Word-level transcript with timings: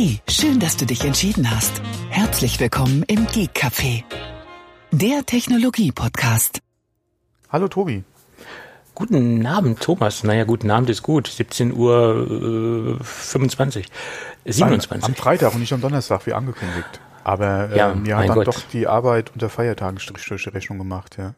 Hey, 0.00 0.20
schön, 0.28 0.60
dass 0.60 0.76
du 0.76 0.86
dich 0.86 1.04
entschieden 1.04 1.50
hast. 1.50 1.82
Herzlich 2.08 2.60
willkommen 2.60 3.02
im 3.08 3.26
Geek 3.26 3.50
Café, 3.52 4.04
der 4.92 5.26
Technologie-Podcast. 5.26 6.60
Hallo 7.48 7.66
Tobi. 7.66 8.04
Guten 8.94 9.44
Abend, 9.44 9.80
Thomas. 9.80 10.22
Naja, 10.22 10.44
guten 10.44 10.70
Abend 10.70 10.88
ist 10.88 11.02
gut. 11.02 11.26
17 11.26 11.74
Uhr 11.74 12.96
äh, 13.00 13.02
25, 13.02 13.88
27. 14.44 14.90
Nein, 14.92 15.02
am 15.02 15.14
Freitag 15.16 15.54
und 15.54 15.58
nicht 15.62 15.72
am 15.72 15.80
Donnerstag, 15.80 16.26
wie 16.26 16.32
angekündigt. 16.32 17.00
Aber 17.24 17.68
äh, 17.72 17.76
Ja, 17.76 17.92
mir 17.92 18.18
hat 18.18 18.28
dann 18.28 18.36
Gott. 18.36 18.46
doch 18.46 18.60
die 18.72 18.86
Arbeit 18.86 19.32
unter 19.34 19.48
Feiertagen 19.48 19.98
Strich 19.98 20.24
durch 20.26 20.44
die 20.44 20.50
Rechnung 20.50 20.78
gemacht, 20.78 21.16
ja. 21.18 21.34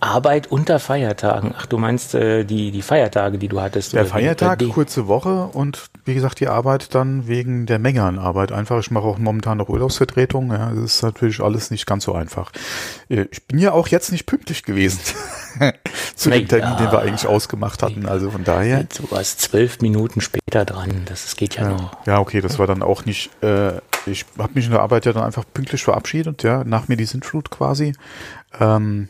Arbeit 0.00 0.46
unter 0.46 0.78
Feiertagen. 0.78 1.54
Ach, 1.58 1.66
du 1.66 1.76
meinst 1.78 2.14
äh, 2.14 2.44
die, 2.44 2.70
die 2.70 2.82
Feiertage, 2.82 3.38
die 3.38 3.48
du 3.48 3.60
hattest? 3.60 3.92
Der? 3.92 4.06
Feiertag, 4.06 4.58
die- 4.60 4.68
kurze 4.68 5.08
Woche 5.08 5.46
und 5.52 5.90
wie 6.04 6.14
gesagt 6.14 6.40
die 6.40 6.48
Arbeit 6.48 6.94
dann 6.94 7.26
wegen 7.26 7.66
der 7.66 7.78
Menge 7.78 8.02
an 8.04 8.18
Arbeit 8.18 8.52
einfach. 8.52 8.78
Ich 8.80 8.90
mache 8.90 9.04
auch 9.04 9.18
momentan 9.18 9.58
noch 9.58 9.68
Urlaubsvertretung. 9.68 10.50
Ja, 10.52 10.70
das 10.70 10.84
ist 10.96 11.02
natürlich 11.02 11.40
alles 11.40 11.70
nicht 11.70 11.86
ganz 11.86 12.04
so 12.04 12.14
einfach. 12.14 12.52
Äh, 13.08 13.26
Ich 13.32 13.46
bin 13.46 13.58
ja 13.58 13.72
auch 13.72 13.88
jetzt 13.88 14.12
nicht 14.12 14.26
pünktlich 14.26 14.62
gewesen 14.62 15.00
zu 16.14 16.30
dem 16.30 16.46
Termin, 16.46 16.68
ja. 16.70 16.76
den 16.76 16.92
wir 16.92 17.00
eigentlich 17.00 17.26
ausgemacht 17.26 17.82
hatten. 17.82 18.06
Also 18.06 18.30
von 18.30 18.44
daher. 18.44 18.84
Du 18.84 19.10
warst 19.10 19.40
zwölf 19.40 19.80
Minuten 19.80 20.20
später 20.20 20.64
dran. 20.64 21.02
Das, 21.06 21.24
das 21.24 21.36
geht 21.36 21.56
ja, 21.56 21.68
noch. 21.70 21.96
Ja, 22.06 22.18
okay, 22.20 22.40
das 22.40 22.58
war 22.58 22.66
dann 22.66 22.82
auch 22.82 23.04
nicht. 23.04 23.30
Äh, 23.42 23.72
ich 24.06 24.24
habe 24.38 24.52
mich 24.54 24.66
in 24.66 24.70
der 24.70 24.80
Arbeit 24.80 25.06
ja 25.06 25.12
dann 25.12 25.24
einfach 25.24 25.44
pünktlich 25.52 25.82
verabschiedet, 25.82 26.42
ja, 26.42 26.62
nach 26.64 26.88
mir 26.88 26.96
die 26.96 27.04
Sintflut 27.04 27.50
quasi. 27.50 27.94
Ähm, 28.58 29.08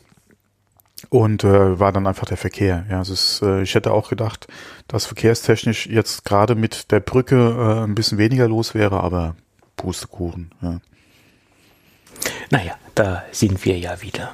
und 1.10 1.44
äh, 1.44 1.78
war 1.78 1.92
dann 1.92 2.06
einfach 2.06 2.26
der 2.26 2.36
Verkehr. 2.36 2.84
Ja, 2.90 3.00
es 3.00 3.08
ist, 3.08 3.42
äh, 3.42 3.62
ich 3.62 3.74
hätte 3.74 3.92
auch 3.92 4.08
gedacht, 4.08 4.46
dass 4.88 5.06
verkehrstechnisch 5.06 5.86
jetzt 5.86 6.24
gerade 6.24 6.54
mit 6.54 6.90
der 6.90 7.00
Brücke 7.00 7.36
äh, 7.36 7.84
ein 7.84 7.94
bisschen 7.94 8.18
weniger 8.18 8.48
los 8.48 8.74
wäre, 8.74 9.00
aber 9.00 9.36
Pustekuchen. 9.76 10.50
Ja. 10.60 10.80
Naja, 12.50 12.74
da 12.94 13.22
sind 13.30 13.64
wir 13.64 13.78
ja 13.78 14.02
wieder. 14.02 14.32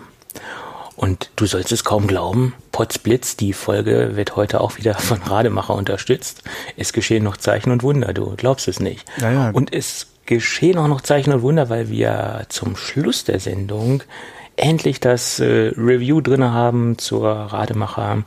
Und 0.97 1.31
du 1.37 1.47
sollst 1.47 1.73
es 1.73 1.85
kaum 1.85 2.07
glauben, 2.07 2.55
Potzblitz, 2.70 3.37
die 3.37 3.53
Folge 3.53 4.12
wird 4.15 4.37
heute 4.37 4.61
auch 4.61 4.77
wieder 4.77 4.95
von 4.95 5.20
Rademacher 5.23 5.75
unterstützt. 5.75 6.45
Es 6.77 6.92
geschehen 6.92 7.25
noch 7.25 7.37
Zeichen 7.37 7.73
und 7.73 7.83
Wunder, 7.83 8.12
du 8.12 8.35
glaubst 8.37 8.69
es 8.69 8.81
nicht. 8.81 9.05
Ja, 9.20 9.31
ja. 9.33 9.51
Und 9.51 9.73
es 9.73 10.07
geschehen 10.25 10.79
auch 10.79 10.89
noch 10.89 11.01
Zeichen 11.01 11.33
und 11.33 11.42
Wunder, 11.42 11.69
weil 11.69 11.91
wir 11.91 12.47
zum 12.48 12.77
Schluss 12.77 13.25
der 13.25 13.41
Sendung 13.41 14.03
endlich 14.57 15.01
das 15.01 15.41
äh, 15.41 15.73
Review 15.77 16.21
drinne 16.21 16.53
haben 16.53 16.99
zur 16.99 17.29
Rademacher 17.29 18.25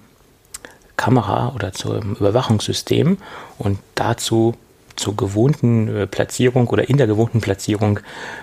Kamera 0.98 1.54
oder 1.54 1.74
zum 1.74 2.16
Überwachungssystem 2.16 3.18
und 3.58 3.80
dazu 3.96 4.56
zur 4.96 5.16
gewohnten 5.16 5.88
äh, 5.88 6.08
Platzierung 6.08 6.68
oder 6.68 6.90
in 6.90 6.98
der 6.98 7.08
gewohnten 7.08 7.40
Platzierung 7.40 8.00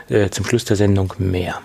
äh, 0.09 0.31
zum 0.31 0.45
Schluss 0.47 0.65
der 0.65 0.77
Sendung 0.77 1.13
mehr. 1.19 1.61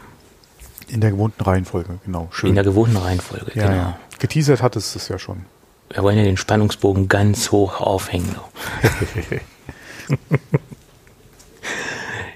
In 0.88 1.02
der 1.02 1.12
gewohnten 1.12 1.44
Reihenfolge, 1.44 2.00
genau. 2.04 2.28
Schön. 2.32 2.50
In 2.50 2.56
der 2.56 2.64
gewohnten 2.64 2.98
Reihenfolge, 2.98 3.52
ja, 3.54 3.68
genau. 3.68 3.76
ja. 3.76 4.00
Geteasert 4.18 4.64
hat 4.64 4.76
es 4.76 4.96
es 4.96 5.08
ja 5.08 5.20
schon. 5.20 5.46
Wir 5.92 6.04
wollen 6.04 6.18
ja 6.18 6.24
den 6.24 6.38
Spannungsbogen 6.38 7.08
ganz 7.08 7.52
hoch 7.52 7.80
aufhängen. 7.80 8.36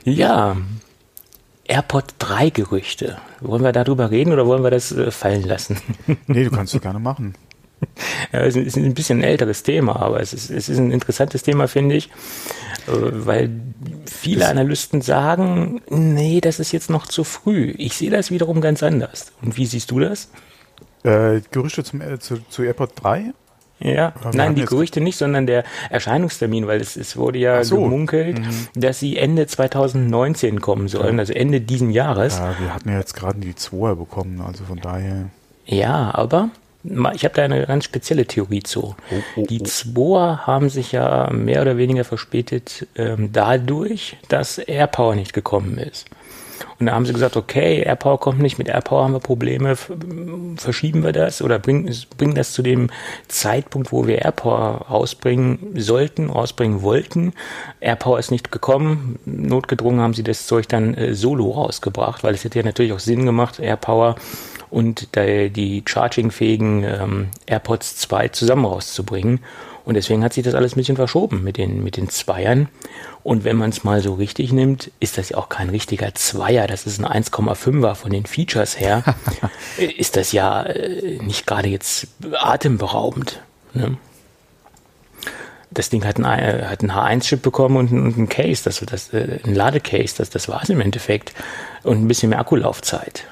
ja, 0.04 0.56
AirPod 1.74 2.14
3 2.20 2.52
Gerüchte. 2.52 3.18
Wollen 3.42 3.64
wir 3.64 3.72
darüber 3.72 4.12
reden 4.12 4.32
oder 4.32 4.46
wollen 4.46 4.64
wir 4.64 4.70
das 4.70 4.92
äh, 4.92 5.10
fallen 5.10 5.44
lassen? 5.44 5.78
Nee, 6.28 6.44
du 6.44 6.52
kannst 6.52 6.76
es 6.76 6.82
gerne 6.82 7.00
machen. 7.00 7.34
Ja, 8.32 8.42
es 8.42 8.56
ist 8.56 8.78
ein 8.78 8.94
bisschen 8.94 9.20
ein 9.20 9.24
älteres 9.24 9.64
Thema, 9.64 9.96
aber 9.96 10.22
es 10.22 10.34
ist, 10.34 10.52
es 10.52 10.70
ist 10.70 10.78
ein 10.78 10.92
interessantes 10.92 11.42
Thema, 11.42 11.68
finde 11.68 11.96
ich, 11.96 12.10
äh, 12.88 12.92
weil 12.92 13.50
viele 14.06 14.48
Analysten 14.48 15.02
sagen, 15.02 15.82
nee, 15.90 16.42
das 16.42 16.60
ist 16.60 16.72
jetzt 16.72 16.92
noch 16.92 17.08
zu 17.08 17.24
früh. 17.24 17.74
Ich 17.78 17.98
sehe 17.98 18.12
das 18.12 18.30
wiederum 18.30 18.62
ganz 18.62 18.84
anders. 18.84 19.34
Und 19.42 19.58
wie 19.58 19.66
siehst 19.66 19.90
du 19.90 20.00
das? 20.00 20.30
Äh, 21.04 21.42
Gerüchte 21.50 21.84
zum, 21.84 22.02
äh, 22.02 22.20
zu, 22.20 22.38
zu 22.50 22.62
AirPod 22.62 22.92
3? 23.02 23.34
Ja, 23.84 24.14
nein, 24.34 24.56
die 24.56 24.64
Gerüchte 24.64 25.02
nicht, 25.02 25.18
sondern 25.18 25.46
der 25.46 25.66
Erscheinungstermin, 25.90 26.68
weil 26.68 26.80
es, 26.80 26.96
es 26.96 27.18
wurde 27.18 27.40
ja 27.40 27.64
so. 27.64 27.80
Mhm. 27.80 27.84
gemunkelt, 27.84 28.42
dass 28.76 29.00
sie 29.00 29.18
Ende 29.18 29.46
2019 29.46 30.62
kommen 30.62 30.88
sollen, 30.88 31.20
also 31.20 31.34
Ende 31.34 31.60
diesen 31.60 31.90
Jahres. 31.90 32.38
Ja, 32.38 32.56
wir 32.60 32.74
hatten 32.74 32.90
ja 32.90 32.98
jetzt 32.98 33.14
gerade 33.14 33.40
die 33.40 33.54
2er 33.54 33.96
bekommen, 33.96 34.42
also 34.42 34.64
von 34.64 34.80
daher. 34.80 35.26
Ja, 35.66 36.12
aber 36.14 36.50
ich 37.14 37.24
habe 37.24 37.36
da 37.36 37.44
eine 37.44 37.66
ganz 37.66 37.86
spezielle 37.86 38.26
Theorie 38.26 38.64
zu. 38.64 38.96
Die 39.38 39.64
Zwoer 39.64 40.46
haben 40.46 40.70
sich 40.70 40.92
ja 40.92 41.30
mehr 41.32 41.62
oder 41.62 41.78
weniger 41.78 42.04
verspätet 42.04 42.88
ähm, 42.96 43.30
dadurch, 43.32 44.18
dass 44.28 44.58
AirPower 44.58 45.16
nicht 45.16 45.34
gekommen 45.34 45.78
ist. 45.78 46.08
Und 46.80 46.88
da 46.88 46.94
haben 46.94 47.06
sie 47.06 47.14
gesagt, 47.14 47.38
okay, 47.38 47.82
AirPower 47.82 48.20
kommt 48.20 48.40
nicht, 48.40 48.58
mit 48.58 48.68
AirPower 48.68 49.04
haben 49.04 49.14
wir 49.14 49.20
Probleme, 49.20 49.76
verschieben 50.58 51.04
wir 51.04 51.12
das 51.12 51.42
oder 51.42 51.60
bringen, 51.60 51.94
bringen 52.18 52.36
das 52.36 52.54
zu 52.54 52.62
dem 52.62 52.90
Zeitpunkt, 53.28 53.92
wo 53.92 54.08
wir 54.08 54.20
AirPower 54.20 54.86
rausbringen 54.90 55.74
sollten, 55.76 56.30
rausbringen 56.30 56.82
wollten. 56.82 57.34
AirPower 57.80 58.20
ist 58.20 58.32
nicht 58.32 58.52
gekommen, 58.52 59.20
notgedrungen 59.26 60.02
haben 60.02 60.14
sie 60.14 60.24
das 60.24 60.48
Zeug 60.48 60.68
dann 60.68 60.94
äh, 60.96 61.14
solo 61.14 61.52
rausgebracht, 61.52 62.24
weil 62.24 62.34
es 62.34 62.44
hätte 62.44 62.60
ja 62.60 62.66
natürlich 62.66 62.94
auch 62.94 63.00
Sinn 63.00 63.26
gemacht, 63.26 63.60
AirPower 63.60 64.16
und 64.70 65.16
die 65.16 65.84
chargingfähigen 65.86 66.84
ähm, 66.84 67.28
AirPods 67.46 67.98
2 67.98 68.30
zusammen 68.30 68.66
rauszubringen. 68.66 69.40
Und 69.86 69.96
deswegen 69.96 70.24
hat 70.24 70.34
sich 70.34 70.44
das 70.44 70.56
alles 70.56 70.74
ein 70.74 70.80
bisschen 70.80 70.96
verschoben 70.96 71.44
mit 71.44 71.58
den, 71.58 71.84
mit 71.84 71.98
den 71.98 72.10
Zweiern. 72.10 72.70
Und 73.22 73.44
wenn 73.44 73.58
man 73.58 73.70
es 73.70 73.84
mal 73.84 74.02
so 74.02 74.14
richtig 74.14 74.54
nimmt, 74.54 74.92
ist 75.00 75.18
das 75.18 75.30
ja 75.30 75.38
auch 75.38 75.50
kein 75.50 75.70
richtiger 75.70 76.14
Zweier. 76.16 76.68
Das 76.68 76.86
ist 76.86 77.04
ein 77.04 77.24
1,5er 77.24 77.96
von 77.96 78.12
den 78.12 78.26
Features 78.26 78.80
her. 78.80 79.04
Ist 79.78 80.16
das 80.16 80.32
ja 80.32 80.64
äh, 80.64 81.18
nicht 81.22 81.46
gerade 81.46 81.68
jetzt 81.68 82.08
atemberaubend. 82.34 83.42
Ne? 83.74 83.98
Das 85.72 85.90
Ding 85.90 86.06
hat 86.06 86.18
ein, 86.18 86.40
äh, 86.40 86.66
hat 86.66 86.84
ein 86.84 86.92
H1-Chip 86.92 87.42
bekommen 87.42 87.78
und, 87.78 87.92
und 87.92 88.18
ein 88.18 88.30
Case, 88.30 88.64
das, 88.64 88.80
das, 88.80 89.14
äh, 89.14 89.40
ein 89.44 89.56
Ladecase, 89.56 90.16
das, 90.18 90.30
das 90.30 90.48
war 90.48 90.64
es 90.64 90.70
im 90.70 90.82
Endeffekt. 90.82 91.34
Und 91.84 92.04
ein 92.04 92.08
bisschen 92.08 92.30
mehr 92.30 92.40
Akkulaufzeit. 92.40 93.26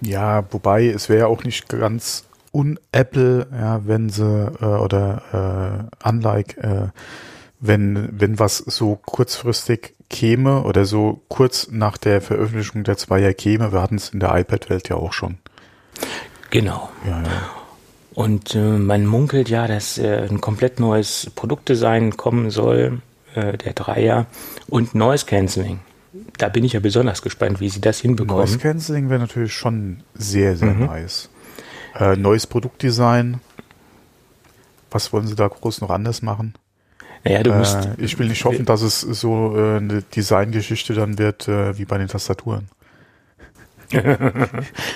Ja, 0.00 0.44
wobei 0.50 0.86
es 0.86 1.08
wäre 1.08 1.20
ja 1.20 1.26
auch 1.26 1.42
nicht 1.42 1.68
ganz 1.68 2.27
un-Apple, 2.52 3.46
ja, 3.52 3.86
wenn 3.86 4.10
sie 4.10 4.52
äh, 4.60 4.64
oder 4.64 5.88
äh, 6.02 6.08
unlike, 6.08 6.60
äh, 6.60 6.88
wenn, 7.60 8.08
wenn 8.12 8.38
was 8.38 8.58
so 8.58 8.96
kurzfristig 8.96 9.94
käme 10.10 10.62
oder 10.62 10.84
so 10.84 11.20
kurz 11.28 11.68
nach 11.70 11.98
der 11.98 12.20
Veröffentlichung 12.20 12.84
der 12.84 12.96
Zweier 12.96 13.34
käme. 13.34 13.72
Wir 13.72 13.82
hatten 13.82 13.96
es 13.96 14.10
in 14.10 14.20
der 14.20 14.34
iPad-Welt 14.36 14.88
ja 14.88 14.96
auch 14.96 15.12
schon. 15.12 15.38
Genau. 16.50 16.88
Ja, 17.06 17.22
ja. 17.22 17.28
Und 18.14 18.54
äh, 18.54 18.78
man 18.78 19.06
munkelt 19.06 19.48
ja, 19.48 19.68
dass 19.68 19.98
äh, 19.98 20.26
ein 20.28 20.40
komplett 20.40 20.80
neues 20.80 21.30
Produktdesign 21.36 22.16
kommen 22.16 22.50
soll, 22.50 23.00
äh, 23.34 23.56
der 23.56 23.74
Dreier, 23.74 24.26
und 24.68 24.94
Noise 24.94 25.26
Cancelling. 25.26 25.80
Da 26.36 26.48
bin 26.48 26.64
ich 26.64 26.72
ja 26.72 26.80
besonders 26.80 27.22
gespannt, 27.22 27.60
wie 27.60 27.68
sie 27.68 27.80
das 27.80 28.00
hinbekommen. 28.00 28.40
Noise 28.40 28.58
Cancelling 28.58 29.08
wäre 29.08 29.20
natürlich 29.20 29.52
schon 29.52 30.02
sehr, 30.14 30.56
sehr 30.56 30.74
nice. 30.74 31.28
Äh, 31.94 32.16
neues 32.16 32.46
Produktdesign. 32.46 33.40
Was 34.90 35.12
wollen 35.12 35.26
sie 35.26 35.34
da 35.34 35.48
groß 35.48 35.80
noch 35.80 35.90
anders 35.90 36.22
machen? 36.22 36.54
Naja, 37.24 37.42
du 37.42 37.52
musst, 37.52 37.86
Äh, 37.86 37.94
ich 37.98 38.18
will 38.18 38.28
nicht 38.28 38.44
hoffen, 38.44 38.64
dass 38.66 38.82
es 38.82 39.00
so 39.00 39.56
äh, 39.56 39.76
eine 39.78 40.02
Designgeschichte 40.02 40.94
dann 40.94 41.18
wird 41.18 41.48
äh, 41.48 41.76
wie 41.78 41.84
bei 41.84 41.98
den 41.98 42.08
Tastaturen. 42.08 42.68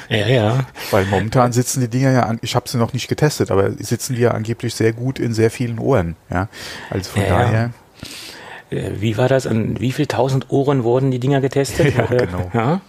ja, 0.08 0.26
ja, 0.26 0.66
Weil 0.90 1.06
momentan 1.06 1.52
sitzen 1.52 1.80
die 1.80 1.88
Dinger 1.88 2.10
ja, 2.12 2.22
an, 2.24 2.38
ich 2.42 2.54
habe 2.54 2.68
sie 2.68 2.76
noch 2.78 2.92
nicht 2.92 3.08
getestet, 3.08 3.50
aber 3.50 3.72
sitzen 3.72 4.14
die 4.14 4.20
ja 4.20 4.32
angeblich 4.32 4.74
sehr 4.74 4.92
gut 4.92 5.18
in 5.18 5.32
sehr 5.32 5.50
vielen 5.50 5.78
Ohren. 5.78 6.16
Ja, 6.30 6.48
also 6.90 7.10
von 7.10 7.24
Ja, 7.24 7.26
daher. 7.26 7.72
Äh, 8.72 9.00
Wie 9.00 9.16
war 9.18 9.28
das? 9.28 9.46
An 9.46 9.78
wie 9.80 9.92
viel 9.92 10.06
tausend 10.06 10.46
Ohren 10.50 10.82
wurden 10.84 11.10
die 11.10 11.18
Dinger 11.20 11.40
getestet? 11.40 11.94
Ja, 11.96 12.06
genau. 12.06 12.50
Ja? 12.54 12.80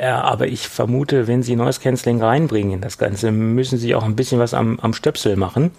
Ja, 0.00 0.20
aber 0.22 0.46
ich 0.48 0.68
vermute, 0.68 1.26
wenn 1.26 1.42
sie 1.42 1.54
Noise 1.56 1.80
Cancelling 1.80 2.22
reinbringen 2.22 2.72
in 2.72 2.80
das 2.80 2.98
Ganze, 2.98 3.30
müssen 3.32 3.78
sie 3.78 3.94
auch 3.94 4.04
ein 4.04 4.16
bisschen 4.16 4.38
was 4.38 4.54
am, 4.54 4.80
am 4.80 4.94
Stöpsel 4.94 5.36
machen, 5.36 5.70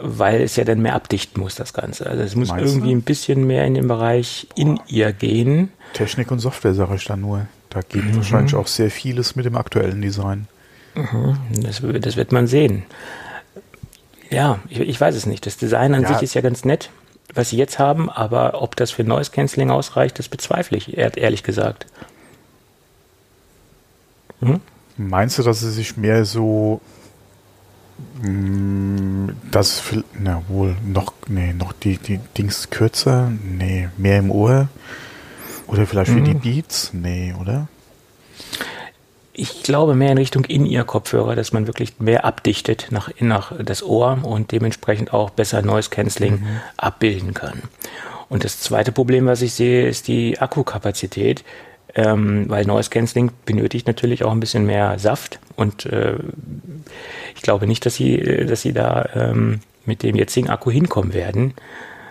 weil 0.00 0.40
es 0.42 0.56
ja 0.56 0.64
dann 0.64 0.80
mehr 0.80 0.94
abdichten 0.94 1.40
muss, 1.40 1.54
das 1.54 1.72
Ganze. 1.72 2.06
Also 2.06 2.22
es 2.22 2.34
muss 2.34 2.48
Meinst 2.48 2.64
irgendwie 2.66 2.90
du? 2.92 2.96
ein 2.98 3.02
bisschen 3.02 3.46
mehr 3.46 3.64
in 3.66 3.74
den 3.74 3.86
Bereich 3.88 4.46
in 4.56 4.80
ihr 4.88 5.12
gehen. 5.12 5.70
Technik 5.92 6.30
und 6.30 6.38
Software 6.40 6.74
sage 6.74 6.94
ich 6.96 7.04
dann 7.04 7.20
nur. 7.20 7.46
Da 7.70 7.80
geht 7.82 8.14
wahrscheinlich 8.16 8.54
auch 8.54 8.66
sehr 8.68 8.90
vieles 8.90 9.34
mit 9.36 9.44
dem 9.46 9.56
aktuellen 9.56 10.00
Design. 10.00 10.46
Das, 11.60 11.82
das 12.00 12.16
wird 12.16 12.30
man 12.32 12.46
sehen. 12.46 12.84
Ja, 14.30 14.58
ich, 14.68 14.80
ich 14.80 15.00
weiß 15.00 15.14
es 15.14 15.26
nicht. 15.26 15.44
Das 15.46 15.56
Design 15.56 15.94
an 15.94 16.02
Ja. 16.02 16.08
sich 16.14 16.22
ist 16.22 16.34
ja 16.34 16.40
ganz 16.40 16.64
nett, 16.64 16.90
was 17.34 17.50
sie 17.50 17.56
jetzt 17.56 17.78
haben, 17.78 18.08
aber 18.10 18.62
ob 18.62 18.76
das 18.76 18.90
für 18.90 19.04
Noise 19.04 19.30
Cancelling 19.30 19.70
ausreicht, 19.70 20.18
das 20.18 20.28
bezweifle 20.28 20.76
ich, 20.78 20.96
ehr- 20.96 21.16
ehrlich 21.16 21.42
gesagt. 21.42 21.86
Meinst 24.96 25.38
du, 25.38 25.42
dass 25.42 25.60
sie 25.60 25.70
sich 25.70 25.96
mehr 25.96 26.24
so 26.24 26.80
Mm, 28.20 29.28
Das, 29.52 29.80
na 30.18 30.42
wohl, 30.48 30.74
noch, 30.84 31.12
nee, 31.28 31.52
noch 31.52 31.72
die, 31.72 31.96
die 31.98 32.18
Dings 32.36 32.70
kürzer, 32.70 33.30
nee, 33.42 33.88
mehr 33.96 34.18
im 34.18 34.30
Ohr. 34.32 34.68
Oder 35.68 35.86
vielleicht 35.86 36.10
für 36.10 36.18
Mhm. 36.20 36.24
die 36.24 36.34
Beats, 36.34 36.90
nee, 36.92 37.32
oder? 37.40 37.68
Ich 39.36 39.64
glaube 39.64 39.96
mehr 39.96 40.12
in 40.12 40.18
Richtung 40.18 40.44
In-Ear-Kopfhörer, 40.44 41.34
dass 41.34 41.52
man 41.52 41.66
wirklich 41.66 41.98
mehr 41.98 42.24
abdichtet 42.24 42.86
nach, 42.90 43.10
nach 43.18 43.52
das 43.62 43.82
Ohr 43.82 44.18
und 44.22 44.52
dementsprechend 44.52 45.12
auch 45.12 45.30
besser 45.30 45.60
Noise 45.60 45.90
Cancelling 45.90 46.46
abbilden 46.76 47.34
kann. 47.34 47.62
Und 48.28 48.44
das 48.44 48.60
zweite 48.60 48.92
Problem, 48.92 49.26
was 49.26 49.42
ich 49.42 49.52
sehe, 49.52 49.88
ist 49.88 50.06
die 50.06 50.38
Akkukapazität, 50.38 51.44
ähm, 51.96 52.48
weil 52.48 52.64
Noise 52.64 52.90
Cancelling 52.90 53.32
benötigt 53.44 53.88
natürlich 53.88 54.24
auch 54.24 54.30
ein 54.30 54.40
bisschen 54.40 54.66
mehr 54.66 55.00
Saft 55.00 55.40
und 55.56 55.86
äh, 55.86 56.16
ich 57.34 57.42
glaube 57.42 57.66
nicht, 57.66 57.84
dass 57.86 57.96
sie, 57.96 58.18
äh, 58.18 58.46
dass 58.46 58.62
sie 58.62 58.72
da 58.72 59.08
ähm, 59.14 59.60
mit 59.84 60.02
dem 60.02 60.16
jetzigen 60.16 60.48
Akku 60.48 60.70
hinkommen 60.70 61.12
werden. 61.12 61.54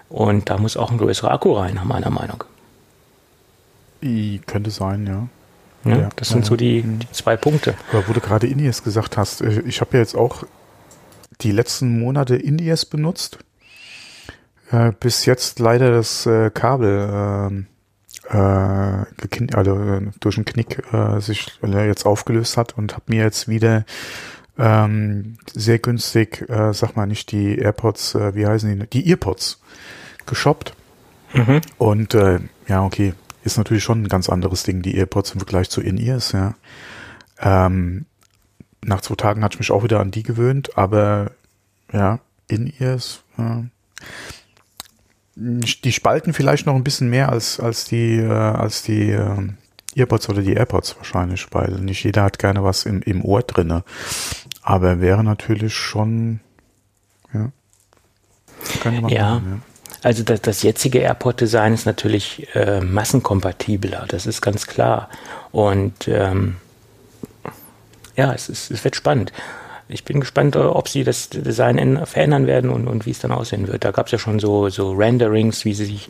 Und 0.09 0.49
da 0.49 0.57
muss 0.57 0.77
auch 0.77 0.91
ein 0.91 0.97
größerer 0.97 1.31
Akku 1.31 1.53
rein, 1.53 1.75
nach 1.75 1.85
meiner 1.85 2.09
Meinung. 2.09 2.43
I, 4.03 4.41
könnte 4.45 4.69
sein, 4.69 5.07
ja. 5.07 5.27
Ja, 5.85 5.97
Ja, 5.97 6.09
das 6.15 6.29
sind 6.29 6.45
so 6.45 6.55
die, 6.55 6.81
die 6.81 7.11
zwei 7.11 7.35
Punkte. 7.35 7.75
Aber 7.91 8.07
wo 8.07 8.13
du 8.13 8.19
gerade 8.19 8.47
Indies 8.47 8.83
gesagt 8.83 9.17
hast, 9.17 9.41
äh, 9.41 9.61
ich 9.65 9.81
habe 9.81 9.91
ja 9.93 9.99
jetzt 9.99 10.15
auch 10.15 10.43
die 11.41 11.51
letzten 11.51 11.99
Monate 11.99 12.35
Indies 12.35 12.85
benutzt. 12.85 13.39
Äh, 14.71 14.91
bis 14.99 15.25
jetzt 15.25 15.59
leider 15.59 15.91
das 15.91 16.25
äh, 16.25 16.49
Kabel 16.51 17.09
ähm, 17.11 17.67
äh, 18.29 19.55
also, 19.55 20.01
durch 20.19 20.37
einen 20.37 20.45
Knick 20.45 20.81
äh, 20.93 21.19
sich 21.19 21.59
jetzt 21.61 22.05
aufgelöst 22.05 22.57
hat 22.57 22.77
und 22.77 22.93
habe 22.93 23.03
mir 23.07 23.23
jetzt 23.23 23.47
wieder 23.47 23.85
ähm, 24.57 25.37
sehr 25.53 25.79
günstig, 25.79 26.47
äh, 26.49 26.73
sag 26.73 26.95
mal 26.95 27.07
nicht 27.07 27.31
die 27.31 27.57
AirPods, 27.57 28.15
äh, 28.15 28.35
wie 28.35 28.45
heißen 28.45 28.79
die, 28.79 28.87
die 28.87 29.09
Earpods 29.09 29.59
geshoppt. 30.25 30.73
Mhm. 31.33 31.61
Und 31.77 32.13
äh, 32.13 32.39
ja, 32.67 32.85
okay, 32.85 33.13
ist 33.43 33.57
natürlich 33.57 33.83
schon 33.83 34.03
ein 34.03 34.07
ganz 34.07 34.29
anderes 34.29 34.63
Ding, 34.63 34.81
die 34.81 34.95
AirPods 34.95 35.31
im 35.31 35.39
Vergleich 35.39 35.69
zu 35.69 35.81
In-Ears, 35.81 36.31
ja. 36.31 36.55
Ähm, 37.39 38.05
nach 38.81 39.01
zwei 39.01 39.15
Tagen 39.15 39.43
hatte 39.43 39.55
ich 39.55 39.59
mich 39.59 39.71
auch 39.71 39.83
wieder 39.83 39.99
an 39.99 40.11
die 40.11 40.23
gewöhnt, 40.23 40.77
aber 40.77 41.31
ja, 41.91 42.19
In-Ears, 42.47 43.23
ja. 43.37 43.63
die 45.35 45.91
spalten 45.91 46.33
vielleicht 46.33 46.65
noch 46.65 46.75
ein 46.75 46.83
bisschen 46.83 47.09
mehr 47.09 47.29
als, 47.29 47.59
als 47.59 47.85
die, 47.85 48.17
äh, 48.17 48.29
als 48.29 48.83
die 48.83 49.11
äh, 49.11 49.49
Earpods 49.95 50.29
oder 50.29 50.41
die 50.41 50.53
AirPods 50.53 50.97
wahrscheinlich, 50.97 51.47
weil 51.51 51.71
nicht 51.79 52.03
jeder 52.03 52.23
hat 52.23 52.39
gerne 52.39 52.63
was 52.63 52.85
im, 52.85 53.01
im 53.01 53.23
Ohr 53.23 53.43
drinne. 53.43 53.83
Aber 54.61 55.01
wäre 55.01 55.23
natürlich 55.23 55.75
schon, 55.75 56.39
ja. 57.33 57.51
Könnte 58.81 59.01
man 59.01 59.11
Ja. 59.11 59.41
Also 60.03 60.23
das, 60.23 60.41
das 60.41 60.63
jetzige 60.63 60.99
AirPod-Design 60.99 61.73
ist 61.73 61.85
natürlich 61.85 62.53
äh, 62.55 62.81
massenkompatibler, 62.81 64.05
das 64.09 64.25
ist 64.25 64.41
ganz 64.41 64.67
klar. 64.67 65.09
Und 65.51 66.09
ähm, 66.09 66.57
ja, 68.15 68.33
es, 68.33 68.49
ist, 68.49 68.69
es 68.69 68.83
wird 68.83 68.97
spannend. 68.97 69.31
Ich 69.87 70.03
bin 70.03 70.19
gespannt, 70.19 70.55
äh, 70.55 70.59
ob 70.59 70.89
sie 70.89 71.05
das 71.05 71.29
Design 71.29 72.05
verändern 72.05 72.47
werden 72.47 72.69
und, 72.69 72.87
und 72.87 73.05
wie 73.05 73.11
es 73.11 73.19
dann 73.19 73.31
aussehen 73.31 73.69
wird. 73.69 73.85
Da 73.85 73.91
gab 73.91 74.07
es 74.07 74.11
ja 74.11 74.17
schon 74.17 74.39
so, 74.39 74.67
so 74.69 74.91
Renderings, 74.91 75.63
wie 75.65 75.73
sie 75.73 75.85
sich 75.85 76.09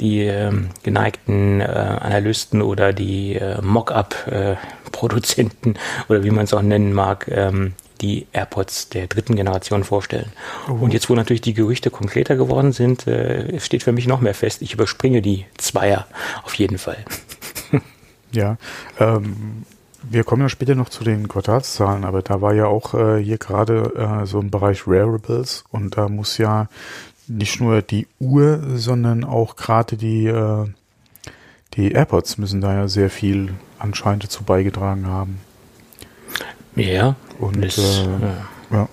die 0.00 0.22
ähm, 0.22 0.70
geneigten 0.82 1.60
äh, 1.60 1.64
Analysten 1.64 2.60
oder 2.60 2.92
die 2.92 3.36
äh, 3.36 3.62
Mock-up-Produzenten 3.62 5.76
oder 6.08 6.24
wie 6.24 6.30
man 6.30 6.42
es 6.44 6.54
auch 6.54 6.62
nennen 6.62 6.92
mag, 6.92 7.28
ähm, 7.30 7.74
die 8.02 8.26
AirPods 8.32 8.90
der 8.90 9.06
dritten 9.06 9.36
Generation 9.36 9.84
vorstellen. 9.84 10.32
Und 10.68 10.92
jetzt, 10.92 11.08
wo 11.08 11.14
natürlich 11.14 11.40
die 11.40 11.54
Gerüchte 11.54 11.90
konkreter 11.90 12.36
geworden 12.36 12.72
sind, 12.72 13.06
äh, 13.06 13.58
steht 13.60 13.82
für 13.82 13.92
mich 13.92 14.06
noch 14.06 14.20
mehr 14.20 14.34
fest, 14.34 14.60
ich 14.60 14.74
überspringe 14.74 15.22
die 15.22 15.46
Zweier 15.56 16.06
auf 16.44 16.54
jeden 16.54 16.78
Fall. 16.78 16.98
Ja, 18.34 18.56
ähm, 18.98 19.66
wir 20.02 20.24
kommen 20.24 20.40
ja 20.40 20.48
später 20.48 20.74
noch 20.74 20.88
zu 20.88 21.04
den 21.04 21.28
Quartalszahlen, 21.28 22.04
aber 22.04 22.22
da 22.22 22.40
war 22.40 22.54
ja 22.54 22.66
auch 22.66 22.94
äh, 22.94 23.22
hier 23.22 23.38
gerade 23.38 24.22
äh, 24.22 24.26
so 24.26 24.40
im 24.40 24.50
Bereich 24.50 24.86
Wearables 24.88 25.64
und 25.70 25.96
da 25.96 26.08
muss 26.08 26.38
ja 26.38 26.68
nicht 27.28 27.60
nur 27.60 27.82
die 27.82 28.06
Uhr, 28.18 28.60
sondern 28.74 29.24
auch 29.24 29.56
gerade 29.56 29.96
die, 29.96 30.26
äh, 30.26 30.66
die 31.74 31.92
AirPods 31.92 32.38
müssen 32.38 32.60
da 32.60 32.74
ja 32.74 32.88
sehr 32.88 33.10
viel 33.10 33.52
anscheinend 33.78 34.24
dazu 34.24 34.44
beigetragen 34.44 35.06
haben. 35.06 35.40
Ja, 36.74 37.16
Und 37.42 37.62
das, 37.64 37.76
äh, 37.78 38.04
äh, 38.04 38.76
ja, 38.76 38.88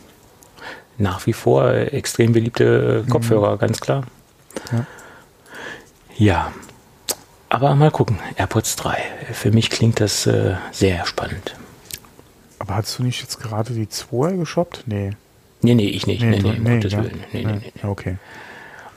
nach 0.97 1.25
wie 1.27 1.33
vor 1.33 1.71
extrem 1.73 2.33
beliebte 2.33 3.05
Kopfhörer, 3.09 3.57
ganz 3.57 3.79
klar. 3.79 4.03
Ja. 4.71 4.85
Ja, 6.17 6.51
aber 7.47 7.73
mal 7.75 7.91
gucken, 7.91 8.19
AirPods 8.35 8.75
3. 8.75 8.97
Für 9.31 9.51
mich 9.51 9.69
klingt 9.69 9.99
das 10.01 10.25
äh, 10.25 10.55
sehr 10.71 11.05
spannend. 11.05 11.55
aber 12.59 12.75
hast 12.75 12.99
du 12.99 13.03
nicht 13.03 13.21
jetzt 13.21 13.39
gerade 13.39 13.73
die 13.73 13.87
2 13.87 14.33
geshoppt? 14.33 14.83
Nee. 14.87 15.11
Nee, 15.61 15.75
nee, 15.75 15.87
ich 15.89 16.07
nicht. 16.07 16.21
Nee, 16.21 16.39
nee, 16.39 16.57
um 16.57 16.63
Gottes 16.65 16.91
ja. 16.93 17.03
Willen. 17.03 17.23
Nee, 17.31 17.45
nee, 17.45 17.53
nee. 17.53 17.71
Ja, 17.81 17.89
Okay. 17.89 18.17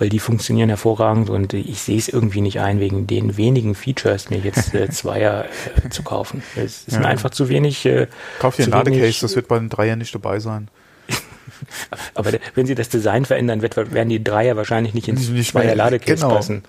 Weil 0.02 0.08
die 0.08 0.18
funktionieren 0.18 0.68
hervorragend 0.68 1.30
und 1.30 1.54
ich 1.54 1.80
sehe 1.80 1.96
es 1.96 2.08
irgendwie 2.08 2.40
nicht 2.40 2.58
ein, 2.58 2.80
wegen 2.80 3.06
den 3.06 3.36
wenigen 3.36 3.76
Features 3.76 4.30
mir 4.30 4.38
jetzt 4.40 4.74
äh, 4.74 4.90
Zweier 4.90 5.44
äh, 5.84 5.90
zu 5.90 6.02
kaufen. 6.02 6.42
Es 6.56 6.88
ist 6.88 6.94
Ja. 6.94 6.98
mir 6.98 7.06
einfach 7.06 7.30
zu 7.30 7.48
wenig. 7.48 7.86
Äh, 7.86 8.08
Kauf 8.40 8.56
dir 8.56 8.64
ein 8.64 8.70
Ladecase, 8.70 9.20
das 9.20 9.36
wird 9.36 9.46
bei 9.46 9.60
den 9.60 9.68
Dreier 9.68 9.94
nicht 9.94 10.12
dabei 10.12 10.40
sein. 10.40 10.66
Aber 12.14 12.32
wenn 12.56 12.66
sie 12.66 12.74
das 12.74 12.88
Design 12.88 13.24
verändern, 13.26 13.62
wird, 13.62 13.76
werden 13.76 14.08
die 14.08 14.24
Dreier 14.24 14.56
wahrscheinlich 14.56 14.92
nicht 14.92 15.06
ins 15.06 15.28
Nicht 15.28 15.52
Zweier 15.52 15.76
Ladecase 15.76 16.20
genau. 16.24 16.34
passen. 16.34 16.64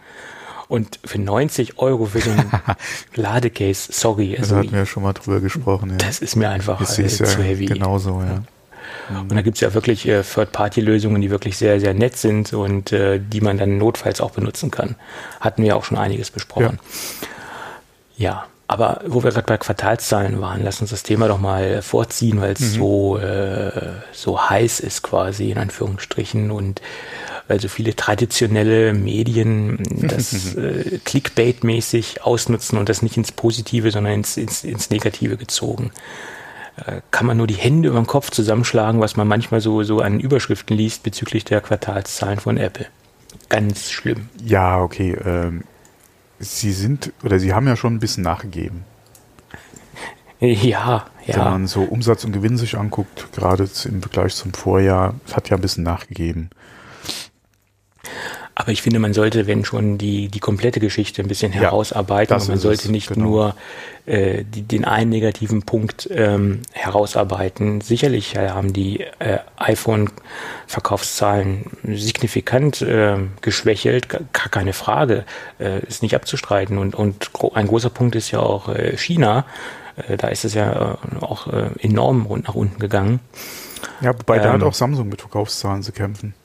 Und 0.67 0.99
für 1.03 1.19
90 1.19 1.79
Euro 1.79 2.05
für 2.05 2.19
so 2.21 2.29
ein 2.29 2.51
Ladecase, 3.15 3.91
sorry, 3.91 4.33
Da 4.35 4.43
also 4.43 4.57
hatten 4.57 4.71
wir 4.73 4.77
ja 4.81 4.85
schon 4.85 5.01
mal 5.01 5.13
drüber 5.13 5.39
gesprochen. 5.39 5.89
Ja. 5.89 5.97
das 5.97 6.19
ist 6.19 6.35
mir 6.35 6.51
einfach 6.51 6.79
Ich 6.81 6.99
äh, 6.99 7.07
zu 7.07 7.41
heavy. 7.41 7.65
genauso, 7.65 8.21
ja. 8.21 8.43
Und 9.09 9.35
da 9.35 9.41
gibt 9.41 9.57
es 9.57 9.61
ja 9.61 9.73
wirklich 9.73 10.07
äh, 10.07 10.23
Third-Party-Lösungen, 10.23 11.21
die 11.21 11.29
wirklich 11.29 11.57
sehr, 11.57 11.79
sehr 11.79 11.93
nett 11.93 12.17
sind 12.17 12.53
und 12.53 12.91
äh, 12.91 13.19
die 13.19 13.41
man 13.41 13.57
dann 13.57 13.77
notfalls 13.77 14.21
auch 14.21 14.31
benutzen 14.31 14.71
kann. 14.71 14.95
Hatten 15.39 15.63
wir 15.63 15.75
auch 15.75 15.83
schon 15.83 15.97
einiges 15.97 16.31
besprochen. 16.31 16.79
Ja, 18.17 18.45
aber 18.67 19.01
wo 19.05 19.23
wir 19.23 19.31
gerade 19.31 19.45
bei 19.45 19.57
Quartalszahlen 19.57 20.39
waren, 20.41 20.63
lass 20.63 20.81
uns 20.81 20.89
das 20.89 21.03
Thema 21.03 21.27
doch 21.27 21.39
mal 21.39 21.81
vorziehen, 21.81 22.41
weil 22.41 22.53
es 22.53 22.73
so, 22.73 23.17
äh, 23.17 23.71
so 24.13 24.49
heiß 24.49 24.79
ist 24.79 25.03
quasi 25.03 25.51
in 25.51 25.57
Anführungsstrichen 25.57 26.49
und 26.49 26.81
weil 27.47 27.59
so 27.59 27.67
viele 27.67 27.95
traditionelle 27.95 28.93
Medien 28.93 29.83
das 30.01 30.55
äh, 30.55 30.99
Clickbait-mäßig 31.03 32.21
ausnutzen 32.21 32.77
und 32.77 32.87
das 32.89 33.01
nicht 33.01 33.17
ins 33.17 33.31
Positive, 33.31 33.91
sondern 33.91 34.13
ins, 34.13 34.37
ins, 34.37 34.63
ins 34.63 34.89
Negative 34.89 35.37
gezogen 35.37 35.91
Äh, 36.75 37.01
kann 37.11 37.27
man 37.27 37.37
nur 37.37 37.47
die 37.47 37.53
Hände 37.53 37.89
über 37.89 37.99
den 37.99 38.07
Kopf 38.07 38.31
zusammenschlagen, 38.31 38.99
was 38.99 39.15
man 39.15 39.27
manchmal 39.27 39.61
so, 39.61 39.83
so 39.83 39.99
an 39.99 40.19
Überschriften 40.19 40.75
liest 40.75 41.03
bezüglich 41.03 41.45
der 41.45 41.61
Quartalszahlen 41.61 42.39
von 42.39 42.57
Apple. 42.57 42.87
Ganz 43.49 43.91
schlimm. 43.91 44.29
Ja, 44.43 44.81
okay. 44.81 45.15
Ähm, 45.23 45.63
sie 46.39 46.71
sind, 46.71 47.13
oder 47.23 47.39
sie 47.39 47.53
haben 47.53 47.67
ja 47.67 47.75
schon 47.75 47.95
ein 47.95 47.99
bisschen 47.99 48.23
nachgegeben. 48.23 48.85
Ja, 50.39 51.05
Wenn 51.25 51.35
ja. 51.37 51.51
man 51.51 51.67
so 51.67 51.83
Umsatz 51.83 52.25
und 52.25 52.33
Gewinn 52.33 52.57
sich 52.57 52.77
anguckt, 52.77 53.31
gerade 53.31 53.69
im 53.85 54.01
Vergleich 54.01 54.35
zum 54.35 54.53
Vorjahr, 54.53 55.15
es 55.25 55.37
hat 55.37 55.49
ja 55.49 55.55
ein 55.55 55.61
bisschen 55.61 55.85
nachgegeben. 55.85 56.49
Aber 58.55 58.71
ich 58.71 58.83
finde, 58.83 58.99
man 58.99 59.13
sollte, 59.13 59.47
wenn 59.47 59.65
schon, 59.65 59.97
die, 59.97 60.27
die 60.27 60.39
komplette 60.39 60.79
Geschichte 60.79 61.23
ein 61.23 61.27
bisschen 61.27 61.53
Ja, 61.53 61.61
herausarbeiten. 61.61 62.37
man 62.47 62.57
sollte 62.59 62.83
es, 62.83 62.89
nicht 62.89 63.07
genau. 63.09 63.25
nur 63.25 63.55
äh, 64.05 64.43
die, 64.43 64.61
den 64.61 64.85
einen 64.85 65.09
negativen 65.09 65.63
Punkt 65.63 66.07
ähm, 66.11 66.61
herausarbeiten. 66.71 67.81
Sicherlich 67.81 68.35
äh, 68.35 68.49
haben 68.49 68.71
die 68.71 68.99
äh, 68.99 69.39
iPhone-Verkaufszahlen 69.57 71.65
signifikant 71.83 72.83
äh, 72.83 73.17
geschwächelt, 73.41 74.09
gar 74.09 74.49
keine 74.51 74.73
Frage, 74.73 75.25
äh, 75.59 75.79
ist 75.85 76.03
nicht 76.03 76.15
abzustreiten. 76.15 76.77
Und, 76.77 76.93
und 76.93 77.33
gro 77.33 77.53
ein 77.53 77.65
großer 77.67 77.89
Punkt 77.89 78.15
ist 78.15 78.29
ja 78.31 78.39
auch 78.39 78.69
äh, 78.69 78.95
China. 78.97 79.45
Äh, 80.07 80.17
da 80.17 80.27
ist 80.27 80.45
es 80.45 80.53
ja 80.53 80.93
äh, 80.93 80.97
auch 81.23 81.47
äh, 81.47 81.69
enorm 81.79 82.27
rund 82.27 82.45
nach 82.47 82.55
unten 82.55 82.79
gegangen. 82.79 83.19
Ja, 84.01 84.13
wobei 84.13 84.37
da 84.37 84.49
Ähm. 84.49 84.53
hat 84.53 84.63
auch 84.63 84.73
Samsung 84.73 85.09
mit 85.09 85.21
Verkaufszahlen 85.21 85.81
zu 85.81 85.91
kämpfen. 85.91 86.35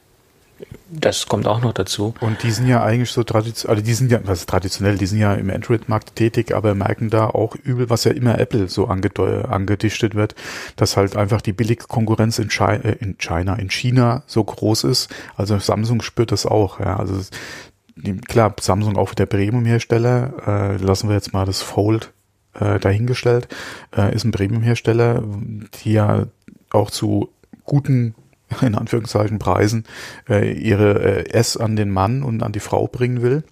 Das 0.91 1.27
kommt 1.27 1.47
auch 1.47 1.61
noch 1.61 1.73
dazu. 1.73 2.15
Und 2.21 2.43
die 2.43 2.51
sind 2.51 2.67
ja 2.67 2.83
eigentlich 2.83 3.11
so 3.11 3.23
traditionell, 3.23 3.77
also 3.77 3.87
die 3.87 3.95
sind 3.95 4.11
ja, 4.11 4.21
was 4.25 4.47
traditionell, 4.47 4.97
die 4.97 5.07
sind 5.07 5.19
ja 5.19 5.35
im 5.35 5.51
Android-Markt 5.51 6.17
tätig, 6.17 6.55
aber 6.55 6.75
merken 6.75 7.11
da 7.11 7.27
auch 7.27 7.55
übel, 7.57 7.91
was 7.91 8.05
ja 8.05 8.13
immer 8.13 8.39
Apple 8.39 8.69
so 8.69 8.87
angedichtet 8.87 10.15
wird, 10.15 10.35
dass 10.77 10.97
halt 10.97 11.17
einfach 11.17 11.43
die 11.43 11.53
Billigkonkurrenz 11.53 12.39
in, 12.39 12.49
Chi 12.49 12.65
äh, 12.65 12.97
in 13.01 13.19
China, 13.19 13.55
in 13.57 13.71
China 13.71 14.23
so 14.27 14.43
groß 14.43 14.85
ist. 14.85 15.15
Also 15.37 15.59
Samsung 15.59 16.03
spürt 16.03 16.33
das 16.33 16.47
auch, 16.47 16.81
ja. 16.81 16.97
Also 16.97 17.21
klar, 18.27 18.55
Samsung 18.61 18.97
auch 18.97 19.11
wieder 19.11 19.27
Premium-Hersteller, 19.27 20.33
äh, 20.47 20.77
lassen 20.79 21.09
wir 21.09 21.17
jetzt 21.17 21.33
mal 21.33 21.45
das 21.45 21.61
Fold 21.61 22.13
äh, 22.55 22.79
dahingestellt, 22.79 23.49
äh, 23.97 24.15
ist 24.15 24.25
ein 24.25 24.33
Premium-Hersteller, 24.33 25.23
die 25.85 25.93
ja 25.93 26.27
auch 26.71 26.91
zu 26.91 27.29
guten 27.65 28.15
in 28.61 28.75
Anführungszeichen 28.75 29.39
Preisen 29.39 29.85
äh, 30.29 30.53
ihre 30.53 31.27
äh, 31.27 31.31
S 31.31 31.57
an 31.57 31.77
den 31.77 31.91
Mann 31.91 32.23
und 32.23 32.43
an 32.43 32.53
die 32.53 32.61
Frau 32.61 32.87
bringen 32.87 33.23
will. 33.23 33.45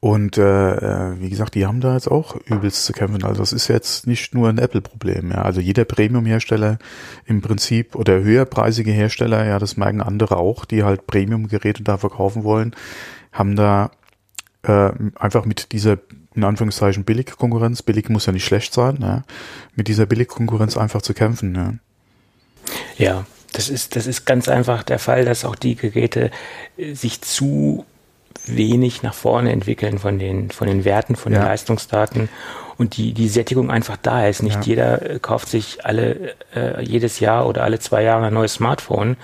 Und 0.00 0.38
äh, 0.38 0.74
äh, 0.76 1.20
wie 1.20 1.28
gesagt, 1.28 1.56
die 1.56 1.66
haben 1.66 1.80
da 1.80 1.94
jetzt 1.94 2.08
auch 2.08 2.36
übelst 2.46 2.84
zu 2.84 2.92
kämpfen. 2.92 3.24
Also 3.24 3.40
das 3.40 3.52
ist 3.52 3.66
jetzt 3.66 4.06
nicht 4.06 4.32
nur 4.32 4.48
ein 4.48 4.58
Apple-Problem. 4.58 5.32
Ja. 5.32 5.42
Also 5.42 5.60
jeder 5.60 5.84
Premium-Hersteller 5.84 6.78
im 7.26 7.40
Prinzip 7.40 7.96
oder 7.96 8.20
höherpreisige 8.22 8.92
Hersteller, 8.92 9.44
ja, 9.44 9.58
das 9.58 9.76
merken 9.76 10.00
andere 10.00 10.36
auch, 10.36 10.64
die 10.64 10.84
halt 10.84 11.08
Premium-Geräte 11.08 11.82
da 11.82 11.96
verkaufen 11.96 12.44
wollen, 12.44 12.76
haben 13.32 13.56
da 13.56 13.90
äh, 14.62 14.92
einfach 15.16 15.44
mit 15.44 15.72
dieser 15.72 15.98
in 16.34 16.44
Anführungszeichen 16.44 17.02
Billig-Konkurrenz, 17.02 17.82
billig 17.82 18.08
muss 18.08 18.26
ja 18.26 18.32
nicht 18.32 18.44
schlecht 18.44 18.72
sein, 18.72 18.98
ja, 19.00 19.24
mit 19.74 19.88
dieser 19.88 20.06
Billig-Konkurrenz 20.06 20.76
einfach 20.76 21.02
zu 21.02 21.12
kämpfen. 21.12 21.54
Ja. 21.56 21.74
ja, 22.96 23.26
das 23.52 23.68
ist, 23.68 23.96
das 23.96 24.06
ist 24.06 24.24
ganz 24.24 24.48
einfach 24.48 24.82
der 24.82 24.98
Fall, 24.98 25.24
dass 25.24 25.44
auch 25.44 25.56
die 25.56 25.74
Geräte 25.74 26.30
äh, 26.76 26.94
sich 26.94 27.20
zu 27.20 27.84
wenig 28.46 29.02
nach 29.02 29.14
vorne 29.14 29.52
entwickeln 29.52 29.98
von 29.98 30.18
den, 30.18 30.50
von 30.50 30.68
den 30.68 30.84
Werten, 30.84 31.16
von 31.16 31.32
ja. 31.32 31.40
den 31.40 31.46
Leistungsdaten 31.46 32.28
und 32.78 32.96
die, 32.96 33.12
die 33.12 33.28
Sättigung 33.28 33.70
einfach 33.70 33.96
da 34.00 34.26
ist. 34.26 34.42
Nicht 34.42 34.56
ja. 34.56 34.62
jeder 34.62 35.10
äh, 35.10 35.18
kauft 35.18 35.48
sich 35.48 35.84
alle, 35.84 36.34
äh, 36.54 36.82
jedes 36.82 37.20
Jahr 37.20 37.46
oder 37.46 37.64
alle 37.64 37.78
zwei 37.78 38.02
Jahre 38.02 38.26
ein 38.26 38.34
neues 38.34 38.54
Smartphone, 38.54 39.16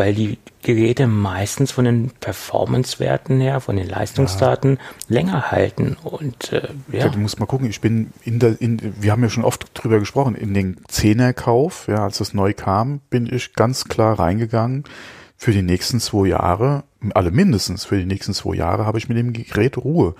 weil 0.00 0.14
die 0.14 0.38
Geräte 0.62 1.06
meistens 1.06 1.72
von 1.72 1.84
den 1.84 2.10
Performance-Werten 2.20 3.38
her, 3.38 3.60
von 3.60 3.76
den 3.76 3.86
Leistungsdaten 3.86 4.78
ja. 4.78 4.80
länger 5.08 5.50
halten. 5.50 5.98
Und 6.02 6.54
äh, 6.54 6.68
ja. 6.90 7.10
Du 7.10 7.18
musst 7.18 7.38
mal 7.38 7.44
gucken, 7.44 7.68
ich 7.68 7.82
bin 7.82 8.10
in 8.24 8.38
der, 8.38 8.58
in, 8.62 8.80
wir 8.98 9.12
haben 9.12 9.22
ja 9.22 9.28
schon 9.28 9.44
oft 9.44 9.70
drüber 9.74 9.98
gesprochen, 9.98 10.36
in 10.36 10.54
den 10.54 10.78
Zehnerkauf, 10.88 11.86
ja, 11.86 12.02
als 12.04 12.16
das 12.16 12.32
neu 12.32 12.54
kam, 12.54 13.00
bin 13.10 13.28
ich 13.30 13.52
ganz 13.52 13.84
klar 13.84 14.18
reingegangen. 14.18 14.84
Für 15.36 15.52
die 15.52 15.60
nächsten 15.60 16.00
zwei 16.00 16.28
Jahre, 16.28 16.84
alle 17.12 17.30
mindestens 17.30 17.84
für 17.84 17.98
die 17.98 18.06
nächsten 18.06 18.32
zwei 18.32 18.54
Jahre, 18.54 18.86
habe 18.86 18.96
ich 18.96 19.10
mit 19.10 19.18
dem 19.18 19.34
Gerät 19.34 19.76
Ruhe. 19.76 20.14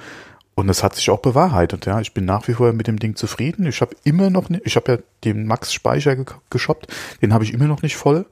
Und 0.54 0.66
das 0.66 0.82
hat 0.82 0.94
sich 0.94 1.08
auch 1.08 1.20
bewahrheitet, 1.20 1.86
ja. 1.86 2.02
Ich 2.02 2.12
bin 2.12 2.26
nach 2.26 2.48
wie 2.48 2.52
vor 2.52 2.74
mit 2.74 2.86
dem 2.86 2.98
Ding 2.98 3.16
zufrieden. 3.16 3.64
Ich 3.64 3.80
habe 3.80 3.96
immer 4.04 4.28
noch 4.28 4.50
nicht, 4.50 4.66
ich 4.66 4.76
habe 4.76 4.92
ja 4.92 4.98
den 5.24 5.46
Max-Speicher 5.46 6.18
geshoppt, 6.50 6.88
den 7.22 7.32
habe 7.32 7.44
ich 7.44 7.54
immer 7.54 7.66
noch 7.66 7.80
nicht 7.80 7.96
voll. 7.96 8.26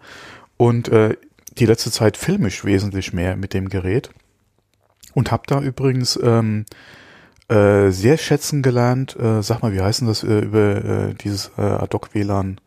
Und 0.59 0.89
äh, 0.89 1.17
die 1.59 1.67
letzte 1.67 1.91
Zeit 1.91 2.17
filme 2.17 2.49
ich 2.49 2.65
wesentlich 2.65 3.13
mehr 3.13 3.37
mit 3.37 3.55
dem 3.55 3.69
Gerät 3.69 4.11
und 5.15 5.31
habe 5.31 5.43
da 5.47 5.61
übrigens 5.61 6.19
ähm, 6.23 6.65
äh, 7.49 7.91
sehr 7.91 8.19
schätzen 8.19 8.63
gelernt, 8.63 9.17
äh, 9.17 9.43
sag 9.43 9.63
mal, 9.63 9.73
wie 9.73 9.81
heißen 9.81 10.07
das 10.07 10.23
äh, 10.23 10.39
über 10.39 10.85
äh, 10.85 11.15
dieses 11.15 11.51
äh, 11.59 11.63
Ad-Hoc-WLAN 11.63 12.61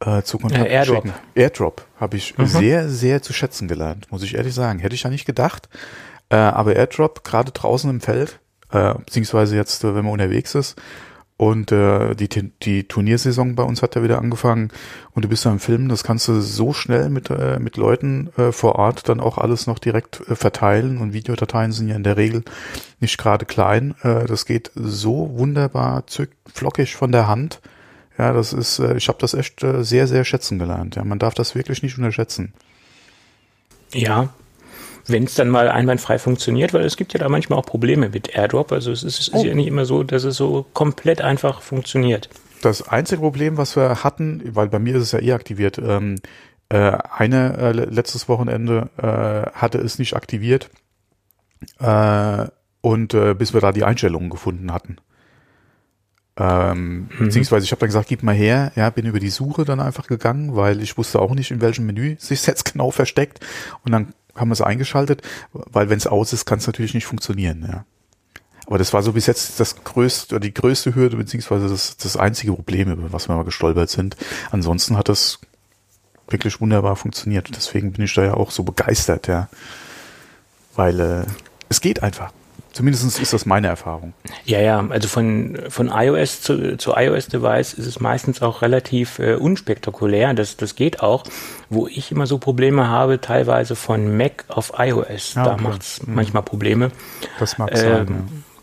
äh, 0.00 0.22
zu 0.22 0.38
Kontakt 0.38 0.66
äh, 0.66 0.72
Airdrop. 0.72 1.04
Schicken. 1.04 1.18
Airdrop 1.34 1.86
habe 1.98 2.16
ich 2.16 2.36
mhm. 2.36 2.46
sehr, 2.46 2.88
sehr 2.88 3.22
zu 3.22 3.32
schätzen 3.32 3.68
gelernt, 3.68 4.10
muss 4.12 4.22
ich 4.22 4.34
ehrlich 4.34 4.54
sagen. 4.54 4.78
Hätte 4.78 4.94
ich 4.94 5.02
ja 5.02 5.10
nicht 5.10 5.26
gedacht. 5.26 5.68
Aber 6.32 6.76
Airdrop, 6.76 7.24
gerade 7.24 7.50
draußen 7.50 7.90
im 7.90 8.00
Feld, 8.00 8.38
beziehungsweise 8.70 9.56
jetzt, 9.56 9.82
wenn 9.82 10.04
man 10.04 10.12
unterwegs 10.12 10.54
ist, 10.54 10.80
und 11.40 11.72
äh, 11.72 12.14
die, 12.14 12.28
die 12.28 12.84
Turniersaison 12.84 13.54
bei 13.54 13.62
uns 13.62 13.80
hat 13.80 13.94
ja 13.94 14.02
wieder 14.02 14.18
angefangen 14.18 14.70
und 15.12 15.24
du 15.24 15.28
bist 15.30 15.46
da 15.46 15.50
im 15.50 15.58
Film, 15.58 15.88
das 15.88 16.04
kannst 16.04 16.28
du 16.28 16.38
so 16.42 16.74
schnell 16.74 17.08
mit, 17.08 17.30
äh, 17.30 17.58
mit 17.58 17.78
Leuten 17.78 18.28
äh, 18.36 18.52
vor 18.52 18.74
Ort 18.74 19.08
dann 19.08 19.20
auch 19.20 19.38
alles 19.38 19.66
noch 19.66 19.78
direkt 19.78 20.20
äh, 20.28 20.36
verteilen 20.36 20.98
und 20.98 21.14
Videodateien 21.14 21.72
sind 21.72 21.88
ja 21.88 21.96
in 21.96 22.02
der 22.02 22.18
Regel 22.18 22.44
nicht 22.98 23.16
gerade 23.16 23.46
klein. 23.46 23.94
Äh, 24.02 24.26
das 24.26 24.44
geht 24.44 24.70
so 24.74 25.30
wunderbar 25.38 26.06
zück, 26.08 26.28
flockig 26.52 26.94
von 26.94 27.10
der 27.10 27.26
Hand. 27.26 27.62
Ja, 28.18 28.34
das 28.34 28.52
ist, 28.52 28.78
äh, 28.78 28.98
ich 28.98 29.08
habe 29.08 29.16
das 29.18 29.32
echt 29.32 29.64
äh, 29.64 29.82
sehr, 29.82 30.06
sehr 30.06 30.26
schätzen 30.26 30.58
gelernt. 30.58 30.96
Ja, 30.96 31.04
man 31.04 31.18
darf 31.18 31.32
das 31.32 31.54
wirklich 31.54 31.82
nicht 31.82 31.96
unterschätzen. 31.96 32.52
Ja, 33.94 34.28
wenn 35.10 35.24
es 35.24 35.34
dann 35.34 35.48
mal 35.48 35.68
einwandfrei 35.68 36.18
funktioniert, 36.18 36.74
weil 36.74 36.84
es 36.84 36.96
gibt 36.96 37.12
ja 37.12 37.18
da 37.18 37.28
manchmal 37.28 37.58
auch 37.58 37.66
Probleme 37.66 38.08
mit 38.08 38.34
AirDrop. 38.34 38.72
Also 38.72 38.92
es 38.92 39.02
ist, 39.02 39.20
es 39.20 39.28
ist 39.28 39.34
oh. 39.34 39.44
ja 39.44 39.54
nicht 39.54 39.66
immer 39.66 39.84
so, 39.84 40.02
dass 40.02 40.24
es 40.24 40.36
so 40.36 40.66
komplett 40.72 41.20
einfach 41.20 41.62
funktioniert. 41.62 42.28
Das 42.62 42.86
einzige 42.88 43.20
Problem, 43.20 43.56
was 43.56 43.76
wir 43.76 44.04
hatten, 44.04 44.42
weil 44.54 44.68
bei 44.68 44.78
mir 44.78 44.96
ist 44.96 45.02
es 45.02 45.12
ja 45.12 45.20
eh 45.20 45.32
aktiviert, 45.32 45.78
ähm, 45.78 46.16
äh, 46.68 46.98
eine 47.16 47.56
äh, 47.56 47.72
letztes 47.72 48.28
Wochenende 48.28 48.90
äh, 48.98 49.50
hatte 49.58 49.78
es 49.78 49.98
nicht 49.98 50.14
aktiviert 50.14 50.70
äh, 51.78 52.46
und 52.80 53.14
äh, 53.14 53.34
bis 53.34 53.54
wir 53.54 53.60
da 53.60 53.72
die 53.72 53.84
Einstellungen 53.84 54.30
gefunden 54.30 54.72
hatten. 54.72 54.98
Ähm, 56.36 57.00
mhm. 57.00 57.08
Beziehungsweise 57.18 57.64
ich 57.64 57.72
habe 57.72 57.80
dann 57.80 57.88
gesagt, 57.88 58.08
gib 58.08 58.22
mal 58.22 58.34
her, 58.34 58.72
ja, 58.76 58.88
bin 58.90 59.04
über 59.04 59.20
die 59.20 59.30
Suche 59.30 59.64
dann 59.64 59.80
einfach 59.80 60.06
gegangen, 60.06 60.56
weil 60.56 60.80
ich 60.80 60.96
wusste 60.96 61.20
auch 61.20 61.34
nicht, 61.34 61.50
in 61.50 61.60
welchem 61.60 61.86
Menü 61.86 62.16
sich 62.18 62.46
jetzt 62.46 62.72
genau 62.72 62.90
versteckt. 62.90 63.40
Und 63.84 63.92
dann 63.92 64.14
haben 64.40 64.48
wir 64.48 64.54
es 64.54 64.62
eingeschaltet, 64.62 65.22
weil 65.52 65.90
wenn 65.90 65.98
es 65.98 66.06
aus 66.06 66.32
ist, 66.32 66.46
kann 66.46 66.58
es 66.58 66.66
natürlich 66.66 66.94
nicht 66.94 67.06
funktionieren. 67.06 67.66
Ja. 67.70 67.84
Aber 68.66 68.78
das 68.78 68.92
war 68.92 69.02
so 69.02 69.12
bis 69.12 69.26
jetzt 69.26 69.58
das 69.58 69.82
größte, 69.82 70.38
die 70.38 70.54
größte 70.54 70.94
Hürde, 70.94 71.16
beziehungsweise 71.16 71.68
das, 71.68 71.96
das 71.96 72.16
einzige 72.16 72.52
Problem, 72.52 72.90
über 72.90 73.12
was 73.12 73.28
wir 73.28 73.36
mal 73.36 73.44
gestolpert 73.44 73.90
sind. 73.90 74.16
Ansonsten 74.50 74.96
hat 74.96 75.08
das 75.08 75.40
wirklich 76.28 76.60
wunderbar 76.60 76.96
funktioniert. 76.96 77.50
Deswegen 77.54 77.92
bin 77.92 78.04
ich 78.04 78.14
da 78.14 78.22
ja 78.22 78.34
auch 78.34 78.50
so 78.50 78.62
begeistert, 78.62 79.26
ja. 79.26 79.48
Weil 80.76 81.00
äh, 81.00 81.24
es 81.68 81.80
geht 81.80 82.02
einfach. 82.02 82.32
Zumindest 82.72 83.20
ist 83.20 83.32
das 83.32 83.46
meine 83.46 83.66
Erfahrung. 83.66 84.12
Ja, 84.44 84.60
ja, 84.60 84.86
also 84.88 85.08
von, 85.08 85.58
von 85.68 85.90
iOS 85.92 86.40
zu, 86.40 86.76
zu 86.76 86.92
iOS-Device 86.94 87.74
ist 87.74 87.86
es 87.86 87.98
meistens 87.98 88.42
auch 88.42 88.62
relativ 88.62 89.18
äh, 89.18 89.34
unspektakulär. 89.34 90.34
Das, 90.34 90.56
das 90.56 90.76
geht 90.76 91.02
auch. 91.02 91.24
Wo 91.68 91.88
ich 91.88 92.12
immer 92.12 92.26
so 92.26 92.38
Probleme 92.38 92.88
habe, 92.88 93.20
teilweise 93.20 93.74
von 93.74 94.16
Mac 94.16 94.44
auf 94.48 94.72
iOS. 94.78 95.36
Ah, 95.36 95.44
da 95.44 95.52
okay. 95.54 95.62
macht 95.62 95.82
es 95.82 96.06
mhm. 96.06 96.14
manchmal 96.14 96.42
Probleme. 96.44 96.90
Das 97.40 97.58
mag 97.58 97.70
ähm, 97.72 97.76
sein. 97.76 98.06
Ja. 98.08 98.16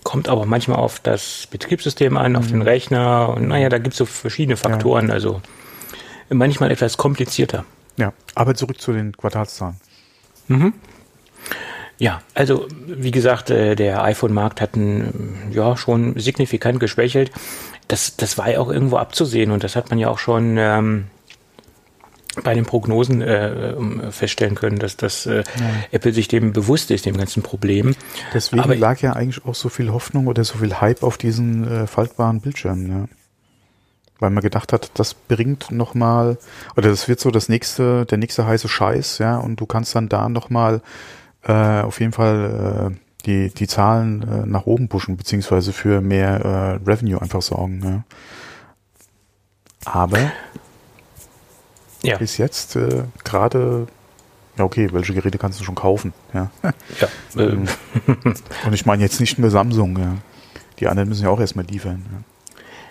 Kommt 0.04 0.30
aber 0.30 0.46
manchmal 0.46 0.78
auf 0.78 1.02
das 1.02 1.48
Betriebssystem 1.52 2.16
an, 2.16 2.32
mhm. 2.32 2.38
auf 2.38 2.48
den 2.48 2.62
Rechner. 2.62 3.34
Und 3.36 3.50
naja, 3.50 3.68
da 3.68 3.78
gibt 3.78 3.94
es 3.94 3.98
so 3.98 4.06
verschiedene 4.06 4.56
Faktoren. 4.56 5.10
Ja. 5.10 5.14
Also 5.16 5.42
manchmal 6.30 6.72
etwas 6.72 6.96
komplizierter. 6.96 7.66
Ja, 7.98 8.14
aber 8.36 8.56
zurück 8.56 8.80
zu 8.80 8.94
den 8.94 9.12
Quartalszahlen. 9.18 9.76
Mhm. 10.48 10.74
Ja, 12.00 12.22
also 12.36 12.68
wie 12.86 13.12
gesagt, 13.12 13.50
äh, 13.50 13.76
der 13.76 14.04
iPhone-Markt 14.04 14.62
hat 14.62 14.76
ein, 14.76 15.50
ja 15.52 15.76
schon 15.78 16.20
signifikant 16.20 16.80
geschwächelt. 16.80 17.32
Das, 17.88 18.18
das 18.18 18.38
war 18.38 18.52
ja 18.52 18.60
auch 18.60 18.70
irgendwo 18.70 18.98
abzusehen 18.98 19.52
und 19.52 19.64
das 19.64 19.76
hat 19.76 19.90
man 19.90 19.98
ja 19.98 20.10
auch 20.10 20.20
schon 20.20 20.58
ähm, 20.58 21.06
bei 22.44 22.54
den 22.54 22.66
Prognosen 22.66 23.22
äh, 23.22 24.12
feststellen 24.12 24.56
können, 24.56 24.78
dass 24.78 24.98
das 24.98 25.26
äh, 25.26 25.38
ja. 25.38 25.44
Apple 25.92 26.14
sich 26.14 26.28
dem 26.28 26.54
bewusst 26.54 26.92
ist, 26.92 27.06
dem 27.06 27.18
ganzen 27.18 27.42
Problem. 27.42 27.96
Deswegen 28.34 28.62
Aber, 28.62 28.76
lag 28.76 29.02
ja 29.02 29.14
eigentlich 29.14 29.44
auch 29.46 29.56
so 29.56 29.70
viel 29.70 29.92
Hoffnung 29.92 30.28
oder 30.28 30.44
so 30.44 30.58
viel 30.58 30.76
Hype 30.76 31.04
auf 31.04 31.18
diesen 31.18 31.68
äh, 31.68 31.88
faltbaren 31.88 32.42
Bildschirmen, 32.42 32.90
ja. 32.90 33.06
Weil 34.20 34.32
man 34.32 34.42
gedacht 34.42 34.74
hat, 34.74 34.90
das 34.96 35.14
bringt 35.14 35.70
nochmal, 35.72 36.40
oder 36.76 36.90
das 36.90 37.08
wird 37.08 37.20
so 37.20 37.30
das 37.30 37.50
nächste, 37.50 38.06
der 38.06 38.18
nächste 38.18 38.48
heiße 38.48 38.68
Scheiß, 38.68 39.20
ja, 39.20 39.38
und 39.38 39.60
du 39.60 39.68
kannst 39.68 39.96
dann 39.96 40.10
da 40.10 40.28
nochmal 40.28 40.82
äh, 41.48 41.82
auf 41.82 42.00
jeden 42.00 42.12
Fall 42.12 42.92
äh, 42.92 42.96
die, 43.26 43.50
die 43.50 43.68
Zahlen 43.68 44.22
äh, 44.24 44.46
nach 44.46 44.66
oben 44.66 44.88
pushen, 44.90 45.18
beziehungsweise 45.18 45.74
für 45.74 46.02
mehr 46.02 46.80
äh, 46.84 46.90
Revenue 46.90 47.22
einfach 47.22 47.42
sorgen. 47.42 47.82
Ja. 47.84 48.04
Aber 49.86 50.32
ja. 52.04 52.18
bis 52.18 52.38
jetzt 52.38 52.76
äh, 52.76 53.04
gerade, 53.24 53.88
ja 54.58 54.64
okay, 54.64 54.90
welche 54.92 55.14
Geräte 55.14 55.38
kannst 55.38 55.60
du 55.60 55.64
schon 55.64 55.76
kaufen? 55.76 56.14
Ja. 56.34 56.52
ja 57.00 57.08
ähm. 57.42 57.68
Und 58.66 58.74
ich 58.74 58.86
meine 58.86 59.04
jetzt 59.04 59.20
nicht 59.20 59.38
nur 59.40 59.50
Samsung, 59.50 59.98
ja. 59.98 60.16
Die 60.80 60.88
anderen 60.88 61.10
müssen 61.10 61.24
ja 61.24 61.30
auch 61.30 61.40
erstmal 61.40 61.66
liefern. 61.66 62.06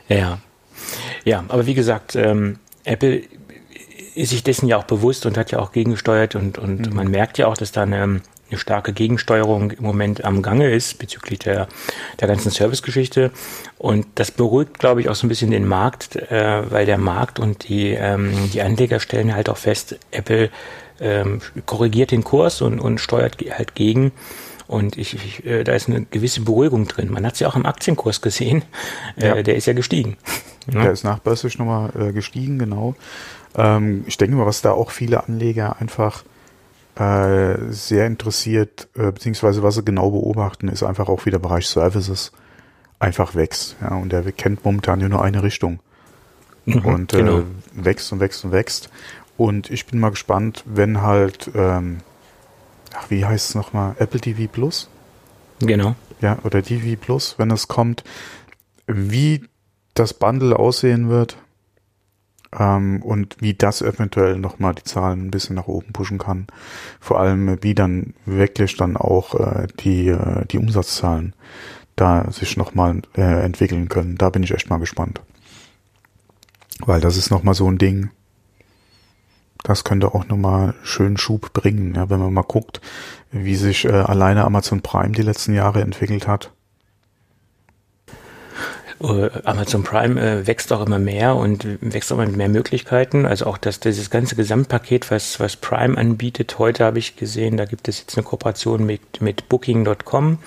Ja. 0.09 0.17
ja. 0.17 0.39
Ja, 1.25 1.45
aber 1.49 1.67
wie 1.67 1.75
gesagt, 1.75 2.15
ähm, 2.17 2.59
Apple 2.85 3.23
ist 4.15 4.31
sich 4.31 4.43
dessen 4.43 4.67
ja 4.67 4.77
auch 4.77 4.85
bewusst 4.85 5.27
und 5.27 5.37
hat 5.37 5.51
ja 5.51 5.59
auch 5.59 5.73
gegengesteuert 5.73 6.35
und, 6.35 6.59
und 6.59 6.89
mhm. 6.89 6.97
man 6.97 7.09
merkt 7.09 7.39
ja 7.39 7.47
auch, 7.49 7.57
dass 7.57 7.73
da 7.73 7.83
eine 7.83 8.21
eine 8.50 8.59
starke 8.59 8.93
Gegensteuerung 8.93 9.73
im 9.73 9.83
Moment 9.83 10.25
am 10.25 10.43
Gange 10.43 10.71
ist 10.71 10.99
bezüglich 10.99 11.41
der, 11.41 11.69
der 12.21 12.29
ganzen 12.29 12.50
Servicegeschichte. 12.50 13.31
Und 13.79 14.07
das 14.15 14.31
beruhigt, 14.31 14.79
glaube 14.79 15.00
ich, 15.00 15.09
auch 15.09 15.15
so 15.15 15.26
ein 15.26 15.29
bisschen 15.29 15.50
den 15.50 15.67
Markt, 15.67 16.17
äh, 16.17 16.71
weil 16.71 16.87
der 16.87 16.99
Markt 16.99 17.38
und 17.38 17.69
die, 17.69 17.91
ähm, 17.91 18.33
die 18.53 18.62
Anleger 18.62 19.00
stellen 19.00 19.35
halt 19.35 19.49
auch 19.49 19.57
fest, 19.57 19.99
Apple 20.11 20.50
ähm, 21.00 21.41
korrigiert 21.67 22.11
den 22.11 22.25
Kurs 22.25 22.62
und, 22.62 22.79
und 22.79 23.00
steuert 23.00 23.37
halt 23.50 23.75
gegen. 23.75 24.12
Und 24.67 24.97
ich, 24.99 25.15
ich, 25.15 25.47
äh, 25.47 25.62
da 25.62 25.75
ist 25.75 25.88
eine 25.88 26.03
gewisse 26.03 26.41
Beruhigung 26.41 26.88
drin. 26.88 27.11
Man 27.11 27.25
hat 27.25 27.35
es 27.35 27.41
ja 27.41 27.49
auch 27.49 27.57
im 27.57 27.67
Aktienkurs 27.67 28.21
gesehen. 28.21 28.62
Äh, 29.17 29.29
ja. 29.29 29.43
Der 29.43 29.57
ist 29.57 29.67
ja 29.67 29.73
gestiegen. 29.73 30.17
Der 30.67 30.91
ist 30.91 31.05
nachbörslich 31.05 31.59
nochmal 31.59 31.91
äh, 31.97 32.12
gestiegen, 32.12 32.59
genau. 32.59 32.97
Ähm, 33.57 34.05
ich 34.07 34.17
denke 34.17 34.37
mal, 34.37 34.47
was 34.47 34.62
da 34.62 34.73
auch 34.73 34.91
viele 34.91 35.23
Anleger 35.23 35.76
einfach 35.81 36.25
äh, 36.97 37.73
sehr 37.73 38.07
interessiert, 38.07 38.88
äh, 38.95 39.12
beziehungsweise 39.12 39.62
was 39.62 39.75
sie 39.75 39.85
genau 39.85 40.11
beobachten, 40.11 40.69
ist 40.69 40.83
einfach 40.83 41.09
auch 41.09 41.26
wie 41.26 41.31
der 41.31 41.38
Bereich 41.38 41.67
Services 41.67 42.33
einfach 42.99 43.35
wächst. 43.35 43.76
Ja, 43.81 43.97
und 43.97 44.11
der 44.11 44.31
kennt 44.33 44.65
momentan 44.65 45.00
ja 45.00 45.09
nur 45.09 45.23
eine 45.23 45.43
Richtung. 45.43 45.81
Mhm, 46.65 46.85
und 46.85 47.15
äh, 47.15 47.19
genau. 47.19 47.43
wächst 47.75 48.12
und 48.12 48.21
wächst 48.21 48.45
und 48.45 48.53
wächst. 48.53 48.91
Und 49.37 49.71
ich 49.71 49.87
bin 49.87 50.00
mal 50.00 50.11
gespannt, 50.11 50.65
wenn 50.67 51.03
halt, 51.03 51.50
ähm, 51.55 51.99
ach, 52.95 53.11
wie 53.11 53.25
heißt 53.25 53.50
es 53.50 53.55
nochmal, 53.55 53.95
Apple 53.99 54.21
TV 54.21 54.50
Plus? 54.50 54.88
Genau. 55.61 55.95
Ja, 56.21 56.38
oder 56.45 56.62
TV 56.62 56.99
Plus, 56.99 57.35
wenn 57.38 57.50
es 57.50 57.69
kommt, 57.69 58.05
wie 58.87 59.45
das 59.95 60.15
Bundle 60.15 60.59
aussehen 60.59 61.11
wird 61.11 61.37
ähm, 62.59 63.03
und 63.03 63.37
wie 63.41 63.55
das 63.55 63.83
eventuell 63.83 64.39
nochmal 64.39 64.75
die 64.75 64.85
Zahlen 64.85 65.27
ein 65.27 65.31
bisschen 65.31 65.57
nach 65.57 65.69
oben 65.69 65.93
pushen 65.93 66.19
kann. 66.19 66.47
Vor 67.01 67.21
allem, 67.21 67.63
wie 67.63 67.75
dann 67.75 68.15
wirklich 68.25 68.77
dann 68.77 68.97
auch 68.97 69.35
äh, 69.35 69.67
die, 69.81 70.09
äh, 70.09 70.47
die 70.47 70.59
Umsatzzahlen 70.59 71.35
da 71.97 72.31
sich 72.31 72.57
nochmal 72.57 73.01
äh, 73.17 73.45
entwickeln 73.45 73.89
können. 73.89 74.17
Da 74.19 74.31
bin 74.31 74.43
ich 74.43 74.53
echt 74.53 74.69
mal 74.69 74.79
gespannt. 74.79 75.21
Weil 76.81 77.01
das 77.01 77.17
ist 77.17 77.31
nochmal 77.31 77.55
so 77.55 77.71
ein 77.71 77.79
Ding, 77.79 78.11
das 79.63 79.83
könnte 79.83 80.15
auch 80.15 80.29
nochmal 80.29 80.75
schön 80.83 81.17
Schub 81.17 81.53
bringen, 81.53 81.95
ja, 81.95 82.09
wenn 82.09 82.21
man 82.21 82.33
mal 82.33 82.43
guckt, 82.43 82.81
wie 83.33 83.57
sich 83.57 83.87
äh, 83.87 83.91
alleine 83.91 84.45
Amazon 84.45 84.83
Prime 84.83 85.13
die 85.13 85.23
letzten 85.23 85.55
Jahre 85.55 85.81
entwickelt 85.81 86.29
hat. 86.29 86.53
Äh, 89.00 89.31
Amazon 89.45 89.83
Prime 89.83 90.21
äh, 90.21 90.47
wächst 90.47 90.73
auch 90.73 90.85
immer 90.85 90.99
mehr 90.99 91.37
und 91.37 91.67
wächst 91.81 92.12
auch 92.12 92.17
immer 92.17 92.26
mit 92.26 92.37
mehr 92.37 92.49
Möglichkeiten. 92.49 93.26
Also 93.26 93.47
auch 93.47 93.59
das, 93.59 93.81
dieses 93.81 94.11
ganze 94.11 94.37
Gesamtpaket, 94.37 95.11
was, 95.11 95.38
was 95.41 95.57
Prime 95.57 95.97
anbietet. 95.97 96.59
Heute 96.59 96.85
habe 96.85 96.99
ich 96.99 97.17
gesehen, 97.17 97.57
da 97.57 97.65
gibt 97.65 97.88
es 97.88 98.00
jetzt 98.00 98.17
eine 98.17 98.25
Kooperation 98.25 98.85
mit, 98.85 99.21
mit 99.21 99.49
Booking.com. 99.49 100.38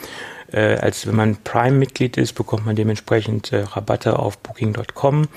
Äh, 0.51 0.77
als 0.77 1.06
wenn 1.06 1.15
man 1.15 1.38
Prime-Mitglied 1.44 2.18
ist, 2.18 2.34
bekommt 2.34 2.65
man 2.65 2.75
dementsprechend 2.75 3.53
äh, 3.53 3.62
Rabatte 3.62 4.18
auf 4.18 4.39
Booking.com. 4.39 5.27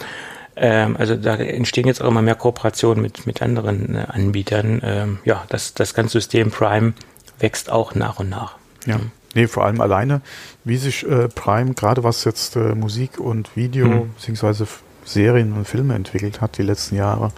Ähm, 0.56 0.96
also 0.96 1.16
da 1.16 1.36
entstehen 1.36 1.86
jetzt 1.86 2.02
auch 2.02 2.08
immer 2.08 2.22
mehr 2.22 2.34
Kooperationen 2.34 3.02
mit, 3.02 3.26
mit 3.26 3.42
anderen 3.42 3.94
äh, 3.94 4.06
Anbietern. 4.08 4.80
Ähm, 4.84 5.18
ja, 5.24 5.44
das, 5.48 5.74
das 5.74 5.94
ganze 5.94 6.12
System 6.12 6.50
Prime 6.50 6.94
wächst 7.38 7.70
auch 7.70 7.94
nach 7.94 8.20
und 8.20 8.30
nach. 8.30 8.56
Ja. 8.86 8.98
Mhm. 8.98 9.10
Nee, 9.34 9.46
vor 9.46 9.64
allem 9.64 9.80
alleine, 9.80 10.20
wie 10.64 10.76
sich 10.76 11.08
äh, 11.08 11.28
Prime, 11.28 11.74
gerade 11.74 12.04
was 12.04 12.24
jetzt 12.24 12.56
äh, 12.56 12.74
Musik 12.74 13.18
und 13.18 13.56
Video, 13.56 13.86
mhm. 13.86 14.14
beziehungsweise 14.14 14.66
Serien 15.04 15.52
und 15.52 15.66
Filme 15.66 15.94
entwickelt 15.94 16.40
hat 16.40 16.58
die 16.58 16.62
letzten 16.62 16.96
Jahre. 16.96 17.32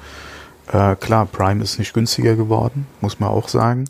Äh, 0.72 0.96
klar, 0.96 1.26
Prime 1.26 1.62
ist 1.62 1.78
nicht 1.78 1.94
günstiger 1.94 2.36
geworden, 2.36 2.86
muss 3.00 3.20
man 3.20 3.30
auch 3.30 3.48
sagen. 3.48 3.84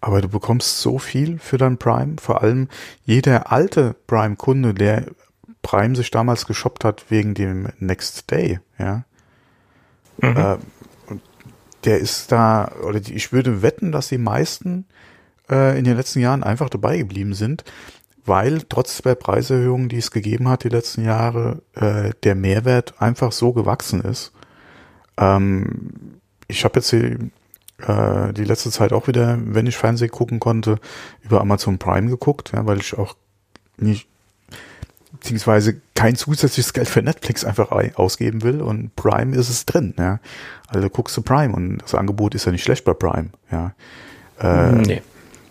Aber 0.00 0.20
du 0.20 0.28
bekommst 0.28 0.80
so 0.80 0.98
viel 0.98 1.38
für 1.38 1.58
dein 1.58 1.78
Prime. 1.78 2.16
Vor 2.20 2.42
allem 2.42 2.68
jeder 3.04 3.52
alte 3.52 3.94
Prime-Kunde, 4.06 4.74
der 4.74 5.06
Prime 5.62 5.94
sich 5.94 6.10
damals 6.10 6.46
geshoppt 6.46 6.84
hat 6.84 7.04
wegen 7.08 7.34
dem 7.34 7.68
Next 7.78 8.30
Day, 8.30 8.60
ja. 8.78 9.04
Mhm. 10.20 10.36
Äh, 10.36 10.56
der 11.84 11.98
ist 11.98 12.30
da, 12.30 12.70
oder 12.86 13.00
die, 13.00 13.14
ich 13.14 13.32
würde 13.32 13.62
wetten, 13.62 13.90
dass 13.90 14.08
die 14.08 14.18
meisten 14.18 14.86
äh, 15.52 15.78
in 15.78 15.84
den 15.84 15.96
letzten 15.96 16.20
Jahren 16.20 16.42
einfach 16.42 16.70
dabei 16.70 16.98
geblieben 16.98 17.34
sind, 17.34 17.64
weil 18.24 18.62
trotz 18.68 19.02
der 19.02 19.14
Preiserhöhungen, 19.14 19.88
die 19.88 19.98
es 19.98 20.10
gegeben 20.10 20.48
hat 20.48 20.64
die 20.64 20.68
letzten 20.68 21.04
Jahre, 21.04 21.62
äh, 21.74 22.10
der 22.22 22.34
Mehrwert 22.34 22.94
einfach 23.00 23.32
so 23.32 23.52
gewachsen 23.52 24.00
ist. 24.00 24.32
Ähm, 25.18 26.20
ich 26.48 26.64
habe 26.64 26.76
jetzt 26.76 26.92
die, 26.92 27.18
äh, 27.86 28.32
die 28.32 28.44
letzte 28.44 28.70
Zeit 28.70 28.92
auch 28.92 29.08
wieder, 29.08 29.38
wenn 29.44 29.66
ich 29.66 29.76
Fernsehen 29.76 30.10
gucken 30.10 30.40
konnte, 30.40 30.78
über 31.22 31.40
Amazon 31.40 31.78
Prime 31.78 32.08
geguckt, 32.08 32.52
ja, 32.54 32.64
weil 32.66 32.80
ich 32.80 32.96
auch 32.96 33.14
nicht 33.76 34.08
beziehungsweise 35.12 35.80
kein 35.94 36.16
zusätzliches 36.16 36.72
Geld 36.72 36.88
für 36.88 37.02
Netflix 37.02 37.44
einfach 37.44 37.70
ausgeben 37.96 38.42
will 38.42 38.60
und 38.60 38.96
Prime 38.96 39.36
ist 39.36 39.50
es 39.50 39.66
drin, 39.66 39.94
ja. 39.98 40.18
Also 40.68 40.88
guckst 40.88 41.16
du 41.16 41.22
Prime 41.22 41.54
und 41.54 41.78
das 41.78 41.94
Angebot 41.94 42.34
ist 42.34 42.46
ja 42.46 42.52
nicht 42.52 42.64
schlecht 42.64 42.84
bei 42.84 42.94
Prime, 42.94 43.28
ja. 43.50 43.74
Äh, 44.40 44.72
nee. 44.72 45.02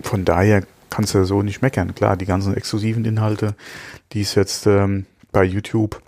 Von 0.01 0.25
daher 0.25 0.63
kannst 0.89 1.13
du 1.13 1.23
so 1.25 1.41
nicht 1.41 1.61
meckern. 1.61 1.95
Klar, 1.95 2.17
die 2.17 2.25
ganzen 2.25 2.55
exklusiven 2.55 3.05
Inhalte, 3.05 3.55
die 4.11 4.21
es 4.21 4.35
jetzt 4.35 4.67
ähm, 4.67 5.05
bei 5.31 5.43
YouTube 5.43 6.01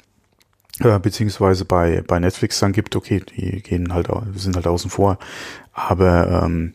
äh, 0.79 0.99
beziehungsweise 0.99 1.65
bei, 1.65 2.03
bei 2.05 2.19
Netflix 2.19 2.59
dann 2.59 2.73
gibt, 2.73 2.95
okay, 2.95 3.21
die 3.35 3.61
gehen 3.61 3.93
halt, 3.93 4.09
sind 4.35 4.55
halt 4.55 4.67
außen 4.67 4.89
vor. 4.89 5.17
Aber 5.71 6.43
ähm, 6.43 6.73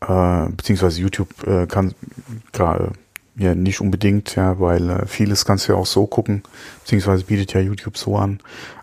äh, 0.00 0.50
beziehungsweise 0.50 1.00
YouTube 1.00 1.46
äh, 1.46 1.66
kann 1.66 1.94
gerade 2.52 2.92
ja, 3.36 3.54
nicht 3.54 3.80
unbedingt, 3.80 4.34
ja, 4.36 4.60
weil 4.60 4.90
äh, 4.90 5.06
vieles 5.06 5.44
kannst 5.44 5.68
du 5.68 5.72
ja 5.72 5.78
auch 5.78 5.86
so 5.86 6.06
gucken, 6.06 6.42
beziehungsweise 6.80 7.24
bietet 7.24 7.54
ja 7.54 7.60
YouTube 7.60 7.96
so 7.96 8.16
an. 8.16 8.40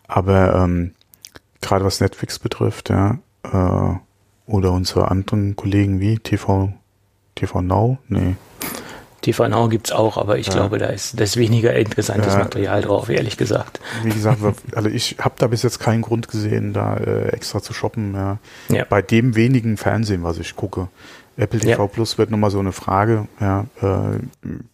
Aber 0.08 0.56
ähm, 0.56 0.94
gerade 1.62 1.86
was 1.86 2.00
Netflix 2.00 2.40
betrifft, 2.40 2.90
ja, 2.90 3.20
äh, 3.44 3.96
oder 4.50 4.72
unsere 4.72 5.10
anderen 5.10 5.56
Kollegen 5.56 6.00
wie 6.00 6.18
TV, 6.18 6.74
TV 7.36 7.62
Now, 7.62 7.98
nee. 8.08 8.36
TV 9.22 9.48
Now 9.50 9.68
gibt's 9.68 9.92
auch, 9.92 10.18
aber 10.18 10.38
ich 10.38 10.48
ja. 10.48 10.54
glaube, 10.54 10.78
da 10.78 10.88
ist, 10.88 11.20
da 11.20 11.24
ist 11.24 11.38
weniger 11.38 11.76
interessantes 11.76 12.34
ja. 12.34 12.40
Material 12.40 12.82
drauf, 12.82 13.10
ehrlich 13.10 13.38
gesagt. 13.38 13.80
Wie 14.04 14.10
gesagt, 14.10 14.40
also 14.74 14.90
ich 14.90 15.18
habe 15.20 15.36
da 15.38 15.48
bis 15.48 15.64
jetzt 15.64 15.80
keinen 15.80 16.02
Grund 16.02 16.30
gesehen, 16.30 16.74
da 16.74 16.96
äh, 16.96 17.30
extra 17.30 17.62
zu 17.62 17.74
shoppen. 17.74 18.14
Ja. 18.70 18.86
Bei 18.86 19.02
dem 19.02 19.36
wenigen 19.36 19.78
Fernsehen, 19.78 20.24
was 20.24 20.38
ich 20.38 20.56
gucke. 20.56 20.88
Apple 21.40 21.60
TV 21.60 21.82
ja. 21.82 21.88
Plus 21.88 22.18
wird 22.18 22.32
nochmal 22.32 22.52
so 22.52 22.60
eine 22.60 22.74
Frage. 22.74 23.28
Ja, 23.40 23.66
äh, 23.82 24.20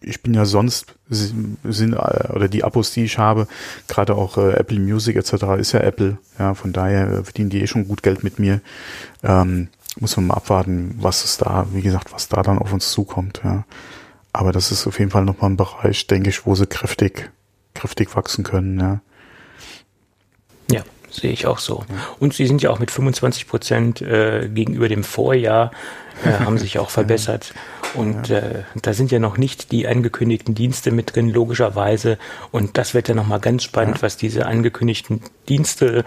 ich 0.01 0.23
bin 0.23 0.33
ja 0.33 0.45
sonst 0.45 0.95
sind 1.09 1.93
äh, 1.93 2.33
oder 2.33 2.47
die 2.47 2.63
Abos, 2.63 2.91
die 2.91 3.03
ich 3.03 3.19
habe, 3.19 3.47
gerade 3.87 4.15
auch 4.15 4.37
äh, 4.37 4.53
Apple 4.53 4.79
Music 4.79 5.15
etc. 5.15 5.59
ist 5.59 5.73
ja 5.73 5.81
Apple. 5.81 6.17
Ja, 6.39 6.55
von 6.55 6.73
daher 6.73 7.07
äh, 7.07 7.23
verdienen 7.23 7.51
die 7.51 7.61
eh 7.61 7.67
schon 7.67 7.87
gut 7.87 8.01
Geld 8.01 8.23
mit 8.23 8.39
mir. 8.39 8.61
Ähm, 9.23 9.67
muss 9.99 10.17
man 10.17 10.27
mal 10.27 10.33
abwarten, 10.33 10.95
was 10.99 11.23
es 11.23 11.37
da, 11.37 11.67
wie 11.71 11.81
gesagt, 11.81 12.11
was 12.11 12.27
da 12.29 12.41
dann 12.41 12.57
auf 12.57 12.73
uns 12.73 12.91
zukommt. 12.91 13.41
Ja, 13.43 13.63
aber 14.33 14.51
das 14.51 14.71
ist 14.71 14.87
auf 14.87 14.97
jeden 14.97 15.11
Fall 15.11 15.23
nochmal 15.23 15.51
ein 15.51 15.57
Bereich, 15.57 16.07
denke 16.07 16.29
ich, 16.29 16.47
wo 16.47 16.55
sie 16.55 16.65
kräftig, 16.65 17.29
kräftig 17.75 18.15
wachsen 18.15 18.43
können. 18.43 18.79
Ja. 18.79 19.01
Ja, 20.71 20.83
sehe 21.11 21.31
ich 21.31 21.45
auch 21.45 21.59
so. 21.59 21.85
Und 22.19 22.33
sie 22.33 22.47
sind 22.47 22.63
ja 22.63 22.71
auch 22.71 22.79
mit 22.79 22.89
25 22.89 23.47
Prozent 23.47 24.01
äh, 24.01 24.49
gegenüber 24.49 24.89
dem 24.89 25.03
Vorjahr 25.03 25.69
äh, 26.23 26.29
haben 26.45 26.57
sich 26.57 26.79
auch 26.79 26.89
verbessert. 26.89 27.53
Und 27.93 28.29
äh, 28.29 28.63
da 28.81 28.93
sind 28.93 29.11
ja 29.11 29.19
noch 29.19 29.37
nicht 29.37 29.71
die 29.71 29.87
angekündigten 29.87 30.53
Dienste 30.53 30.91
mit 30.91 31.15
drin, 31.15 31.29
logischerweise. 31.29 32.17
Und 32.51 32.77
das 32.77 32.93
wird 32.93 33.07
ja 33.07 33.15
nochmal 33.15 33.39
ganz 33.39 33.63
spannend, 33.63 33.97
ja. 33.97 34.01
was 34.03 34.17
diese 34.17 34.45
angekündigten 34.45 35.21
Dienste, 35.47 36.03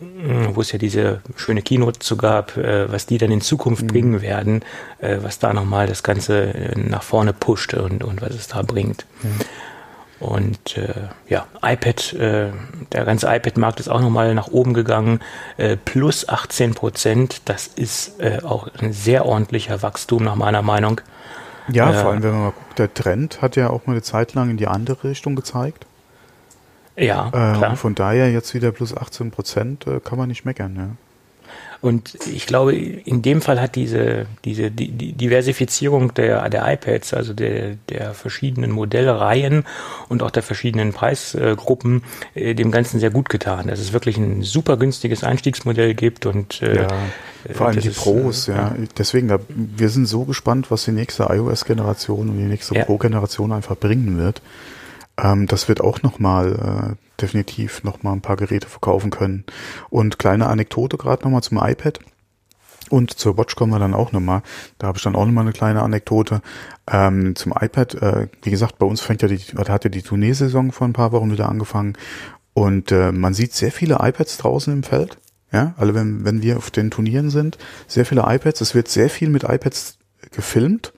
äh, 0.00 0.54
wo 0.54 0.60
es 0.60 0.72
ja 0.72 0.78
diese 0.78 1.22
schöne 1.36 1.62
Keynote 1.62 2.00
zu 2.00 2.16
gab, 2.16 2.56
äh, 2.56 2.90
was 2.92 3.06
die 3.06 3.18
dann 3.18 3.30
in 3.30 3.40
Zukunft 3.40 3.82
mhm. 3.82 3.88
bringen 3.88 4.22
werden, 4.22 4.62
äh, 4.98 5.18
was 5.22 5.38
da 5.38 5.52
nochmal 5.52 5.86
das 5.86 6.02
Ganze 6.02 6.54
äh, 6.54 6.78
nach 6.78 7.02
vorne 7.02 7.32
pusht 7.32 7.74
und, 7.74 8.04
und 8.04 8.20
was 8.20 8.34
es 8.34 8.48
da 8.48 8.62
bringt. 8.62 9.06
Mhm. 9.22 9.30
Und 10.20 10.76
äh, 10.76 11.08
ja, 11.28 11.46
iPad, 11.62 12.12
äh, 12.12 12.50
der 12.92 13.04
ganze 13.06 13.26
iPad-Markt 13.26 13.80
ist 13.80 13.88
auch 13.88 14.02
nochmal 14.02 14.34
nach 14.34 14.48
oben 14.48 14.74
gegangen, 14.74 15.20
äh, 15.56 15.76
plus 15.76 16.28
18 16.28 16.74
Prozent. 16.74 17.42
Das 17.46 17.66
ist 17.66 18.20
äh, 18.20 18.40
auch 18.44 18.68
ein 18.80 18.92
sehr 18.92 19.24
ordentlicher 19.24 19.82
Wachstum 19.82 20.22
nach 20.24 20.36
meiner 20.36 20.60
Meinung. 20.60 21.00
Ja, 21.68 21.92
vor 21.92 22.10
allem, 22.10 22.22
wenn 22.22 22.32
man 22.32 22.40
mal 22.42 22.52
guckt, 22.52 22.78
der 22.78 22.92
Trend 22.92 23.40
hat 23.42 23.56
ja 23.56 23.70
auch 23.70 23.86
mal 23.86 23.94
eine 23.94 24.02
Zeit 24.02 24.34
lang 24.34 24.50
in 24.50 24.56
die 24.58 24.66
andere 24.66 25.04
Richtung 25.04 25.36
gezeigt. 25.36 25.86
Ja, 26.96 27.28
äh, 27.28 27.56
klar. 27.56 27.76
Von 27.76 27.94
daher 27.94 28.30
jetzt 28.30 28.52
wieder 28.54 28.72
plus 28.72 28.94
18 28.94 29.30
Prozent, 29.30 29.86
äh, 29.86 30.00
kann 30.00 30.18
man 30.18 30.28
nicht 30.28 30.44
meckern, 30.44 30.76
ja. 30.76 31.09
Und 31.80 32.18
ich 32.26 32.46
glaube, 32.46 32.74
in 32.74 33.22
dem 33.22 33.40
Fall 33.40 33.60
hat 33.60 33.74
diese, 33.74 34.26
diese 34.44 34.70
die, 34.70 34.92
die 34.92 35.12
Diversifizierung 35.12 36.12
der, 36.12 36.48
der 36.50 36.70
iPads, 36.70 37.14
also 37.14 37.32
der, 37.32 37.76
der 37.88 38.12
verschiedenen 38.12 38.70
Modellreihen 38.70 39.64
und 40.08 40.22
auch 40.22 40.30
der 40.30 40.42
verschiedenen 40.42 40.92
Preisgruppen, 40.92 42.02
äh, 42.34 42.54
dem 42.54 42.70
Ganzen 42.70 43.00
sehr 43.00 43.10
gut 43.10 43.30
getan. 43.30 43.68
Dass 43.68 43.80
es 43.80 43.94
wirklich 43.94 44.18
ein 44.18 44.42
super 44.42 44.76
günstiges 44.76 45.24
Einstiegsmodell 45.24 45.94
gibt 45.94 46.26
und 46.26 46.60
äh, 46.60 46.82
ja, 46.82 46.88
vor 47.54 47.68
allem 47.68 47.80
die 47.80 47.88
ist, 47.88 47.98
Pros, 47.98 48.48
äh, 48.48 48.52
ja. 48.52 48.74
Deswegen, 48.98 49.28
da, 49.28 49.38
wir 49.48 49.88
sind 49.88 50.06
so 50.06 50.24
gespannt, 50.24 50.70
was 50.70 50.84
die 50.84 50.92
nächste 50.92 51.28
iOS-Generation 51.30 52.28
und 52.28 52.36
die 52.36 52.44
nächste 52.44 52.74
ja. 52.74 52.84
Pro-Generation 52.84 53.52
einfach 53.52 53.76
bringen 53.76 54.18
wird. 54.18 54.42
Ähm, 55.16 55.46
das 55.46 55.68
wird 55.68 55.80
auch 55.80 56.02
nochmal 56.02 56.96
äh, 56.98 57.09
definitiv 57.22 57.84
noch 57.84 58.02
mal 58.02 58.12
ein 58.12 58.22
paar 58.22 58.36
Geräte 58.36 58.68
verkaufen 58.68 59.10
können. 59.10 59.44
Und 59.88 60.18
kleine 60.18 60.46
Anekdote 60.48 60.96
gerade 60.96 61.24
noch 61.24 61.30
mal 61.30 61.42
zum 61.42 61.58
iPad. 61.58 62.00
Und 62.90 63.12
zur 63.12 63.38
Watch 63.38 63.54
kommen 63.54 63.72
wir 63.72 63.78
dann 63.78 63.94
auch 63.94 64.10
nochmal. 64.12 64.42
Da 64.78 64.88
habe 64.88 64.98
ich 64.98 65.04
dann 65.04 65.14
auch 65.14 65.24
nochmal 65.24 65.44
eine 65.44 65.52
kleine 65.52 65.82
Anekdote. 65.82 66.42
Ähm, 66.90 67.36
zum 67.36 67.52
iPad, 67.58 67.94
äh, 67.94 68.28
wie 68.42 68.50
gesagt, 68.50 68.78
bei 68.78 68.86
uns 68.86 69.00
fängt 69.00 69.22
ja 69.22 69.28
die, 69.28 69.38
hat 69.38 69.84
ja 69.84 69.90
die 69.90 70.02
Tourneesaison 70.02 70.72
vor 70.72 70.88
ein 70.88 70.92
paar 70.92 71.12
Wochen 71.12 71.30
wieder 71.30 71.48
angefangen. 71.48 71.96
Und 72.52 72.90
äh, 72.90 73.12
man 73.12 73.32
sieht 73.32 73.52
sehr 73.52 73.70
viele 73.70 73.98
iPads 74.00 74.38
draußen 74.38 74.72
im 74.72 74.82
Feld. 74.82 75.18
Ja, 75.52 75.74
also 75.76 75.94
wenn, 75.94 76.24
wenn 76.24 76.42
wir 76.42 76.56
auf 76.56 76.70
den 76.70 76.90
Turnieren 76.90 77.30
sind, 77.30 77.58
sehr 77.86 78.06
viele 78.06 78.22
iPads. 78.26 78.60
Es 78.60 78.74
wird 78.74 78.88
sehr 78.88 79.10
viel 79.10 79.28
mit 79.28 79.44
iPads 79.44 79.98
gefilmt. 80.32 80.92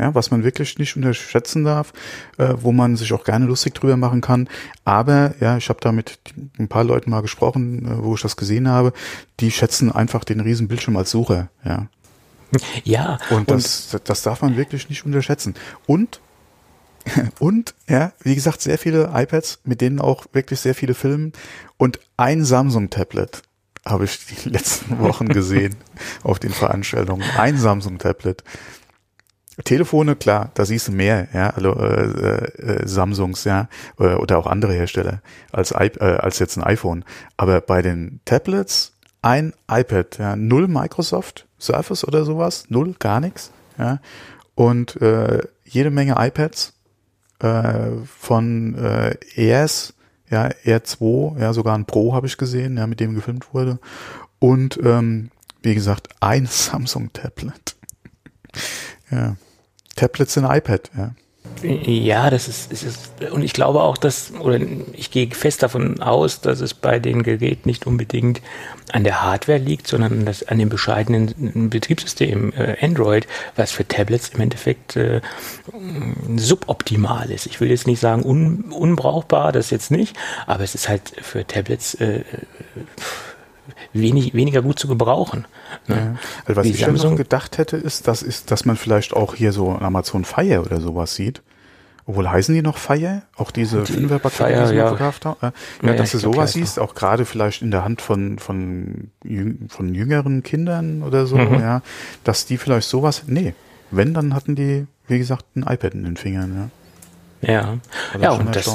Ja, 0.00 0.14
was 0.14 0.30
man 0.30 0.44
wirklich 0.44 0.78
nicht 0.78 0.96
unterschätzen 0.96 1.64
darf, 1.64 1.92
äh, 2.38 2.54
wo 2.56 2.72
man 2.72 2.96
sich 2.96 3.12
auch 3.12 3.24
gerne 3.24 3.46
lustig 3.46 3.74
drüber 3.74 3.96
machen 3.96 4.20
kann. 4.20 4.48
Aber 4.84 5.34
ja, 5.40 5.56
ich 5.56 5.68
habe 5.68 5.80
da 5.80 5.92
mit 5.92 6.18
ein 6.58 6.68
paar 6.68 6.84
Leuten 6.84 7.10
mal 7.10 7.20
gesprochen, 7.20 7.86
äh, 7.86 8.02
wo 8.02 8.14
ich 8.14 8.22
das 8.22 8.36
gesehen 8.36 8.68
habe, 8.68 8.92
die 9.40 9.50
schätzen 9.50 9.92
einfach 9.92 10.24
den 10.24 10.40
riesen 10.40 10.68
Bildschirm 10.68 10.96
als 10.96 11.10
Sucher, 11.10 11.50
ja. 11.64 11.86
Ja. 12.82 13.18
Und 13.30 13.48
das, 13.48 13.94
und 13.94 14.08
das 14.08 14.22
darf 14.22 14.42
man 14.42 14.56
wirklich 14.56 14.88
nicht 14.88 15.04
unterschätzen. 15.04 15.54
Und 15.86 16.20
und 17.38 17.74
ja, 17.88 18.12
wie 18.22 18.34
gesagt, 18.34 18.60
sehr 18.60 18.78
viele 18.78 19.10
iPads, 19.14 19.60
mit 19.64 19.80
denen 19.80 20.00
auch 20.00 20.26
wirklich 20.32 20.60
sehr 20.60 20.74
viele 20.74 20.94
Filme 20.94 21.32
und 21.76 21.98
ein 22.16 22.44
Samsung-Tablet 22.44 23.42
habe 23.86 24.04
ich 24.04 24.18
die 24.26 24.48
letzten 24.50 24.98
Wochen 24.98 25.28
gesehen 25.28 25.76
auf 26.22 26.38
den 26.38 26.52
Veranstaltungen. 26.52 27.24
Ein 27.36 27.56
Samsung-Tablet. 27.56 28.44
Telefone, 29.64 30.16
klar, 30.16 30.50
da 30.54 30.64
siehst 30.64 30.88
du 30.88 30.92
mehr, 30.92 31.28
ja, 31.32 31.50
also 31.50 31.74
äh, 31.74 32.44
äh, 32.44 32.86
Samsungs, 32.86 33.44
ja, 33.44 33.68
äh, 33.98 34.14
oder 34.14 34.38
auch 34.38 34.46
andere 34.46 34.72
Hersteller 34.72 35.22
als, 35.52 35.72
äh, 35.72 35.90
als 36.00 36.38
jetzt 36.38 36.56
ein 36.56 36.64
iPhone. 36.64 37.04
Aber 37.36 37.60
bei 37.60 37.82
den 37.82 38.20
Tablets 38.24 38.92
ein 39.22 39.52
iPad, 39.70 40.18
ja, 40.18 40.36
null 40.36 40.68
Microsoft 40.68 41.46
Surface 41.58 42.06
oder 42.06 42.24
sowas, 42.24 42.64
null, 42.68 42.94
gar 42.98 43.20
nichts, 43.20 43.50
ja, 43.78 44.00
und 44.54 45.00
äh, 45.00 45.42
jede 45.64 45.90
Menge 45.90 46.16
iPads 46.18 46.74
äh, 47.40 47.90
von 48.04 48.74
äh, 48.76 49.16
ES, 49.34 49.94
ja, 50.30 50.48
R2, 50.64 51.40
ja, 51.40 51.52
sogar 51.52 51.76
ein 51.76 51.86
Pro 51.86 52.14
habe 52.14 52.26
ich 52.26 52.36
gesehen, 52.36 52.76
ja, 52.76 52.86
mit 52.86 53.00
dem 53.00 53.14
gefilmt 53.14 53.52
wurde. 53.52 53.78
Und 54.38 54.78
ähm, 54.82 55.30
wie 55.62 55.74
gesagt, 55.74 56.08
ein 56.20 56.46
Samsung 56.50 57.12
Tablet. 57.12 57.76
ja. 59.10 59.36
Tablets 59.96 60.36
in 60.36 60.44
iPad, 60.44 60.90
ja. 60.96 61.14
Ja, 61.62 62.30
das 62.30 62.48
ist, 62.48 62.72
ist, 62.72 62.82
ist, 62.84 63.30
und 63.32 63.42
ich 63.42 63.52
glaube 63.52 63.82
auch, 63.82 63.98
dass, 63.98 64.32
oder 64.32 64.58
ich 64.92 65.10
gehe 65.10 65.30
fest 65.30 65.62
davon 65.62 66.00
aus, 66.00 66.40
dass 66.40 66.60
es 66.60 66.72
bei 66.72 66.98
den 66.98 67.22
Geräten 67.22 67.68
nicht 67.68 67.86
unbedingt 67.86 68.40
an 68.92 69.04
der 69.04 69.22
Hardware 69.22 69.58
liegt, 69.58 69.86
sondern 69.86 70.24
das, 70.24 70.42
an 70.42 70.58
dem 70.58 70.68
bescheidenen 70.68 71.68
Betriebssystem 71.68 72.52
äh, 72.54 72.76
Android, 72.80 73.26
was 73.56 73.72
für 73.72 73.86
Tablets 73.86 74.30
im 74.30 74.40
Endeffekt 74.40 74.96
äh, 74.96 75.20
suboptimal 76.36 77.30
ist. 77.30 77.46
Ich 77.46 77.60
will 77.60 77.70
jetzt 77.70 77.86
nicht 77.86 78.00
sagen 78.00 78.22
un, 78.22 78.72
unbrauchbar, 78.72 79.52
das 79.52 79.70
jetzt 79.70 79.90
nicht, 79.90 80.16
aber 80.46 80.64
es 80.64 80.74
ist 80.74 80.88
halt 80.88 81.12
für 81.20 81.46
Tablets 81.46 81.94
äh, 81.94 82.22
wenig, 83.92 84.34
weniger 84.34 84.62
gut 84.62 84.78
zu 84.78 84.88
gebrauchen. 84.88 85.46
Ne? 85.86 85.96
Ja. 85.96 86.16
Also 86.44 86.56
was 86.56 86.66
Wie 86.66 86.70
ich 86.70 86.80
Samsung 86.80 87.16
gedacht 87.16 87.58
hätte, 87.58 87.76
ist, 87.76 88.08
dass, 88.08 88.22
ist, 88.22 88.50
dass 88.50 88.64
man 88.64 88.76
vielleicht 88.76 89.12
auch 89.12 89.34
hier 89.34 89.52
so 89.52 89.72
Amazon 89.72 90.24
Fire 90.24 90.62
oder 90.62 90.80
sowas 90.80 91.14
sieht. 91.14 91.42
Obwohl 92.06 92.28
heißen 92.28 92.54
die 92.54 92.62
noch 92.62 92.76
Fire? 92.76 93.22
Auch 93.36 93.50
diese 93.50 93.82
die 93.82 93.92
Fünferbatterien, 93.92 94.62
die 94.62 94.68
sie 94.68 94.74
ja. 94.74 94.88
verkauft 94.88 95.26
haben? 95.26 95.36
Ja, 95.42 95.52
ja 95.82 95.92
dass 95.94 96.10
du 96.10 96.18
sowas 96.18 96.54
siehst, 96.54 96.78
auch 96.78 96.94
gerade 96.94 97.24
vielleicht 97.24 97.62
in 97.62 97.70
der 97.70 97.84
Hand 97.84 98.02
von, 98.02 98.38
von, 98.38 99.10
von 99.68 99.94
jüngeren 99.94 100.42
Kindern 100.42 101.02
oder 101.02 101.26
so, 101.26 101.36
mhm. 101.36 101.60
ja, 101.60 101.82
dass 102.24 102.46
die 102.46 102.56
vielleicht 102.56 102.88
sowas, 102.88 103.24
nee, 103.26 103.54
wenn, 103.92 104.12
dann 104.14 104.34
hatten 104.34 104.56
die, 104.56 104.86
wie 105.06 105.18
gesagt, 105.18 105.44
ein 105.54 105.62
iPad 105.62 105.94
in 105.94 106.04
den 106.04 106.16
Fingern, 106.16 106.54
ja. 106.56 106.70
Ja, 107.42 107.78
ja 108.20 108.32
und, 108.32 108.54
das, 108.54 108.68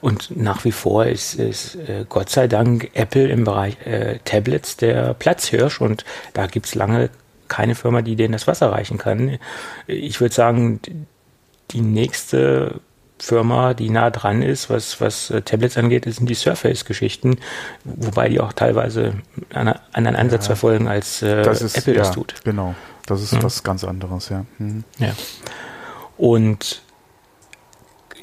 und 0.00 0.36
nach 0.36 0.64
wie 0.64 0.72
vor 0.72 1.06
ist, 1.06 1.34
ist 1.34 1.76
äh, 1.76 2.04
Gott 2.08 2.30
sei 2.30 2.48
Dank 2.48 2.90
Apple 2.94 3.28
im 3.28 3.44
Bereich 3.44 3.76
äh, 3.86 4.18
Tablets 4.24 4.76
der 4.76 5.14
Platzhirsch 5.14 5.80
und 5.80 6.04
da 6.34 6.46
gibt's 6.46 6.74
lange 6.74 7.10
keine 7.48 7.74
Firma, 7.74 8.02
die 8.02 8.16
denen 8.16 8.32
das 8.32 8.46
Wasser 8.46 8.72
reichen 8.72 8.98
kann. 8.98 9.38
Ich 9.86 10.20
würde 10.20 10.34
sagen, 10.34 10.80
die 11.70 11.80
nächste 11.80 12.80
Firma, 13.18 13.72
die 13.72 13.88
nah 13.88 14.10
dran 14.10 14.42
ist, 14.42 14.68
was, 14.68 15.00
was 15.00 15.30
äh, 15.30 15.42
Tablets 15.42 15.76
angeht, 15.76 16.06
sind 16.06 16.28
die 16.28 16.34
Surface-Geschichten, 16.34 17.38
wobei 17.84 18.28
die 18.28 18.40
auch 18.40 18.52
teilweise 18.52 19.14
einen 19.54 19.74
anderen 19.92 20.16
Ansatz 20.16 20.44
ja, 20.44 20.46
verfolgen, 20.48 20.88
als 20.88 21.22
äh, 21.22 21.42
das 21.42 21.62
ist, 21.62 21.78
Apple 21.78 21.94
ja, 21.94 22.00
das 22.00 22.10
tut. 22.10 22.34
Genau, 22.42 22.74
das 23.06 23.22
ist 23.22 23.34
mhm. 23.34 23.44
was 23.44 23.62
ganz 23.62 23.84
anderes, 23.84 24.28
ja. 24.28 24.44
Mhm. 24.58 24.82
Ja. 24.98 25.12
Und 26.16 26.82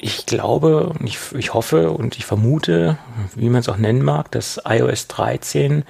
ich 0.02 0.26
glaube, 0.26 0.94
ich, 1.04 1.18
ich 1.36 1.52
hoffe 1.52 1.90
und 1.90 2.16
ich 2.16 2.24
vermute, 2.24 2.96
wie 3.34 3.50
man 3.50 3.60
es 3.60 3.68
auch 3.68 3.76
nennen 3.76 4.02
mag, 4.02 4.30
dass 4.30 4.60
iOS 4.64 5.08
13 5.08 5.84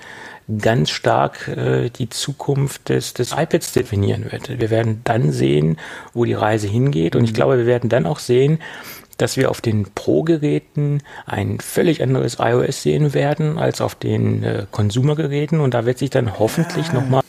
ganz 0.59 0.91
stark 0.91 1.47
äh, 1.47 1.91
die 1.91 2.09
Zukunft 2.09 2.89
des, 2.89 3.15
des 3.15 3.33
iPads 3.33 3.73
definieren 3.73 4.33
wird. 4.33 4.49
Wir 4.61 4.71
werden 4.71 5.03
dann 5.05 5.31
sehen, 5.31 5.79
wo 6.13 6.25
die 6.25 6.35
Reise 6.35 6.67
hingeht 6.67 7.15
und 7.15 7.23
ich 7.23 7.31
mhm. 7.31 7.35
glaube, 7.35 7.59
wir 7.59 7.67
werden 7.67 7.89
dann 7.89 8.07
auch 8.07 8.19
sehen, 8.19 8.59
dass 9.17 9.37
wir 9.37 9.51
auf 9.51 9.61
den 9.61 9.85
Pro-Geräten 9.95 11.03
ein 11.27 11.61
völlig 11.61 12.03
anderes 12.03 12.39
iOS 12.41 12.83
sehen 12.83 13.15
werden 13.15 13.59
als 13.59 13.81
auf 13.81 13.95
den 13.95 14.43
äh, 14.43 14.67
Consumer-Geräten 14.71 15.61
und 15.61 15.75
da 15.75 15.87
wird 15.87 15.99
sich 15.99 16.11
dann 16.11 16.39
hoffentlich 16.39 16.89
ja. 16.89 16.95
nochmal 16.95 17.23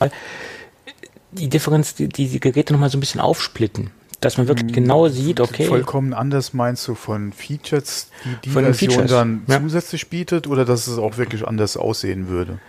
die 1.31 1.49
Differenz, 1.49 1.93
die, 1.93 2.09
die 2.09 2.39
Geräte 2.39 2.73
nochmal 2.73 2.89
so 2.89 2.97
ein 2.97 3.01
bisschen 3.01 3.21
aufsplitten 3.21 3.91
dass 4.21 4.37
man 4.37 4.47
wirklich 4.47 4.71
genau 4.71 5.07
sieht, 5.07 5.39
okay. 5.39 5.65
Vollkommen 5.65 6.13
anders 6.13 6.53
meinst 6.53 6.87
du 6.87 6.95
von 6.95 7.33
Features, 7.33 8.09
die 8.23 8.29
die 8.45 8.49
von 8.49 8.63
Version 8.63 8.91
Features, 8.91 9.11
dann 9.11 9.41
ja. 9.47 9.59
zusätzlich 9.59 10.09
bietet 10.09 10.47
oder 10.47 10.63
dass 10.63 10.87
es 10.87 10.97
auch 10.97 11.17
wirklich 11.17 11.45
anders 11.45 11.75
aussehen 11.75 12.29
würde? 12.29 12.59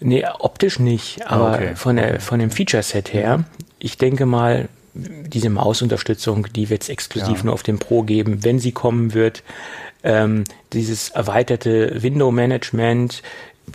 Nee, 0.00 0.24
optisch 0.40 0.78
nicht, 0.78 1.26
aber 1.26 1.54
okay. 1.54 1.76
von, 1.76 1.96
der, 1.96 2.18
von 2.18 2.40
dem 2.40 2.50
Feature-Set 2.50 3.12
her, 3.12 3.44
ich 3.78 3.98
denke 3.98 4.26
mal, 4.26 4.68
diese 4.94 5.50
Mausunterstützung, 5.50 6.48
die 6.54 6.70
wird 6.70 6.82
es 6.82 6.88
exklusiv 6.88 7.38
ja. 7.38 7.44
nur 7.44 7.54
auf 7.54 7.62
dem 7.62 7.78
Pro 7.78 8.02
geben, 8.02 8.42
wenn 8.42 8.58
sie 8.58 8.72
kommen 8.72 9.14
wird. 9.14 9.42
Ähm, 10.02 10.44
dieses 10.72 11.10
erweiterte 11.10 12.02
Window-Management, 12.02 13.22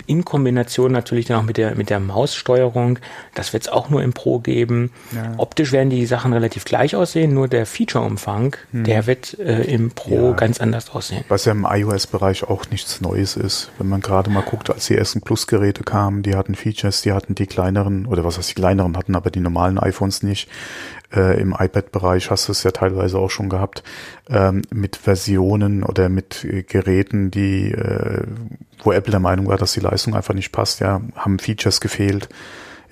in 0.05 0.25
Kombination 0.25 0.91
natürlich 0.91 1.25
dann 1.25 1.37
auch 1.39 1.43
mit 1.43 1.57
der, 1.57 1.75
mit 1.75 1.89
der 1.89 1.99
Maussteuerung. 1.99 2.99
Das 3.33 3.53
wird 3.53 3.63
es 3.63 3.69
auch 3.69 3.89
nur 3.89 4.03
im 4.03 4.13
Pro 4.13 4.39
geben. 4.39 4.91
Ja. 5.15 5.33
Optisch 5.37 5.71
werden 5.71 5.89
die 5.89 6.05
Sachen 6.05 6.33
relativ 6.33 6.65
gleich 6.65 6.95
aussehen, 6.95 7.33
nur 7.33 7.47
der 7.47 7.65
Feature-Umfang, 7.65 8.55
hm. 8.71 8.83
der 8.83 9.07
wird 9.07 9.39
äh, 9.39 9.63
im 9.63 9.91
Pro 9.91 10.29
ja. 10.29 10.31
ganz 10.33 10.59
anders 10.59 10.89
aussehen. 10.89 11.23
Was 11.27 11.45
ja 11.45 11.51
im 11.51 11.65
iOS-Bereich 11.69 12.43
auch 12.43 12.69
nichts 12.69 13.01
Neues 13.01 13.35
ist. 13.35 13.71
Wenn 13.77 13.87
man 13.87 14.01
gerade 14.01 14.29
mal 14.29 14.43
guckt, 14.43 14.69
als 14.69 14.87
die 14.87 14.95
ersten 14.95 15.21
Plus-Geräte 15.21 15.83
kamen, 15.83 16.23
die 16.23 16.35
hatten 16.35 16.55
Features, 16.55 17.01
die 17.01 17.11
hatten 17.11 17.35
die 17.35 17.47
kleineren, 17.47 18.05
oder 18.05 18.23
was 18.23 18.37
heißt 18.37 18.51
die 18.51 18.55
kleineren 18.55 18.97
hatten, 18.97 19.15
aber 19.15 19.31
die 19.31 19.39
normalen 19.39 19.77
iPhones 19.77 20.23
nicht. 20.23 20.49
Äh, 21.13 21.39
Im 21.39 21.55
iPad-Bereich 21.57 22.29
hast 22.31 22.47
du 22.47 22.51
es 22.51 22.63
ja 22.63 22.71
teilweise 22.71 23.17
auch 23.17 23.29
schon 23.29 23.47
gehabt, 23.49 23.81
ähm, 24.29 24.63
mit 24.71 24.97
Versionen 24.97 25.83
oder 25.83 26.09
mit 26.09 26.43
äh, 26.43 26.63
Geräten, 26.63 27.31
die, 27.31 27.71
äh, 27.71 28.23
wo 28.83 28.91
Apple 28.91 29.11
der 29.11 29.21
Meinung 29.21 29.47
war, 29.47 29.57
dass 29.57 29.71
die 29.71 29.79
Leistung 29.79 30.15
einfach 30.15 30.33
nicht 30.33 30.51
passt, 30.51 30.81
ja, 30.81 31.01
haben 31.15 31.39
Features 31.39 31.79
gefehlt. 31.79 32.27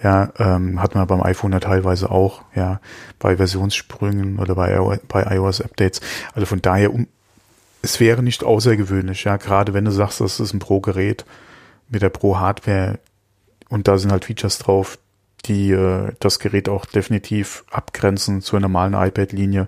Ja, 0.01 0.31
ähm, 0.37 0.81
hat 0.81 0.93
man 0.93 1.07
beim 1.07 1.23
iPhone 1.23 1.53
ja 1.53 1.59
teilweise 1.59 2.11
auch, 2.11 2.43
ja, 2.53 2.79
bei 3.17 3.37
Versionssprüngen 3.37 4.39
oder 4.39 4.53
bei, 4.55 4.99
bei 5.07 5.35
iOS-Updates. 5.35 6.01
Also 6.33 6.45
von 6.45 6.61
daher, 6.61 6.93
um, 6.93 7.07
es 7.81 7.99
wäre 7.99 8.21
nicht 8.21 8.43
außergewöhnlich, 8.43 9.23
ja, 9.23 9.37
gerade 9.37 9.73
wenn 9.73 9.85
du 9.85 9.91
sagst, 9.91 10.21
das 10.21 10.39
ist 10.39 10.53
ein 10.53 10.59
Pro-Gerät 10.59 11.25
mit 11.89 12.01
der 12.01 12.09
Pro-Hardware 12.09 12.99
und 13.69 13.87
da 13.87 13.97
sind 13.97 14.11
halt 14.11 14.25
Features 14.25 14.57
drauf, 14.59 14.97
die 15.45 15.71
äh, 15.71 16.13
das 16.19 16.39
Gerät 16.39 16.69
auch 16.69 16.85
definitiv 16.85 17.63
abgrenzen 17.71 18.41
zur 18.41 18.59
normalen 18.59 18.93
iPad-Linie, 18.93 19.67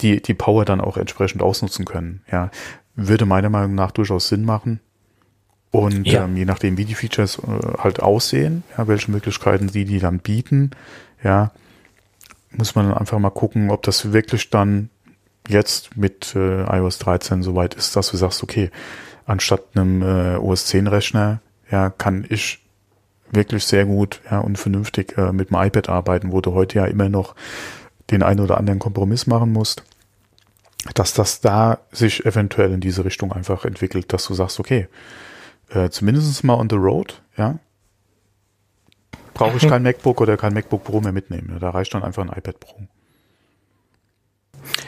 die 0.00 0.22
die 0.22 0.34
Power 0.34 0.64
dann 0.64 0.80
auch 0.80 0.96
entsprechend 0.96 1.42
ausnutzen 1.42 1.84
können. 1.84 2.22
Ja, 2.30 2.50
würde 2.94 3.26
meiner 3.26 3.50
Meinung 3.50 3.74
nach 3.74 3.90
durchaus 3.90 4.28
Sinn 4.28 4.44
machen. 4.44 4.80
Und 5.70 6.06
ja. 6.06 6.24
ähm, 6.24 6.36
je 6.36 6.44
nachdem, 6.44 6.78
wie 6.78 6.84
die 6.84 6.94
Features 6.94 7.38
äh, 7.38 7.78
halt 7.78 8.00
aussehen, 8.00 8.64
ja, 8.76 8.88
welche 8.88 9.10
Möglichkeiten 9.10 9.68
die 9.68 9.84
die 9.84 9.98
dann 9.98 10.18
bieten, 10.20 10.70
ja, 11.22 11.52
muss 12.50 12.74
man 12.74 12.88
dann 12.88 12.96
einfach 12.96 13.18
mal 13.18 13.30
gucken, 13.30 13.70
ob 13.70 13.82
das 13.82 14.12
wirklich 14.12 14.50
dann 14.50 14.88
jetzt 15.46 15.96
mit 15.96 16.34
äh, 16.34 16.62
iOS 16.64 16.98
13 16.98 17.42
soweit 17.42 17.74
ist, 17.74 17.96
dass 17.96 18.10
du 18.10 18.16
sagst, 18.16 18.42
okay, 18.42 18.70
anstatt 19.26 19.62
einem 19.74 20.02
äh, 20.02 20.36
OS 20.36 20.66
10 20.66 20.86
Rechner, 20.86 21.40
ja, 21.70 21.90
kann 21.90 22.26
ich 22.28 22.64
wirklich 23.30 23.64
sehr 23.64 23.84
gut 23.84 24.20
ja, 24.30 24.40
und 24.40 24.58
vernünftig 24.58 25.16
äh, 25.18 25.32
mit 25.32 25.50
dem 25.50 25.56
iPad 25.56 25.88
arbeiten, 25.88 26.32
wo 26.32 26.40
du 26.40 26.52
heute 26.54 26.78
ja 26.78 26.84
immer 26.86 27.08
noch 27.08 27.34
den 28.10 28.22
einen 28.22 28.40
oder 28.40 28.58
anderen 28.58 28.78
Kompromiss 28.78 29.26
machen 29.26 29.52
musst, 29.52 29.82
dass 30.94 31.12
das 31.12 31.40
da 31.40 31.78
sich 31.92 32.24
eventuell 32.24 32.72
in 32.72 32.80
diese 32.80 33.04
Richtung 33.04 33.32
einfach 33.32 33.64
entwickelt, 33.64 34.12
dass 34.12 34.26
du 34.26 34.34
sagst, 34.34 34.60
okay, 34.60 34.88
äh, 35.70 35.90
zumindest 35.90 36.44
mal 36.44 36.54
on 36.54 36.70
the 36.70 36.76
road, 36.76 37.20
ja, 37.36 37.58
brauche 39.34 39.56
ich 39.56 39.68
kein 39.68 39.82
MacBook 39.82 40.20
oder 40.20 40.36
kein 40.36 40.54
MacBook 40.54 40.84
Pro 40.84 41.00
mehr 41.00 41.12
mitnehmen. 41.12 41.56
Da 41.60 41.70
reicht 41.70 41.94
dann 41.94 42.02
einfach 42.02 42.22
ein 42.22 42.36
iPad 42.36 42.60
Pro. 42.60 42.76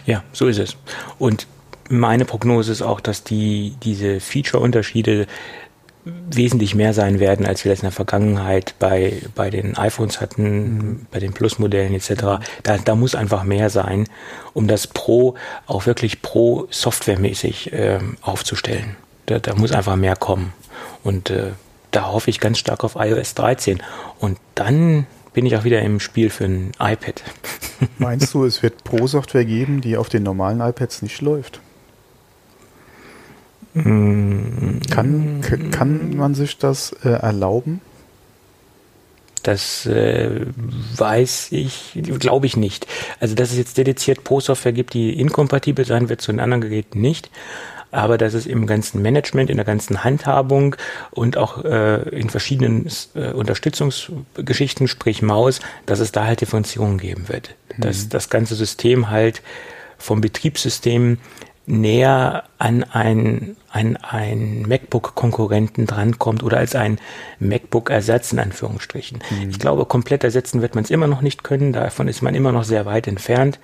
Ja, 0.06 0.24
so 0.32 0.46
ist 0.46 0.58
es. 0.58 0.76
Und 1.18 1.46
meine 1.88 2.24
Prognose 2.24 2.72
ist 2.72 2.82
auch, 2.82 3.00
dass 3.00 3.24
die 3.24 3.74
diese 3.82 4.20
Feature-Unterschiede 4.20 5.26
wesentlich 6.04 6.74
mehr 6.74 6.94
sein 6.94 7.20
werden, 7.20 7.46
als 7.46 7.64
wir 7.64 7.72
das 7.72 7.80
in 7.80 7.86
der 7.86 7.92
Vergangenheit 7.92 8.74
bei, 8.78 9.20
bei 9.34 9.50
den 9.50 9.76
iPhones 9.76 10.20
hatten, 10.20 10.74
mhm. 10.74 11.06
bei 11.10 11.20
den 11.20 11.32
Plus-Modellen 11.32 11.94
etc. 11.94 12.42
Da, 12.62 12.78
da 12.78 12.94
muss 12.94 13.14
einfach 13.14 13.44
mehr 13.44 13.70
sein, 13.70 14.06
um 14.54 14.66
das 14.66 14.86
Pro 14.86 15.34
auch 15.66 15.86
wirklich 15.86 16.22
Pro 16.22 16.66
softwaremäßig 16.70 17.72
äh, 17.72 17.98
aufzustellen. 18.22 18.96
Da, 19.26 19.38
da 19.38 19.54
muss 19.54 19.72
einfach 19.72 19.96
mehr 19.96 20.16
kommen. 20.16 20.52
Und 21.04 21.30
äh, 21.30 21.52
da 21.90 22.12
hoffe 22.12 22.30
ich 22.30 22.40
ganz 22.40 22.58
stark 22.58 22.84
auf 22.84 22.96
iOS 22.96 23.34
13. 23.34 23.82
Und 24.18 24.38
dann 24.54 25.06
bin 25.32 25.46
ich 25.46 25.56
auch 25.56 25.64
wieder 25.64 25.82
im 25.82 26.00
Spiel 26.00 26.30
für 26.30 26.44
ein 26.44 26.72
iPad. 26.78 27.22
Meinst 27.98 28.34
du, 28.34 28.44
es 28.44 28.62
wird 28.62 28.84
Pro-Software 28.84 29.44
geben, 29.44 29.80
die 29.80 29.96
auf 29.96 30.08
den 30.08 30.22
normalen 30.22 30.60
iPads 30.60 31.02
nicht 31.02 31.20
läuft? 31.20 31.60
Kann, 33.74 35.40
kann 35.70 36.16
man 36.16 36.34
sich 36.34 36.58
das 36.58 36.92
äh, 37.04 37.10
erlauben? 37.10 37.80
Das 39.42 39.86
äh, 39.86 40.46
weiß 40.96 41.48
ich, 41.52 41.98
glaube 42.18 42.46
ich 42.46 42.56
nicht. 42.56 42.86
Also, 43.20 43.34
dass 43.34 43.52
es 43.52 43.58
jetzt 43.58 43.78
dediziert 43.78 44.24
Pro-Software 44.24 44.72
gibt, 44.72 44.92
die 44.92 45.18
inkompatibel 45.18 45.84
sein 45.86 46.08
wird 46.08 46.20
zu 46.20 46.32
den 46.32 46.40
anderen 46.40 46.60
Geräten 46.60 47.00
nicht. 47.00 47.30
Aber 47.92 48.18
dass 48.18 48.34
es 48.34 48.46
im 48.46 48.66
ganzen 48.66 49.02
Management, 49.02 49.50
in 49.50 49.56
der 49.56 49.64
ganzen 49.64 50.04
Handhabung 50.04 50.76
und 51.10 51.36
auch 51.36 51.64
äh, 51.64 52.02
in 52.10 52.30
verschiedenen 52.30 52.88
äh, 53.14 53.32
Unterstützungsgeschichten, 53.32 54.86
sprich 54.86 55.22
Maus, 55.22 55.60
dass 55.86 55.98
es 55.98 56.12
da 56.12 56.24
halt 56.24 56.40
Differenzierungen 56.40 56.98
geben 56.98 57.28
wird. 57.28 57.54
Mhm. 57.76 57.82
Dass 57.82 58.08
das 58.08 58.30
ganze 58.30 58.54
System 58.54 59.10
halt 59.10 59.42
vom 59.98 60.20
Betriebssystem 60.20 61.18
näher 61.70 62.44
an 62.58 62.84
ein, 62.84 63.56
an 63.70 63.96
ein 63.96 64.62
MacBook-Konkurrenten 64.62 65.86
drankommt 65.86 66.42
oder 66.42 66.58
als 66.58 66.74
ein 66.74 66.98
MacBook-Ersatz 67.38 68.32
in 68.32 68.40
Anführungsstrichen. 68.40 69.20
Mhm. 69.30 69.50
Ich 69.50 69.58
glaube, 69.58 69.86
komplett 69.86 70.24
ersetzen 70.24 70.62
wird 70.62 70.74
man 70.74 70.84
es 70.84 70.90
immer 70.90 71.06
noch 71.06 71.22
nicht 71.22 71.44
können. 71.44 71.72
Davon 71.72 72.08
ist 72.08 72.22
man 72.22 72.34
immer 72.34 72.52
noch 72.52 72.64
sehr 72.64 72.86
weit 72.86 73.06
entfernt. 73.06 73.58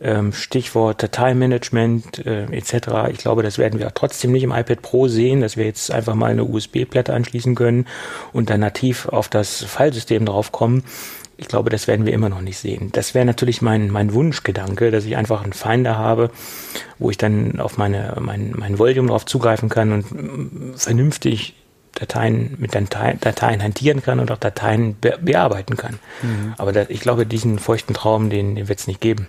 Ähm, 0.00 0.32
Stichwort 0.32 1.02
Dateimanagement 1.02 2.24
äh, 2.24 2.44
etc. 2.44 3.10
Ich 3.10 3.18
glaube, 3.18 3.42
das 3.42 3.58
werden 3.58 3.80
wir 3.80 3.92
trotzdem 3.94 4.30
nicht 4.30 4.44
im 4.44 4.52
iPad 4.52 4.80
Pro 4.80 5.08
sehen, 5.08 5.40
dass 5.40 5.56
wir 5.56 5.64
jetzt 5.64 5.90
einfach 5.90 6.14
mal 6.14 6.30
eine 6.30 6.44
USB-Platte 6.44 7.12
anschließen 7.12 7.56
können 7.56 7.86
und 8.32 8.48
dann 8.48 8.60
nativ 8.60 9.08
auf 9.08 9.28
das 9.28 9.64
Fallsystem 9.64 10.24
draufkommen. 10.24 10.84
Ich 11.40 11.46
glaube, 11.46 11.70
das 11.70 11.86
werden 11.86 12.04
wir 12.04 12.12
immer 12.12 12.28
noch 12.28 12.40
nicht 12.40 12.58
sehen. 12.58 12.90
Das 12.92 13.14
wäre 13.14 13.24
natürlich 13.24 13.62
mein, 13.62 13.90
mein 13.90 14.12
Wunschgedanke, 14.12 14.90
dass 14.90 15.04
ich 15.04 15.16
einfach 15.16 15.42
einen 15.42 15.52
Finder 15.52 15.96
habe, 15.96 16.30
wo 16.98 17.10
ich 17.10 17.16
dann 17.16 17.60
auf 17.60 17.78
meine, 17.78 18.16
mein, 18.20 18.54
mein 18.56 18.78
Volume 18.78 19.08
drauf 19.08 19.24
zugreifen 19.24 19.68
kann 19.68 19.92
und 19.92 20.10
mm, 20.10 20.74
vernünftig 20.76 21.54
Dateien 21.94 22.56
mit 22.58 22.74
Dateien, 22.74 23.20
Dateien 23.20 23.62
hantieren 23.62 24.02
kann 24.02 24.18
und 24.18 24.32
auch 24.32 24.36
Dateien 24.36 24.96
be 25.00 25.16
bearbeiten 25.20 25.76
kann. 25.76 26.00
Mhm. 26.22 26.54
Aber 26.58 26.72
da, 26.72 26.86
ich 26.88 27.00
glaube, 27.00 27.24
diesen 27.24 27.60
feuchten 27.60 27.94
Traum, 27.94 28.30
den, 28.30 28.56
den 28.56 28.68
wird 28.68 28.80
es 28.80 28.88
nicht 28.88 29.00
geben. 29.00 29.28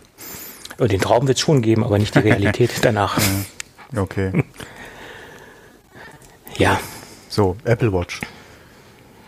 Oder 0.79 0.87
den 0.87 1.01
Traum 1.01 1.27
wird 1.27 1.37
es 1.37 1.41
schon 1.43 1.61
geben, 1.61 1.83
aber 1.83 1.99
nicht 1.99 2.15
die 2.15 2.19
Realität 2.19 2.71
danach. 2.81 3.19
Okay. 3.95 4.43
ja. 6.57 6.79
So, 7.27 7.55
Apple 7.65 7.93
Watch. 7.93 8.21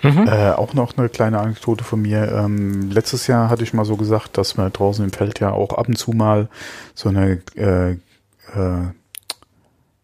Mhm. 0.04 0.28
Äh, 0.28 0.52
auch 0.52 0.74
noch 0.74 0.98
eine 0.98 1.10
kleine 1.10 1.40
Anekdote 1.40 1.84
von 1.84 2.02
mir. 2.02 2.32
Ähm, 2.32 2.90
letztes 2.92 3.28
Jahr 3.28 3.50
hatte 3.50 3.64
ich 3.64 3.74
mal 3.74 3.86
so 3.86 3.98
gesagt, 3.98 4.38
dass 4.38 4.58
wir 4.58 4.70
draußen 4.70 5.06
im 5.06 5.12
Feld 5.12 5.40
ja 5.40 5.52
auch 5.52 5.74
ab 5.74 5.88
und 5.88 5.98
zu 5.98 6.12
mal 6.12 6.50
so 6.96 7.10
eine 7.10 7.42
äh, 7.56 7.92
äh, 7.92 7.98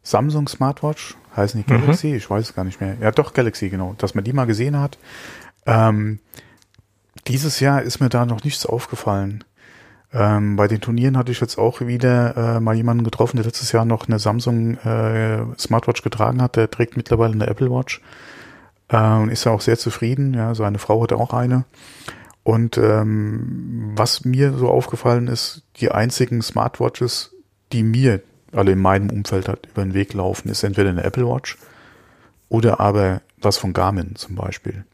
Samsung 0.04 0.48
Smartwatch, 0.48 1.16
heißt 1.36 1.56
nicht 1.56 1.70
mhm. 1.70 1.82
Galaxy, 1.82 2.08
mhm. 2.08 2.16
ich 2.16 2.30
weiß 2.30 2.50
es 2.50 2.56
gar 2.56 2.64
nicht 2.64 2.80
mehr. 2.80 2.96
Ja, 3.02 3.12
doch 3.12 3.34
Galaxy, 3.34 3.70
genau, 3.70 3.96
dass 3.98 4.16
man 4.16 4.24
die 4.24 4.34
mal 4.34 4.46
gesehen 4.46 4.80
hat. 4.80 4.98
Ähm, 5.66 6.20
dieses 7.28 7.60
Jahr 7.60 7.82
ist 7.82 8.00
mir 8.00 8.10
da 8.10 8.26
noch 8.26 8.44
nichts 8.44 8.66
aufgefallen. 8.66 9.44
Ähm, 10.14 10.56
bei 10.56 10.68
den 10.68 10.80
Turnieren 10.80 11.18
hatte 11.18 11.32
ich 11.32 11.42
jetzt 11.42 11.58
auch 11.58 11.82
wieder 11.82 12.38
äh, 12.38 12.60
mal 12.62 12.76
jemanden 12.76 13.04
getroffen, 13.04 13.38
der 13.38 13.46
letztes 13.46 13.74
Jahr 13.74 13.84
noch 13.84 14.08
eine 14.08 14.20
Samsung 14.20 14.78
äh, 14.78 15.40
Smartwatch 15.60 16.02
getragen 16.02 16.42
hat. 16.42 16.56
Der 16.56 16.72
trägt 16.72 16.96
mittlerweile 16.96 17.34
eine 17.34 17.48
Apple 17.48 17.70
Watch 17.70 18.02
und 18.89 19.30
ist 19.30 19.43
ja 19.43 19.52
auch 19.52 19.62
sehr 19.62 19.78
zufrieden. 19.78 20.34
Ja, 20.34 20.56
seine 20.56 20.80
Frau 20.80 21.04
hatte 21.04 21.17
auch 21.17 21.34
eine. 21.34 21.65
Und 22.43 22.78
ähm, 22.78 23.91
was 23.95 24.23
mir 24.23 24.54
so 24.54 24.69
aufgefallen 24.69 25.28
ist, 25.28 25.63
die 25.78 25.91
einzigen 25.91 26.41
Smartwatches, 26.41 27.36
die 27.73 27.84
mir 27.84 28.21
alle 28.54 28.71
in 28.71 28.80
meinem 28.80 29.10
Umfeld 29.10 29.50
hat 29.50 29.65
über 29.65 29.84
den 29.84 29.93
Weg 29.93 30.13
laufen, 30.13 30.50
ist 30.50 30.63
entweder 30.63 30.89
eine 30.89 31.04
Apple 31.04 31.28
Watch 31.28 31.58
oder 32.47 32.80
aber 32.80 33.21
was 33.41 33.58
von 33.58 33.73
Garmin 33.73 34.15
zum 34.15 34.36
Beispiel. 34.36 34.86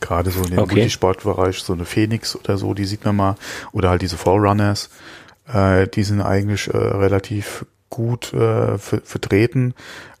Gerade 0.00 0.30
so 0.30 0.42
in 0.42 0.50
dem 0.50 0.58
okay. 0.58 0.74
Multisportbereich, 0.74 1.60
so 1.60 1.72
eine 1.72 1.84
Phoenix 1.84 2.36
oder 2.36 2.58
so, 2.58 2.74
die 2.74 2.84
sieht 2.84 3.04
man 3.04 3.16
mal, 3.16 3.36
oder 3.72 3.90
halt 3.90 4.02
diese 4.02 4.16
Forerunners, 4.16 4.90
äh, 5.46 5.86
die 5.86 6.02
sind 6.02 6.20
eigentlich 6.20 6.66
äh, 6.66 6.76
relativ 6.76 7.64
gut 7.90 8.32
äh, 8.34 8.76
vertreten. 8.78 9.74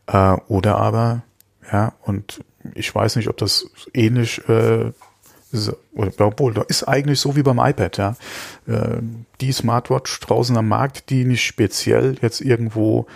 Äh, 0.06 0.36
oder 0.48 0.76
aber 0.76 1.22
ja, 1.72 1.92
und 2.02 2.44
ich 2.74 2.94
weiß 2.94 3.16
nicht, 3.16 3.28
ob 3.28 3.36
das 3.36 3.66
ähnlich 3.92 4.46
äh, 4.48 4.92
obwohl, 6.18 6.54
ist 6.68 6.84
eigentlich 6.84 7.20
so 7.20 7.36
wie 7.36 7.42
beim 7.42 7.58
iPad, 7.58 7.96
ja. 7.96 8.16
Äh, 8.66 8.98
die 9.40 9.52
Smartwatch 9.52 10.20
draußen 10.20 10.56
am 10.56 10.68
Markt, 10.68 11.10
die 11.10 11.24
nicht 11.24 11.44
speziell 11.44 12.16
jetzt 12.20 12.40
irgendwo, 12.40 13.06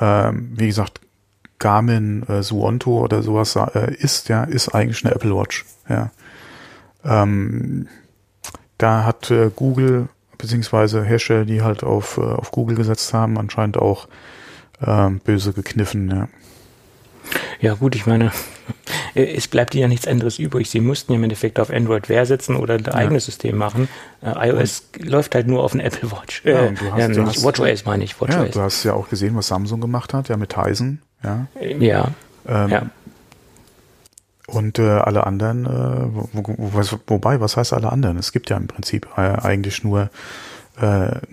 äh, 0.00 0.32
wie 0.32 0.66
gesagt, 0.66 1.00
Garmin, 1.58 2.24
äh, 2.24 2.42
Suonto 2.42 2.98
oder 2.98 3.22
sowas 3.22 3.56
äh, 3.56 3.94
ist, 3.94 4.28
ja, 4.28 4.44
ist 4.44 4.68
eigentlich 4.74 5.04
eine 5.04 5.14
Apple 5.14 5.34
Watch, 5.34 5.64
ja. 5.88 6.10
Ähm, 7.04 7.88
da 8.78 9.04
hat 9.04 9.30
äh, 9.30 9.50
Google 9.54 10.08
beziehungsweise 10.38 11.02
Hersteller, 11.02 11.44
die 11.44 11.62
halt 11.62 11.82
auf, 11.82 12.18
äh, 12.18 12.22
auf 12.22 12.50
Google 12.50 12.76
gesetzt 12.76 13.14
haben, 13.14 13.38
anscheinend 13.38 13.78
auch 13.78 14.08
äh, 14.80 15.10
böse 15.10 15.52
gekniffen, 15.52 16.10
ja. 16.10 16.28
Ja 17.60 17.74
gut, 17.74 17.94
ich 17.94 18.06
meine, 18.06 18.32
es 19.14 19.48
bleibt 19.48 19.74
ihnen 19.74 19.82
ja 19.82 19.88
nichts 19.88 20.06
anderes 20.06 20.38
übrig. 20.38 20.70
Sie 20.70 20.80
mussten 20.80 21.12
ja 21.12 21.16
im 21.16 21.24
Endeffekt 21.24 21.58
auf 21.58 21.70
Android 21.70 22.08
Wear 22.08 22.26
setzen 22.26 22.56
oder 22.56 22.74
ein 22.74 22.84
ja. 22.84 22.94
eigenes 22.94 23.26
System 23.26 23.56
machen. 23.56 23.88
Äh, 24.22 24.50
iOS 24.50 24.88
und 24.98 25.08
läuft 25.08 25.34
halt 25.34 25.46
nur 25.46 25.62
auf 25.62 25.74
ein 25.74 25.80
Apple 25.80 26.10
Watch. 26.10 26.42
Ja, 26.44 26.68
du 26.68 26.92
hast, 26.92 26.98
ja, 26.98 27.08
du 27.08 27.26
hast, 27.26 27.44
WatchOS 27.44 27.84
meine 27.84 28.04
ich. 28.04 28.20
WatchOS. 28.20 28.34
Ja, 28.34 28.44
du 28.44 28.60
hast 28.60 28.84
ja 28.84 28.94
auch 28.94 29.08
gesehen, 29.08 29.36
was 29.36 29.48
Samsung 29.48 29.80
gemacht 29.80 30.14
hat, 30.14 30.28
ja 30.28 30.36
mit 30.36 30.50
Tizen. 30.50 31.02
Ja. 31.22 31.46
Ja. 31.78 32.10
Ähm, 32.48 32.68
ja. 32.70 32.86
Und 34.48 34.78
äh, 34.78 34.82
alle 34.82 35.26
anderen, 35.26 35.66
äh, 35.66 36.14
wo, 36.14 36.28
wo, 36.32 36.98
wobei, 37.08 37.40
was 37.40 37.56
heißt 37.56 37.72
alle 37.72 37.90
anderen? 37.90 38.16
Es 38.16 38.30
gibt 38.30 38.48
ja 38.48 38.56
im 38.56 38.68
Prinzip 38.68 39.08
äh, 39.16 39.20
eigentlich 39.20 39.82
nur, 39.82 40.10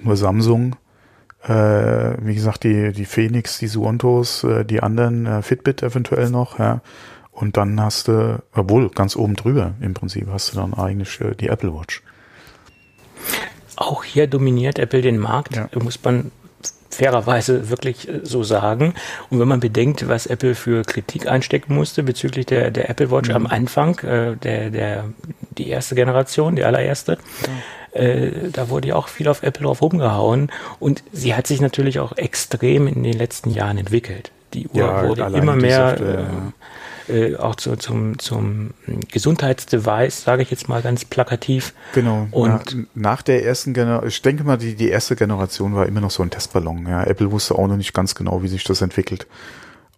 nur 0.01 0.15
Samsung 0.15 0.77
äh, 1.43 2.15
wie 2.25 2.35
gesagt, 2.35 2.63
die, 2.63 2.91
die 2.93 3.05
Phoenix, 3.05 3.57
die 3.59 3.67
Suontos, 3.67 4.43
äh, 4.43 4.63
die 4.63 4.81
anderen, 4.81 5.25
äh, 5.25 5.41
Fitbit 5.41 5.83
eventuell 5.83 6.29
noch, 6.29 6.59
ja. 6.59 6.81
Und 7.31 7.57
dann 7.57 7.81
hast 7.81 8.07
du, 8.07 8.41
obwohl 8.53 8.89
ganz 8.89 9.15
oben 9.15 9.35
drüber 9.35 9.73
im 9.81 9.93
Prinzip, 9.95 10.27
hast 10.31 10.53
du 10.53 10.57
dann 10.57 10.73
eigentlich 10.75 11.19
äh, 11.19 11.35
die 11.35 11.47
Apple 11.47 11.73
Watch. 11.73 12.03
Auch 13.75 14.03
hier 14.03 14.27
dominiert 14.27 14.77
Apple 14.77 15.01
den 15.01 15.17
Markt, 15.17 15.55
ja. 15.55 15.67
muss 15.81 16.01
man 16.03 16.31
fairerweise 16.93 17.69
wirklich 17.69 18.07
äh, 18.07 18.21
so 18.23 18.43
sagen. 18.43 18.93
Und 19.29 19.39
wenn 19.39 19.47
man 19.47 19.59
bedenkt, 19.59 20.07
was 20.07 20.25
Apple 20.25 20.55
für 20.55 20.83
Kritik 20.83 21.27
einstecken 21.27 21.75
musste 21.75 22.03
bezüglich 22.03 22.45
der, 22.45 22.71
der 22.71 22.89
Apple 22.89 23.11
Watch 23.11 23.29
mhm. 23.29 23.35
am 23.35 23.47
Anfang, 23.47 23.99
äh, 23.99 24.35
der, 24.35 24.69
der, 24.69 25.05
die 25.57 25.69
erste 25.69 25.95
Generation, 25.95 26.55
die 26.55 26.63
allererste, 26.63 27.17
ja 27.41 27.49
äh, 27.93 28.49
da 28.51 28.69
wurde 28.69 28.87
ja 28.89 28.95
auch 28.95 29.07
viel 29.07 29.27
auf 29.27 29.43
Apple 29.43 29.65
drauf 29.65 29.83
rumgehauen 29.83 30.51
und 30.79 31.03
sie 31.11 31.35
hat 31.35 31.45
sich 31.45 31.61
natürlich 31.61 31.99
auch 31.99 32.17
extrem 32.17 32.87
in 32.87 33.03
den 33.03 33.13
letzten 33.13 33.51
Jahren 33.51 33.77
entwickelt. 33.77 34.31
Die 34.53 34.67
Uhr 34.67 34.79
ja, 34.79 35.07
wurde 35.07 35.37
immer 35.37 35.55
mehr 35.55 35.89
Software, 35.89 36.27
äh, 37.07 37.35
auch 37.35 37.55
zu, 37.55 37.75
zum, 37.75 38.17
zum 38.19 38.71
Gesundheitsdevice, 39.11 40.23
sage 40.23 40.43
ich 40.43 40.51
jetzt 40.51 40.69
mal 40.69 40.81
ganz 40.81 41.05
plakativ. 41.05 41.73
Genau. 41.93 42.27
Und 42.31 42.71
ja, 42.71 42.79
nach 42.95 43.21
der 43.21 43.45
ersten 43.45 43.73
Generation, 43.73 44.07
ich 44.07 44.21
denke 44.21 44.43
mal, 44.43 44.57
die, 44.57 44.75
die 44.75 44.89
erste 44.89 45.15
Generation 45.15 45.75
war 45.75 45.85
immer 45.85 46.01
noch 46.01 46.11
so 46.11 46.23
ein 46.23 46.29
Testballon. 46.29 46.87
Ja. 46.87 47.03
Apple 47.03 47.31
wusste 47.31 47.55
auch 47.55 47.67
noch 47.67 47.77
nicht 47.77 47.93
ganz 47.93 48.15
genau, 48.15 48.43
wie 48.43 48.47
sich 48.47 48.63
das 48.63 48.81
entwickelt 48.81 49.27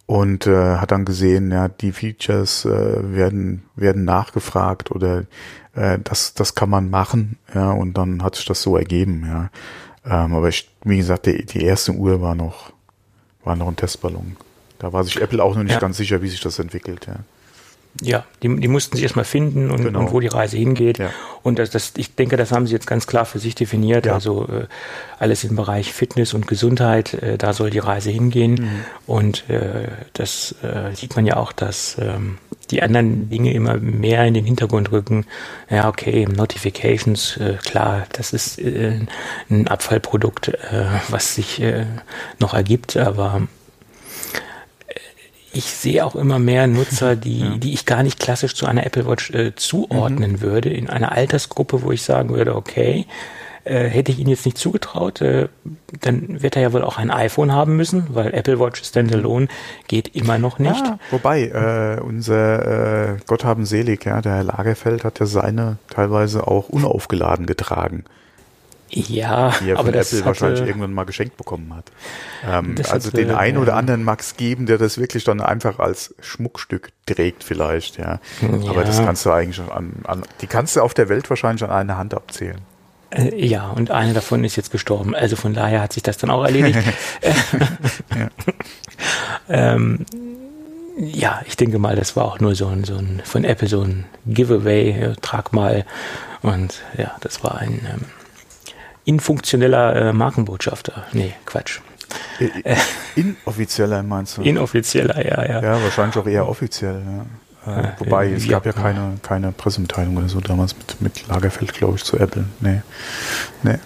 und 0.06 0.46
äh, 0.46 0.78
hat 0.78 0.92
dann 0.92 1.06
gesehen, 1.06 1.52
ja, 1.52 1.68
die 1.68 1.92
Features 1.92 2.66
äh, 2.66 3.16
werden 3.16 3.64
werden 3.76 4.06
nachgefragt 4.06 4.92
oder 4.92 5.26
äh, 5.74 5.98
das, 6.04 6.34
das 6.34 6.56
kann 6.56 6.70
man 6.70 6.90
machen, 6.90 7.38
ja, 7.54 7.72
und 7.72 7.98
dann 7.98 8.24
hat 8.24 8.36
sich 8.36 8.46
das 8.46 8.62
so 8.62 8.78
ergeben, 8.78 9.26
ja. 9.26 9.50
Ähm, 10.06 10.36
aber 10.36 10.50
ich, 10.50 10.70
wie 10.84 10.98
gesagt, 10.98 11.26
die, 11.26 11.46
die 11.46 11.64
erste 11.64 11.92
Uhr 11.92 12.22
war 12.22 12.36
noch, 12.36 12.72
war 13.44 13.56
noch 13.56 13.68
ein 13.68 13.76
Testballon. 13.76 14.38
Da 14.86 14.94
war 14.94 15.04
sich 15.04 15.20
Apple 15.20 15.44
auch 15.44 15.56
noch 15.56 15.64
nicht 15.64 15.74
ja. 15.74 15.80
ganz 15.80 15.98
sicher, 15.98 16.22
wie 16.22 16.30
sich 16.30 16.42
das 16.42 16.60
entwickelt, 16.60 17.08
ja. 17.08 17.16
Ja, 18.02 18.24
die, 18.44 18.56
die 18.60 18.68
mussten 18.68 18.98
sich 18.98 19.04
erstmal 19.04 19.26
finden 19.26 19.72
und, 19.72 19.82
Genau. 19.82 20.02
und 20.02 20.12
wo 20.12 20.20
die 20.20 20.28
Reise 20.28 20.58
hingeht. 20.58 21.00
Ja. 21.00 21.10
Und 21.42 21.58
das, 21.58 21.72
das, 21.72 21.94
ich 21.98 22.14
denke, 22.14 22.38
das 22.38 22.52
haben 22.52 22.68
sie 22.68 22.74
jetzt 22.74 22.86
ganz 22.86 23.08
klar 23.08 23.26
für 23.26 23.40
sich 23.40 23.56
definiert. 23.56 24.08
Also 24.08 24.48
äh, 24.48 24.68
alles 25.18 25.44
im 25.44 25.56
Bereich 25.56 25.92
Fitness 25.92 26.36
und 26.36 26.46
Gesundheit, 26.46 27.16
äh, 27.16 27.40
da 27.40 27.54
soll 27.54 27.72
die 27.72 27.80
Reise 27.80 28.12
hingehen. 28.12 28.54
Mhm. 28.54 28.86
Und 29.08 29.50
äh, 29.50 29.88
das 30.14 30.54
äh, 30.62 30.94
sieht 30.94 31.16
man 31.16 31.26
ja 31.26 31.38
auch, 31.38 31.52
dass 31.52 31.98
ähm, 32.00 32.38
die 32.70 32.84
anderen 32.84 33.32
Dinge 33.32 33.54
immer 33.54 33.78
mehr 33.78 34.24
in 34.26 34.36
den 34.36 34.46
Hintergrund 34.46 34.92
rücken. 34.92 35.26
Ja, 35.68 35.88
okay, 35.88 36.28
Notifications, 36.28 37.38
äh, 37.38 37.54
klar, 37.64 38.06
das 38.12 38.34
ist 38.34 38.60
äh, 38.60 39.00
ein 39.50 39.68
Abfallprodukt, 39.68 40.50
äh, 40.50 40.86
was 41.08 41.34
sich 41.34 41.60
äh, 41.60 41.86
noch 42.38 42.54
ergibt, 42.54 42.98
aber 42.98 43.48
ich 45.56 45.66
sehe 45.72 46.06
auch 46.06 46.16
immer 46.16 46.38
mehr 46.38 46.68
Nutzer, 46.68 47.16
die, 47.16 47.60
die 47.60 47.74
ich 47.74 47.86
gar 47.86 48.04
nicht 48.04 48.20
klassisch 48.20 48.54
zu 48.56 48.66
einer 48.66 48.86
Apple 48.86 49.08
Watch 49.08 49.32
äh, 49.32 49.56
zuordnen 49.56 50.34
Mhm. 50.34 50.42
würde, 50.42 50.70
in 50.70 50.90
einer 50.90 51.12
Altersgruppe, 51.14 51.82
wo 51.82 51.92
ich 51.92 52.04
sagen 52.04 52.30
würde, 52.30 52.56
okay, 52.56 53.06
äh, 53.64 53.86
hätte 53.86 54.12
ich 54.12 54.20
ihn 54.20 54.28
jetzt 54.28 54.46
nicht 54.46 54.58
zugetraut, 54.60 55.22
äh, 55.22 55.48
dann 56.02 56.44
wird 56.44 56.56
er 56.56 56.62
ja 56.62 56.74
wohl 56.74 56.84
auch 56.84 56.98
ein 57.00 57.10
iPhone 57.10 57.52
haben 57.52 57.76
müssen, 57.78 58.08
weil 58.10 58.34
Apple 58.34 58.60
Watch 58.60 58.84
Standalone 58.84 59.48
geht 59.88 60.16
immer 60.16 60.38
noch 60.38 60.60
nicht. 60.60 60.86
Ja, 60.86 61.00
wobei, 61.10 61.46
äh, 61.48 62.00
unser 62.02 63.14
äh, 63.14 63.18
Gott 63.26 63.44
haben 63.44 63.66
selig, 63.66 64.06
ja, 64.06 64.22
der 64.22 64.34
Herr 64.36 64.44
Lagerfeld 64.44 65.04
hat 65.04 65.20
ja 65.20 65.26
seine 65.26 65.78
teilweise 65.90 66.48
auch 66.48 66.70
unaufgeladen 66.70 67.46
getragen, 67.48 68.04
Ja, 68.90 69.52
die 69.60 69.70
er 69.72 69.76
aber 69.78 69.86
von 69.86 69.94
das 69.94 70.14
Apple 70.14 70.26
wahrscheinlich 70.26 70.60
hatte, 70.60 70.70
irgendwann 70.70 70.94
mal 70.94 71.06
geschenkt 71.06 71.38
bekommen 71.38 71.74
hat. 71.76 71.92
Ähm, 72.48 72.76
also 72.78 73.10
hatte, 73.10 73.12
den 73.12 73.32
einen 73.32 73.58
oder 73.58 73.74
ja. 73.74 73.78
anderen 73.78 74.04
mag 74.04 74.22
es 74.22 74.38
geben, 74.38 74.66
der 74.68 74.78
das 74.78 74.98
wirklich 74.98 75.24
dann 75.24 75.42
einfach 75.42 75.80
als 75.80 76.14
Schmuckstück 76.22 76.92
trägt 77.06 77.44
vielleicht, 77.44 77.98
ja. 77.98 78.20
Aber 78.42 78.82
Ja. 78.82 78.84
das 78.84 78.98
kannst 79.04 79.26
du 79.26 79.32
eigentlich 79.32 79.56
schon 79.56 79.72
an, 79.72 79.94
an, 80.06 80.24
die 80.42 80.48
kannst 80.48 80.76
du 80.76 80.82
auf 80.82 80.94
der 80.94 81.10
Welt 81.10 81.30
wahrscheinlich 81.30 81.64
an 81.64 81.72
einer 81.72 81.98
Hand 81.98 82.14
abzählen. 82.14 82.60
äh, 83.12 83.46
ja, 83.46 83.70
und 83.70 83.92
einer 83.92 84.14
davon 84.14 84.44
ist 84.44 84.56
jetzt 84.56 84.72
gestorben. 84.72 85.16
Also 85.16 85.36
von 85.36 85.54
daher 85.54 85.82
hat 85.82 85.94
sich 85.94 86.04
das 86.04 86.18
dann 86.18 86.30
auch 86.30 86.44
erledigt. 86.44 86.80
ähm, 89.50 90.06
ja, 90.98 91.42
ich 91.46 91.58
denke 91.58 91.80
mal, 91.80 91.96
das 91.96 92.16
war 92.16 92.26
auch 92.26 92.40
nur 92.40 92.56
so 92.56 92.68
ein, 92.68 92.84
so 92.84 92.96
ein 92.96 93.22
von 93.26 93.44
Apple 93.44 93.68
so 93.68 93.82
ein 93.82 94.06
Giveaway, 94.26 95.14
trag 95.22 95.54
mal. 95.54 95.86
Und 96.42 96.82
ja, 96.98 97.16
das 97.22 97.44
war 97.44 97.58
ein 97.58 97.86
ähm, 97.92 98.02
infunktioneller 99.06 99.96
äh, 99.96 100.14
Markenbotschafter. 100.14 101.06
Nee, 101.14 101.34
Quatsch. 101.46 101.80
Äh, 102.40 102.76
Inoffizieller 103.16 104.04
meinst 104.04 104.38
du? 104.38 104.42
Inoffizieller, 104.42 105.26
ja, 105.26 105.46
ja. 105.46 105.62
ja, 105.62 105.84
wahrscheinlich 105.84 106.18
auch 106.18 106.28
eher 106.28 106.48
offiziell, 106.48 107.02
ja. 107.06 107.26
Äh, 107.66 107.92
wobei, 107.98 108.32
es 108.32 108.48
gab 108.48 108.66
ja 108.66 108.74
ja. 108.76 108.80
keine, 108.80 109.18
keine 109.24 109.52
Pressemitteilung 109.52 110.18
oder 110.18 110.30
so 110.30 110.40
damals 110.40 110.76
mit, 110.78 111.02
mit 111.02 111.28
Lagerfeld, 111.28 111.74
glaube 111.74 111.96
ich, 111.96 112.04
zu 112.04 112.18
Apple. 112.18 112.46
Nee. 112.60 112.82
Nee. 113.64 113.80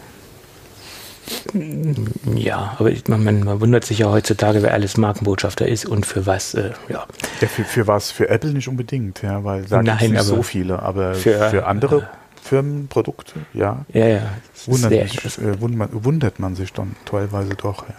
Ja, 2.35 2.75
aber 2.79 2.89
ich, 2.91 3.07
man, 3.07 3.23
man, 3.23 3.61
wundert 3.61 3.85
sich 3.85 3.99
ja 3.99 4.09
heutzutage, 4.09 4.63
wer 4.63 4.73
alles 4.73 4.97
Markenbotschafter 4.97 5.67
ist 5.67 5.85
und 5.85 6.05
für 6.05 6.25
was. 6.25 6.55
Äh, 6.55 6.71
ja. 6.89 7.05
Ja, 7.39 7.47
für, 7.47 7.63
für 7.63 7.87
was? 7.87 8.11
Für 8.11 8.29
Apple 8.29 8.51
nicht 8.51 8.67
unbedingt, 8.67 9.21
ja, 9.21 9.43
weil 9.43 9.63
da 9.63 9.81
gibt 9.81 10.01
es 10.01 10.27
so 10.27 10.43
viele, 10.43 10.81
aber 10.81 11.13
für, 11.13 11.49
für, 11.49 11.67
andere 11.67 12.09
Firmen, 12.49 12.87
Produkte, 12.87 13.33
ja, 13.53 13.85
ja, 13.93 14.07
ja. 14.07 14.21
wundert, 14.65 14.91
mich, 14.91 15.37
äh, 15.37 15.61
wundert, 15.61 15.89
wundert 16.03 16.39
man 16.39 16.55
sich 16.55 16.73
dann 16.73 16.95
teilweise 17.05 17.53
doch, 17.53 17.85
ja. 17.87 17.95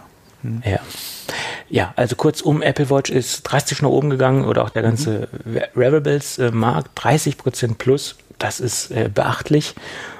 Ja. 0.64 0.80
Ja, 1.68 1.92
also 1.94 2.16
kurzum, 2.16 2.62
Apple 2.62 2.90
Watch 2.90 3.10
ist 3.10 3.42
drastisch 3.44 3.80
nach 3.80 3.90
oben 3.90 4.10
gegangen 4.10 4.44
oder 4.44 4.64
auch 4.64 4.70
der 4.70 4.82
ganze 4.82 5.28
Wearables-Markt, 5.74 6.90
30 6.96 7.36
Prozent 7.36 7.78
plus. 7.78 8.16
Das 8.38 8.58
ist 8.58 8.90
äh, 8.90 9.08
beachtlich 9.12 9.76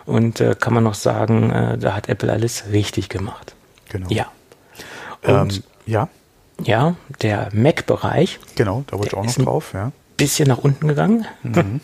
und 0.07 0.41
äh, 0.41 0.55
kann 0.55 0.75
man 0.75 0.85
noch 0.85 0.95
sagen, 0.95 1.51
äh, 1.51 1.79
da 1.79 1.95
hat 1.97 2.09
Apple 2.09 2.31
alles 2.31 2.65
richtig 2.71 3.09
gemacht. 3.09 3.55
Genau. 3.89 4.07
Ja. 4.11 4.31
Und 5.23 5.57
ähm, 5.57 5.63
ja, 5.87 6.09
ja, 6.63 6.95
der 7.23 7.49
Mac-Bereich, 7.53 8.39
genau, 8.55 8.85
da 8.87 8.99
wollte 8.99 9.09
ich 9.09 9.15
auch 9.15 9.25
noch 9.25 9.45
drauf, 9.45 9.73
ja. 9.75 9.91
bisschen 10.17 10.47
nach 10.47 10.59
unten 10.59 10.87
gegangen. 10.87 11.27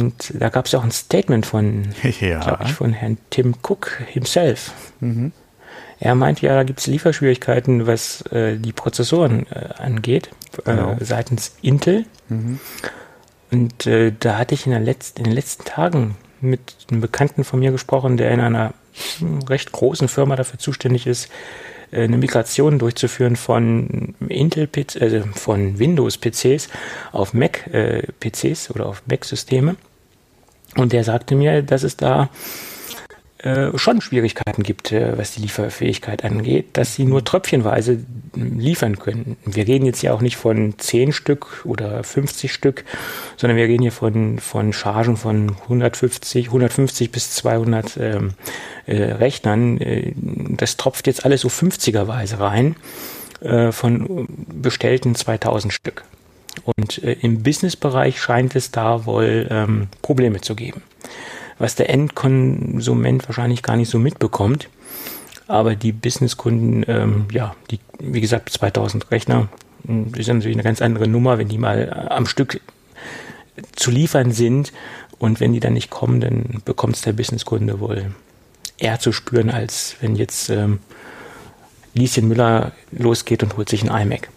Und 0.00 0.32
da 0.38 0.48
gab 0.48 0.66
es 0.66 0.72
ja 0.72 0.78
auch 0.78 0.84
ein 0.84 0.90
Statement 0.90 1.46
von, 1.46 1.88
Ja. 2.20 2.40
glaube 2.40 2.64
ich, 2.64 2.72
von 2.72 2.92
Herrn 2.92 3.18
Tim 3.30 3.54
Cook 3.62 4.00
himself. 4.06 4.72
Mhm. 5.00 5.32
Er 6.00 6.14
meint 6.14 6.40
ja, 6.42 6.54
da 6.54 6.62
gibt 6.62 6.78
es 6.78 6.86
Lieferschwierigkeiten, 6.86 7.86
was 7.86 8.22
äh, 8.30 8.56
die 8.56 8.72
Prozessoren 8.72 9.46
äh, 9.50 9.68
angeht, 9.78 10.30
Genau. 10.64 10.92
äh, 10.92 11.04
seitens 11.04 11.56
Intel. 11.60 12.04
Mhm. 12.28 12.60
Und 13.50 13.86
äh, 13.86 14.12
da 14.18 14.38
hatte 14.38 14.54
ich 14.54 14.66
in, 14.66 14.72
der 14.72 14.80
letzt, 14.80 15.18
in 15.18 15.24
den 15.24 15.32
letzten 15.32 15.64
Tagen 15.64 16.16
mit 16.40 16.76
einem 16.90 17.00
Bekannten 17.00 17.42
von 17.44 17.58
mir 17.58 17.72
gesprochen, 17.72 18.16
der 18.16 18.30
in 18.30 18.40
einer 18.40 18.74
recht 19.48 19.72
großen 19.72 20.06
Firma 20.08 20.36
dafür 20.36 20.58
zuständig 20.60 21.06
ist, 21.06 21.30
äh, 21.90 22.04
eine 22.04 22.18
Migration 22.18 22.78
durchzuführen 22.78 23.36
von 23.36 24.14
Intel 24.28 24.68
also 25.00 25.22
von 25.34 25.78
Windows 25.78 26.18
PCs 26.18 26.68
auf 27.12 27.34
Mac 27.34 27.66
äh, 27.72 28.02
PCs 28.20 28.70
oder 28.70 28.86
auf 28.86 29.02
Mac 29.06 29.24
Systeme. 29.24 29.76
Und 30.76 30.92
der 30.92 31.04
sagte 31.04 31.34
mir, 31.34 31.62
dass 31.62 31.82
es 31.82 31.96
da 31.96 32.28
äh, 33.38 33.78
schon 33.78 34.00
Schwierigkeiten 34.00 34.64
gibt, 34.64 34.90
äh, 34.90 35.16
was 35.16 35.30
die 35.30 35.42
Lieferfähigkeit 35.42 36.24
angeht, 36.24 36.70
dass 36.72 36.96
sie 36.96 37.04
nur 37.04 37.24
tröpfchenweise 37.24 38.00
liefern 38.34 38.98
können. 38.98 39.36
Wir 39.44 39.68
reden 39.68 39.86
jetzt 39.86 40.02
ja 40.02 40.12
auch 40.12 40.20
nicht 40.20 40.36
von 40.36 40.74
10 40.76 41.12
Stück 41.12 41.64
oder 41.64 42.02
50 42.02 42.52
Stück, 42.52 42.84
sondern 43.36 43.56
wir 43.56 43.66
reden 43.66 43.82
hier 43.82 43.92
von, 43.92 44.40
von 44.40 44.72
Chargen 44.72 45.16
von 45.16 45.50
150, 45.62 46.46
150 46.46 47.12
bis 47.12 47.30
200 47.36 47.96
ähm, 47.98 48.34
äh, 48.86 48.96
Rechnern. 48.96 49.80
Äh, 49.80 50.14
das 50.16 50.76
tropft 50.76 51.06
jetzt 51.06 51.24
alles 51.24 51.42
so 51.42 51.48
50er-weise 51.48 52.40
rein 52.40 52.76
von 53.70 54.26
bestellten 54.48 55.14
2000 55.14 55.72
Stück. 55.72 56.02
Und 56.64 57.02
äh, 57.02 57.16
im 57.20 57.42
Businessbereich 57.42 58.20
scheint 58.20 58.56
es 58.56 58.70
da 58.70 59.06
wohl 59.06 59.46
ähm, 59.50 59.88
Probleme 60.02 60.40
zu 60.40 60.54
geben 60.54 60.82
was 61.58 61.74
der 61.74 61.90
Endkonsument 61.90 63.28
wahrscheinlich 63.28 63.62
gar 63.62 63.76
nicht 63.76 63.90
so 63.90 63.98
mitbekommt. 63.98 64.68
Aber 65.46 65.74
die 65.74 65.92
Businesskunden, 65.92 66.84
ähm, 66.88 67.26
ja, 67.32 67.54
die, 67.70 67.80
wie 67.98 68.20
gesagt, 68.20 68.50
2000 68.50 69.10
Rechner, 69.10 69.48
mh, 69.84 70.16
ist 70.18 70.28
natürlich 70.28 70.56
eine 70.56 70.62
ganz 70.62 70.82
andere 70.82 71.08
Nummer, 71.08 71.38
wenn 71.38 71.48
die 71.48 71.58
mal 71.58 71.88
äh, 71.88 72.12
am 72.12 72.26
Stück 72.26 72.60
zu 73.74 73.90
liefern 73.90 74.32
sind. 74.32 74.72
Und 75.18 75.40
wenn 75.40 75.52
die 75.52 75.60
dann 75.60 75.72
nicht 75.72 75.90
kommen, 75.90 76.20
dann 76.20 76.62
bekommt 76.64 76.96
es 76.96 77.02
der 77.02 77.12
Businesskunde 77.12 77.80
wohl 77.80 78.12
eher 78.76 79.00
zu 79.00 79.10
spüren, 79.10 79.50
als 79.50 79.96
wenn 80.00 80.14
jetzt 80.14 80.50
ähm, 80.50 80.78
Lieschen 81.94 82.28
Müller 82.28 82.72
losgeht 82.92 83.42
und 83.42 83.56
holt 83.56 83.68
sich 83.68 83.88
ein 83.88 84.06
iMac. 84.06 84.28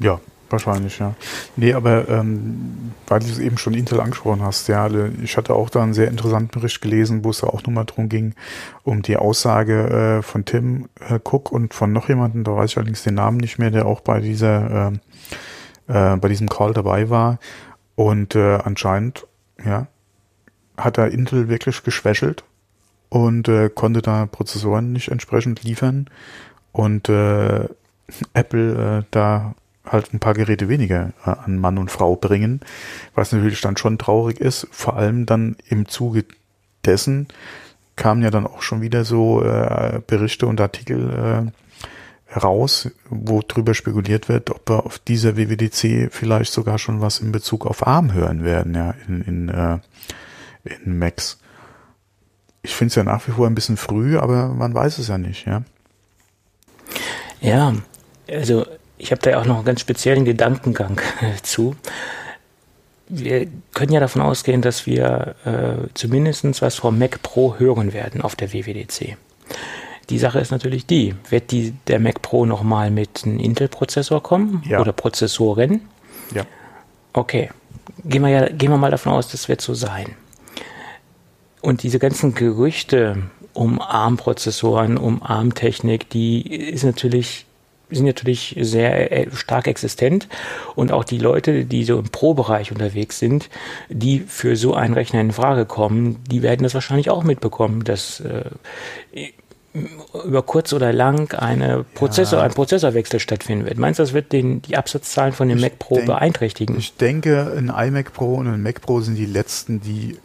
Ja, 0.00 0.20
wahrscheinlich, 0.50 0.98
ja. 0.98 1.14
Nee, 1.56 1.74
aber 1.74 2.08
ähm, 2.08 2.92
weil 3.06 3.20
du 3.20 3.26
es 3.26 3.38
eben 3.38 3.58
schon 3.58 3.74
Intel 3.74 4.00
angesprochen 4.00 4.42
hast, 4.42 4.68
ja, 4.68 4.88
ich 5.22 5.36
hatte 5.36 5.54
auch 5.54 5.70
da 5.70 5.82
einen 5.82 5.94
sehr 5.94 6.08
interessanten 6.08 6.60
Bericht 6.60 6.80
gelesen, 6.80 7.24
wo 7.24 7.30
es 7.30 7.40
ja 7.40 7.48
auch 7.48 7.62
nochmal 7.62 7.84
drum 7.84 8.08
ging, 8.08 8.34
um 8.82 9.02
die 9.02 9.16
Aussage 9.16 10.18
äh, 10.18 10.22
von 10.22 10.44
Tim 10.44 10.88
äh, 11.08 11.18
Cook 11.22 11.52
und 11.52 11.74
von 11.74 11.92
noch 11.92 12.08
jemandem, 12.08 12.44
da 12.44 12.56
weiß 12.56 12.70
ich 12.70 12.76
allerdings 12.76 13.02
den 13.02 13.14
Namen 13.14 13.38
nicht 13.38 13.58
mehr, 13.58 13.70
der 13.70 13.86
auch 13.86 14.00
bei 14.00 14.20
dieser, 14.20 14.88
ähm, 14.88 15.00
äh, 15.88 16.16
bei 16.16 16.28
diesem 16.28 16.48
Call 16.48 16.72
dabei 16.72 17.10
war. 17.10 17.38
Und 17.94 18.34
äh, 18.34 18.58
anscheinend, 18.64 19.26
ja, 19.64 19.86
hat 20.76 20.98
er 20.98 21.10
Intel 21.10 21.48
wirklich 21.48 21.82
geschwächelt 21.82 22.44
und 23.10 23.48
äh, 23.48 23.68
konnte 23.68 24.00
da 24.02 24.26
Prozessoren 24.26 24.92
nicht 24.92 25.10
entsprechend 25.10 25.62
liefern 25.62 26.08
und 26.72 27.08
äh, 27.08 27.68
Apple 28.34 28.98
äh, 29.00 29.04
da 29.10 29.54
halt 29.90 30.14
ein 30.14 30.20
paar 30.20 30.34
Geräte 30.34 30.68
weniger 30.68 31.12
äh, 31.24 31.30
an 31.30 31.58
Mann 31.58 31.78
und 31.78 31.90
Frau 31.90 32.16
bringen, 32.16 32.60
was 33.14 33.32
natürlich 33.32 33.60
dann 33.60 33.76
schon 33.76 33.98
traurig 33.98 34.40
ist. 34.40 34.66
Vor 34.70 34.96
allem 34.96 35.26
dann 35.26 35.56
im 35.68 35.88
Zuge 35.88 36.24
dessen 36.84 37.28
kamen 37.96 38.22
ja 38.22 38.30
dann 38.30 38.46
auch 38.46 38.62
schon 38.62 38.80
wieder 38.80 39.04
so 39.04 39.42
äh, 39.42 40.00
Berichte 40.06 40.46
und 40.46 40.60
Artikel 40.60 41.50
äh, 41.50 42.38
raus, 42.38 42.90
wo 43.08 43.42
drüber 43.46 43.74
spekuliert 43.74 44.28
wird, 44.28 44.50
ob 44.50 44.68
wir 44.68 44.86
auf 44.86 44.98
dieser 44.98 45.36
WWDC 45.36 46.12
vielleicht 46.12 46.52
sogar 46.52 46.78
schon 46.78 47.00
was 47.00 47.18
in 47.18 47.32
Bezug 47.32 47.66
auf 47.66 47.86
ARM 47.86 48.12
hören 48.12 48.44
werden, 48.44 48.74
ja, 48.74 48.94
in, 49.08 49.22
in, 49.22 49.48
äh, 49.48 49.78
in 50.84 50.98
Macs. 50.98 51.40
Ich 52.62 52.74
finde 52.74 52.90
es 52.90 52.94
ja 52.94 53.04
nach 53.04 53.26
wie 53.26 53.32
vor 53.32 53.46
ein 53.46 53.54
bisschen 53.54 53.76
früh, 53.76 54.16
aber 54.16 54.48
man 54.48 54.72
weiß 54.72 54.98
es 54.98 55.08
ja 55.08 55.18
nicht, 55.18 55.46
ja. 55.46 55.62
Ja, 57.40 57.74
also 58.30 58.66
ich 59.00 59.10
habe 59.12 59.22
da 59.22 59.30
ja 59.30 59.40
auch 59.40 59.46
noch 59.46 59.56
einen 59.56 59.64
ganz 59.64 59.80
speziellen 59.80 60.24
Gedankengang 60.24 61.00
zu. 61.42 61.74
Wir 63.08 63.46
können 63.74 63.92
ja 63.92 63.98
davon 63.98 64.22
ausgehen, 64.22 64.62
dass 64.62 64.86
wir 64.86 65.34
äh, 65.44 65.88
zumindest 65.94 66.62
was 66.62 66.76
vom 66.76 66.98
Mac 66.98 67.22
Pro 67.22 67.58
hören 67.58 67.92
werden 67.92 68.20
auf 68.20 68.36
der 68.36 68.52
WWDC. 68.52 69.16
Die 70.10 70.18
Sache 70.18 70.38
ist 70.38 70.50
natürlich 70.50 70.86
die, 70.86 71.14
wird 71.28 71.50
die, 71.50 71.72
der 71.86 71.98
Mac 71.98 72.22
Pro 72.22 72.46
nochmal 72.46 72.90
mit 72.90 73.22
einem 73.24 73.38
Intel-Prozessor 73.40 74.22
kommen 74.22 74.62
Ja. 74.66 74.80
oder 74.80 74.92
Prozessoren? 74.92 75.82
Ja. 76.34 76.44
Okay, 77.12 77.50
gehen 78.04 78.22
wir, 78.22 78.28
ja, 78.28 78.48
gehen 78.48 78.70
wir 78.70 78.76
mal 78.78 78.90
davon 78.90 79.12
aus, 79.12 79.28
das 79.28 79.48
wird 79.48 79.60
so 79.60 79.74
sein. 79.74 80.06
Und 81.62 81.82
diese 81.82 81.98
ganzen 81.98 82.34
Gerüchte 82.34 83.22
um 83.52 83.80
ARM-Prozessoren, 83.80 84.96
um 84.96 85.22
ARM-Technik, 85.22 86.08
die 86.10 86.42
ist 86.42 86.84
natürlich 86.84 87.46
sind 87.90 88.06
natürlich 88.06 88.56
sehr 88.60 89.12
äh, 89.12 89.30
stark 89.32 89.66
existent 89.66 90.28
und 90.74 90.92
auch 90.92 91.04
die 91.04 91.18
Leute, 91.18 91.64
die 91.64 91.84
so 91.84 91.98
im 91.98 92.08
Pro-Bereich 92.10 92.72
unterwegs 92.72 93.18
sind, 93.18 93.50
die 93.88 94.20
für 94.20 94.56
so 94.56 94.74
einen 94.74 94.94
Rechner 94.94 95.20
in 95.20 95.32
Frage 95.32 95.66
kommen, 95.66 96.22
die 96.30 96.42
werden 96.42 96.62
das 96.62 96.74
wahrscheinlich 96.74 97.10
auch 97.10 97.24
mitbekommen, 97.24 97.84
dass 97.84 98.20
äh, 98.20 98.50
über 100.24 100.42
kurz 100.42 100.72
oder 100.72 100.92
lang 100.92 101.32
eine 101.34 101.84
Prozessor, 101.94 102.40
ja. 102.40 102.44
ein 102.44 102.52
Prozessorwechsel 102.52 103.20
stattfinden 103.20 103.66
wird. 103.66 103.78
Meinst 103.78 104.00
du, 104.00 104.02
das 104.02 104.12
wird 104.12 104.32
den, 104.32 104.62
die 104.62 104.76
Absatzzahlen 104.76 105.32
von 105.32 105.48
dem 105.48 105.58
ich 105.58 105.62
Mac 105.62 105.78
Pro 105.78 105.94
denk, 105.96 106.06
beeinträchtigen? 106.06 106.76
Ich 106.76 106.96
denke, 106.96 107.54
ein 107.56 107.68
iMac 107.68 108.12
Pro 108.12 108.34
und 108.34 108.48
ein 108.48 108.62
Mac 108.62 108.80
Pro 108.80 109.00
sind 109.00 109.14
die 109.14 109.26
letzten, 109.26 109.80
die, 109.80 110.18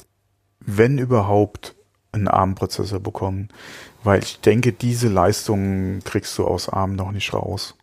wenn 0.59 0.97
überhaupt, 0.97 1.75
einen 2.11 2.27
ARM-Prozessor 2.27 3.01
bekommen. 3.01 3.49
Weil 4.05 4.23
ich 4.23 4.39
denke, 4.39 4.71
diese 4.71 5.07
Leistung 5.07 5.99
kriegst 6.03 6.37
du 6.37 6.45
aus 6.45 6.69
ARM 6.69 6.95
noch 6.95 7.11
nicht 7.11 7.33
raus. 7.33 7.75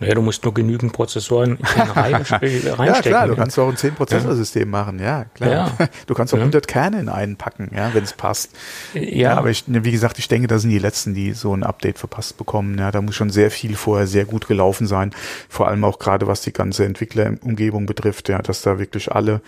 Naja, 0.00 0.14
du 0.14 0.22
musst 0.22 0.44
nur 0.44 0.54
genügend 0.54 0.92
Prozessoren 0.92 1.58
reinstecken. 1.94 2.62
ja, 2.64 3.00
klar, 3.00 3.26
du 3.26 3.36
kannst 3.36 3.58
auch 3.58 3.68
ein 3.68 3.76
10-Prozessor-System 3.76 4.62
ja. 4.62 4.66
machen, 4.66 4.98
ja, 5.00 5.24
klar. 5.34 5.50
Ja. 5.50 5.88
Du 6.06 6.14
kannst 6.14 6.32
auch 6.32 6.38
ja. 6.38 6.42
100 6.42 6.68
Kerne 6.68 7.00
in 7.00 7.08
einen 7.08 7.36
packen, 7.36 7.70
ja, 7.74 7.92
wenn 7.94 8.04
es 8.04 8.12
passt. 8.12 8.50
Ja. 8.94 9.36
aber 9.36 9.50
ich, 9.50 9.64
wie 9.66 9.90
gesagt, 9.90 10.18
ich 10.18 10.28
denke, 10.28 10.46
da 10.46 10.58
sind 10.58 10.70
die 10.70 10.78
Letzten, 10.78 11.14
die 11.14 11.32
so 11.32 11.54
ein 11.54 11.62
Update 11.62 11.98
verpasst 11.98 12.36
bekommen. 12.36 12.78
Ja, 12.78 12.90
da 12.90 13.00
muss 13.00 13.14
schon 13.14 13.30
sehr 13.30 13.50
viel 13.50 13.76
vorher 13.76 14.06
sehr 14.06 14.24
gut 14.24 14.46
gelaufen 14.46 14.86
sein. 14.86 15.12
Vor 15.48 15.68
allem 15.68 15.84
auch 15.84 15.98
gerade, 15.98 16.26
was 16.26 16.42
die 16.42 16.52
ganze 16.52 16.84
Entwicklerumgebung 16.84 17.86
betrifft, 17.86 18.28
ja, 18.28 18.40
dass 18.40 18.62
da 18.62 18.78
wirklich 18.78 19.12
alle, 19.12 19.40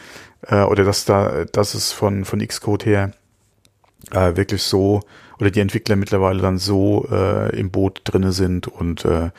äh, 0.47 0.63
oder 0.63 0.85
dass 0.85 1.05
da, 1.05 1.45
dass 1.45 1.75
es 1.75 1.93
von, 1.93 2.25
von 2.25 2.47
Xcode 2.47 2.87
her 2.87 3.13
äh, 4.11 4.37
wirklich 4.37 4.63
so 4.63 5.03
oder 5.41 5.51
die 5.51 5.61
Entwickler 5.61 5.97
mittlerweile 5.97 6.43
dann 6.43 6.59
so 6.59 7.09
äh, 7.11 7.59
im 7.59 7.71
Boot 7.71 8.03
drinne 8.05 8.33
sind 8.33 8.69
und 8.69 9.05
äh, 9.05 9.31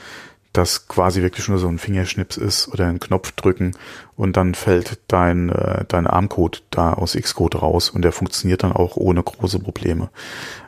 das 0.53 0.87
quasi 0.87 1.21
wirklich 1.21 1.47
nur 1.47 1.59
so 1.59 1.67
ein 1.67 1.77
Fingerschnips 1.77 2.35
ist 2.35 2.67
oder 2.67 2.87
ein 2.87 2.99
Knopf 2.99 3.31
drücken 3.31 3.71
und 4.17 4.35
dann 4.35 4.53
fällt 4.53 4.99
dein, 5.07 5.49
äh, 5.49 5.85
dein 5.87 6.07
Armcode 6.07 6.63
da 6.71 6.93
aus 6.93 7.13
Xcode 7.13 7.61
raus 7.61 7.89
und 7.89 8.01
der 8.01 8.11
funktioniert 8.11 8.63
dann 8.63 8.73
auch 8.73 8.97
ohne 8.97 9.23
große 9.23 9.59
Probleme. 9.59 10.09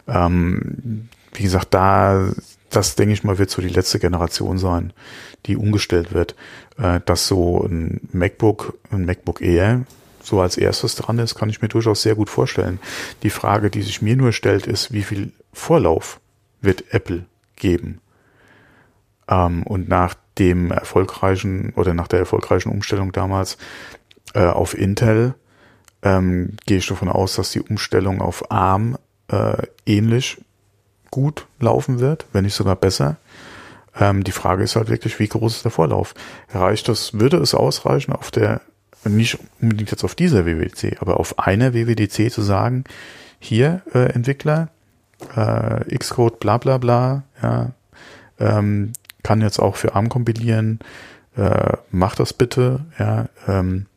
Ähm, 0.08 1.10
wie 1.34 1.44
gesagt, 1.44 1.74
da, 1.74 2.30
das 2.70 2.96
denke 2.96 3.14
ich 3.14 3.24
mal, 3.24 3.40
wird 3.40 3.50
so 3.50 3.62
die 3.62 3.70
letzte 3.70 4.00
Generation 4.00 4.58
sein, 4.58 4.94
die 5.48 5.58
umgestellt 5.58 6.14
wird, 6.14 6.36
äh, 6.78 7.02
dass 7.06 7.28
so 7.28 7.66
ein 7.66 8.02
MacBook, 8.14 8.78
ein 8.92 9.06
MacBook 9.06 9.42
Air 9.42 9.82
so 10.24 10.42
als 10.42 10.58
erstes 10.58 10.96
dran 10.96 11.20
ist, 11.20 11.36
kann 11.36 11.50
ich 11.50 11.62
mir 11.62 11.68
durchaus 11.68 12.02
sehr 12.02 12.16
gut 12.16 12.30
vorstellen. 12.30 12.80
Die 13.22 13.30
Frage, 13.30 13.70
die 13.70 13.82
sich 13.82 14.02
mir 14.02 14.16
nur 14.16 14.32
stellt, 14.32 14.66
ist, 14.66 14.92
wie 14.92 15.04
viel 15.04 15.34
Vorlauf 15.52 16.20
wird 16.62 16.94
Apple 16.94 17.26
geben? 17.56 18.00
Ähm, 19.28 19.64
und 19.64 19.90
nach 19.90 20.16
dem 20.40 20.72
erfolgreichen 20.72 21.74
oder 21.76 21.94
nach 21.94 22.08
der 22.08 22.20
erfolgreichen 22.20 22.70
Umstellung 22.70 23.12
damals 23.12 23.58
äh, 24.34 24.46
auf 24.46 24.78
Intel 24.78 25.36
ähm, 26.02 26.58
gehe 26.66 26.78
ich 26.78 26.88
davon 26.88 27.10
aus, 27.10 27.36
dass 27.36 27.52
die 27.52 27.62
Umstellung 27.62 28.22
auf 28.22 28.52
ARM 28.52 28.98
äh, 29.28 29.64
ähnlich 29.86 30.42
gut 31.12 31.48
laufen 31.60 32.00
wird, 32.00 32.26
wenn 32.34 32.46
nicht 32.46 32.56
sogar 32.56 32.76
besser. 32.76 33.18
Ähm, 34.00 34.24
die 34.24 34.32
Frage 34.32 34.64
ist 34.64 34.76
halt 34.76 34.90
wirklich, 34.90 35.20
wie 35.20 35.28
groß 35.28 35.58
ist 35.58 35.66
der 35.66 35.72
Vorlauf? 35.72 36.16
Reicht 36.52 36.90
das, 36.90 37.20
würde 37.20 37.38
es 37.38 37.54
ausreichen, 37.54 38.14
auf 38.14 38.32
der 38.32 38.62
nicht 39.06 39.38
unbedingt 39.62 39.92
jetzt 39.92 40.04
auf 40.04 40.16
dieser 40.16 40.46
WWDC, 40.46 41.02
aber 41.02 41.20
auf 41.20 41.40
einer 41.40 41.74
WWDC 41.74 42.32
zu 42.32 42.42
sagen, 42.42 42.84
hier 43.40 43.82
äh, 43.94 44.12
Entwickler, 44.14 44.70
äh, 45.36 45.98
Xcode 45.98 46.40
bla 46.40 46.58
bla 46.58 46.78
bla, 46.78 47.24
ja, 47.42 47.72
ähm, 48.40 48.94
kann 49.24 49.42
jetzt 49.42 49.60
auch 49.60 49.76
für 49.76 49.96
ARM 49.96 50.10
kompilieren, 50.10 50.80
äh, 51.36 51.78
macht 51.92 52.20
das 52.20 52.34
bitte, 52.34 52.82
ja, 53.00 53.28
ähm, 53.48 53.88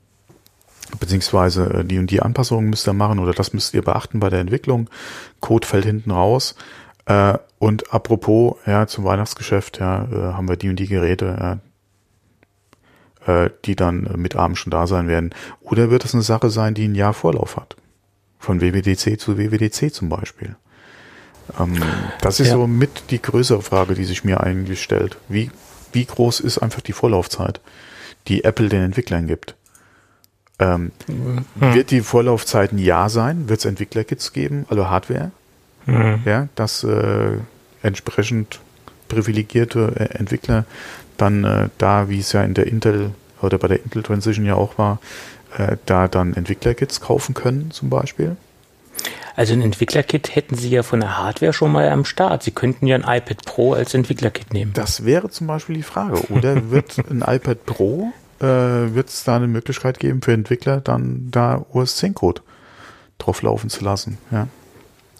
beziehungsweise 1.00 1.64
äh, 1.80 1.84
die 1.84 1.98
und 1.98 2.10
die 2.10 2.22
Anpassungen 2.22 2.70
müsst 2.70 2.86
ihr 2.88 2.92
machen 2.92 3.18
oder 3.18 3.32
das 3.32 3.52
müsst 3.52 3.74
ihr 3.74 3.82
beachten 3.82 4.20
bei 4.20 4.30
der 4.30 4.40
Entwicklung. 4.40 4.88
Code 5.40 5.66
fällt 5.66 5.84
hinten 5.84 6.10
raus. 6.10 6.54
Äh, 7.06 7.38
und 7.58 7.92
apropos, 7.92 8.56
ja, 8.66 8.86
zum 8.86 9.04
Weihnachtsgeschäft, 9.04 9.80
ja, 9.80 10.04
äh, 10.04 10.32
haben 10.34 10.48
wir 10.48 10.56
die 10.56 10.68
und 10.68 10.76
die 10.76 10.88
Geräte, 10.88 11.36
ja, 11.38 11.58
äh, 13.26 13.50
die 13.64 13.76
dann 13.76 14.08
mit 14.16 14.36
Abend 14.36 14.58
schon 14.58 14.70
da 14.70 14.86
sein 14.86 15.08
werden. 15.08 15.34
Oder 15.60 15.90
wird 15.90 16.04
es 16.04 16.14
eine 16.14 16.22
Sache 16.22 16.50
sein, 16.50 16.74
die 16.74 16.86
ein 16.86 16.94
Jahr 16.94 17.14
Vorlauf 17.14 17.56
hat? 17.56 17.76
Von 18.38 18.60
WWDC 18.60 19.18
zu 19.18 19.38
WWDC 19.38 19.92
zum 19.92 20.08
Beispiel. 20.08 20.56
Ähm, 21.58 21.80
das 22.20 22.40
ist 22.40 22.48
ja. 22.48 22.54
so 22.54 22.66
mit 22.66 23.10
die 23.10 23.20
größere 23.20 23.62
Frage, 23.62 23.94
die 23.94 24.04
sich 24.04 24.24
mir 24.24 24.40
eigentlich 24.42 24.82
stellt. 24.82 25.16
Wie, 25.28 25.50
wie 25.92 26.04
groß 26.04 26.40
ist 26.40 26.58
einfach 26.58 26.80
die 26.80 26.92
Vorlaufzeit, 26.92 27.60
die 28.28 28.44
Apple 28.44 28.68
den 28.68 28.82
Entwicklern 28.82 29.26
gibt? 29.26 29.54
Ähm, 30.58 30.92
mhm. 31.06 31.44
Wird 31.56 31.90
die 31.90 32.00
Vorlaufzeit 32.00 32.72
ein 32.72 32.78
Jahr 32.78 33.10
sein? 33.10 33.48
Wird 33.48 33.60
es 33.60 33.64
Entwicklerkits 33.66 34.32
geben, 34.32 34.66
also 34.68 34.88
Hardware? 34.88 35.30
Mhm. 35.84 36.22
Ja, 36.24 36.48
dass 36.54 36.82
äh, 36.82 37.38
entsprechend 37.82 38.60
privilegierte 39.08 39.92
äh, 39.96 40.18
Entwickler 40.18 40.64
dann 41.16 41.44
äh, 41.44 41.68
da, 41.78 42.08
wie 42.08 42.20
es 42.20 42.32
ja 42.32 42.42
in 42.42 42.54
der 42.54 42.66
Intel 42.66 43.12
oder 43.42 43.58
bei 43.58 43.68
der 43.68 43.82
Intel 43.82 44.02
Transition 44.02 44.46
ja 44.46 44.54
auch 44.54 44.78
war, 44.78 44.98
äh, 45.56 45.76
da 45.86 46.08
dann 46.08 46.34
Entwicklerkits 46.34 47.00
kaufen 47.00 47.34
können 47.34 47.70
zum 47.70 47.90
Beispiel? 47.90 48.36
Also 49.36 49.52
ein 49.52 49.60
Entwicklerkit 49.60 50.34
hätten 50.34 50.56
Sie 50.56 50.70
ja 50.70 50.82
von 50.82 51.00
der 51.00 51.18
Hardware 51.18 51.52
schon 51.52 51.70
mal 51.70 51.88
am 51.90 52.06
Start. 52.06 52.42
Sie 52.42 52.52
könnten 52.52 52.86
ja 52.86 52.96
ein 52.96 53.02
iPad 53.02 53.44
Pro 53.44 53.74
als 53.74 53.92
Entwicklerkit 53.92 54.54
nehmen. 54.54 54.72
Das 54.72 55.04
wäre 55.04 55.28
zum 55.28 55.46
Beispiel 55.46 55.76
die 55.76 55.82
Frage. 55.82 56.32
Oder 56.32 56.70
wird 56.70 56.98
ein 57.10 57.20
iPad 57.20 57.66
Pro, 57.66 58.12
äh, 58.40 58.44
wird 58.46 59.10
es 59.10 59.24
da 59.24 59.36
eine 59.36 59.46
Möglichkeit 59.46 59.98
geben 59.98 60.22
für 60.22 60.32
Entwickler, 60.32 60.80
dann 60.80 61.28
da 61.30 61.64
OS 61.70 61.96
10 61.96 62.14
Code 62.14 62.40
drauflaufen 63.18 63.68
zu 63.68 63.84
lassen? 63.84 64.16
Ja. 64.30 64.48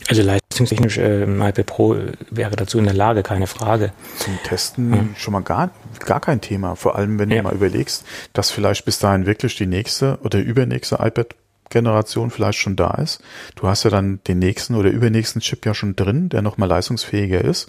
Also 0.09 0.23
leistungstechnisch 0.23 0.99
äh, 0.99 1.25
iPad 1.25 1.67
Pro 1.67 1.97
wäre 2.31 2.55
dazu 2.55 2.79
in 2.79 2.85
der 2.85 2.95
Lage, 2.95 3.23
keine 3.23 3.47
Frage. 3.47 3.93
Zum 4.19 4.39
Testen 4.45 4.93
hm. 4.93 5.15
schon 5.17 5.33
mal 5.33 5.43
gar, 5.43 5.71
gar 6.01 6.21
kein 6.21 6.41
Thema. 6.41 6.77
Vor 6.77 6.97
allem, 6.97 7.19
wenn 7.19 7.31
ja. 7.31 7.39
du 7.39 7.43
mal 7.45 7.55
überlegst, 7.55 8.05
dass 8.33 8.51
vielleicht 8.51 8.85
bis 8.85 8.99
dahin 8.99 9.27
wirklich 9.27 9.57
die 9.57 9.67
nächste 9.67 10.19
oder 10.23 10.39
übernächste 10.39 10.99
iPad-Generation 11.01 12.31
vielleicht 12.31 12.59
schon 12.59 12.77
da 12.77 12.93
ist. 12.95 13.21
Du 13.57 13.67
hast 13.67 13.83
ja 13.83 13.91
dann 13.91 14.21
den 14.29 14.39
nächsten 14.39 14.77
oder 14.77 14.91
übernächsten 14.91 15.41
Chip 15.41 15.67
ja 15.67 15.75
schon 15.75 15.97
drin, 15.97 16.29
der 16.29 16.43
nochmal 16.43 16.69
leistungsfähiger 16.69 17.45
ist. 17.45 17.69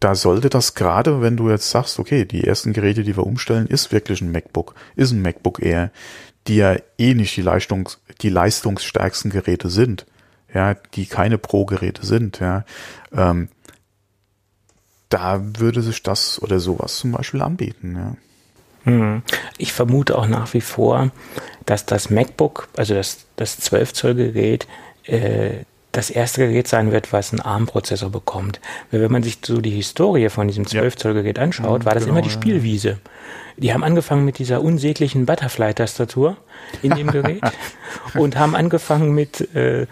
Da 0.00 0.14
sollte 0.14 0.48
das 0.48 0.74
gerade, 0.74 1.20
wenn 1.20 1.36
du 1.36 1.50
jetzt 1.50 1.70
sagst, 1.70 1.98
okay, 1.98 2.24
die 2.24 2.44
ersten 2.44 2.72
Geräte, 2.72 3.02
die 3.02 3.16
wir 3.16 3.26
umstellen, 3.26 3.66
ist 3.66 3.92
wirklich 3.92 4.22
ein 4.22 4.30
MacBook, 4.30 4.74
ist 4.96 5.10
ein 5.10 5.20
MacBook 5.20 5.60
Air, 5.60 5.90
die 6.46 6.56
ja 6.56 6.76
eh 6.98 7.14
nicht 7.14 7.36
die, 7.36 7.42
Leistungs-, 7.42 7.98
die 8.22 8.30
leistungsstärksten 8.30 9.30
Geräte 9.30 9.68
sind 9.68 10.06
ja, 10.52 10.74
die 10.94 11.06
keine 11.06 11.38
Pro-Geräte 11.38 12.04
sind, 12.06 12.40
ja, 12.40 12.64
ähm, 13.12 13.48
da 15.08 15.40
würde 15.58 15.82
sich 15.82 16.02
das 16.02 16.40
oder 16.42 16.60
sowas 16.60 16.96
zum 16.96 17.12
Beispiel 17.12 17.42
anbieten, 17.42 17.96
ja. 17.96 18.16
Hm. 18.84 19.22
Ich 19.58 19.72
vermute 19.72 20.16
auch 20.16 20.28
nach 20.28 20.54
wie 20.54 20.60
vor, 20.60 21.10
dass 21.66 21.84
das 21.84 22.10
MacBook, 22.10 22.68
also 22.76 22.94
das, 22.94 23.26
das 23.36 23.60
12-Zoll-Gerät, 23.60 24.66
äh, 25.04 25.64
das 25.92 26.10
erste 26.10 26.46
Gerät 26.46 26.68
sein 26.68 26.92
wird, 26.92 27.12
was 27.12 27.32
einen 27.32 27.40
ARM-Prozessor 27.40 28.10
bekommt. 28.10 28.60
Weil 28.90 29.00
wenn 29.00 29.10
man 29.12 29.22
sich 29.22 29.38
so 29.44 29.60
die 29.60 29.70
Historie 29.70 30.28
von 30.28 30.46
diesem 30.46 30.64
12-Zoll-Gerät 30.64 31.38
anschaut, 31.38 31.84
war 31.84 31.94
das 31.94 32.04
genau, 32.04 32.16
immer 32.16 32.22
die 32.22 32.30
Spielwiese. 32.30 32.98
Die 33.56 33.72
haben 33.72 33.82
angefangen 33.82 34.24
mit 34.24 34.38
dieser 34.38 34.62
unsäglichen 34.62 35.26
Butterfly-Tastatur 35.26 36.36
in 36.82 36.94
dem 36.94 37.10
Gerät 37.10 37.42
und 38.14 38.38
haben 38.38 38.54
angefangen 38.54 39.12
mit 39.12 39.54
äh, 39.54 39.86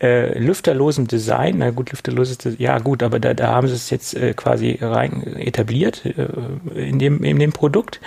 äh, 0.00 0.38
lüfterlosem 0.38 1.06
Design, 1.06 1.58
na 1.58 1.70
gut, 1.70 1.90
lüfterloses 1.90 2.38
Design, 2.38 2.60
ja 2.60 2.78
gut, 2.78 3.02
aber 3.02 3.20
da, 3.20 3.34
da 3.34 3.48
haben 3.48 3.68
sie 3.68 3.74
es 3.74 3.90
jetzt 3.90 4.14
äh, 4.14 4.34
quasi 4.34 4.78
rein 4.80 5.22
etabliert 5.36 6.04
äh, 6.04 6.28
in, 6.74 6.98
dem, 6.98 7.22
in 7.22 7.38
dem 7.38 7.52
Produkt 7.52 8.00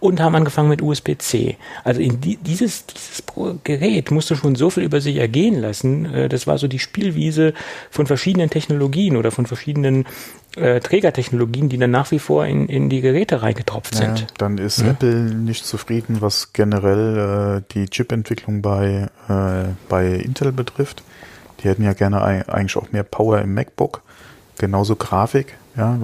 und 0.00 0.20
haben 0.20 0.34
angefangen 0.34 0.68
mit 0.68 0.82
USB-C. 0.82 1.56
Also 1.84 2.00
in 2.00 2.20
die, 2.20 2.36
dieses, 2.36 2.86
dieses 2.86 3.22
Gerät 3.64 4.10
musste 4.10 4.36
schon 4.36 4.56
so 4.56 4.68
viel 4.70 4.82
über 4.82 5.00
sich 5.00 5.16
ergehen 5.16 5.60
lassen. 5.60 6.12
Äh, 6.12 6.28
das 6.28 6.46
war 6.46 6.58
so 6.58 6.68
die 6.68 6.78
Spielwiese 6.78 7.54
von 7.90 8.06
verschiedenen 8.06 8.50
Technologien 8.50 9.16
oder 9.16 9.30
von 9.30 9.46
verschiedenen 9.46 10.06
äh, 10.56 10.80
Trägertechnologien, 10.80 11.68
die 11.68 11.78
dann 11.78 11.92
nach 11.92 12.10
wie 12.10 12.18
vor 12.18 12.46
in, 12.46 12.68
in 12.68 12.88
die 12.88 13.00
Geräte 13.00 13.42
reingetropft 13.42 13.94
sind. 13.94 14.20
Ja, 14.20 14.26
dann 14.38 14.58
ist 14.58 14.80
ja. 14.80 14.90
Apple 14.90 15.34
nicht 15.34 15.64
zufrieden, 15.64 16.18
was 16.20 16.52
generell 16.52 17.62
äh, 17.62 17.72
die 17.72 17.86
Chipentwicklung 17.86 18.60
bei, 18.60 19.08
äh, 19.28 19.72
bei 19.88 20.14
Intel 20.14 20.52
betrifft. 20.52 21.02
Die 21.62 21.68
hätten 21.68 21.82
ja 21.82 21.92
gerne 21.92 22.22
eigentlich 22.22 22.76
auch 22.76 22.92
mehr 22.92 23.04
Power 23.04 23.40
im 23.40 23.54
MacBook. 23.54 24.02
Genauso 24.58 24.96
Grafik. 24.96 25.56
Ja, 25.76 25.98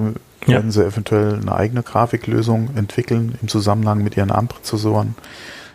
ja. 0.47 0.55
werden 0.55 0.71
sie 0.71 0.85
eventuell 0.85 1.35
eine 1.35 1.55
eigene 1.55 1.83
Grafiklösung 1.83 2.71
entwickeln 2.77 3.37
im 3.43 3.49
Zusammenhang 3.49 4.03
mit 4.03 4.17
ihren 4.17 4.31
ARM-Prozessoren. 4.31 5.15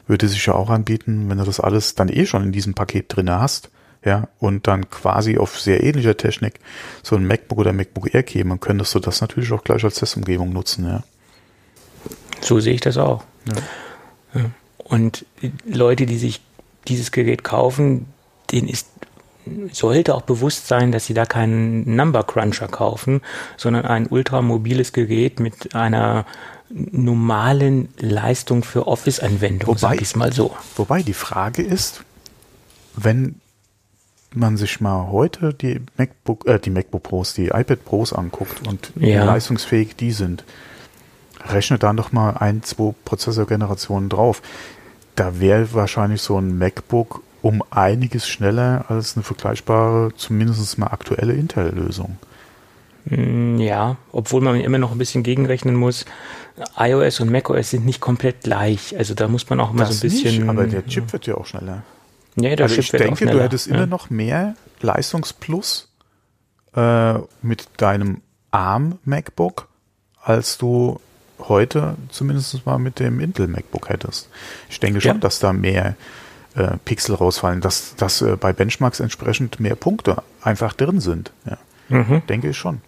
würde 0.07 0.27
sich 0.27 0.45
ja 0.45 0.55
auch 0.55 0.69
anbieten, 0.69 1.29
wenn 1.29 1.37
du 1.37 1.43
das 1.43 1.59
alles 1.59 1.95
dann 1.95 2.09
eh 2.09 2.25
schon 2.25 2.43
in 2.43 2.51
diesem 2.51 2.73
Paket 2.73 3.05
drinne 3.15 3.39
hast, 3.39 3.69
ja, 4.03 4.27
und 4.39 4.67
dann 4.67 4.89
quasi 4.89 5.37
auf 5.37 5.59
sehr 5.59 5.81
ähnlicher 5.81 6.17
Technik 6.17 6.59
so 7.03 7.15
ein 7.15 7.25
MacBook 7.25 7.59
oder 7.59 7.71
MacBook 7.71 8.13
Air 8.13 8.23
käme, 8.23 8.57
könntest 8.57 8.93
du 8.95 8.99
das 8.99 9.21
natürlich 9.21 9.51
auch 9.53 9.63
gleich 9.63 9.83
als 9.83 9.95
Testumgebung 9.95 10.51
nutzen, 10.51 10.85
ja. 10.85 11.03
So 12.41 12.59
sehe 12.59 12.73
ich 12.73 12.81
das 12.81 12.97
auch. 12.97 13.23
Ja. 14.33 14.41
Und 14.77 15.25
Leute, 15.65 16.05
die 16.05 16.17
sich 16.17 16.41
dieses 16.89 17.11
Gerät 17.11 17.45
kaufen, 17.45 18.07
denen 18.51 18.67
ist 18.67 18.87
sollte 19.71 20.15
auch 20.15 20.21
bewusst 20.21 20.67
sein, 20.67 20.91
dass 20.91 21.05
sie 21.05 21.13
da 21.13 21.25
keinen 21.25 21.95
Number 21.95 22.23
Cruncher 22.23 22.67
kaufen, 22.67 23.21
sondern 23.57 23.85
ein 23.85 24.07
ultramobiles 24.07 24.93
Gerät 24.93 25.39
mit 25.39 25.75
einer 25.75 26.25
normalen 26.69 27.89
Leistung 27.99 28.63
für 28.63 28.87
Office-Anwendungen, 28.87 29.77
sage 29.77 30.01
ich 30.01 30.15
mal 30.15 30.33
so. 30.33 30.55
Wobei 30.75 31.03
die 31.03 31.13
Frage 31.13 31.61
ist, 31.61 32.03
wenn 32.95 33.35
man 34.33 34.57
sich 34.57 34.81
mal 34.81 35.11
heute 35.11 35.53
die 35.53 35.81
MacBook, 35.97 36.47
äh, 36.47 36.59
die 36.59 36.71
MacBook 36.71 37.03
Pros, 37.03 37.33
die 37.33 37.47
iPad 37.47 37.85
Pros 37.85 38.13
anguckt 38.13 38.67
und 38.67 38.91
ja. 38.95 39.01
wie 39.01 39.25
leistungsfähig 39.25 39.95
die 39.95 40.11
sind, 40.11 40.43
rechne 41.45 41.77
da 41.77 41.93
noch 41.93 42.11
mal 42.11 42.31
ein, 42.31 42.63
zwei 42.63 42.93
Prozessorgenerationen 43.05 44.09
drauf. 44.09 44.41
Da 45.15 45.39
wäre 45.39 45.73
wahrscheinlich 45.73 46.21
so 46.21 46.39
ein 46.39 46.57
MacBook 46.57 47.21
um 47.43 47.61
einiges 47.71 48.25
schneller 48.25 48.85
als 48.87 49.17
eine 49.17 49.23
vergleichbare, 49.23 50.13
zumindest 50.15 50.77
mal 50.77 50.87
aktuelle 50.87 51.33
Intel-Lösung. 51.33 52.17
Mm, 53.03 53.57
ja, 53.57 53.97
obwohl 54.13 54.41
man 54.41 54.55
immer 54.61 54.77
noch 54.77 54.93
ein 54.93 54.97
bisschen 54.97 55.23
gegenrechnen 55.23 55.75
muss. 55.75 56.05
iOS 56.79 57.19
und 57.19 57.29
macOS 57.29 57.71
sind 57.71 57.85
nicht 57.85 57.99
komplett 57.99 58.43
gleich. 58.43 58.97
Also 58.97 59.13
da 59.13 59.27
muss 59.27 59.49
man 59.49 59.59
auch 59.59 59.71
immer 59.71 59.83
das 59.83 59.99
so 59.99 60.07
ein 60.07 60.09
bisschen. 60.09 60.39
Nicht, 60.39 60.49
aber 60.49 60.65
der 60.67 60.87
Chip 60.87 61.11
wird 61.11 61.27
ja 61.27 61.35
auch 61.35 61.45
schneller. 61.45 61.83
Ja, 62.37 62.55
der 62.55 62.67
also 62.67 62.75
Chip 62.75 62.85
ich 62.85 62.91
denke, 62.91 63.25
du 63.25 63.43
hättest 63.43 63.67
ja. 63.67 63.75
immer 63.75 63.87
noch 63.87 64.09
mehr 64.09 64.55
Leistungsplus 64.79 65.89
äh, 66.77 67.15
mit 67.41 67.67
deinem 67.75 68.21
ARM 68.51 68.99
MacBook, 69.03 69.67
als 70.21 70.57
du 70.57 71.01
heute 71.39 71.97
zumindest 72.07 72.65
mal 72.65 72.79
mit 72.79 72.99
dem 72.99 73.19
Intel 73.19 73.47
MacBook 73.47 73.89
hättest. 73.89 74.29
Ich 74.69 74.79
denke 74.79 75.01
schon, 75.01 75.15
ja. 75.15 75.17
dass 75.17 75.39
da 75.39 75.51
mehr 75.51 75.97
äh, 76.55 76.77
Pixel 76.85 77.15
rausfallen, 77.15 77.61
dass, 77.61 77.95
dass 77.95 78.21
äh, 78.21 78.35
bei 78.35 78.53
Benchmarks 78.53 78.99
entsprechend 78.99 79.59
mehr 79.59 79.75
Punkte 79.75 80.23
einfach 80.41 80.73
drin 80.73 80.99
sind. 80.99 81.31
Ja. 81.45 81.57
Mhm. 81.89 82.21
Denke 82.27 82.49
ich 82.49 82.57
schon. 82.57 82.81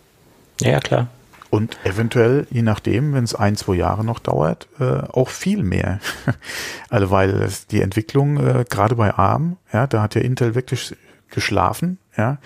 Ja, 0.62 0.80
klar. 0.80 1.08
Und 1.50 1.78
eventuell, 1.86 2.48
je 2.50 2.64
nachdem, 2.64 3.14
wenn 3.14 3.24
es 3.24 3.36
ein, 3.36 3.56
zwei 3.56 3.76
Jahre 3.76 4.04
noch 4.04 4.20
dauert, 4.20 4.68
äh, 4.80 4.84
auch 4.84 5.30
viel 5.30 5.64
mehr. 5.64 6.00
also 6.90 7.12
weil 7.12 7.50
die 7.72 7.82
Entwicklung, 7.82 8.38
äh, 8.38 8.66
gerade 8.70 8.96
bei 8.96 9.14
ARM, 9.14 9.58
ja, 9.72 9.88
da 9.88 10.02
hat 10.02 10.16
ja 10.16 10.22
Intel 10.22 10.56
wirklich 10.56 10.96
geschlafen, 11.30 11.98
ja, 12.18 12.40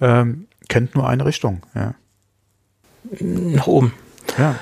ähm, 0.00 0.48
kennt 0.68 0.94
nur 0.94 1.08
eine 1.08 1.24
Richtung, 1.24 1.62
ja. 1.74 1.94
Nach 3.20 3.66
oben. 3.66 3.92
Ja. 4.38 4.56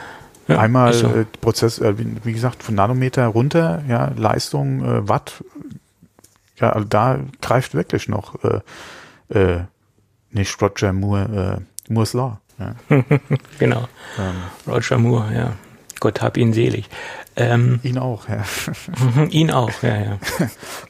ja 0.49 0.59
Einmal 0.59 0.93
so. 0.93 1.09
äh, 1.09 1.25
Prozess, 1.41 1.79
äh, 1.79 1.99
wie, 1.99 2.07
wie, 2.25 2.33
gesagt, 2.33 2.63
von 2.63 2.75
Nanometer 2.75 3.27
runter, 3.27 3.83
ja, 3.89 4.13
Leistung, 4.17 4.85
äh, 4.85 5.09
Watt, 5.09 5.43
ja, 6.61 6.71
also 6.71 6.87
da 6.87 7.21
greift 7.41 7.75
wirklich 7.75 8.09
noch 8.09 8.37
äh, 8.45 8.61
äh, 9.39 9.65
nicht 10.31 10.61
Roger 10.61 10.93
Moore, 10.93 11.61
äh, 11.89 11.93
Moore's 11.93 12.13
Law. 12.13 12.39
Ja. 12.59 12.75
genau. 13.59 13.89
Ähm. 14.19 14.35
Roger 14.67 14.99
Moore, 14.99 15.35
ja. 15.35 15.53
Gott 15.99 16.23
hab 16.23 16.37
ihn 16.37 16.53
selig. 16.53 16.89
Ähm, 17.37 17.79
ihn 17.83 17.99
auch, 17.99 18.27
ja. 18.29 18.45
ihn 19.29 19.51
auch, 19.51 19.83
ja, 19.83 19.97
ja. 19.97 20.19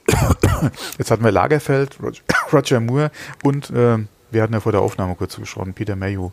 Jetzt 0.98 1.10
hatten 1.10 1.24
wir 1.24 1.32
Lagerfeld, 1.32 1.98
Roger, 2.52 2.80
Moore 2.80 3.10
und 3.42 3.70
äh, 3.70 3.98
wir 4.30 4.42
hatten 4.42 4.52
ja 4.52 4.60
vor 4.60 4.72
der 4.72 4.80
Aufnahme 4.80 5.16
kurz 5.16 5.36
gesprochen, 5.36 5.74
Peter 5.74 5.96
Mayhew. 5.96 6.30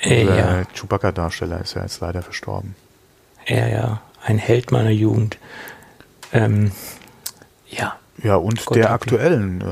Äh, 0.00 0.24
ja. 0.24 0.64
Chewbacca-Darsteller 0.74 1.60
ist 1.60 1.74
ja 1.74 1.82
jetzt 1.82 2.00
leider 2.00 2.22
verstorben. 2.22 2.74
Ja, 3.46 3.66
ja, 3.66 4.00
ein 4.24 4.38
Held 4.38 4.70
meiner 4.72 4.90
Jugend. 4.90 5.38
Ähm, 6.32 6.72
ja. 7.68 7.96
Ja, 8.22 8.36
und 8.36 8.64
Gott 8.64 8.76
der 8.76 8.92
aktuellen 8.92 9.60
äh, 9.60 9.64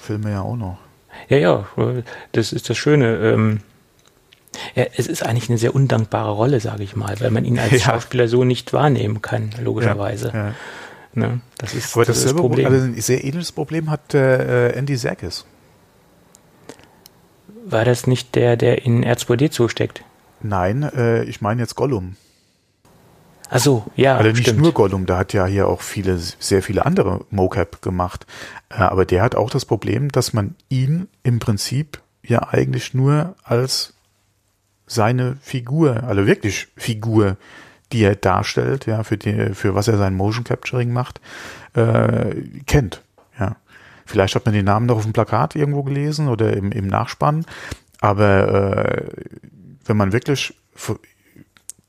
Filme 0.00 0.30
ja 0.30 0.42
auch 0.42 0.56
noch. 0.56 0.78
Ja, 1.28 1.36
ja, 1.36 1.66
das 2.32 2.52
ist 2.52 2.70
das 2.70 2.76
Schöne. 2.76 3.16
Ähm, 3.18 3.60
ja, 4.74 4.86
es 4.96 5.06
ist 5.06 5.24
eigentlich 5.24 5.48
eine 5.48 5.58
sehr 5.58 5.74
undankbare 5.74 6.30
Rolle, 6.30 6.60
sage 6.60 6.82
ich 6.82 6.96
mal, 6.96 7.20
weil 7.20 7.30
man 7.30 7.44
ihn 7.44 7.58
als 7.58 7.70
ja. 7.72 7.78
Schauspieler 7.78 8.28
so 8.28 8.44
nicht 8.44 8.72
wahrnehmen 8.72 9.22
kann, 9.22 9.50
logischerweise. 9.62 10.32
Ja, 10.34 10.54
ne? 11.14 11.40
Das 11.58 11.74
ist, 11.74 11.94
Aber 11.94 12.04
das, 12.04 12.22
das, 12.22 12.32
das 12.32 12.40
Problem. 12.40 12.66
Also 12.66 12.84
ein 12.84 13.00
sehr 13.00 13.22
ähnliches 13.24 13.52
Problem 13.52 13.90
hat 13.90 14.14
äh, 14.14 14.70
Andy 14.70 14.96
Serkis. 14.96 15.44
War 17.64 17.84
das 17.84 18.06
nicht 18.06 18.34
der, 18.34 18.56
der 18.56 18.84
in 18.84 19.04
R2D 19.04 19.50
zusteckt? 19.50 20.02
Nein, 20.42 20.82
äh, 20.82 21.22
ich 21.24 21.40
meine 21.40 21.60
jetzt 21.60 21.76
Gollum. 21.76 22.16
Ach 23.52 23.58
so, 23.58 23.84
ja. 23.96 24.16
Also 24.16 24.30
nicht 24.30 24.42
stimmt. 24.42 24.60
nur 24.60 24.72
Gollum, 24.72 25.06
da 25.06 25.18
hat 25.18 25.32
ja 25.32 25.44
hier 25.44 25.66
auch 25.66 25.80
viele, 25.80 26.18
sehr 26.18 26.62
viele 26.62 26.86
andere 26.86 27.26
Mocap 27.30 27.82
gemacht. 27.82 28.24
Äh, 28.68 28.76
aber 28.76 29.04
der 29.04 29.22
hat 29.22 29.34
auch 29.34 29.50
das 29.50 29.64
Problem, 29.64 30.10
dass 30.10 30.32
man 30.32 30.54
ihn 30.68 31.08
im 31.24 31.40
Prinzip 31.40 32.00
ja 32.22 32.48
eigentlich 32.48 32.94
nur 32.94 33.34
als 33.42 33.94
seine 34.86 35.36
Figur, 35.42 36.04
also 36.04 36.26
wirklich 36.26 36.68
Figur, 36.76 37.36
die 37.92 38.04
er 38.04 38.14
darstellt, 38.14 38.86
ja, 38.86 39.02
für 39.02 39.16
die, 39.16 39.52
für 39.54 39.74
was 39.74 39.88
er 39.88 39.98
sein 39.98 40.14
Motion 40.14 40.44
Capturing 40.44 40.92
macht, 40.92 41.20
äh, 41.74 42.34
kennt. 42.66 43.02
Ja. 43.38 43.56
Vielleicht 44.06 44.36
hat 44.36 44.46
man 44.46 44.54
den 44.54 44.64
Namen 44.64 44.86
noch 44.86 44.96
auf 44.96 45.04
dem 45.04 45.12
Plakat 45.12 45.56
irgendwo 45.56 45.82
gelesen 45.82 46.28
oder 46.28 46.56
im, 46.56 46.70
im 46.70 46.86
Nachspann, 46.86 47.44
aber 48.00 48.76
äh, 48.76 49.06
wenn 49.84 49.96
man 49.96 50.12
wirklich 50.12 50.54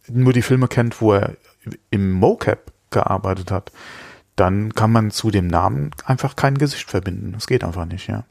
nur 0.07 0.33
die 0.33 0.41
Filme 0.41 0.67
kennt, 0.67 1.01
wo 1.01 1.13
er 1.13 1.35
im 1.89 2.11
Mocap 2.11 2.71
gearbeitet 2.89 3.51
hat, 3.51 3.71
dann 4.35 4.73
kann 4.73 4.91
man 4.91 5.11
zu 5.11 5.31
dem 5.31 5.47
Namen 5.47 5.91
einfach 6.05 6.35
kein 6.35 6.57
Gesicht 6.57 6.89
verbinden. 6.89 7.33
Das 7.33 7.47
geht 7.47 7.63
einfach 7.63 7.85
nicht, 7.85 8.07
ja. 8.07 8.23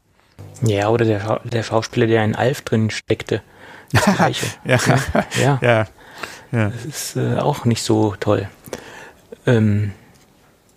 Ja, 0.62 0.88
oder 0.88 1.04
der, 1.04 1.20
Scha 1.20 1.40
der 1.44 1.62
Schauspieler, 1.62 2.06
der 2.06 2.24
in 2.24 2.34
Alf 2.34 2.62
drin 2.62 2.90
steckte. 2.90 3.42
Das 3.92 4.04
Gleiche. 4.16 4.46
ja. 4.64 4.78
ja. 5.40 5.58
ja. 5.62 5.86
ja. 6.52 6.68
Das 6.70 6.84
ist 6.84 7.16
äh, 7.16 7.36
auch 7.36 7.64
nicht 7.64 7.82
so 7.82 8.14
toll. 8.18 8.48
Ähm, 9.46 9.92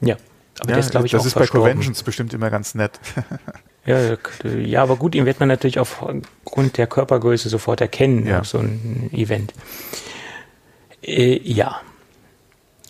ja. 0.02 0.16
Aber 0.60 0.70
ja, 0.70 0.76
der 0.76 0.80
ist, 0.80 0.92
glaube 0.92 1.08
ich, 1.08 1.12
das 1.12 1.22
auch 1.22 1.26
ist 1.26 1.34
verstorben. 1.34 1.64
bei 1.64 1.70
Conventions 1.72 2.04
bestimmt 2.04 2.34
immer 2.34 2.50
ganz 2.50 2.76
nett. 2.76 3.00
ja, 3.86 4.16
ja, 4.44 4.84
aber 4.84 4.96
gut, 4.96 5.16
ihn 5.16 5.26
wird 5.26 5.40
man 5.40 5.50
natürlich 5.50 5.80
aufgrund 5.80 6.78
der 6.78 6.88
Körpergröße 6.88 7.50
sofort 7.50 7.82
erkennen, 7.82 8.28
ja. 8.28 8.42
auf 8.42 8.48
so 8.48 8.60
ein 8.60 9.10
Event. 9.12 9.54
Äh, 11.02 11.40
ja, 11.44 11.82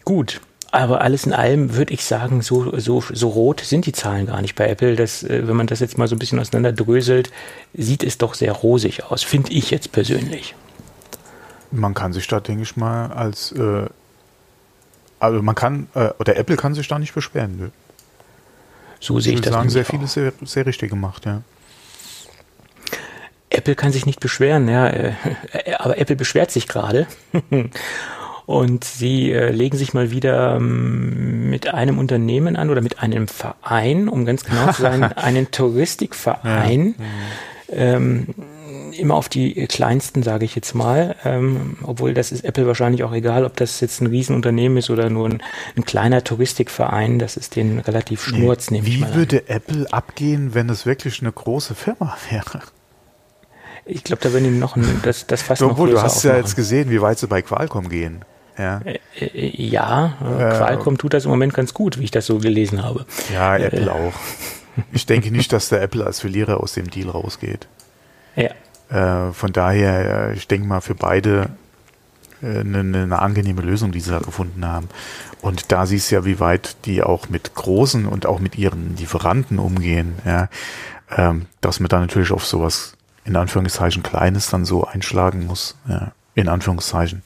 Gut, 0.05 0.41
aber 0.71 1.01
alles 1.01 1.25
in 1.25 1.33
allem 1.33 1.75
würde 1.75 1.93
ich 1.93 2.03
sagen, 2.03 2.41
so, 2.41 2.77
so, 2.79 3.01
so 3.01 3.29
rot 3.29 3.61
sind 3.61 3.85
die 3.85 3.91
Zahlen 3.91 4.25
gar 4.25 4.41
nicht 4.41 4.55
bei 4.55 4.67
Apple. 4.67 4.95
Das, 4.95 5.23
äh, 5.23 5.47
wenn 5.47 5.55
man 5.55 5.67
das 5.67 5.79
jetzt 5.79 5.97
mal 5.97 6.07
so 6.07 6.15
ein 6.15 6.19
bisschen 6.19 6.39
auseinanderdröselt, 6.39 7.31
sieht 7.73 8.03
es 8.03 8.17
doch 8.17 8.33
sehr 8.33 8.51
rosig 8.51 9.03
aus, 9.03 9.23
finde 9.23 9.51
ich 9.51 9.69
jetzt 9.71 9.91
persönlich. 9.91 10.55
Man 11.71 11.93
kann 11.93 12.11
sich 12.11 12.27
da, 12.27 12.39
denke 12.39 12.63
ich 12.63 12.75
mal, 12.75 13.11
als 13.11 13.51
äh, 13.51 13.85
also 15.23 15.41
man 15.41 15.55
kann, 15.55 15.87
äh, 15.93 16.09
oder 16.19 16.35
Apple 16.35 16.57
kann 16.57 16.73
sich 16.73 16.87
da 16.87 16.99
nicht 16.99 17.13
beschweren. 17.13 17.55
Nö. 17.55 17.69
So 18.99 19.19
sehe 19.19 19.33
ich, 19.33 19.39
ich 19.39 19.45
das. 19.45 19.53
sagen, 19.53 19.69
sehr 19.69 19.85
vieles 19.85 20.13
sehr, 20.13 20.33
sehr 20.43 20.65
richtig 20.65 20.89
gemacht, 20.89 21.25
ja. 21.25 21.43
Apple 23.49 23.75
kann 23.75 23.91
sich 23.91 24.05
nicht 24.05 24.19
beschweren, 24.19 24.67
ja, 24.67 24.87
äh, 24.87 25.13
aber 25.77 25.97
Apple 25.97 26.15
beschwert 26.15 26.51
sich 26.51 26.67
gerade. 26.67 27.07
Und 28.45 28.83
sie 28.83 29.31
äh, 29.31 29.51
legen 29.51 29.77
sich 29.77 29.93
mal 29.93 30.11
wieder 30.11 30.57
ähm, 30.57 31.49
mit 31.49 31.73
einem 31.73 31.97
Unternehmen 31.97 32.55
an 32.55 32.69
oder 32.69 32.81
mit 32.81 32.99
einem 32.99 33.27
Verein, 33.27 34.09
um 34.09 34.25
ganz 34.25 34.43
genau 34.43 34.71
zu 34.71 34.81
sein, 34.81 35.03
einen 35.15 35.51
Touristikverein. 35.51 36.95
Ja. 36.97 37.75
Ähm, 37.75 38.27
immer 38.97 39.15
auf 39.15 39.29
die 39.29 39.53
kleinsten, 39.67 40.23
sage 40.23 40.45
ich 40.45 40.55
jetzt 40.55 40.73
mal. 40.75 41.15
Ähm, 41.23 41.77
obwohl 41.83 42.13
das 42.13 42.31
ist 42.31 42.43
Apple 42.43 42.67
wahrscheinlich 42.67 43.03
auch 43.03 43.13
egal, 43.13 43.45
ob 43.45 43.55
das 43.55 43.79
jetzt 43.79 44.01
ein 44.01 44.07
Riesenunternehmen 44.07 44.77
ist 44.77 44.89
oder 44.89 45.09
nur 45.09 45.29
ein, 45.29 45.43
ein 45.75 45.85
kleiner 45.85 46.23
Touristikverein. 46.23 47.19
Das 47.19 47.37
ist 47.37 47.55
denen 47.55 47.79
relativ 47.79 48.23
schnurz, 48.23 48.71
nee. 48.71 48.81
Wie 48.83 49.05
würde 49.13 49.49
Apple 49.49 49.87
abgehen, 49.91 50.53
wenn 50.53 50.69
es 50.69 50.85
wirklich 50.85 51.21
eine 51.21 51.31
große 51.31 51.75
Firma 51.75 52.15
wäre? 52.29 52.61
Ich 53.85 54.03
glaube, 54.03 54.21
da 54.21 54.31
würden 54.31 54.45
die 54.45 54.51
noch 54.51 54.75
ein, 54.75 55.01
das, 55.03 55.27
das 55.27 55.41
fast 55.41 55.61
Obwohl, 55.61 55.89
noch 55.89 55.95
Du 55.95 56.01
hast 56.01 56.17
aufmachen. 56.17 56.37
ja 56.37 56.37
jetzt 56.37 56.55
gesehen, 56.55 56.89
wie 56.89 57.01
weit 57.01 57.19
sie 57.19 57.27
bei 57.27 57.41
Qualcomm 57.41 57.89
gehen. 57.89 58.23
Ja, 58.57 58.81
äh, 58.81 58.99
äh, 59.19 59.61
ja 59.61 60.17
äh, 60.21 60.57
Qualcomm 60.57 60.97
tut 60.97 61.13
das 61.13 61.25
im 61.25 61.31
Moment 61.31 61.53
ganz 61.53 61.73
gut, 61.73 61.99
wie 61.99 62.03
ich 62.03 62.11
das 62.11 62.25
so 62.25 62.39
gelesen 62.39 62.83
habe. 62.83 63.05
Ja, 63.33 63.57
Apple 63.57 63.91
auch. 63.91 64.13
Ich 64.91 65.05
denke 65.05 65.29
nicht, 65.29 65.53
dass 65.53 65.69
der 65.69 65.83
Apple 65.83 66.03
als 66.03 66.21
Verlierer 66.21 66.59
aus 66.59 66.73
dem 66.73 66.89
Deal 66.89 67.07
rausgeht. 67.07 67.67
Ja. 68.35 69.31
von 69.31 69.53
daher, 69.53 70.33
ich 70.35 70.47
denke 70.47 70.67
mal, 70.67 70.81
für 70.81 70.95
beide 70.95 71.49
eine, 72.41 72.79
eine 72.79 73.19
angenehme 73.19 73.61
Lösung, 73.61 73.91
die 73.91 73.99
sie 73.99 74.09
da 74.09 74.17
gefunden 74.17 74.65
haben. 74.65 74.89
Und 75.43 75.71
da 75.71 75.85
siehst 75.85 76.09
du 76.09 76.15
ja, 76.15 76.25
wie 76.25 76.39
weit 76.39 76.77
die 76.85 77.03
auch 77.03 77.29
mit 77.29 77.53
großen 77.53 78.05
und 78.05 78.25
auch 78.25 78.39
mit 78.39 78.57
ihren 78.57 78.95
Lieferanten 78.95 79.59
umgehen, 79.59 80.15
ja, 80.25 80.47
ähm, 81.15 81.47
dass 81.61 81.79
man 81.79 81.89
da 81.89 81.99
natürlich 81.99 82.31
auf 82.31 82.45
sowas 82.45 82.93
in 83.25 83.35
Anführungszeichen 83.35 84.03
Kleines 84.03 84.49
dann 84.49 84.65
so 84.65 84.85
einschlagen 84.85 85.45
muss, 85.45 85.75
ja, 85.87 86.13
in 86.33 86.47
Anführungszeichen. 86.47 87.23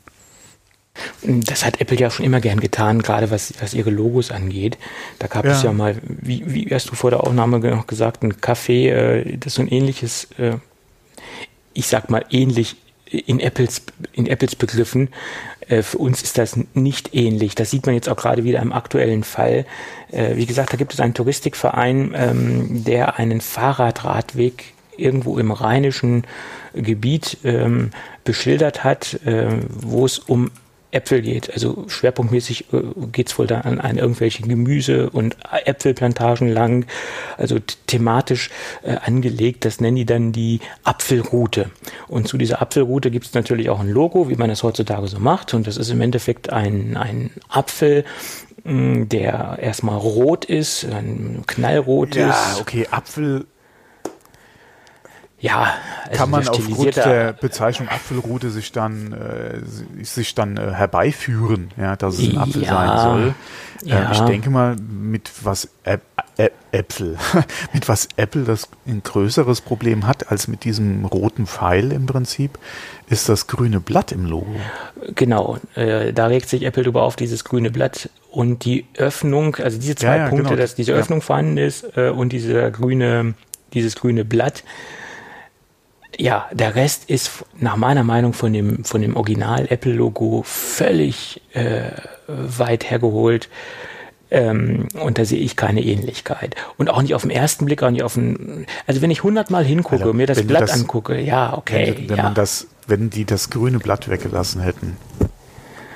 Das 1.24 1.66
hat 1.66 1.82
Apple 1.82 1.98
ja 1.98 2.10
schon 2.10 2.26
immer 2.26 2.40
gern 2.42 2.60
getan, 2.60 3.02
gerade 3.02 3.32
was, 3.32 3.54
was 3.60 3.74
ihre 3.74 3.90
Logos 3.90 4.32
angeht. 4.32 4.78
Da 5.20 5.28
gab 5.28 5.46
ja. 5.46 5.52
es 5.52 5.64
ja 5.64 5.72
mal, 5.72 5.98
wie, 6.04 6.44
wie 6.48 6.74
hast 6.74 6.90
du 6.90 6.96
vor 6.96 7.12
der 7.12 7.24
Aufnahme 7.24 7.60
noch 7.60 7.88
gesagt, 7.88 8.24
ein 8.24 8.34
Café, 8.34 8.90
äh, 8.90 9.38
das 9.38 9.56
so 9.56 9.62
ein 9.62 9.68
ähnliches, 9.68 10.28
äh, 10.38 10.58
ich 11.74 11.88
sag 11.88 12.10
mal 12.10 12.26
ähnlich 12.30 12.76
in 13.10 13.40
Apples, 13.40 13.82
in 14.14 14.28
Apples 14.28 14.56
Begriffen. 14.56 15.10
Äh, 15.68 15.82
für 15.82 15.98
uns 15.98 16.22
ist 16.22 16.38
das 16.38 16.58
nicht 16.74 17.14
ähnlich. 17.14 17.56
Das 17.56 17.72
sieht 17.72 17.86
man 17.86 17.96
jetzt 17.96 18.10
auch 18.10 18.16
gerade 18.16 18.44
wieder 18.44 18.62
im 18.62 18.74
aktuellen 18.74 19.24
Fall. 19.24 19.66
Äh, 20.12 20.36
wie 20.36 20.46
gesagt, 20.46 20.74
da 20.74 20.78
gibt 20.78 20.94
es 20.94 21.00
einen 21.00 21.14
Touristikverein, 21.14 22.14
ähm, 22.16 22.84
der 22.84 23.18
einen 23.18 23.42
Fahrradradweg 23.42 24.74
irgendwo 24.98 25.38
im 25.38 25.52
rheinischen 25.52 26.24
Gebiet 26.74 27.38
ähm, 27.44 27.92
beschildert 28.24 28.84
hat, 28.84 29.14
äh, 29.26 29.48
wo 29.70 30.06
es 30.06 30.20
um 30.20 30.52
Äpfel 30.92 31.22
geht. 31.22 31.52
Also 31.52 31.86
schwerpunktmäßig 31.88 32.74
äh, 32.74 32.82
geht 33.12 33.30
es 33.30 33.38
wohl 33.38 33.48
da 33.48 33.62
an, 33.62 33.80
an 33.80 33.98
irgendwelche 33.98 34.44
Gemüse- 34.44 35.10
und 35.10 35.38
Äpfelplantagen 35.66 36.48
lang. 36.48 36.86
Also 37.38 37.58
thematisch 37.88 38.50
äh, 38.84 38.96
angelegt. 38.96 39.66
Das 39.66 39.82
nennen 39.82 39.98
die 39.98 40.06
dann 40.06 40.32
die 40.32 40.60
Apfelroute. 40.84 41.72
Und 42.08 42.28
zu 42.28 42.38
dieser 42.38 42.62
Apfelroute 42.62 43.12
gibt 43.12 43.26
es 43.26 43.34
natürlich 43.34 43.70
auch 43.70 43.80
ein 43.80 43.90
Logo, 43.90 44.30
wie 44.30 44.36
man 44.36 44.50
das 44.50 44.64
heutzutage 44.64 45.08
so 45.08 45.20
macht. 45.20 45.54
Und 45.54 45.68
das 45.68 45.78
ist 45.78 45.90
im 45.90 46.02
Endeffekt 46.02 46.52
ein, 46.52 46.96
ein 46.98 47.32
Apfel, 47.50 48.06
der 48.64 49.60
erstmal 49.62 49.98
rot 49.98 50.44
ist, 50.44 50.84
ein 50.86 51.44
knallrot 51.48 52.16
ja, 52.16 52.30
ist. 52.30 52.56
Ja, 52.56 52.62
okay, 52.62 52.88
Apfel 52.92 53.46
ja, 55.40 55.76
also 56.06 56.18
kann 56.18 56.30
man 56.32 56.48
aufgrund 56.48 56.96
der 56.96 57.34
Bezeichnung 57.34 57.90
Apfelrute 57.90 58.50
sich 58.50 58.72
dann 58.72 59.14
äh, 59.14 60.04
sich 60.04 60.34
dann 60.34 60.58
äh, 60.58 60.72
herbeiführen, 60.72 61.70
ja, 61.78 61.96
dass 61.96 62.18
es 62.18 62.30
ein 62.30 62.38
Apfel 62.40 62.64
ja, 62.64 62.70
sein 62.70 62.98
soll. 62.98 63.36
Äh, 63.86 63.90
ja. 63.90 64.12
ich 64.12 64.20
denke 64.22 64.50
mal, 64.50 64.76
mit 64.78 65.30
was 65.44 65.70
Ä 65.86 66.00
Ä 66.40 66.50
Äpfel, 66.72 67.18
mit 67.74 67.88
was 67.88 68.10
Apple 68.18 68.46
das 68.46 68.68
ein 68.88 69.04
größeres 69.04 69.62
Problem 69.62 70.08
hat 70.08 70.32
als 70.32 70.48
mit 70.48 70.64
diesem 70.64 71.06
roten 71.06 71.46
Pfeil 71.46 71.92
im 71.92 72.08
Prinzip, 72.08 72.58
ist 73.08 73.30
das 73.30 73.46
grüne 73.46 73.80
Blatt 73.80 74.12
im 74.12 74.26
Logo. 74.26 74.56
Genau, 75.14 75.60
äh, 75.76 76.14
da 76.14 76.26
regt 76.26 76.50
sich 76.50 76.64
Apple 76.64 76.82
drüber 76.82 77.04
auf 77.04 77.16
dieses 77.16 77.44
grüne 77.44 77.70
Blatt 77.70 78.10
und 78.32 78.66
die 78.66 78.88
Öffnung, 78.98 79.56
also 79.58 79.78
diese 79.78 79.96
zwei 79.96 80.18
ja, 80.18 80.30
Punkte, 80.30 80.50
genau. 80.50 80.62
dass 80.62 80.74
diese 80.74 80.94
Öffnung 80.94 81.22
vorhanden 81.22 81.58
ist 81.58 81.96
äh, 81.96 82.10
und 82.10 82.30
dieser 82.30 82.72
grüne, 82.72 83.36
dieses 83.74 83.96
grüne 83.96 84.26
Blatt 84.26 84.64
ja, 86.18 86.48
der 86.52 86.76
Rest 86.76 87.10
ist 87.10 87.46
nach 87.60 87.76
meiner 87.76 88.04
Meinung 88.04 88.34
von 88.34 88.52
dem, 88.52 88.84
von 88.84 89.02
dem 89.02 89.16
Original-Apple-Logo 89.16 90.44
völlig 90.46 91.42
äh, 91.54 91.92
weit 92.28 92.90
hergeholt. 92.90 93.50
Ähm, 94.30 94.90
und 95.02 95.18
da 95.18 95.26
sehe 95.26 95.40
ich 95.40 95.56
keine 95.56 95.82
Ähnlichkeit. 95.82 96.56
Und 96.78 96.90
auch 96.90 97.02
nicht 97.02 97.16
auf 97.16 97.22
den 97.22 97.32
ersten 97.32 97.66
Blick, 97.66 97.82
auch 97.82 97.92
nicht 97.92 98.04
auf 98.04 98.16
den. 98.16 98.66
Also 98.86 99.02
wenn 99.02 99.12
ich 99.12 99.24
hundertmal 99.24 99.64
hingucke 99.64 99.96
also, 99.96 100.10
und 100.10 100.18
mir 100.18 100.28
das 100.28 100.46
Blatt 100.46 100.64
das, 100.64 100.74
angucke, 100.74 101.20
ja, 101.20 101.56
okay. 101.58 101.94
Wenn, 101.96 102.10
wenn 102.10 102.18
ja. 102.18 102.24
man 102.24 102.34
das, 102.34 102.68
wenn 102.88 103.10
die 103.10 103.24
das 103.24 103.50
grüne 103.50 103.80
Blatt 103.80 104.10
weggelassen 104.10 104.62
hätten 104.62 104.98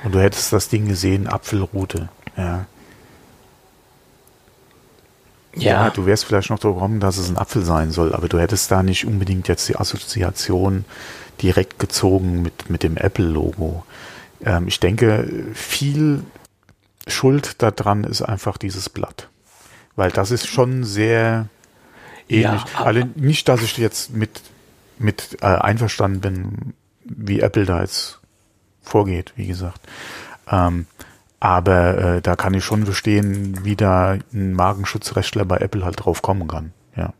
und 0.03 0.15
du 0.15 0.19
hättest 0.22 0.53
das 0.53 0.69
Ding 0.69 0.88
gesehen, 0.88 1.28
Apfelrute, 1.28 2.07
ja, 2.38 2.65
ja. 5.55 5.85
ja. 5.85 5.89
du 5.89 6.05
wärst 6.05 6.25
vielleicht 6.25 6.49
noch 6.49 6.59
gekommen, 6.59 6.99
dass 6.99 7.17
es 7.17 7.29
ein 7.29 7.37
Apfel 7.37 7.63
sein 7.63 7.91
soll, 7.91 8.13
aber 8.13 8.27
du 8.27 8.39
hättest 8.39 8.71
da 8.71 8.83
nicht 8.83 9.05
unbedingt 9.05 9.47
jetzt 9.47 9.67
die 9.69 9.75
Assoziation 9.75 10.85
direkt 11.41 11.79
gezogen 11.79 12.41
mit, 12.41 12.69
mit 12.69 12.83
dem 12.83 12.97
Apple-Logo. 12.97 13.83
Ähm, 14.43 14.67
ich 14.67 14.79
denke, 14.79 15.27
viel 15.53 16.23
Schuld 17.07 17.61
daran 17.61 18.03
ist 18.03 18.21
einfach 18.21 18.57
dieses 18.57 18.89
Blatt. 18.89 19.27
Weil 19.95 20.11
das 20.11 20.31
ist 20.31 20.47
schon 20.47 20.83
sehr 20.83 21.47
ähnlich. 22.29 22.63
Ja, 22.73 22.85
also 22.85 23.01
nicht, 23.15 23.49
dass 23.49 23.61
ich 23.61 23.77
jetzt 23.77 24.13
mit, 24.13 24.41
mit 24.97 25.37
äh, 25.41 25.45
einverstanden 25.45 26.21
bin, 26.21 26.73
wie 27.03 27.41
Apple 27.41 27.65
da 27.65 27.81
jetzt 27.81 28.19
vorgeht, 28.81 29.33
wie 29.35 29.47
gesagt. 29.47 29.81
Ähm, 30.49 30.85
aber 31.41 31.97
äh, 31.97 32.21
da 32.21 32.35
kann 32.35 32.53
ich 32.53 32.63
schon 32.63 32.85
verstehen, 32.85 33.65
wie 33.65 33.75
da 33.75 34.15
ein 34.31 34.53
Magenschutzrechtler 34.53 35.43
bei 35.43 35.57
Apple 35.57 35.83
halt 35.83 36.05
drauf 36.05 36.21
kommen 36.21 36.47
kann. 36.47 36.71
Ja. 36.95 37.13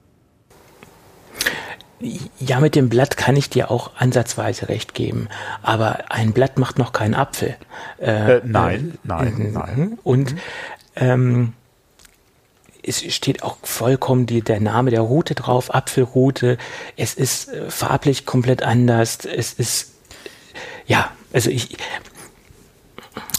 Ja, 2.38 2.60
mit 2.60 2.76
dem 2.76 2.88
Blatt 2.88 3.18
kann 3.18 3.36
ich 3.36 3.50
dir 3.50 3.72
auch 3.72 3.92
ansatzweise 3.98 4.70
recht 4.70 4.94
geben. 4.94 5.28
Aber 5.64 6.12
ein 6.12 6.34
Blatt 6.34 6.60
macht 6.60 6.78
noch 6.78 6.94
keinen 6.94 7.16
Apfel. 7.16 7.58
Äh, 8.00 8.38
äh, 8.38 8.42
nein, 8.46 8.92
äh, 8.94 8.98
nein, 9.08 9.34
mhm. 9.34 9.54
nein. 9.54 10.00
Und 10.04 10.36
ähm, 10.96 11.54
es 12.84 13.02
steht 13.14 13.42
auch 13.42 13.58
vollkommen 13.64 14.28
die, 14.28 14.42
der 14.42 14.60
Name 14.60 14.92
der 14.92 15.02
Route 15.02 15.34
drauf, 15.34 15.74
Apfelroute. 15.74 16.60
Es 16.96 17.16
ist 17.16 17.50
äh, 17.50 17.72
farblich 17.72 18.28
komplett 18.28 18.62
anders. 18.62 19.26
Es 19.26 19.54
ist, 19.54 19.94
ja, 20.86 21.10
also 21.34 21.50
ich, 21.50 21.76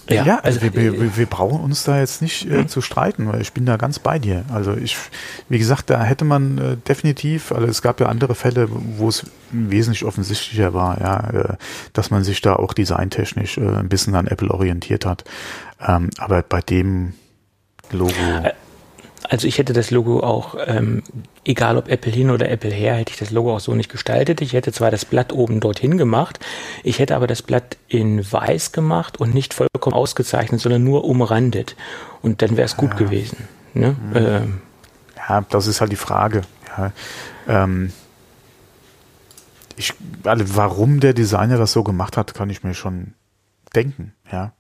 ja, 0.09 0.25
ja 0.25 0.39
also 0.41 0.63
wir, 0.63 0.75
wir, 0.75 1.17
wir, 1.17 1.27
brauchen 1.27 1.61
uns 1.61 1.85
da 1.85 1.99
jetzt 1.99 2.23
nicht 2.23 2.51
äh, 2.51 2.67
zu 2.67 2.81
streiten, 2.81 3.29
weil 3.29 3.41
ich 3.41 3.53
bin 3.53 3.67
da 3.67 3.77
ganz 3.77 3.99
bei 3.99 4.19
dir. 4.19 4.45
Also 4.53 4.75
ich, 4.75 4.97
wie 5.49 5.59
gesagt, 5.59 5.91
da 5.91 6.03
hätte 6.03 6.25
man 6.25 6.59
äh, 6.59 6.77
definitiv, 6.77 7.53
also 7.53 7.67
es 7.67 7.83
gab 7.83 8.01
ja 8.01 8.07
andere 8.07 8.35
Fälle, 8.35 8.69
wo 8.71 9.09
es 9.09 9.25
wesentlich 9.51 10.05
offensichtlicher 10.05 10.75
war, 10.75 11.01
ja, 11.01 11.31
äh, 11.31 11.57
dass 11.93 12.11
man 12.11 12.25
sich 12.25 12.41
da 12.41 12.57
auch 12.57 12.75
designtechnisch 12.75 13.59
äh, 13.59 13.61
ein 13.61 13.89
bisschen 13.89 14.15
an 14.15 14.27
Apple 14.27 14.51
orientiert 14.51 15.07
hat. 15.07 15.25
Ähm, 15.81 16.11
aber 16.19 16.43
bei 16.43 16.61
dem 16.61 17.15
Logo. 17.91 18.13
Äh, 19.33 19.35
also 19.35 19.49
ich 19.49 19.59
hätte 19.59 19.73
das 19.73 19.91
Logo 19.91 20.21
auch, 20.21 20.57
ähm, 20.67 21.03
egal 21.45 21.77
ob 21.77 21.89
Apple 21.89 22.13
hin 22.13 22.31
oder 22.31 22.51
Apple 22.51 22.71
her, 22.71 22.95
hätte 22.95 23.13
ich 23.13 23.19
das 23.19 23.31
Logo 23.31 23.55
auch 23.55 23.61
so 23.61 23.75
nicht 23.75 23.91
gestaltet. 23.91 24.41
Ich 24.41 24.53
hätte 24.53 24.73
zwar 24.73 24.91
das 24.91 25.05
Blatt 25.05 25.33
oben 25.33 25.61
dorthin 25.61 25.99
gemacht, 25.99 26.39
ich 26.83 26.99
hätte 26.99 27.17
aber 27.17 27.27
das 27.27 27.43
Blatt 27.43 27.77
in 27.89 28.31
weiß 28.31 28.73
gemacht 28.73 29.19
und 29.19 29.35
nicht 29.35 29.55
vollkommen 29.55 29.95
ausgezeichnet, 29.95 30.61
sondern 30.61 30.85
nur 30.85 31.05
umrandet. 31.05 31.77
Und 32.21 32.43
dann 32.43 32.57
wäre 32.57 32.67
es 32.67 32.77
gut 32.77 32.91
ja. 32.93 32.97
gewesen. 32.97 33.49
Ne? 33.75 33.97
Mhm. 34.11 34.17
Ähm. 34.17 34.61
Ja, 35.29 35.45
das 35.49 35.67
ist 35.67 35.81
halt 35.81 35.93
die 35.93 35.97
Frage. 35.97 36.43
Ja, 36.77 36.93
ähm, 37.49 37.93
ich, 39.77 39.95
also 40.25 40.45
warum 40.57 41.01
der 41.01 41.15
Designer 41.15 41.57
das 41.57 41.73
so 41.73 41.83
gemacht 41.83 42.17
hat, 42.17 42.35
kann 42.35 42.51
ich 42.51 42.63
mir 42.63 42.75
schon 42.75 43.15
denken. 43.75 44.13
Ja, 44.31 44.53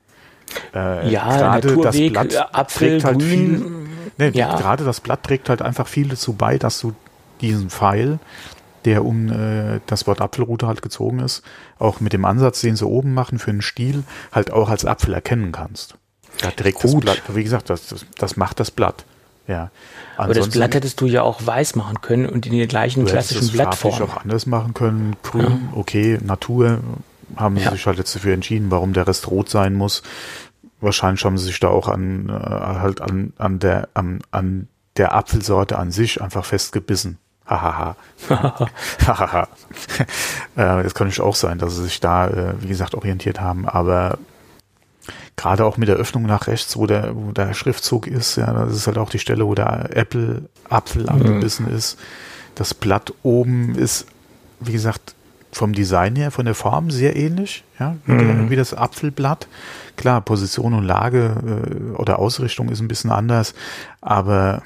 äh, 0.74 1.10
ja 1.10 1.56
Naturweg, 1.56 2.14
das 2.14 2.30
Blatt 2.30 2.54
Apfel, 2.54 3.02
halt 3.02 3.18
Grün, 3.18 3.58
viel, 3.58 3.81
Nee, 4.30 4.38
ja. 4.38 4.56
Gerade 4.56 4.84
das 4.84 5.00
Blatt 5.00 5.22
trägt 5.22 5.48
halt 5.48 5.62
einfach 5.62 5.86
viel 5.86 6.08
dazu 6.08 6.34
bei, 6.34 6.58
dass 6.58 6.80
du 6.80 6.94
diesen 7.40 7.70
Pfeil, 7.70 8.18
der 8.84 9.04
um 9.04 9.30
äh, 9.30 9.80
das 9.86 10.06
Wort 10.06 10.20
Apfelrute 10.20 10.66
halt 10.66 10.82
gezogen 10.82 11.20
ist, 11.20 11.42
auch 11.78 12.00
mit 12.00 12.12
dem 12.12 12.24
Ansatz, 12.24 12.60
den 12.60 12.76
sie 12.76 12.86
oben 12.86 13.14
machen 13.14 13.38
für 13.38 13.50
einen 13.50 13.62
Stiel, 13.62 14.04
halt 14.32 14.50
auch 14.50 14.68
als 14.68 14.84
Apfel 14.84 15.14
erkennen 15.14 15.52
kannst. 15.52 15.96
Da 16.40 16.50
trägt 16.50 16.80
Gut. 16.80 16.94
das 16.94 17.00
Blatt, 17.00 17.22
wie 17.34 17.44
gesagt, 17.44 17.70
das, 17.70 17.88
das, 17.88 18.06
das 18.16 18.36
macht 18.36 18.60
das 18.60 18.70
Blatt. 18.70 19.04
Ja. 19.48 19.70
Aber 20.16 20.34
das 20.34 20.50
Blatt 20.50 20.74
hättest 20.74 21.00
du 21.00 21.06
ja 21.06 21.22
auch 21.22 21.44
weiß 21.44 21.74
machen 21.74 22.00
können 22.00 22.26
und 22.26 22.46
in 22.46 22.56
der 22.56 22.68
gleichen 22.68 23.04
klassischen 23.04 23.48
Blattform. 23.48 24.02
auch 24.02 24.16
anders 24.18 24.46
machen 24.46 24.72
können. 24.72 25.16
Grün, 25.22 25.42
ja. 25.42 25.58
okay, 25.74 26.18
Natur 26.22 26.78
haben 27.36 27.56
sie 27.56 27.64
ja. 27.64 27.72
sich 27.72 27.86
halt 27.86 27.98
jetzt 27.98 28.14
dafür 28.14 28.34
entschieden, 28.34 28.70
warum 28.70 28.92
der 28.92 29.06
Rest 29.06 29.28
rot 29.30 29.48
sein 29.48 29.74
muss 29.74 30.02
wahrscheinlich 30.82 31.24
haben 31.24 31.38
sie 31.38 31.46
sich 31.46 31.60
da 31.60 31.68
auch 31.68 31.88
an 31.88 32.28
äh, 32.28 32.32
halt 32.32 33.00
an 33.00 33.32
an 33.38 33.58
der 33.58 33.88
an, 33.94 34.20
an 34.30 34.68
der 34.96 35.14
Apfelsorte 35.14 35.78
an 35.78 35.90
sich 35.90 36.20
einfach 36.20 36.44
festgebissen. 36.44 37.18
Hahaha. 37.46 37.96
Hahaha. 38.28 39.48
das 40.54 40.94
kann 40.94 41.08
natürlich 41.08 41.20
auch 41.20 41.34
sein, 41.34 41.58
dass 41.58 41.76
sie 41.76 41.84
sich 41.84 42.00
da, 42.00 42.28
äh, 42.28 42.54
wie 42.60 42.68
gesagt, 42.68 42.94
orientiert 42.94 43.40
haben, 43.40 43.68
aber 43.68 44.18
gerade 45.36 45.64
auch 45.64 45.76
mit 45.76 45.88
der 45.88 45.96
Öffnung 45.96 46.24
nach 46.24 46.46
rechts, 46.46 46.76
wo 46.76 46.86
der, 46.86 47.16
wo 47.16 47.32
der 47.32 47.54
Schriftzug 47.54 48.06
ist, 48.06 48.36
ja, 48.36 48.52
das 48.52 48.74
ist 48.74 48.86
halt 48.86 48.98
auch 48.98 49.10
die 49.10 49.18
Stelle, 49.18 49.46
wo 49.46 49.54
der 49.54 49.96
Apple 49.96 50.48
Apfel 50.68 51.02
mhm. 51.02 51.08
angebissen 51.08 51.68
ist. 51.68 51.98
Das 52.54 52.74
Blatt 52.74 53.12
oben 53.22 53.74
ist, 53.74 54.06
wie 54.60 54.72
gesagt, 54.72 55.14
vom 55.52 55.74
Design 55.74 56.16
her, 56.16 56.30
von 56.30 56.46
der 56.46 56.54
Form 56.54 56.90
sehr 56.90 57.14
ähnlich, 57.14 57.62
ja, 57.78 57.96
wie, 58.06 58.12
mhm. 58.12 58.50
wie 58.50 58.56
das 58.56 58.74
Apfelblatt. 58.74 59.46
Klar, 59.96 60.22
Position 60.22 60.72
und 60.72 60.84
Lage 60.84 61.92
äh, 61.94 61.96
oder 61.96 62.18
Ausrichtung 62.18 62.70
ist 62.70 62.80
ein 62.80 62.88
bisschen 62.88 63.10
anders, 63.10 63.54
aber 64.00 64.62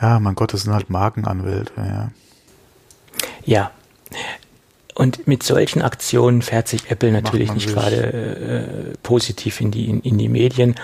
ja, 0.00 0.20
mein 0.20 0.34
Gott, 0.34 0.52
das 0.52 0.62
sind 0.62 0.74
halt 0.74 0.90
Markenanwälte, 0.90 1.72
ja. 1.76 2.10
Ja. 3.44 3.70
und 4.94 5.26
mit 5.26 5.42
solchen 5.42 5.80
Aktionen 5.80 6.42
fährt 6.42 6.68
sich 6.68 6.90
Apple 6.90 7.10
natürlich 7.10 7.52
nicht 7.52 7.68
gerade 7.68 8.92
äh, 8.92 8.96
positiv 9.02 9.60
in 9.60 9.70
die, 9.70 9.86
in, 9.86 10.00
in, 10.00 10.18
die 10.18 10.28
Medien. 10.28 10.74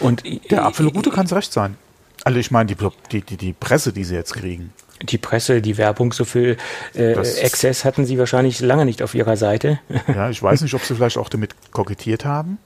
Und 0.00 0.22
der 0.50 0.64
Apfelrute 0.64 1.10
kann 1.10 1.26
es 1.26 1.34
recht 1.34 1.52
sein. 1.52 1.76
Also 2.24 2.38
ich 2.38 2.50
meine, 2.50 2.74
die, 2.74 3.20
die, 3.20 3.36
die 3.36 3.52
Presse, 3.52 3.92
die 3.92 4.04
sie 4.04 4.14
jetzt 4.14 4.32
kriegen. 4.32 4.72
Die 5.02 5.18
Presse, 5.18 5.60
die 5.60 5.76
Werbung, 5.76 6.12
so 6.12 6.24
viel 6.24 6.56
äh, 6.94 7.14
Access 7.16 7.84
hatten 7.84 8.04
sie 8.04 8.18
wahrscheinlich 8.18 8.60
lange 8.60 8.84
nicht 8.84 9.02
auf 9.02 9.14
ihrer 9.14 9.36
Seite. 9.36 9.80
Ja, 10.08 10.30
ich 10.30 10.42
weiß 10.42 10.62
nicht, 10.62 10.74
ob 10.74 10.82
sie 10.82 10.94
vielleicht 10.94 11.18
auch 11.18 11.28
damit 11.28 11.54
kokettiert 11.72 12.24
haben. 12.24 12.58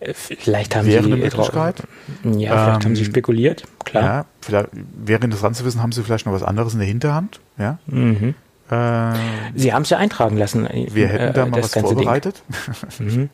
Äh, 0.00 0.14
vielleicht 0.14 0.76
haben 0.76 0.86
wäre 0.86 1.02
sie 1.02 1.12
eine 1.12 1.22
Möglichkeit. 1.22 1.82
Ja, 2.24 2.30
vielleicht 2.30 2.46
ähm, 2.46 2.84
haben 2.84 2.96
sie 2.96 3.02
ähm, 3.02 3.10
spekuliert, 3.10 3.64
klar. 3.84 4.04
Ja, 4.04 4.24
vielleicht 4.40 4.68
wäre 4.72 5.24
interessant 5.24 5.56
zu 5.56 5.64
wissen, 5.64 5.82
haben 5.82 5.92
sie 5.92 6.02
vielleicht 6.02 6.26
noch 6.26 6.32
was 6.32 6.42
anderes 6.42 6.72
in 6.72 6.80
der 6.80 6.88
Hinterhand, 6.88 7.40
ja? 7.58 7.78
Mhm. 7.86 8.34
Äh, 8.70 9.12
sie 9.54 9.72
haben 9.72 9.82
es 9.82 9.90
ja 9.90 9.98
eintragen 9.98 10.36
lassen. 10.36 10.68
Wir 10.92 11.08
hätten 11.08 11.34
da 11.34 11.46
mal 11.46 11.62
was 11.62 11.72
vorbereitet. 11.72 12.42
mhm. 12.98 13.30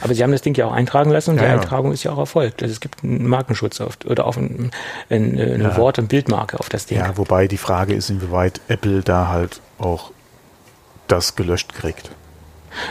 Aber 0.00 0.14
Sie 0.14 0.22
haben 0.22 0.32
das 0.32 0.42
Ding 0.42 0.54
ja 0.56 0.66
auch 0.66 0.72
eintragen 0.72 1.10
lassen 1.10 1.30
und 1.30 1.36
ja, 1.36 1.42
die 1.42 1.48
ja. 1.48 1.54
Eintragung 1.54 1.92
ist 1.92 2.02
ja 2.02 2.12
auch 2.12 2.18
erfolgt. 2.18 2.62
Also 2.62 2.72
es 2.72 2.80
gibt 2.80 3.02
einen 3.02 3.26
Markenschutz 3.26 3.80
auf, 3.80 3.98
oder 4.04 4.26
auch 4.26 4.36
ein, 4.36 4.70
ein, 5.10 5.38
eine 5.40 5.62
ja. 5.62 5.76
Wort- 5.76 5.98
und 5.98 6.08
Bildmarke 6.08 6.58
auf 6.58 6.68
das 6.68 6.86
Ding. 6.86 6.98
Ja, 6.98 7.16
wobei 7.16 7.48
die 7.48 7.58
Frage 7.58 7.94
ist, 7.94 8.10
inwieweit 8.10 8.60
Apple 8.68 9.02
da 9.02 9.28
halt 9.28 9.60
auch 9.78 10.10
das 11.08 11.36
gelöscht 11.36 11.74
kriegt. 11.74 12.10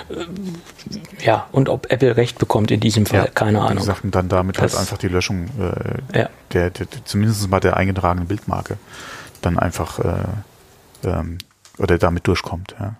Äh, 0.10 1.26
ja, 1.26 1.48
und 1.52 1.70
ob 1.70 1.92
Apple 1.92 2.18
recht 2.18 2.38
bekommt 2.38 2.72
in 2.72 2.80
diesem 2.80 3.06
Fall, 3.06 3.30
keine 3.34 3.62
Ahnung. 3.62 3.80
Die 3.80 3.84
sagten 3.84 4.12
dann 4.12 4.30
damit 4.30 4.60
halt 4.60 4.72
das, 4.72 4.78
halt 4.78 4.88
einfach 4.88 4.98
die 4.98 5.08
Löschung 5.08 5.48
äh, 6.14 6.28
der, 6.54 6.70
der, 6.70 6.88
zumindest 7.06 7.50
mal 7.50 7.60
der 7.60 7.78
eingetragenen 7.78 8.28
Bildmarke 8.28 8.78
dann 9.42 9.58
einfach 9.58 10.00
äh, 10.00 11.08
ähm, 11.08 11.38
oder 11.78 11.98
damit 11.98 12.28
durchkommt. 12.28 12.76
Ja. 12.80 12.96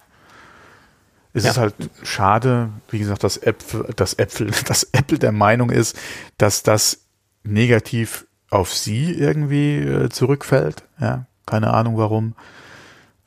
Es 1.34 1.44
ja. 1.44 1.52
ist 1.52 1.58
halt 1.58 1.76
schade, 2.04 2.70
wie 2.90 3.00
gesagt, 3.00 3.24
dass 3.24 3.38
Äpfel, 3.38 3.86
dass 3.96 4.14
Äpfel, 4.16 4.52
dass 4.66 4.84
Apple 4.92 5.20
der 5.20 5.32
Meinung 5.32 5.70
ist, 5.70 5.98
dass 6.38 6.64
das 6.64 7.00
negativ 7.44 8.26
auf 8.50 8.74
sie 8.74 9.14
irgendwie 9.14 9.78
äh, 9.78 10.10
zurückfällt. 10.10 10.84
Ja, 11.00 11.26
keine 11.46 11.74
Ahnung 11.74 11.98
warum. 11.98 12.36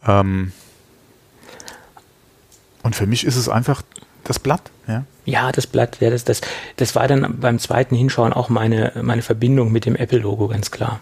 Ähm, 0.06 0.52
und 2.82 2.94
für 2.94 3.06
mich 3.06 3.24
ist 3.24 3.36
es 3.36 3.48
einfach 3.48 3.82
das 4.24 4.38
Blatt, 4.38 4.70
ja. 4.86 5.04
Ja, 5.24 5.52
das 5.52 5.66
Blatt, 5.66 5.98
ja, 6.00 6.10
das, 6.10 6.24
das, 6.24 6.42
das 6.76 6.94
war 6.94 7.08
dann 7.08 7.40
beim 7.40 7.58
zweiten 7.58 7.96
Hinschauen 7.96 8.34
auch 8.34 8.50
meine, 8.50 8.92
meine 9.00 9.22
Verbindung 9.22 9.72
mit 9.72 9.86
dem 9.86 9.96
Apple-Logo, 9.96 10.48
ganz 10.48 10.70
klar. 10.70 11.00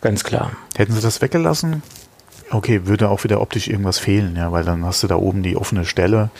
Ganz 0.00 0.22
klar. 0.22 0.52
Hätten 0.76 0.92
sie 0.92 1.00
das 1.00 1.20
weggelassen, 1.20 1.82
okay, 2.50 2.86
würde 2.86 3.08
auch 3.08 3.24
wieder 3.24 3.40
optisch 3.40 3.68
irgendwas 3.68 3.98
fehlen, 3.98 4.36
ja, 4.36 4.52
weil 4.52 4.64
dann 4.64 4.84
hast 4.84 5.02
du 5.02 5.06
da 5.06 5.16
oben 5.16 5.42
die 5.42 5.56
offene 5.56 5.84
Stelle. 5.84 6.30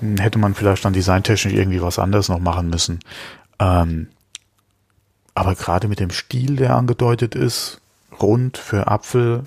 Hm, 0.00 0.18
hätte 0.18 0.38
man 0.38 0.54
vielleicht 0.54 0.84
dann 0.84 0.92
designtechnisch 0.92 1.54
irgendwie 1.54 1.82
was 1.82 1.98
anderes 1.98 2.28
noch 2.28 2.40
machen 2.40 2.70
müssen. 2.70 3.00
Ähm, 3.58 4.08
aber 5.34 5.54
gerade 5.54 5.88
mit 5.88 6.00
dem 6.00 6.10
Stil, 6.10 6.56
der 6.56 6.76
angedeutet 6.76 7.34
ist, 7.34 7.80
rund 8.20 8.56
für 8.56 8.86
Apfel, 8.86 9.44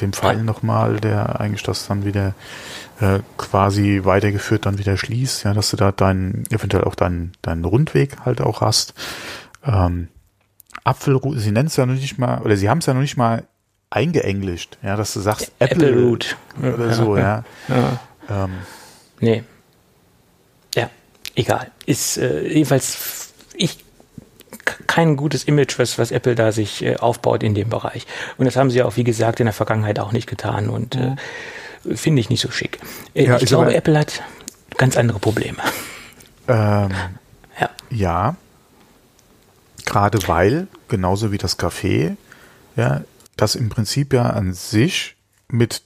dem 0.00 0.12
Pfeil 0.12 0.42
nochmal, 0.42 0.96
der 0.96 1.40
eigentlich 1.40 1.62
das 1.62 1.86
dann 1.86 2.04
wieder 2.04 2.34
äh, 3.00 3.20
quasi 3.38 4.02
weitergeführt 4.04 4.66
dann 4.66 4.78
wieder 4.78 4.96
schließt, 4.96 5.44
ja, 5.44 5.54
dass 5.54 5.70
du 5.70 5.76
da 5.76 5.92
deinen, 5.92 6.44
eventuell 6.50 6.84
auch 6.84 6.94
deinen, 6.94 7.32
deinen 7.42 7.64
Rundweg 7.64 8.18
halt 8.24 8.40
auch 8.40 8.60
hast. 8.60 8.94
Ähm, 9.64 10.08
Apfel, 10.84 11.20
sie 11.36 11.50
nennen 11.50 11.68
es 11.68 11.76
ja 11.76 11.86
noch 11.86 11.94
nicht 11.94 12.18
mal, 12.18 12.42
oder 12.42 12.56
sie 12.56 12.68
haben 12.68 12.78
es 12.78 12.86
ja 12.86 12.94
noch 12.94 13.00
nicht 13.00 13.16
mal 13.16 13.44
eingeenglischt, 13.90 14.78
ja, 14.82 14.96
dass 14.96 15.12
du 15.12 15.20
sagst 15.20 15.52
Apple, 15.58 15.88
Apple 15.88 16.02
Root 16.02 16.36
oder 16.62 16.94
so, 16.94 17.16
ja. 17.16 17.44
ja. 17.68 18.00
Ähm. 18.28 18.50
Nee. 19.20 19.44
Ja, 20.74 20.90
egal. 21.34 21.70
Ist 21.86 22.18
äh, 22.18 22.46
jedenfalls 22.46 23.32
ich 23.54 23.84
kein 24.86 25.16
gutes 25.16 25.44
Image, 25.44 25.78
was, 25.78 25.98
was 25.98 26.10
Apple 26.10 26.34
da 26.34 26.52
sich 26.52 26.84
äh, 26.84 26.96
aufbaut 26.96 27.42
in 27.42 27.54
dem 27.54 27.68
Bereich. 27.68 28.06
Und 28.36 28.46
das 28.46 28.56
haben 28.56 28.70
sie 28.70 28.78
ja 28.78 28.84
auch, 28.84 28.96
wie 28.96 29.04
gesagt, 29.04 29.40
in 29.40 29.46
der 29.46 29.52
Vergangenheit 29.52 29.98
auch 29.98 30.12
nicht 30.12 30.26
getan 30.26 30.68
und 30.68 30.96
äh, 30.96 31.14
mhm. 31.84 31.96
finde 31.96 32.20
ich 32.20 32.30
nicht 32.30 32.40
so 32.40 32.50
schick. 32.50 32.80
Äh, 33.14 33.26
ja, 33.26 33.36
ich 33.38 33.46
glaube, 33.46 33.74
Apple 33.74 33.98
hat 33.98 34.22
ganz 34.76 34.96
andere 34.96 35.18
Probleme. 35.18 35.58
Ähm, 36.48 36.90
ja. 37.60 37.70
Ja. 37.90 38.36
Gerade 39.84 40.18
weil, 40.26 40.66
genauso 40.88 41.30
wie 41.30 41.38
das 41.38 41.58
Café, 41.58 42.16
ja, 42.74 43.02
das 43.36 43.54
im 43.54 43.68
Prinzip 43.68 44.12
ja 44.12 44.30
an 44.30 44.52
sich 44.52 45.16
mit 45.48 45.82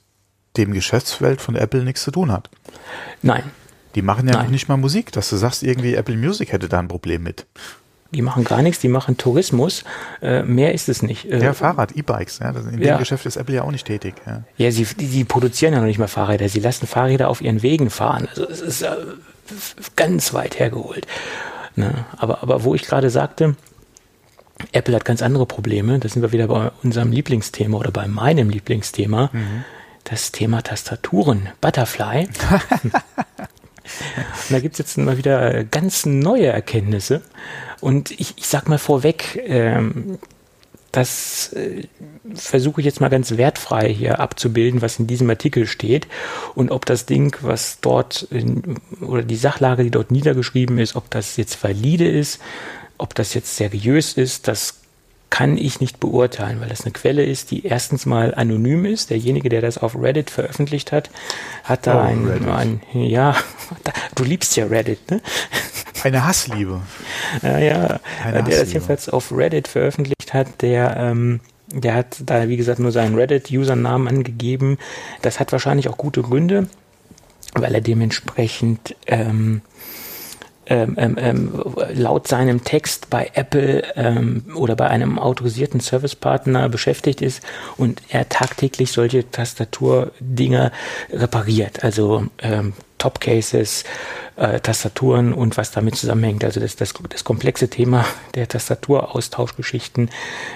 dem 0.57 0.72
Geschäftsfeld 0.72 1.40
von 1.40 1.57
Apple 1.57 1.84
nichts 1.84 2.03
zu 2.03 2.11
tun 2.11 2.32
hat. 2.32 2.51
Nein. 3.22 3.44
Die 3.94 4.03
machen 4.03 4.28
ja 4.28 4.34
Nein. 4.34 4.51
nicht 4.51 4.68
mal 4.68 4.76
Musik, 4.76 5.12
dass 5.12 5.30
du 5.30 5.36
sagst, 5.36 5.62
irgendwie 5.62 5.94
Apple 5.94 6.16
Music 6.16 6.53
hätte 6.53 6.68
da 6.68 6.78
ein 6.78 6.88
Problem 6.88 7.22
mit. 7.22 7.46
Die 8.12 8.22
machen 8.22 8.42
gar 8.42 8.62
nichts, 8.62 8.80
die 8.80 8.88
machen 8.88 9.16
Tourismus. 9.16 9.84
Äh, 10.20 10.42
mehr 10.42 10.74
ist 10.74 10.88
es 10.88 11.03
nicht. 11.03 11.26
Äh, 11.26 11.42
ja, 11.42 11.55
Fahrrad, 11.55 11.92
E-Bikes. 11.92 12.40
Ja, 12.40 12.51
in 12.51 12.72
dem 12.72 12.82
ja. 12.82 12.98
Geschäft 12.98 13.24
ist 13.24 13.36
Apple 13.36 13.55
ja 13.55 13.62
auch 13.62 13.70
nicht 13.70 13.86
tätig. 13.86 14.14
Ja, 14.26 14.42
ja 14.57 14.72
sie, 14.72 14.84
die, 14.84 15.07
die, 15.07 15.24
produzieren 15.24 15.74
ja 15.74 15.80
noch 15.80 15.86
nicht 15.86 15.98
mal 15.98 16.09
Fahrräder. 16.09 16.48
Sie 16.48 16.59
lassen 16.59 16.88
Fahrräder 16.88 17.28
auf 17.28 17.40
ihren 17.40 17.62
Wegen 17.62 17.88
fahren. 17.88 18.26
Also 18.28 18.48
es 18.48 18.61
ist 18.61 18.82
äh, 18.82 18.96
ganz 19.94 20.34
weit 20.34 20.59
hergeholt. 20.59 21.07
Ne? 21.76 22.05
Aber, 22.16 22.42
aber 22.42 22.64
wo 22.64 22.74
ich 22.74 22.82
gerade 22.82 23.11
sagte, 23.11 23.55
Apple 24.72 24.94
hat 24.94 25.04
ganz 25.04 25.22
andere 25.22 25.46
Probleme. 25.46 25.98
Da 25.98 26.08
sind 26.08 26.22
wir 26.22 26.32
wieder 26.32 26.48
bei 26.48 26.70
unserem 26.82 27.12
Lieblingsthema 27.12 27.78
oder 27.78 27.90
bei 27.90 28.06
meinem 28.08 28.50
Lieblingsthema. 28.50 29.30
Mhm. 29.32 29.64
Das 30.04 30.32
Thema 30.32 30.62
Tastaturen. 30.62 31.48
Butterfly. 31.61 32.28
Und 34.48 34.50
da 34.50 34.61
gibt 34.61 34.74
es 34.74 34.78
jetzt 34.78 34.98
mal 34.98 35.18
wieder 35.18 35.64
ganz 35.64 36.06
neue 36.06 36.46
Erkenntnisse. 36.46 37.22
Und 37.80 38.11
ich, 38.12 38.34
ich 38.36 38.46
sag 38.46 38.68
mal 38.68 38.78
vorweg, 38.78 39.42
ähm, 39.44 40.18
das 40.92 41.52
äh, 41.52 41.84
versuche 42.34 42.80
ich 42.80 42.84
jetzt 42.84 43.00
mal 43.00 43.08
ganz 43.08 43.36
wertfrei 43.36 43.92
hier 43.92 44.18
abzubilden, 44.18 44.82
was 44.82 44.98
in 44.98 45.06
diesem 45.06 45.30
Artikel 45.30 45.66
steht 45.66 46.08
und 46.54 46.70
ob 46.70 46.84
das 46.84 47.06
Ding, 47.06 47.36
was 47.42 47.78
dort 47.80 48.22
in, 48.30 48.76
oder 49.00 49.22
die 49.22 49.36
Sachlage, 49.36 49.84
die 49.84 49.90
dort 49.90 50.11
niedergeschrieben 50.11 50.78
ist, 50.78 50.96
ob 50.96 51.08
das 51.11 51.36
jetzt 51.36 51.62
valide 51.62 52.08
ist 52.08 52.40
ob 53.01 53.14
das 53.14 53.34
jetzt 53.34 53.57
seriös 53.57 54.14
ist, 54.14 54.48
das 54.48 54.80
kann 55.30 55.57
ich 55.57 55.80
nicht 55.80 56.01
beurteilen, 56.01 56.61
weil 56.61 56.68
das 56.68 56.82
eine 56.82 56.90
Quelle 56.90 57.24
ist, 57.24 57.53
die 57.53 57.64
erstens 57.64 58.05
mal 58.05 58.34
anonym 58.34 58.84
ist. 58.84 59.11
Derjenige, 59.11 59.48
der 59.48 59.61
das 59.61 59.78
auf 59.78 59.94
Reddit 59.94 60.28
veröffentlicht 60.28 60.90
hat, 60.90 61.09
hat 61.62 61.86
da 61.86 61.98
oh, 61.98 62.01
ein, 62.01 62.48
ein, 62.48 62.80
ja, 62.92 63.36
du 64.16 64.24
liebst 64.24 64.57
ja 64.57 64.66
Reddit, 64.66 65.11
ne? 65.11 65.20
Eine 66.03 66.26
Hassliebe. 66.26 66.80
Ja, 67.42 67.59
ja, 67.59 68.01
Eine 68.24 68.42
der 68.42 68.61
das 68.61 68.72
jedenfalls 68.72 69.09
auf 69.09 69.32
Reddit 69.32 69.68
veröffentlicht 69.68 70.32
hat, 70.32 70.62
der, 70.62 70.96
ähm, 70.96 71.40
der 71.68 71.94
hat 71.94 72.16
da, 72.24 72.48
wie 72.48 72.57
gesagt, 72.57 72.80
nur 72.80 72.90
seinen 72.90 73.14
Reddit-Usernamen 73.14 74.09
angegeben. 74.09 74.78
Das 75.22 75.38
hat 75.38 75.53
wahrscheinlich 75.53 75.88
auch 75.88 75.98
gute 75.98 76.22
Gründe, 76.22 76.68
weil 77.55 77.74
er 77.74 77.80
dementsprechend 77.82 78.96
ähm, 79.07 79.61
ähm, 80.70 80.94
ähm, 80.98 81.16
ähm, 81.18 81.52
laut 81.94 82.28
seinem 82.28 82.62
Text 82.62 83.10
bei 83.10 83.32
Apple 83.34 83.82
ähm, 83.96 84.44
oder 84.54 84.76
bei 84.76 84.86
einem 84.86 85.18
autorisierten 85.18 85.80
Servicepartner 85.80 86.68
beschäftigt 86.68 87.22
ist 87.22 87.42
und 87.76 88.00
er 88.08 88.28
tagtäglich 88.28 88.92
solche 88.92 89.28
Tastaturdinger 89.28 90.70
repariert. 91.12 91.82
Also 91.82 92.26
ähm, 92.38 92.74
Top-Cases, 92.98 93.82
äh, 94.36 94.60
Tastaturen 94.60 95.32
und 95.32 95.56
was 95.56 95.72
damit 95.72 95.96
zusammenhängt. 95.96 96.44
Also 96.44 96.60
das, 96.60 96.76
das, 96.76 96.94
das 97.08 97.24
komplexe 97.24 97.68
Thema 97.68 98.04
der 98.36 98.46
Tastaturaustauschgeschichten, 98.46 100.10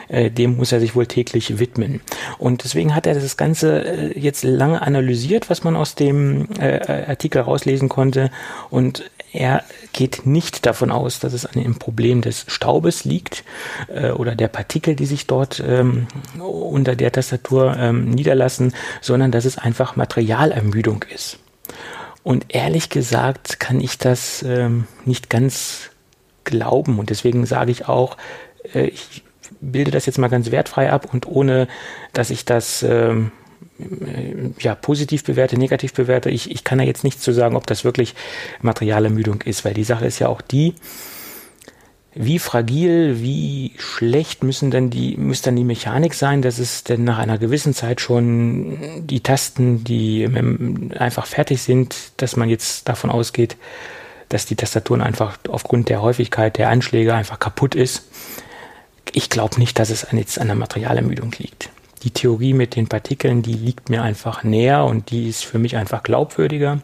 äh, 0.08 0.30
dem 0.30 0.56
muss 0.56 0.70
er 0.70 0.78
sich 0.78 0.94
wohl 0.94 1.06
täglich 1.06 1.58
widmen. 1.58 2.02
Und 2.38 2.62
deswegen 2.62 2.94
hat 2.94 3.08
er 3.08 3.14
das 3.14 3.36
Ganze 3.36 3.84
äh, 3.84 4.18
jetzt 4.18 4.44
lange 4.44 4.80
analysiert, 4.80 5.50
was 5.50 5.64
man 5.64 5.74
aus 5.74 5.96
dem 5.96 6.46
äh, 6.60 7.04
Artikel 7.08 7.42
rauslesen 7.42 7.88
konnte. 7.88 8.30
Und 8.70 9.10
er 9.34 9.64
geht 9.92 10.26
nicht 10.26 10.64
davon 10.64 10.92
aus, 10.92 11.18
dass 11.18 11.32
es 11.32 11.44
an 11.44 11.60
dem 11.60 11.74
Problem 11.76 12.20
des 12.20 12.44
Staubes 12.46 13.04
liegt 13.04 13.42
äh, 13.88 14.10
oder 14.10 14.36
der 14.36 14.46
Partikel, 14.46 14.94
die 14.94 15.06
sich 15.06 15.26
dort 15.26 15.62
ähm, 15.66 16.06
unter 16.38 16.94
der 16.94 17.10
Tastatur 17.10 17.76
ähm, 17.76 18.10
niederlassen, 18.10 18.72
sondern 19.00 19.32
dass 19.32 19.44
es 19.44 19.58
einfach 19.58 19.96
Materialermüdung 19.96 21.04
ist. 21.12 21.38
Und 22.22 22.46
ehrlich 22.54 22.90
gesagt 22.90 23.58
kann 23.58 23.80
ich 23.80 23.98
das 23.98 24.44
ähm, 24.44 24.86
nicht 25.04 25.30
ganz 25.30 25.90
glauben. 26.44 27.00
Und 27.00 27.10
deswegen 27.10 27.44
sage 27.44 27.72
ich 27.72 27.88
auch, 27.88 28.16
äh, 28.72 28.86
ich 28.86 29.24
bilde 29.60 29.90
das 29.90 30.06
jetzt 30.06 30.18
mal 30.18 30.28
ganz 30.28 30.52
wertfrei 30.52 30.92
ab 30.92 31.12
und 31.12 31.26
ohne, 31.26 31.66
dass 32.12 32.30
ich 32.30 32.44
das 32.44 32.84
ähm, 32.84 33.32
ja, 34.58 34.74
positiv 34.74 35.24
bewerte, 35.24 35.58
negativ 35.58 35.92
bewerte. 35.94 36.30
Ich, 36.30 36.50
ich 36.50 36.64
kann 36.64 36.78
da 36.78 36.84
jetzt 36.84 37.04
nichts 37.04 37.22
zu 37.22 37.32
sagen, 37.32 37.56
ob 37.56 37.66
das 37.66 37.84
wirklich 37.84 38.14
Materialermüdung 38.62 39.42
ist, 39.42 39.64
weil 39.64 39.74
die 39.74 39.84
Sache 39.84 40.06
ist 40.06 40.20
ja 40.20 40.28
auch 40.28 40.40
die, 40.40 40.74
wie 42.14 42.38
fragil, 42.38 43.20
wie 43.20 43.72
schlecht 43.76 44.44
müssen 44.44 44.70
dann 44.70 44.88
die, 44.88 45.16
muss 45.16 45.42
dann 45.42 45.56
die 45.56 45.64
Mechanik 45.64 46.14
sein, 46.14 46.42
dass 46.42 46.58
es 46.58 46.84
denn 46.84 47.02
nach 47.02 47.18
einer 47.18 47.38
gewissen 47.38 47.74
Zeit 47.74 48.00
schon 48.00 49.06
die 49.06 49.20
Tasten, 49.20 49.82
die 49.82 50.28
einfach 50.96 51.26
fertig 51.26 51.60
sind, 51.60 52.12
dass 52.18 52.36
man 52.36 52.48
jetzt 52.48 52.88
davon 52.88 53.10
ausgeht, 53.10 53.56
dass 54.28 54.46
die 54.46 54.54
Tastaturen 54.54 55.02
einfach 55.02 55.38
aufgrund 55.48 55.88
der 55.88 56.02
Häufigkeit 56.02 56.56
der 56.56 56.68
Anschläge 56.68 57.14
einfach 57.14 57.40
kaputt 57.40 57.74
ist. 57.74 58.04
Ich 59.12 59.28
glaube 59.28 59.58
nicht, 59.58 59.78
dass 59.78 59.90
es 59.90 60.06
jetzt 60.12 60.38
an 60.38 60.46
der 60.46 60.56
Materialermüdung 60.56 61.32
liegt. 61.38 61.70
Die 62.04 62.10
Theorie 62.10 62.52
mit 62.52 62.76
den 62.76 62.86
Partikeln, 62.86 63.42
die 63.42 63.54
liegt 63.54 63.88
mir 63.88 64.02
einfach 64.02 64.44
näher 64.44 64.84
und 64.84 65.10
die 65.10 65.28
ist 65.28 65.44
für 65.44 65.58
mich 65.58 65.76
einfach 65.76 66.02
glaubwürdiger. 66.02 66.80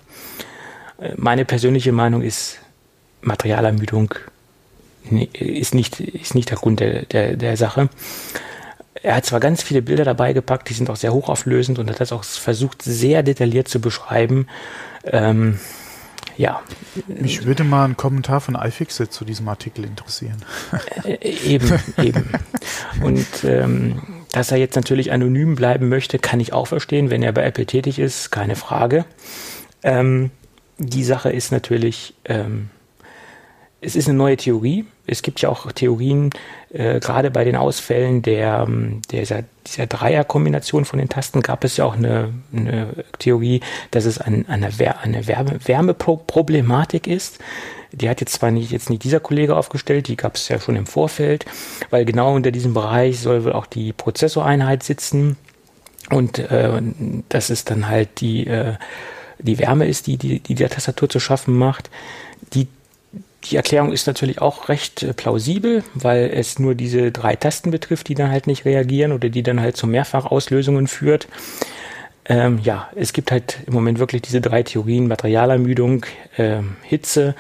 Meine 1.17 1.45
persönliche 1.45 1.93
Meinung 1.93 2.23
ist, 2.23 2.59
Materialermüdung 3.23 4.15
ist 5.33 5.75
nicht, 5.75 6.01
ist 6.01 6.35
nicht 6.35 6.51
der 6.51 6.59
Grund 6.59 6.81
der, 6.81 7.05
der, 7.05 7.37
der 7.37 7.57
Sache. 7.57 7.89
Er 9.03 9.17
hat 9.17 9.27
zwar 9.27 9.41
ganz 9.41 9.63
viele 9.63 9.83
Bilder 9.83 10.05
dabei 10.05 10.33
gepackt, 10.33 10.69
die 10.69 10.75
sind 10.75 10.91
auch 10.91 10.97
sehr 10.97 11.13
hochauflösend 11.13 11.79
und 11.79 11.89
hat 11.89 12.01
das 12.01 12.13
auch 12.13 12.25
versucht, 12.25 12.83
sehr 12.83 13.23
detailliert 13.23 13.69
zu 13.69 13.81
beschreiben. 13.81 14.47
Ähm, 15.05 15.59
ja. 16.37 16.61
Mich 17.07 17.45
würde 17.45 17.65
mal 17.65 17.85
ein 17.85 17.97
Kommentar 17.97 18.41
von 18.41 18.55
iFixit 18.55 19.13
zu 19.13 19.25
diesem 19.25 19.49
Artikel 19.49 19.85
interessieren. 19.85 20.45
Äh, 21.05 21.17
eben, 21.31 21.73
eben. 21.99 22.31
Und 23.03 23.27
ähm, 23.45 24.03
dass 24.33 24.53
er 24.53 24.59
jetzt 24.59 24.77
natürlich 24.77 25.13
anonym 25.13 25.55
bleiben 25.57 25.89
möchte, 25.89 26.19
kann 26.19 26.41
ich 26.41 26.53
auch 26.53 26.67
verstehen, 26.67 27.11
wenn 27.11 27.23
er 27.23 27.33
bei 27.33 27.45
Apple 27.45 27.67
tätig 27.67 27.99
ist, 27.99 28.31
keine 28.31 28.57
Frage. 28.57 29.05
Ähm, 29.83 30.31
die 30.79 31.05
Sache 31.05 31.31
ist 31.31 31.53
natürlich, 31.53 32.15
ähm, 32.25 32.71
es 33.81 33.97
ist 33.97 34.09
eine 34.09 34.17
neue 34.17 34.37
Theorie. 34.37 34.85
Es 35.07 35.23
gibt 35.23 35.41
ja 35.41 35.49
auch 35.49 35.73
Theorien, 35.73 36.31
äh, 36.71 37.01
gerade 37.01 37.31
bei 37.31 37.45
den 37.45 37.57
Ausfällen 37.57 38.23
der, 38.23 38.65
ähm, 38.69 39.03
der 39.11 39.45
dieser 39.67 39.87
Dreierkombination 39.87 40.85
von 40.85 40.99
den 40.99 41.09
Tasten 41.09 41.43
gab 41.43 41.65
es 41.65 41.77
ja 41.77 41.85
auch 41.85 41.97
eine, 41.97 42.33
eine 42.55 43.05
Theorie, 43.19 43.61
dass 43.91 44.05
es 44.05 44.19
ein, 44.19 44.49
eine, 44.49 44.69
eine 45.03 45.27
Wärme, 45.27 45.59
Wärmeproblematik 45.67 47.07
ist. 47.07 47.39
Die 47.93 48.09
hat 48.09 48.21
jetzt 48.21 48.35
zwar 48.35 48.51
nicht, 48.51 48.71
jetzt 48.71 48.91
nicht 48.91 49.05
dieser 49.05 49.21
Kollege 49.21 49.57
aufgestellt, 49.57 50.09
die 50.09 50.17
gab 50.17 50.37
es 50.37 50.49
ja 50.49 50.61
schon 50.61 50.77
im 50.77 50.87
Vorfeld, 50.87 51.45
weil 51.91 52.05
genau 52.05 52.35
unter 52.35 52.51
diesem 52.51 52.75
Bereich 52.75 53.21
soll 53.21 53.45
wohl 53.45 53.53
auch 53.53 53.67
die 53.67 53.93
Prozessoreinheit 53.93 54.83
sitzen. 54.83 55.37
Und 56.11 56.39
äh, 56.39 56.83
das 57.29 57.51
ist 57.51 57.71
dann 57.71 57.89
halt 57.89 58.21
die, 58.21 58.47
äh, 58.47 58.75
die 59.39 59.59
Wärme 59.59 59.87
ist, 59.87 60.07
die, 60.07 60.17
die, 60.17 60.41
die 60.41 60.55
der 60.55 60.71
Tastatur 60.71 61.09
zu 61.09 61.21
schaffen 61.21 61.57
macht. 61.57 61.91
Die 62.53 62.69
die 63.45 63.57
Erklärung 63.57 63.93
ist 63.93 64.07
natürlich 64.07 64.41
auch 64.41 64.69
recht 64.69 65.03
äh, 65.03 65.15
plausibel, 65.15 65.83
weil 65.95 66.31
es 66.35 66.59
nur 66.59 66.75
diese 66.75 67.11
drei 67.11 67.37
Tasten 67.37 67.71
betrifft, 67.71 68.09
die 68.09 68.15
dann 68.15 68.31
halt 68.31 68.47
nicht 68.47 68.65
reagieren 68.65 69.13
oder 69.13 69.29
die 69.29 69.43
dann 69.43 69.61
halt 69.61 69.77
zu 69.77 69.87
Mehrfachauslösungen 69.87 70.87
führt. 70.87 71.27
Ähm, 72.27 72.61
ja, 72.63 72.89
es 72.95 73.13
gibt 73.13 73.33
halt 73.33 73.59
im 73.67 73.73
Moment 73.73 73.99
wirklich 73.99 74.23
diese 74.23 74.41
drei 74.41 74.63
Theorien, 74.63 75.09
Materialermüdung, 75.09 76.05
ähm, 76.37 76.77
Hitze 76.83 77.35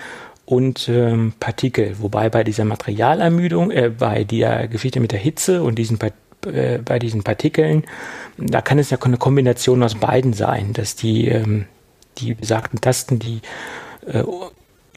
und 0.51 0.89
ähm, 0.89 1.33
Partikel. 1.39 1.95
Wobei 2.01 2.29
bei 2.29 2.43
dieser 2.43 2.65
Materialermüdung, 2.65 3.71
äh, 3.71 3.89
bei 3.97 4.25
der 4.25 4.67
Geschichte 4.67 4.99
mit 4.99 5.13
der 5.13 5.21
Hitze 5.21 5.63
und 5.63 5.77
diesen 5.77 5.97
äh, 6.45 6.79
bei 6.79 6.99
diesen 6.99 7.23
Partikeln, 7.23 7.85
da 8.37 8.61
kann 8.61 8.81
es 8.81 8.91
ja 8.91 8.99
eine 9.01 9.17
Kombination 9.17 9.81
aus 9.83 9.95
beiden 9.95 10.33
sein, 10.33 10.73
dass 10.73 10.97
die, 10.97 11.29
ähm, 11.29 11.67
die 12.19 12.35
besagten 12.35 12.81
Tasten, 12.81 13.21
die 13.21 13.43
äh, 14.07 14.25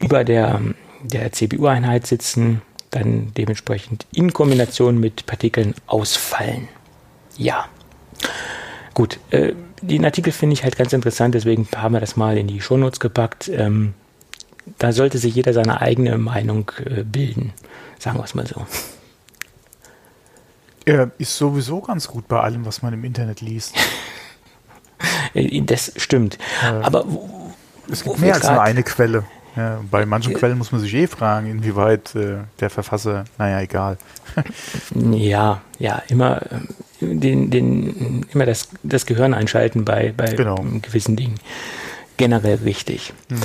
über 0.00 0.24
der 0.24 0.60
der 1.04 1.30
CPU-Einheit 1.30 2.06
sitzen, 2.06 2.62
dann 2.90 3.32
dementsprechend 3.36 4.06
in 4.12 4.32
Kombination 4.32 4.98
mit 4.98 5.26
Partikeln 5.26 5.74
ausfallen. 5.86 6.66
Ja. 7.36 7.66
Gut, 8.94 9.20
äh, 9.30 9.52
den 9.82 10.04
Artikel 10.04 10.32
finde 10.32 10.54
ich 10.54 10.64
halt 10.64 10.76
ganz 10.76 10.92
interessant, 10.92 11.34
deswegen 11.34 11.68
haben 11.76 11.92
wir 11.92 12.00
das 12.00 12.16
mal 12.16 12.38
in 12.38 12.46
die 12.46 12.60
Shownotes 12.60 13.00
gepackt. 13.00 13.48
Ähm, 13.48 13.92
da 14.78 14.92
sollte 14.92 15.18
sich 15.18 15.34
jeder 15.34 15.52
seine 15.52 15.80
eigene 15.80 16.16
Meinung 16.18 16.70
äh, 16.84 17.02
bilden, 17.02 17.52
sagen 17.98 18.18
wir 18.18 18.24
es 18.24 18.34
mal 18.34 18.46
so. 18.46 18.66
Er 20.84 21.10
ist 21.18 21.36
sowieso 21.36 21.80
ganz 21.80 22.08
gut 22.08 22.28
bei 22.28 22.40
allem, 22.40 22.66
was 22.66 22.82
man 22.82 22.92
im 22.92 23.04
Internet 23.04 23.40
liest. 23.40 23.74
Das 25.34 25.92
stimmt. 25.96 26.38
Äh, 26.62 26.66
Aber 26.66 27.04
es 27.90 28.04
gibt 28.04 28.18
mehr 28.20 28.34
als 28.34 28.44
nur 28.44 28.62
eine 28.62 28.82
Quelle. 28.84 29.24
Ja, 29.56 29.80
bei 29.88 30.04
manchen 30.06 30.32
äh, 30.32 30.34
Quellen 30.36 30.58
muss 30.58 30.72
man 30.72 30.80
sich 30.80 30.94
eh 30.94 31.06
fragen, 31.06 31.48
inwieweit 31.48 32.14
äh, 32.14 32.38
der 32.60 32.70
Verfasser, 32.70 33.24
naja, 33.38 33.60
egal. 33.60 33.98
ja, 34.94 35.60
ja, 35.78 36.02
immer 36.08 36.42
äh, 36.42 37.06
den, 37.06 37.50
den, 37.50 38.26
immer 38.32 38.46
das, 38.46 38.68
das 38.82 39.06
Gehirn 39.06 39.34
einschalten 39.34 39.84
bei, 39.84 40.12
bei 40.16 40.32
genau. 40.32 40.64
gewissen 40.82 41.16
Dingen. 41.16 41.36
Generell 42.16 42.64
wichtig. 42.64 43.12
Mhm. 43.28 43.42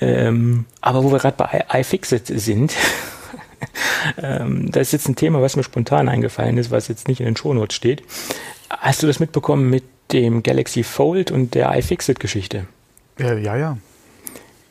Ähm, 0.00 0.64
aber 0.80 1.04
wo 1.04 1.12
wir 1.12 1.18
gerade 1.18 1.36
bei 1.36 1.64
iFixit 1.80 2.26
sind, 2.26 2.74
ähm, 4.22 4.70
das 4.70 4.88
ist 4.88 4.92
jetzt 4.92 5.08
ein 5.08 5.16
Thema, 5.16 5.42
was 5.42 5.56
mir 5.56 5.62
spontan 5.62 6.08
eingefallen 6.08 6.58
ist, 6.58 6.70
was 6.70 6.88
jetzt 6.88 7.08
nicht 7.08 7.20
in 7.20 7.26
den 7.26 7.36
Shownotes 7.36 7.76
steht. 7.76 8.02
Hast 8.68 9.02
du 9.02 9.06
das 9.06 9.20
mitbekommen 9.20 9.68
mit 9.68 9.84
dem 10.12 10.42
Galaxy 10.42 10.82
Fold 10.82 11.30
und 11.30 11.54
der 11.54 11.76
iFixit-Geschichte? 11.76 12.66
Ja, 13.18 13.34
ja, 13.34 13.56
ja 13.56 13.78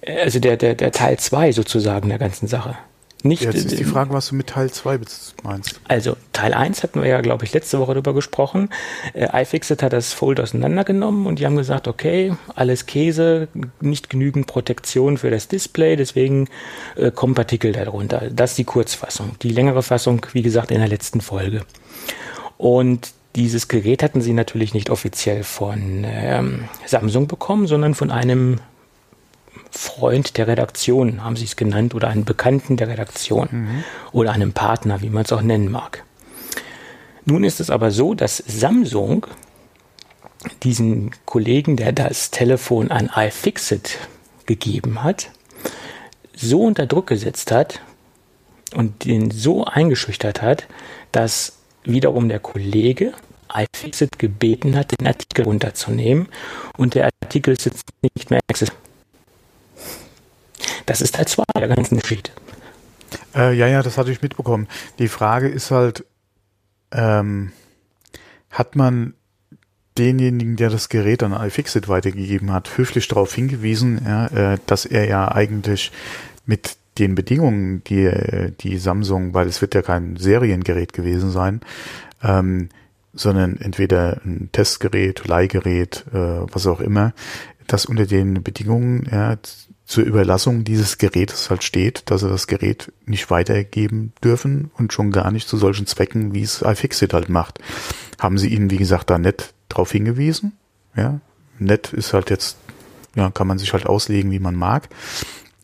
also 0.08 0.39
der, 0.39 0.58
der, 0.58 0.76
der 0.76 0.91
Teil 0.91 1.18
2 1.18 1.52
sozusagen 1.52 2.10
der 2.10 2.18
ganzen 2.18 2.47
Sache. 2.47 2.78
Nicht, 3.22 3.43
Jetzt 3.43 3.65
ist 3.65 3.78
die 3.78 3.84
Frage, 3.84 4.13
was 4.13 4.30
du 4.30 4.36
mit 4.36 4.47
Teil 4.47 4.72
2 4.72 4.99
meinst. 5.43 5.82
Also 5.89 6.15
Teil 6.32 6.53
1 6.53 6.84
hatten 6.84 7.01
wir 7.01 7.09
ja, 7.09 7.20
glaube 7.20 7.43
ich, 7.43 7.53
letzte 7.53 7.80
Woche 7.80 7.93
darüber 7.93 8.13
gesprochen. 8.13 8.70
Äh, 9.13 9.41
iFixit 9.41 9.84
hat 9.84 9.91
das 9.91 10.13
Fold 10.13 10.39
auseinandergenommen 10.39 11.28
und 11.28 11.39
die 11.39 11.45
haben 11.45 11.57
gesagt, 11.57 11.89
okay, 11.89 12.34
alles 12.55 12.86
Käse, 12.86 13.49
nicht 13.82 14.09
genügend 14.09 14.47
Protektion 14.47 15.17
für 15.17 15.30
das 15.32 15.49
Display, 15.49 15.97
deswegen 15.97 16.47
äh, 16.95 17.11
kommen 17.11 17.36
Partikel 17.36 17.74
darunter. 17.74 18.30
Das 18.32 18.51
ist 18.51 18.57
die 18.57 18.63
Kurzfassung. 18.63 19.32
Die 19.41 19.49
längere 19.49 19.84
Fassung, 19.84 20.26
wie 20.32 20.41
gesagt, 20.41 20.72
in 20.72 20.80
der 20.80 20.88
letzten 20.88 21.20
Folge. 21.20 21.65
Und 22.57 23.11
dieses 23.36 23.67
Gerät 23.67 24.01
hatten 24.01 24.22
sie 24.22 24.34
natürlich 24.34 24.74
nicht 24.74 24.89
offiziell 24.89 25.43
von 25.43 26.05
ähm, 26.05 26.70
Samsung 26.86 27.28
bekommen, 27.28 27.67
sondern 27.67 27.95
von 27.95 28.11
einem 28.11 28.59
Freund 29.72 30.38
der 30.38 30.47
Redaktion, 30.47 31.24
haben 31.24 31.36
sie 31.36 31.45
es 31.45 31.55
genannt, 31.55 31.93
oder 31.93 32.07
einen 32.07 32.26
Bekannten 32.26 32.78
der 32.78 32.88
Redaktion 32.88 33.47
mhm. 33.51 33.84
oder 34.11 34.32
einem 34.32 34.53
Partner, 34.53 35.01
wie 35.01 35.09
man 35.09 35.24
es 35.24 35.32
auch 35.32 35.41
nennen 35.41 35.72
mag. 35.72 36.03
Nun 37.26 37.43
ist 37.43 37.59
es 37.59 37.70
aber 37.70 37.91
so, 37.91 38.13
dass 38.13 38.43
Samsung 38.47 39.28
diesen 40.63 41.11
Kollegen, 41.26 41.76
der 41.76 41.91
das 41.91 42.32
Telefon 42.32 42.91
an 42.91 43.09
iFixit 43.15 43.97
gegeben 44.45 45.03
hat, 45.03 45.30
so 46.34 46.63
unter 46.63 46.86
Druck 46.86 47.07
gesetzt 47.07 47.51
hat 47.51 47.82
und 48.74 49.05
den 49.05 49.32
so 49.32 49.65
eingeschüchtert 49.65 50.41
hat, 50.41 50.67
dass 51.11 51.57
wiederum 51.84 52.30
der 52.30 52.39
Kollege 52.39 53.13
iFixit 53.53 54.17
gebeten 54.17 54.76
hat, 54.76 54.99
den 54.99 55.07
Artikel 55.07 55.45
runterzunehmen 55.45 56.30
und 56.78 56.95
der 56.95 57.09
Artikel 57.22 57.53
ist 57.53 57.65
jetzt 57.65 57.84
nicht 58.01 58.30
mehr 58.30 58.39
existent. 58.47 58.89
Das 60.90 61.02
ist 61.02 61.14
Teil 61.14 61.28
2 61.28 61.44
der 61.56 61.68
ganzen 61.68 62.00
Geschichte. 62.00 62.32
Äh, 63.36 63.56
ja, 63.56 63.68
ja, 63.68 63.84
das 63.84 64.00
hatte 64.00 64.12
ich 64.12 64.24
mitbekommen. 64.24 64.68
Die 64.98 65.08
Frage 65.08 65.48
ist 65.48 65.70
halt, 65.70 66.04
ähm, 66.92 67.52
hat 68.50 68.76
man 68.76 69.14
denjenigen, 70.00 70.56
der 70.56 70.72
das 70.72 70.90
Gerät 70.90 71.22
an 71.22 71.32
iFixit 71.32 71.90
weitergegeben 71.90 72.52
hat, 72.52 72.76
höflich 72.76 73.08
darauf 73.08 73.36
hingewiesen, 73.36 74.02
ja, 74.04 74.54
äh, 74.54 74.58
dass 74.66 74.88
er 74.88 75.08
ja 75.08 75.32
eigentlich 75.32 75.92
mit 76.48 76.76
den 76.98 77.14
Bedingungen, 77.14 77.84
die, 77.84 78.12
die 78.60 78.80
Samsung, 78.80 79.36
weil 79.36 79.48
es 79.48 79.62
wird 79.62 79.76
ja 79.76 79.84
kein 79.84 80.18
Seriengerät 80.18 80.92
gewesen 80.92 81.30
sein, 81.30 81.62
ähm, 82.24 82.70
sondern 83.14 83.58
entweder 83.58 84.22
ein 84.26 84.50
Testgerät, 84.52 85.28
Leihgerät, 85.28 86.04
äh, 86.12 86.18
was 86.52 86.66
auch 86.66 86.80
immer, 86.80 87.14
dass 87.68 87.86
unter 87.86 88.08
den 88.08 88.42
Bedingungen 88.42 89.08
ja, 89.12 89.38
zur 89.90 90.04
Überlassung 90.04 90.64
dieses 90.64 91.00
Gerätes 91.00 91.50
halt 91.50 91.64
steht, 91.64 92.12
dass 92.12 92.22
sie 92.22 92.30
das 92.30 92.46
Gerät 92.46 92.94
nicht 93.08 93.32
weitergeben 93.32 94.14
dürfen 94.24 94.70
und 94.78 94.94
schon 94.94 95.12
gar 95.12 95.32
nicht 95.32 95.50
zu 95.50 95.58
solchen 95.58 95.88
Zwecken, 95.88 96.32
wie 96.32 96.44
es 96.44 96.62
iFixit 96.62 97.12
halt 97.12 97.28
macht. 97.28 97.58
Haben 98.20 98.38
sie 98.38 98.50
ihnen, 98.50 98.70
wie 98.70 98.78
gesagt, 98.78 99.10
da 99.10 99.18
nett 99.18 99.56
drauf 99.68 99.92
hingewiesen? 99.92 100.54
Ja, 100.96 101.22
nett 101.58 101.92
ist 101.92 102.14
halt 102.14 102.30
jetzt, 102.30 102.58
ja, 103.16 103.32
kann 103.32 103.48
man 103.48 103.58
sich 103.58 103.74
halt 103.74 103.88
auslegen, 103.88 104.30
wie 104.30 104.38
man 104.38 104.54
mag. 104.54 104.90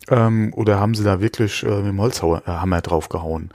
Ähm, 0.08 0.52
oder 0.54 0.80
haben 0.80 0.96
sie 0.96 1.04
da 1.04 1.20
wirklich 1.20 1.62
äh, 1.62 1.76
mit 1.76 1.86
dem 1.86 2.00
Holzhammer 2.00 2.80
draufgehauen? 2.80 3.50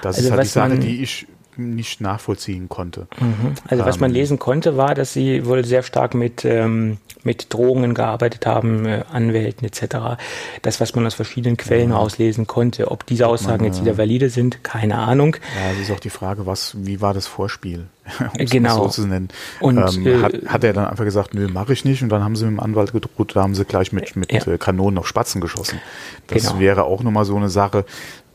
Das 0.00 0.16
also 0.16 0.28
ist 0.28 0.32
halt 0.32 0.44
die 0.44 0.48
Sache, 0.48 0.78
die 0.78 1.02
ich 1.02 1.26
nicht 1.58 2.00
nachvollziehen 2.00 2.68
konnte. 2.68 3.06
Mhm. 3.20 3.54
Also 3.68 3.84
was 3.84 4.00
man 4.00 4.10
Ähm, 4.10 4.14
lesen 4.16 4.38
konnte, 4.38 4.76
war, 4.76 4.94
dass 4.94 5.12
sie 5.12 5.46
wohl 5.46 5.64
sehr 5.64 5.82
stark 5.82 6.14
mit, 6.14 6.44
ähm, 6.44 6.98
mit 7.24 7.52
Drohungen 7.52 7.94
gearbeitet 7.94 8.46
haben, 8.46 8.86
äh, 8.86 9.02
Anwälten 9.12 9.66
etc. 9.66 10.16
Das, 10.62 10.80
was 10.80 10.94
man 10.94 11.06
aus 11.06 11.14
verschiedenen 11.14 11.56
Quellen 11.56 11.92
auslesen 11.92 12.46
konnte. 12.46 12.90
Ob 12.90 13.04
diese 13.06 13.26
Aussagen 13.26 13.64
jetzt 13.64 13.80
wieder 13.82 13.98
valide 13.98 14.30
sind, 14.30 14.62
keine 14.62 14.98
Ahnung. 14.98 15.36
Ja, 15.56 15.72
es 15.72 15.80
ist 15.88 15.90
auch 15.90 16.00
die 16.00 16.10
Frage, 16.10 16.46
was, 16.46 16.76
wie 16.78 17.00
war 17.00 17.14
das 17.14 17.26
Vorspiel? 17.26 17.86
Um 18.20 18.28
es 18.38 18.50
Genau. 18.50 18.84
so 18.84 18.88
zu 19.02 19.06
nennen. 19.08 19.28
Und, 19.58 19.78
ähm, 19.78 20.06
äh, 20.06 20.22
hat, 20.22 20.32
hat 20.46 20.62
er 20.64 20.72
dann 20.72 20.86
einfach 20.86 21.04
gesagt, 21.04 21.34
nö, 21.34 21.48
mache 21.48 21.72
ich 21.72 21.84
nicht. 21.84 22.02
Und 22.04 22.08
dann 22.10 22.22
haben 22.22 22.36
sie 22.36 22.44
mit 22.44 22.52
dem 22.52 22.60
Anwalt 22.60 22.92
gedroht, 22.92 23.32
da 23.34 23.42
haben 23.42 23.56
sie 23.56 23.64
gleich 23.64 23.92
mit, 23.92 24.14
mit 24.14 24.30
Ja. 24.32 24.46
äh, 24.46 24.58
Kanonen 24.58 24.98
auf 24.98 25.08
Spatzen 25.08 25.40
geschossen. 25.40 25.80
Das 26.28 26.42
Genau. 26.46 26.60
wäre 26.60 26.84
auch 26.84 27.02
nochmal 27.02 27.24
so 27.24 27.34
eine 27.36 27.48
Sache. 27.48 27.84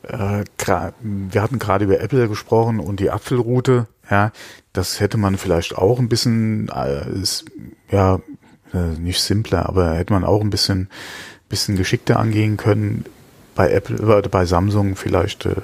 Äh, 0.04 0.44
wir 1.02 1.42
hatten 1.42 1.60
gerade 1.60 1.86
über 1.86 2.00
Apple 2.00 2.28
gesprochen 2.28 2.80
und 2.80 3.00
die 3.00 3.12
Apfelroute. 3.12 3.88
Ja, 4.10 4.32
das 4.74 5.00
hätte 5.00 5.18
man 5.18 5.38
vielleicht 5.38 5.78
auch 5.78 6.00
ein 6.00 6.10
bisschen, 6.10 6.70
äh, 6.70 7.10
ist, 7.12 7.46
ja, 7.90 8.20
äh, 8.74 9.00
nicht 9.00 9.22
simpler, 9.22 9.68
aber 9.68 9.96
hätte 9.96 10.14
man 10.14 10.24
auch 10.24 10.42
ein 10.42 10.50
bisschen, 10.50 10.90
bisschen 11.50 11.76
geschickter 11.76 12.20
angehen 12.20 12.58
können. 12.58 13.06
Bei 13.56 13.72
Apple, 13.72 13.98
äh, 14.18 14.28
bei 14.28 14.46
Samsung 14.46 14.96
vielleicht 14.96 15.46
äh, 15.46 15.56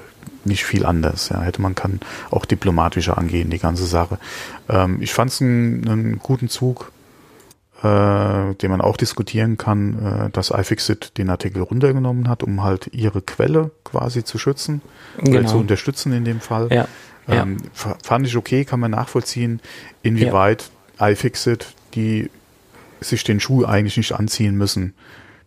nicht 0.45 0.65
viel 0.65 0.85
anders. 0.85 1.29
Ja, 1.29 1.41
hätte 1.41 1.61
man 1.61 1.75
kann 1.75 1.99
auch 2.31 2.45
diplomatischer 2.45 3.17
angehen, 3.17 3.49
die 3.49 3.59
ganze 3.59 3.85
Sache. 3.85 4.17
Ähm, 4.69 5.01
ich 5.01 5.13
fand 5.13 5.31
es 5.31 5.41
einen 5.41 6.19
guten 6.19 6.49
Zug, 6.49 6.91
äh, 7.83 8.55
den 8.55 8.71
man 8.71 8.81
auch 8.81 8.97
diskutieren 8.97 9.57
kann, 9.57 10.03
äh, 10.27 10.29
dass 10.31 10.49
iFixit 10.51 11.17
den 11.17 11.29
Artikel 11.29 11.61
runtergenommen 11.61 12.27
hat, 12.27 12.43
um 12.43 12.63
halt 12.63 12.87
ihre 12.93 13.21
Quelle 13.21 13.71
quasi 13.83 14.23
zu 14.23 14.37
schützen, 14.37 14.81
oder 15.21 15.31
Genau. 15.31 15.49
zu 15.51 15.57
unterstützen 15.57 16.11
in 16.13 16.25
dem 16.25 16.39
Fall. 16.41 16.67
Ja, 16.71 16.87
ja. 17.27 17.41
Ähm, 17.43 17.57
fa- 17.73 17.97
Fand 18.03 18.25
ich 18.25 18.35
okay, 18.37 18.65
kann 18.65 18.79
man 18.79 18.91
nachvollziehen, 18.91 19.59
inwieweit 20.01 20.69
iFixit, 20.99 21.73
die 21.93 22.29
sich 22.99 23.23
den 23.23 23.39
Schuh 23.39 23.63
eigentlich 23.65 23.97
nicht 23.97 24.13
anziehen 24.13 24.55
müssen, 24.55 24.93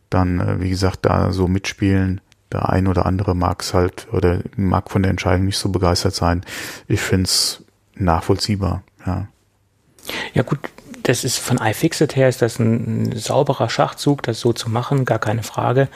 dann, 0.09 0.39
äh, 0.41 0.61
wie 0.61 0.71
gesagt, 0.71 1.01
da 1.03 1.33
so 1.33 1.49
mitspielen. 1.49 2.21
Der 2.53 2.69
ein 2.69 2.87
oder 2.89 3.07
andere 3.07 3.35
mag 3.37 3.63
es 3.63 3.75
halt 3.75 4.09
oder 4.13 4.41
mag 4.57 4.91
von 4.91 5.03
der 5.03 5.11
Entscheidung 5.11 5.47
nicht 5.47 5.59
so 5.59 5.69
begeistert 5.69 6.15
sein. 6.17 6.43
Ich 6.89 7.01
find's 7.01 7.63
nachvollziehbar, 7.95 8.83
ja. 9.07 9.29
Ja 10.35 10.43
gut, 10.43 10.59
das 11.03 11.25
ist 11.25 11.39
von 11.39 11.59
iFixit 11.59 12.17
her 12.17 12.29
ist 12.29 12.43
das 12.43 12.59
ein, 12.59 13.13
sauberer 13.17 13.69
Schachzug, 13.69 14.23
das 14.23 14.41
so 14.41 14.53
zu 14.53 14.71
machen, 14.71 15.05
gar 15.05 15.19
keine 15.19 15.43
Frage. 15.43 15.89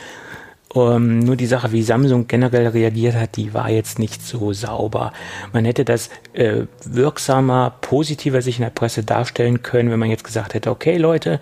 Ähm, 0.75 1.21
nur 1.21 1.37
die 1.37 1.47
Sache, 1.47 1.73
wie 1.73 1.83
Samsung 1.83 2.27
generell 2.27 2.67
reagiert 2.69 3.15
hat, 3.15 3.37
die 3.37 3.55
war 3.55 3.71
jetzt 3.71 3.99
nicht 3.99 4.23
so 4.23 4.53
sauber. 4.53 5.13
Man 5.53 5.65
hätte 5.65 5.85
das 5.85 6.11
äh, 6.33 6.63
wirksamer, 6.85 7.75
positiver 7.81 8.43
sich 8.43 8.59
in 8.59 8.65
der 8.65 8.71
Presse 8.71 9.05
darstellen 9.05 9.63
können, 9.63 9.91
wenn 9.91 10.01
man 10.01 10.11
jetzt 10.11 10.25
gesagt 10.25 10.55
hätte, 10.55 10.71
okay 10.71 10.97
Leute, 10.97 11.41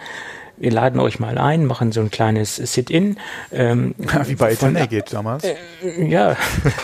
wir 0.62 0.70
laden 0.70 1.00
euch 1.00 1.18
mal 1.18 1.38
ein, 1.38 1.66
machen 1.66 1.90
so 1.90 2.00
ein 2.00 2.10
kleines 2.10 2.54
Sit-in. 2.54 3.16
Ähm, 3.50 3.96
Wie 4.26 4.36
bei 4.36 4.52
Ethernet 4.52 5.12
damals. 5.12 5.44
ja, 5.98 6.36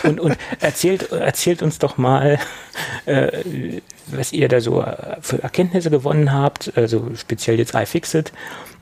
und, 0.03 0.19
und 0.19 0.37
erzählt, 0.59 1.13
erzählt 1.13 1.61
uns 1.61 1.79
doch 1.79 1.97
mal, 1.97 2.39
äh, 3.05 3.79
was 4.07 4.33
ihr 4.33 4.49
da 4.49 4.59
so 4.59 4.81
äh, 4.81 5.15
für 5.21 5.41
Erkenntnisse 5.41 5.89
gewonnen 5.89 6.33
habt, 6.33 6.73
also 6.75 7.09
speziell 7.15 7.57
jetzt 7.57 7.73
iFixit. 7.73 8.33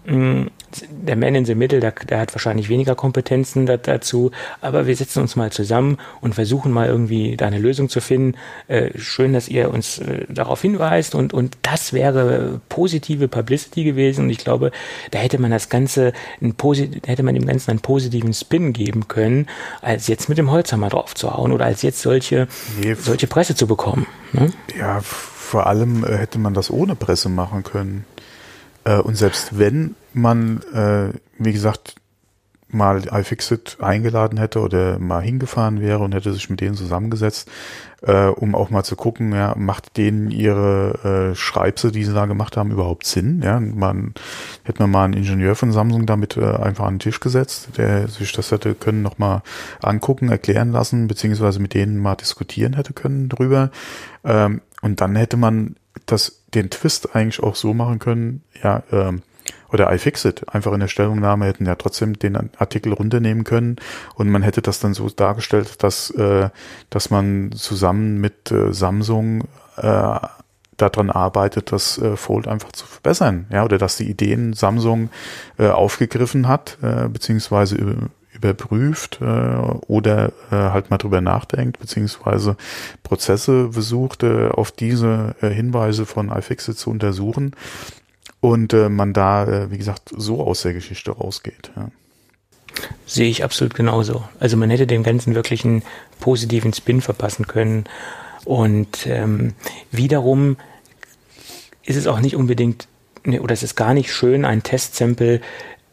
Der 0.08 1.16
Man 1.16 1.36
in 1.36 1.46
the 1.46 1.56
Middle, 1.56 1.80
der, 1.80 1.92
der 1.92 2.20
hat 2.20 2.34
wahrscheinlich 2.34 2.70
weniger 2.70 2.96
Kompetenzen 2.96 3.66
da, 3.66 3.78
dazu, 3.78 4.32
aber 4.62 4.88
wir 4.88 4.96
setzen 4.96 5.22
uns 5.22 5.36
mal 5.36 5.52
zusammen 5.52 5.98
und 6.22 6.36
versuchen 6.36 6.72
mal 6.72 6.88
irgendwie 6.88 7.36
da 7.36 7.48
eine 7.48 7.60
Lösung 7.60 7.90
zu 7.90 8.00
finden. 8.00 8.38
Äh, 8.68 8.98
schön, 8.98 9.34
dass 9.34 9.50
ihr 9.50 9.70
uns 9.70 10.00
äh, 10.00 10.26
darauf 10.30 10.62
hinweist 10.62 11.14
und, 11.14 11.34
und 11.34 11.58
das 11.62 11.94
wäre 11.94 12.62
positive 12.70 13.28
Publicity 13.28 13.84
gewesen 13.84 14.26
und 14.26 14.30
ich 14.30 14.38
glaube, 14.38 14.72
da 15.12 15.20
hätte 15.20 15.40
man 15.40 15.52
das 15.52 15.70
Ganze, 15.70 16.14
ein 16.42 16.56
posit 16.56 17.08
hätte 17.08 17.24
man 17.24 17.36
dem 17.36 17.46
Ganzen 17.46 17.72
einen 17.72 17.80
positiven 17.82 18.34
Spin 18.34 18.72
geben 18.72 19.08
können, 19.08 19.48
als 19.82 20.08
jetzt 20.08 20.30
mit 20.30 20.38
dem 20.38 20.52
Holzhammer 20.52 20.90
drauf 20.90 21.16
zu 21.16 21.34
hauen 21.34 21.52
oder 21.52 21.66
als 21.66 21.82
jetzt 21.82 22.02
solche, 22.02 22.48
Nee, 22.82 22.94
solche 22.94 23.28
Presse 23.28 23.56
zu 23.56 23.68
bekommen. 23.68 24.08
Ne? 24.32 24.52
Ja, 24.78 25.02
vor 25.02 25.68
allem 25.68 26.04
äh, 26.04 26.18
hätte 26.18 26.40
man 26.40 26.54
das 26.54 26.70
ohne 26.70 26.96
Presse 26.96 27.30
machen 27.30 27.64
können. 27.64 28.06
Äh, 28.88 29.00
und 29.00 29.16
selbst 29.16 29.60
wenn 29.60 29.96
man, 30.14 30.62
äh, 30.74 31.10
wie 31.38 31.54
gesagt, 31.54 31.96
mal 32.70 33.04
iFixit 33.10 33.78
eingeladen 33.80 34.38
hätte 34.38 34.60
oder 34.60 35.00
mal 35.00 35.22
hingefahren 35.22 35.80
wäre 35.80 36.00
und 36.00 36.14
hätte 36.14 36.34
sich 36.34 36.50
mit 36.50 36.60
denen 36.60 36.76
zusammengesetzt, 36.76 37.50
äh, 38.02 38.26
um 38.26 38.56
auch 38.56 38.70
mal 38.70 38.84
zu 38.84 38.98
gucken, 38.98 39.32
ja, 39.32 39.56
macht 39.58 39.96
denen 39.96 40.32
ihre 40.32 41.32
äh, 41.32 41.36
Schreibse, 41.36 41.94
die 41.94 42.04
sie 42.04 42.14
da 42.14 42.26
gemacht 42.26 42.58
haben, 42.58 42.72
überhaupt 42.72 43.06
Sinn? 43.06 43.42
Ja, 43.42 43.62
man 43.62 44.14
hätte 44.64 44.82
man 44.82 44.92
mal 44.92 45.06
einen 45.06 45.14
Ingenieur 45.14 45.56
von 45.56 45.72
Samsung 45.72 46.06
damit 46.06 46.36
äh, 46.36 46.44
einfach 46.44 46.86
an 46.86 46.96
den 46.96 47.00
Tisch 47.00 47.22
gesetzt, 47.22 47.70
der 47.78 48.10
sich 48.10 48.34
das 48.34 48.52
hätte 48.52 48.76
können 48.76 49.02
noch 49.02 49.18
mal 49.18 49.44
angucken, 49.82 50.30
erklären 50.30 50.74
lassen, 50.74 51.08
beziehungsweise 51.08 51.62
mit 51.62 51.74
denen 51.74 51.98
mal 51.98 52.16
diskutieren 52.16 52.74
hätte 52.74 52.92
können 52.92 53.30
drüber. 53.30 53.72
Ähm, 54.26 54.62
und 54.82 55.00
dann 55.00 55.16
hätte 55.16 55.38
man 55.38 55.78
das 56.06 56.44
den 56.54 56.70
Twist 56.70 57.16
eigentlich 57.16 57.42
auch 57.42 57.56
so 57.56 57.74
machen 57.74 58.00
können, 58.00 58.44
ja, 58.64 58.84
ähm, 58.92 59.22
oder 59.72 59.92
iFixit 59.94 60.54
einfach 60.54 60.74
in 60.74 60.80
der 60.80 60.88
Stellungnahme 60.88 61.46
hätten 61.46 61.66
ja 61.66 61.76
trotzdem 61.76 62.18
den 62.18 62.50
Artikel 62.58 62.94
runternehmen 62.94 63.44
können. 63.44 63.78
Und 64.16 64.30
man 64.30 64.42
hätte 64.42 64.62
das 64.62 64.80
dann 64.80 64.94
so 64.94 65.10
dargestellt, 65.10 65.84
dass 65.84 66.10
äh, 66.12 66.50
dass 66.90 67.10
man 67.10 67.52
zusammen 67.54 68.20
mit 68.20 68.52
äh, 68.52 68.74
Samsung 68.74 69.44
äh, 69.78 70.20
daran 70.78 71.10
arbeitet, 71.10 71.72
das 71.72 71.98
äh, 71.98 72.16
Fold 72.16 72.48
einfach 72.48 72.72
zu 72.72 72.86
verbessern, 72.86 73.48
ja, 73.52 73.66
oder 73.66 73.78
dass 73.78 73.98
die 73.98 74.10
Ideen 74.10 74.54
Samsung 74.54 75.10
äh, 75.58 75.68
aufgegriffen 75.68 76.48
hat, 76.48 76.78
äh, 76.82 77.08
beziehungsweise 77.10 77.76
über, 77.76 78.10
überprüft 78.38 79.20
äh, 79.22 79.26
oder 79.26 80.32
äh, 80.52 80.56
halt 80.56 80.90
mal 80.90 80.98
drüber 80.98 81.22
nachdenkt, 81.22 81.80
beziehungsweise 81.80 82.56
Prozesse 83.04 83.74
versucht, 83.74 84.24
äh, 84.24 84.48
auf 84.50 84.72
diese 84.72 85.36
äh, 85.42 85.50
Hinweise 85.50 86.06
von 86.06 86.30
iFixit 86.30 86.78
zu 86.78 86.90
untersuchen 86.90 87.56
und 88.40 88.74
äh, 88.74 88.90
man 88.90 89.14
da, 89.14 89.46
äh, 89.46 89.72
wie 89.72 89.78
gesagt, 89.78 90.14
so 90.16 90.46
aus 90.46 90.62
der 90.62 90.74
Geschichte 90.74 91.12
rausgeht. 91.12 91.72
Ja. 91.76 91.90
Sehe 93.06 93.30
ich 93.30 93.44
absolut 93.44 93.74
genauso. 93.74 94.24
Also 94.40 94.58
man 94.58 94.70
hätte 94.70 94.88
dem 94.88 95.04
Ganzen 95.04 95.36
wirklich 95.36 95.66
einen 95.66 95.84
positiven 96.20 96.74
Spin 96.74 97.02
verpassen 97.02 97.48
können. 97.48 97.86
Und 98.46 99.08
ähm, 99.08 99.54
wiederum 99.92 100.58
ist 101.84 101.96
es 101.96 102.08
auch 102.08 102.20
nicht 102.20 102.36
unbedingt, 102.36 102.88
ne, 103.24 103.42
oder 103.42 103.54
es 103.54 103.64
ist 103.64 103.76
gar 103.76 103.94
nicht 103.94 104.14
schön, 104.14 104.46
ein 104.46 104.64
Testsample 104.64 105.42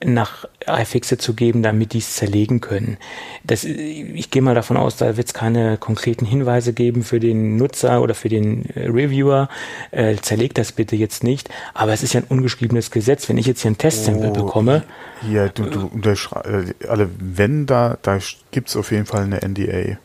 nach 0.04 0.44
iFixit 0.66 1.20
zu 1.22 1.34
geben, 1.34 1.62
damit 1.62 1.92
die 1.92 1.98
es 1.98 2.14
zerlegen 2.16 2.60
können. 2.60 2.98
Das, 3.42 3.64
ich 3.64 4.30
gehe 4.30 4.42
mal 4.42 4.54
davon 4.54 4.76
aus, 4.76 4.96
da 4.96 5.16
wird 5.16 5.26
es 5.28 5.34
keine 5.34 5.76
konkreten 5.78 6.26
Hinweise 6.26 6.72
geben 6.72 7.02
für 7.02 7.20
den 7.20 7.56
Nutzer 7.56 8.02
oder 8.02 8.14
für 8.14 8.28
den 8.28 8.66
äh, 8.70 8.86
Reviewer. 8.86 9.48
Äh, 9.90 10.16
zerlegt 10.16 10.58
das 10.58 10.72
bitte 10.72 10.96
jetzt 10.96 11.24
nicht. 11.24 11.48
Aber 11.74 11.92
es 11.92 12.02
ist 12.02 12.12
ja 12.14 12.20
ein 12.20 12.26
ungeschriebenes 12.28 12.90
Gesetz. 12.90 13.28
Wenn 13.28 13.38
ich 13.38 13.46
jetzt 13.46 13.62
hier 13.62 13.70
ein 13.70 13.78
Testsample 13.78 14.30
Oh, 14.30 14.44
bekomme, 14.44 14.82
Hier, 15.22 15.48
du, 15.48 15.64
du 15.64 15.86
unterschrei- 15.86 16.68
äh, 16.80 16.86
alle, 16.88 17.08
wenn 17.18 17.66
da, 17.66 17.98
da 18.02 18.18
gibt's 18.50 18.76
auf 18.76 18.90
jeden 18.92 19.06
Fall 19.06 19.24
eine 19.24 19.40
NDA. 19.46 19.78
ja, 19.80 19.96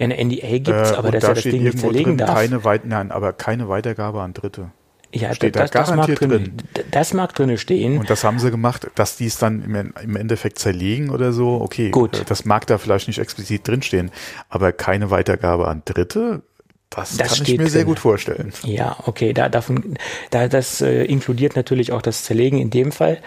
eine 0.00 0.16
NDA 0.22 0.58
gibt's, 0.58 0.90
Äh, 0.92 0.94
aber 0.94 1.08
und 1.08 1.14
dass 1.14 1.22
da 1.22 1.28
er 1.28 1.34
das 1.34 1.40
steht 1.40 1.52
Ding 1.52 1.62
nicht 1.62 1.74
irgendwo 1.74 1.86
zerlegen 1.88 2.16
drin, 2.16 2.26
darf. 2.26 2.34
keine 2.36 2.64
weit, 2.64 2.84
nein, 2.86 3.10
aber 3.12 3.32
keine 3.32 3.68
Weitergabe 3.68 4.20
an 4.22 4.34
Dritte. 4.34 4.70
Ja, 5.14 5.34
steht 5.34 5.56
da 5.56 5.60
das, 5.60 5.70
das 5.70 5.94
mag 5.94 6.06
drin, 6.14 6.28
drin. 6.30 6.52
Das 6.90 7.14
mag 7.14 7.34
drinne 7.34 7.58
stehen. 7.58 7.98
Und 7.98 8.10
das 8.10 8.24
haben 8.24 8.38
sie 8.38 8.50
gemacht, 8.50 8.88
dass 8.94 9.16
die 9.16 9.26
es 9.26 9.38
dann 9.38 9.62
im, 9.62 9.92
im 10.02 10.16
Endeffekt 10.16 10.58
zerlegen 10.58 11.10
oder 11.10 11.32
so. 11.32 11.60
Okay, 11.60 11.90
Gut. 11.90 12.20
äh, 12.20 12.24
das 12.24 12.44
mag 12.44 12.66
da 12.66 12.78
vielleicht 12.78 13.06
nicht 13.08 13.18
explizit 13.18 13.66
drinstehen, 13.66 14.10
aber 14.48 14.72
keine 14.72 15.10
Weitergabe 15.10 15.68
an 15.68 15.82
Dritte, 15.84 16.42
das, 16.90 17.16
Das 17.16 17.34
kann 17.38 17.46
ich 17.46 17.58
mir 17.58 17.68
sehr 17.68 17.80
drin. 17.82 17.88
gut 17.88 17.98
vorstellen. 17.98 18.52
Ja, 18.62 18.96
okay, 19.06 19.32
da 19.32 19.48
davon, 19.48 19.98
da 20.30 20.48
das 20.48 20.80
äh, 20.80 21.04
inkludiert 21.04 21.56
natürlich 21.56 21.92
auch 21.92 22.00
das 22.02 22.24
Zerlegen 22.24 22.58
in 22.58 22.70
dem 22.70 22.92
Fall, 22.92 23.18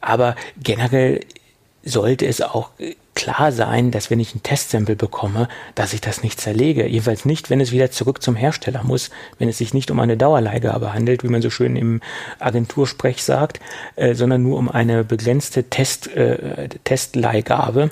aber 0.00 0.34
generell 0.62 1.20
sollte 1.86 2.26
es 2.26 2.42
auch 2.42 2.70
klar 3.14 3.52
sein, 3.52 3.92
dass 3.92 4.10
wenn 4.10 4.20
ich 4.20 4.34
ein 4.34 4.42
Testsample 4.42 4.96
bekomme, 4.96 5.48
dass 5.74 5.94
ich 5.94 6.00
das 6.00 6.22
nicht 6.22 6.40
zerlege. 6.40 6.86
Jedenfalls 6.86 7.24
nicht, 7.24 7.48
wenn 7.48 7.60
es 7.60 7.72
wieder 7.72 7.90
zurück 7.90 8.22
zum 8.22 8.36
Hersteller 8.36 8.82
muss, 8.84 9.10
wenn 9.38 9.48
es 9.48 9.58
sich 9.58 9.72
nicht 9.72 9.90
um 9.90 10.00
eine 10.00 10.16
Dauerleihgabe 10.16 10.92
handelt, 10.92 11.22
wie 11.22 11.28
man 11.28 11.40
so 11.40 11.48
schön 11.48 11.76
im 11.76 12.00
Agentursprech 12.40 13.22
sagt, 13.22 13.60
äh, 13.94 14.14
sondern 14.14 14.42
nur 14.42 14.58
um 14.58 14.68
eine 14.68 15.04
begrenzte 15.04 15.64
Test, 15.64 16.08
äh, 16.08 16.68
Testleihgabe. 16.84 17.90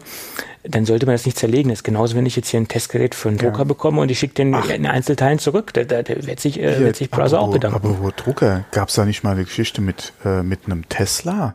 Dann 0.65 0.87
sollte 0.87 1.07
man 1.07 1.15
das 1.15 1.27
nicht 1.27 1.39
zerlegen. 1.39 1.69
Das 1.69 1.81
ist 1.81 1.85
genauso, 1.85 2.17
wenn 2.17 2.27
ich 2.27 2.37
jetzt 2.37 2.49
hier 2.49 2.61
ein 2.61 2.69
Testgerät 2.69 3.15
für 3.15 3.29
einen 3.29 3.39
Drucker 3.39 3.65
bekomme 3.65 4.01
und 4.01 4.11
ich 4.11 4.19
schicke 4.19 4.35
den 4.35 4.55
in 4.55 4.87
Einzelteilen 4.87 5.39
zurück. 5.39 5.73
Da, 5.75 5.85
da, 5.85 6.03
da 6.03 6.27
wird 6.27 6.41
sich, 6.41 6.59
äh, 6.61 6.81
wird 6.81 6.97
sich 6.97 7.11
Browser 7.11 7.41
auch 7.41 7.51
bedanken. 7.53 7.77
Apropos 7.77 8.13
Drucker, 8.17 8.65
gab 8.73 8.89
es 8.89 8.95
da 8.95 9.05
nicht 9.05 9.23
mal 9.23 9.33
eine 9.33 9.45
Geschichte 9.45 9.81
mit, 9.81 10.13
äh, 10.25 10.43
mit 10.43 10.67
einem 10.67 10.89
Tesla? 10.89 11.55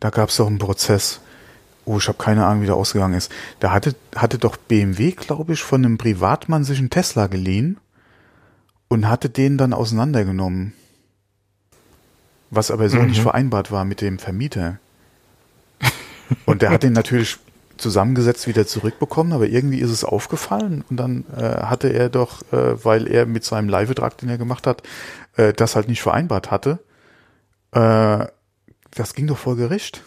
Da 0.00 0.10
gab 0.10 0.30
es 0.30 0.36
doch 0.36 0.46
einen 0.46 0.58
Prozess. 0.58 1.20
Oh, 1.88 1.96
ich 1.96 2.08
habe 2.08 2.18
keine 2.18 2.44
Ahnung, 2.44 2.62
wie 2.62 2.66
der 2.66 2.76
ausgegangen 2.76 3.14
ist. 3.14 3.32
Da 3.60 3.72
hatte, 3.72 3.94
hatte 4.14 4.36
doch 4.36 4.58
BMW, 4.58 5.12
glaube 5.12 5.54
ich, 5.54 5.62
von 5.62 5.82
einem 5.82 5.96
Privatmann 5.96 6.62
sich 6.62 6.78
einen 6.78 6.90
Tesla 6.90 7.28
geliehen 7.28 7.78
und 8.88 9.08
hatte 9.08 9.30
den 9.30 9.56
dann 9.56 9.72
auseinandergenommen. 9.72 10.74
Was 12.50 12.70
aber 12.70 12.90
so 12.90 12.98
mhm. 12.98 13.06
nicht 13.06 13.22
vereinbart 13.22 13.72
war 13.72 13.86
mit 13.86 14.02
dem 14.02 14.18
Vermieter. 14.18 14.78
Und 16.44 16.60
der 16.60 16.70
hat 16.70 16.82
den 16.82 16.92
natürlich 16.92 17.38
zusammengesetzt 17.78 18.46
wieder 18.46 18.66
zurückbekommen, 18.66 19.32
aber 19.32 19.46
irgendwie 19.46 19.78
ist 19.78 19.90
es 19.90 20.04
aufgefallen 20.04 20.84
und 20.90 20.98
dann 20.98 21.24
äh, 21.34 21.62
hatte 21.62 21.88
er 21.88 22.10
doch, 22.10 22.42
äh, 22.52 22.84
weil 22.84 23.06
er 23.06 23.24
mit 23.24 23.44
seinem 23.44 23.70
Live-Vertrag, 23.70 24.18
den 24.18 24.28
er 24.28 24.36
gemacht 24.36 24.66
hat, 24.66 24.82
äh, 25.36 25.54
das 25.54 25.74
halt 25.74 25.88
nicht 25.88 26.02
vereinbart 26.02 26.50
hatte. 26.50 26.80
Äh, 27.72 28.26
das 28.90 29.14
ging 29.14 29.26
doch 29.26 29.38
vor 29.38 29.56
Gericht. 29.56 30.02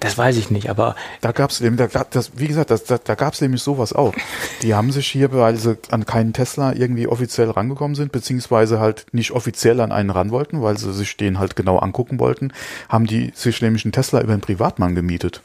Das 0.00 0.16
weiß 0.16 0.36
ich 0.36 0.50
nicht, 0.50 0.70
aber. 0.70 0.94
Da 1.20 1.32
gab 1.32 1.50
es 1.50 1.58
da, 1.60 2.04
das, 2.10 2.32
wie 2.36 2.46
gesagt, 2.46 2.70
das, 2.70 2.84
da, 2.84 2.98
da 2.98 3.14
gab 3.14 3.34
es 3.34 3.40
nämlich 3.40 3.62
sowas 3.62 3.92
auch. 3.92 4.14
Die 4.62 4.74
haben 4.74 4.92
sich 4.92 5.06
hier, 5.06 5.32
weil 5.32 5.56
sie 5.56 5.76
an 5.90 6.06
keinen 6.06 6.32
Tesla 6.32 6.72
irgendwie 6.74 7.06
offiziell 7.06 7.50
rangekommen 7.50 7.94
sind, 7.94 8.12
beziehungsweise 8.12 8.80
halt 8.80 9.06
nicht 9.12 9.32
offiziell 9.32 9.80
an 9.80 9.92
einen 9.92 10.10
ran 10.10 10.30
wollten, 10.30 10.62
weil 10.62 10.78
sie 10.78 10.92
sich 10.92 11.16
den 11.16 11.38
halt 11.38 11.56
genau 11.56 11.78
angucken 11.78 12.18
wollten, 12.18 12.52
haben 12.88 13.06
die 13.06 13.32
sich 13.34 13.60
nämlich 13.62 13.84
einen 13.84 13.92
Tesla 13.92 14.20
über 14.20 14.32
einen 14.32 14.42
Privatmann 14.42 14.94
gemietet. 14.94 15.42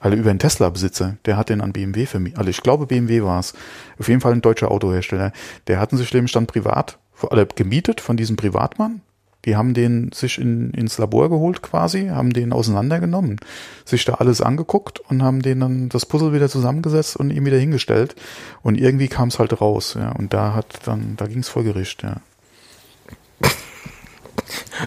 Also 0.00 0.16
über 0.16 0.30
einen 0.30 0.38
Tesla-Besitzer, 0.38 1.16
der 1.26 1.36
hat 1.36 1.50
den 1.50 1.60
an 1.60 1.72
BMW 1.72 2.06
vermietet. 2.06 2.38
Also 2.38 2.50
ich 2.50 2.62
glaube, 2.62 2.86
BMW 2.86 3.22
war 3.22 3.38
es. 3.38 3.52
Auf 3.98 4.08
jeden 4.08 4.22
Fall 4.22 4.32
ein 4.32 4.40
deutscher 4.40 4.70
Autohersteller. 4.70 5.32
Der 5.66 5.78
hatten 5.78 5.98
sich 5.98 6.12
nämlich 6.14 6.32
dann 6.32 6.46
privat, 6.46 6.98
oder 7.22 7.44
gemietet 7.44 8.00
von 8.00 8.16
diesem 8.16 8.36
Privatmann, 8.36 9.02
die 9.44 9.56
haben 9.56 9.74
den 9.74 10.10
sich 10.12 10.38
in, 10.38 10.70
ins 10.72 10.98
Labor 10.98 11.30
geholt 11.30 11.62
quasi, 11.62 12.08
haben 12.08 12.32
den 12.32 12.52
auseinandergenommen, 12.52 13.40
sich 13.84 14.04
da 14.04 14.14
alles 14.14 14.40
angeguckt 14.40 15.00
und 15.00 15.22
haben 15.22 15.42
den 15.42 15.60
dann 15.60 15.88
das 15.88 16.06
Puzzle 16.06 16.32
wieder 16.32 16.48
zusammengesetzt 16.48 17.16
und 17.16 17.30
ihm 17.30 17.46
wieder 17.46 17.58
hingestellt. 17.58 18.14
Und 18.62 18.76
irgendwie 18.76 19.08
kam 19.08 19.28
es 19.28 19.38
halt 19.38 19.60
raus, 19.60 19.96
ja. 19.98 20.12
Und 20.12 20.34
da 20.34 20.54
hat 20.54 20.86
dann, 20.86 21.14
da 21.16 21.26
ging 21.26 21.38
es 21.38 21.48
vor 21.48 21.64
Gericht, 21.64 22.02
ja. 22.02 22.16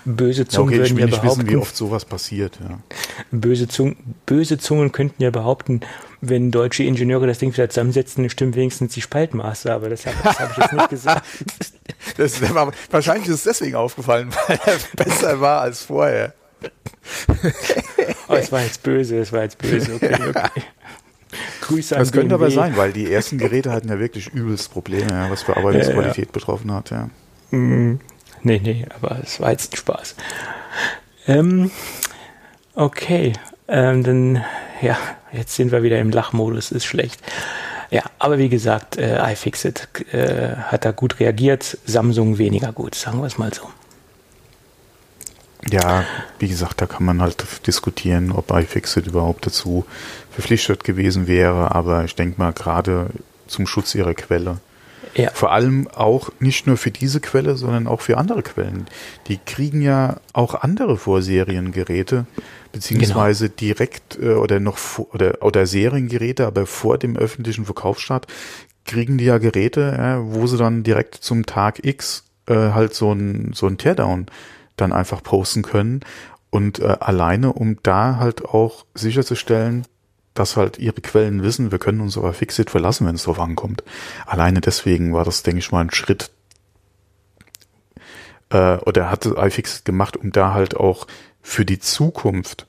Böse 0.06 0.48
Zungen 0.48 0.74
ja, 0.74 0.82
okay, 0.82 0.90
würden 0.92 0.98
ja 0.98 1.06
behaupten, 1.08 1.42
wissen, 1.42 1.50
wie 1.50 1.56
oft 1.56 1.76
sowas 1.76 2.06
passiert. 2.06 2.60
Ja. 2.62 2.80
Böse, 3.32 3.68
Zungen, 3.68 3.96
böse 4.26 4.58
Zungen 4.58 4.92
könnten 4.92 5.22
ja 5.22 5.30
behaupten, 5.30 5.82
wenn 6.22 6.52
deutsche 6.52 6.84
Ingenieure 6.84 7.28
das 7.28 7.40
Ding 7.40 7.54
wieder 7.54 7.70
zusammensetzen, 7.70 8.30
stimmen 8.30 8.56
wenigstens 8.56 8.94
die 8.94 9.02
Spaltmaße, 9.02 9.74
aber 9.74 9.90
das 9.90 10.06
habe 10.06 10.18
hab 10.24 10.52
ich 10.52 10.58
jetzt 10.58 10.74
nicht 10.74 10.90
gesagt. 10.90 11.26
Das 12.18 12.54
war, 12.54 12.72
wahrscheinlich 12.92 13.28
ist 13.28 13.36
es 13.36 13.44
deswegen 13.44 13.76
aufgefallen, 13.76 14.30
weil 14.48 14.60
er 14.66 14.78
besser 14.96 15.42
war 15.42 15.62
als 15.62 15.84
vorher. 15.84 16.34
oh, 18.28 18.34
es 18.36 18.52
war 18.52 18.62
jetzt 18.62 18.84
böse, 18.84 19.20
es 19.20 19.32
war 19.34 19.44
jetzt 19.44 19.58
böse, 19.58 19.96
okay, 19.96 20.16
okay. 20.30 20.62
Grüße 21.62 21.96
an 21.96 22.02
Das 22.02 22.12
könnte 22.12 22.36
aber 22.36 22.52
sein, 22.52 22.78
weil 22.78 22.94
die 22.94 23.12
ersten 23.12 23.38
Geräte 23.38 23.72
hatten 23.72 23.90
ja 23.90 24.00
wirklich 24.00 24.30
übelst 24.34 24.72
Probleme, 24.72 25.28
was 25.30 25.44
Verarbeitungsqualität 25.44 26.18
ja, 26.18 26.24
ja. 26.26 26.32
betroffen 26.32 26.72
hat, 26.72 26.92
ja. 26.92 27.10
Mm. 27.52 28.00
Nee, 28.44 28.60
nee, 28.62 28.86
aber 28.94 29.20
es 29.24 29.40
war 29.40 29.52
jetzt 29.52 29.74
ein 29.74 29.78
Spaß. 29.78 30.16
Ähm, 31.28 31.72
okay, 32.76 33.34
ähm, 33.68 34.04
dann, 34.04 34.44
ja, 34.82 34.98
jetzt 35.32 35.56
sind 35.56 35.72
wir 35.72 35.82
wieder 35.84 36.00
im 36.00 36.10
Lachmodus, 36.10 36.72
ist 36.72 36.86
schlecht. 36.86 37.22
Ja, 37.94 38.02
aber 38.18 38.40
wie 38.40 38.50
gesagt, 38.50 38.98
äh, 38.98 39.22
iFixit 39.34 39.88
äh, 40.14 40.56
hat 40.56 40.84
da 40.84 40.90
gut 40.90 41.20
reagiert, 41.20 41.78
Samsung 41.86 42.40
weniger 42.40 42.74
gut, 42.74 42.96
sagen 42.96 43.20
wir 43.20 43.28
es 43.28 43.38
mal 43.38 43.54
so. 43.54 43.70
Ja, 45.70 46.04
wie 46.40 46.48
gesagt, 46.48 46.82
da 46.82 46.88
kann 46.88 47.06
man 47.06 47.22
halt 47.22 47.46
diskutieren, 47.68 48.32
ob 48.32 48.50
iFixit 48.50 49.06
überhaupt 49.06 49.46
dazu 49.46 49.86
verpflichtet 50.32 50.84
gewesen 50.84 51.28
wäre, 51.28 51.76
aber 51.76 52.04
ich 52.04 52.16
denke 52.16 52.42
mal, 52.42 52.52
gerade 52.52 53.12
zum 53.46 53.68
Schutz 53.68 53.94
ihrer 53.94 54.16
Quelle 54.16 54.58
ja. 55.16 55.30
Vor 55.34 55.52
allem 55.52 55.88
auch 55.88 56.32
nicht 56.40 56.66
nur 56.66 56.78
für 56.78 56.92
diese 56.92 57.20
Quelle, 57.20 57.56
sondern 57.56 57.88
auch 57.88 58.02
für 58.02 58.18
andere 58.18 58.42
Quellen. 58.42 58.88
Die 59.28 59.38
kriegen 59.38 59.82
ja 59.82 60.18
auch 60.34 60.56
andere 60.56 60.98
Vorseriengeräte, 60.98 62.26
beziehungsweise 62.72 63.50
genau. 63.50 63.58
direkt 63.60 64.20
äh, 64.20 64.34
oder 64.34 64.60
noch 64.60 64.78
oder, 65.14 65.38
oder 65.42 65.68
Seriengeräte, 65.68 66.48
aber 66.48 66.66
vor 66.66 66.98
dem 66.98 67.16
öffentlichen 67.16 67.66
Verkaufsstart 67.66 68.28
kriegen 68.86 69.18
die 69.18 69.26
ja 69.26 69.38
Geräte, 69.38 69.92
äh, 69.94 70.36
wo 70.36 70.48
sie 70.48 70.58
dann 70.58 70.84
direkt 70.84 71.16
zum 71.16 71.46
Tag 71.46 71.86
X 71.86 72.26
äh, 72.48 72.56
halt 72.56 72.94
so 72.94 73.14
ein, 73.14 73.52
so 73.54 73.68
ein 73.68 73.78
Teardown 73.78 74.26
dann 74.76 74.92
einfach 74.92 75.22
posten 75.22 75.62
können. 75.62 76.02
Und 76.50 76.80
äh, 76.80 76.98
alleine, 77.00 77.54
um 77.54 77.78
da 77.84 78.18
halt 78.18 78.46
auch 78.46 78.86
sicherzustellen, 78.94 79.86
dass 80.34 80.58
halt 80.58 80.80
ihre 80.80 81.02
Quellen 81.02 81.44
wissen, 81.44 81.72
wir 81.72 81.80
können 81.80 82.02
uns 82.02 82.18
aber 82.18 82.34
Fixit 82.34 82.70
verlassen, 82.70 83.06
wenn 83.06 83.16
es 83.16 83.24
drauf 83.24 83.40
ankommt. 83.40 83.84
Alleine 84.26 84.62
deswegen 84.62 85.14
war 85.14 85.26
das, 85.26 85.44
denke 85.44 85.60
ich 85.60 85.72
mal, 85.72 85.82
ein 85.82 85.92
Schritt, 85.92 86.32
äh, 88.54 88.78
oder 88.78 89.10
hat 89.10 89.26
iFixit 89.26 89.86
gemacht, 89.86 90.16
um 90.16 90.32
da 90.32 90.54
halt 90.54 90.78
auch 90.78 91.08
für 91.42 91.66
die 91.66 91.80
Zukunft 91.80 92.68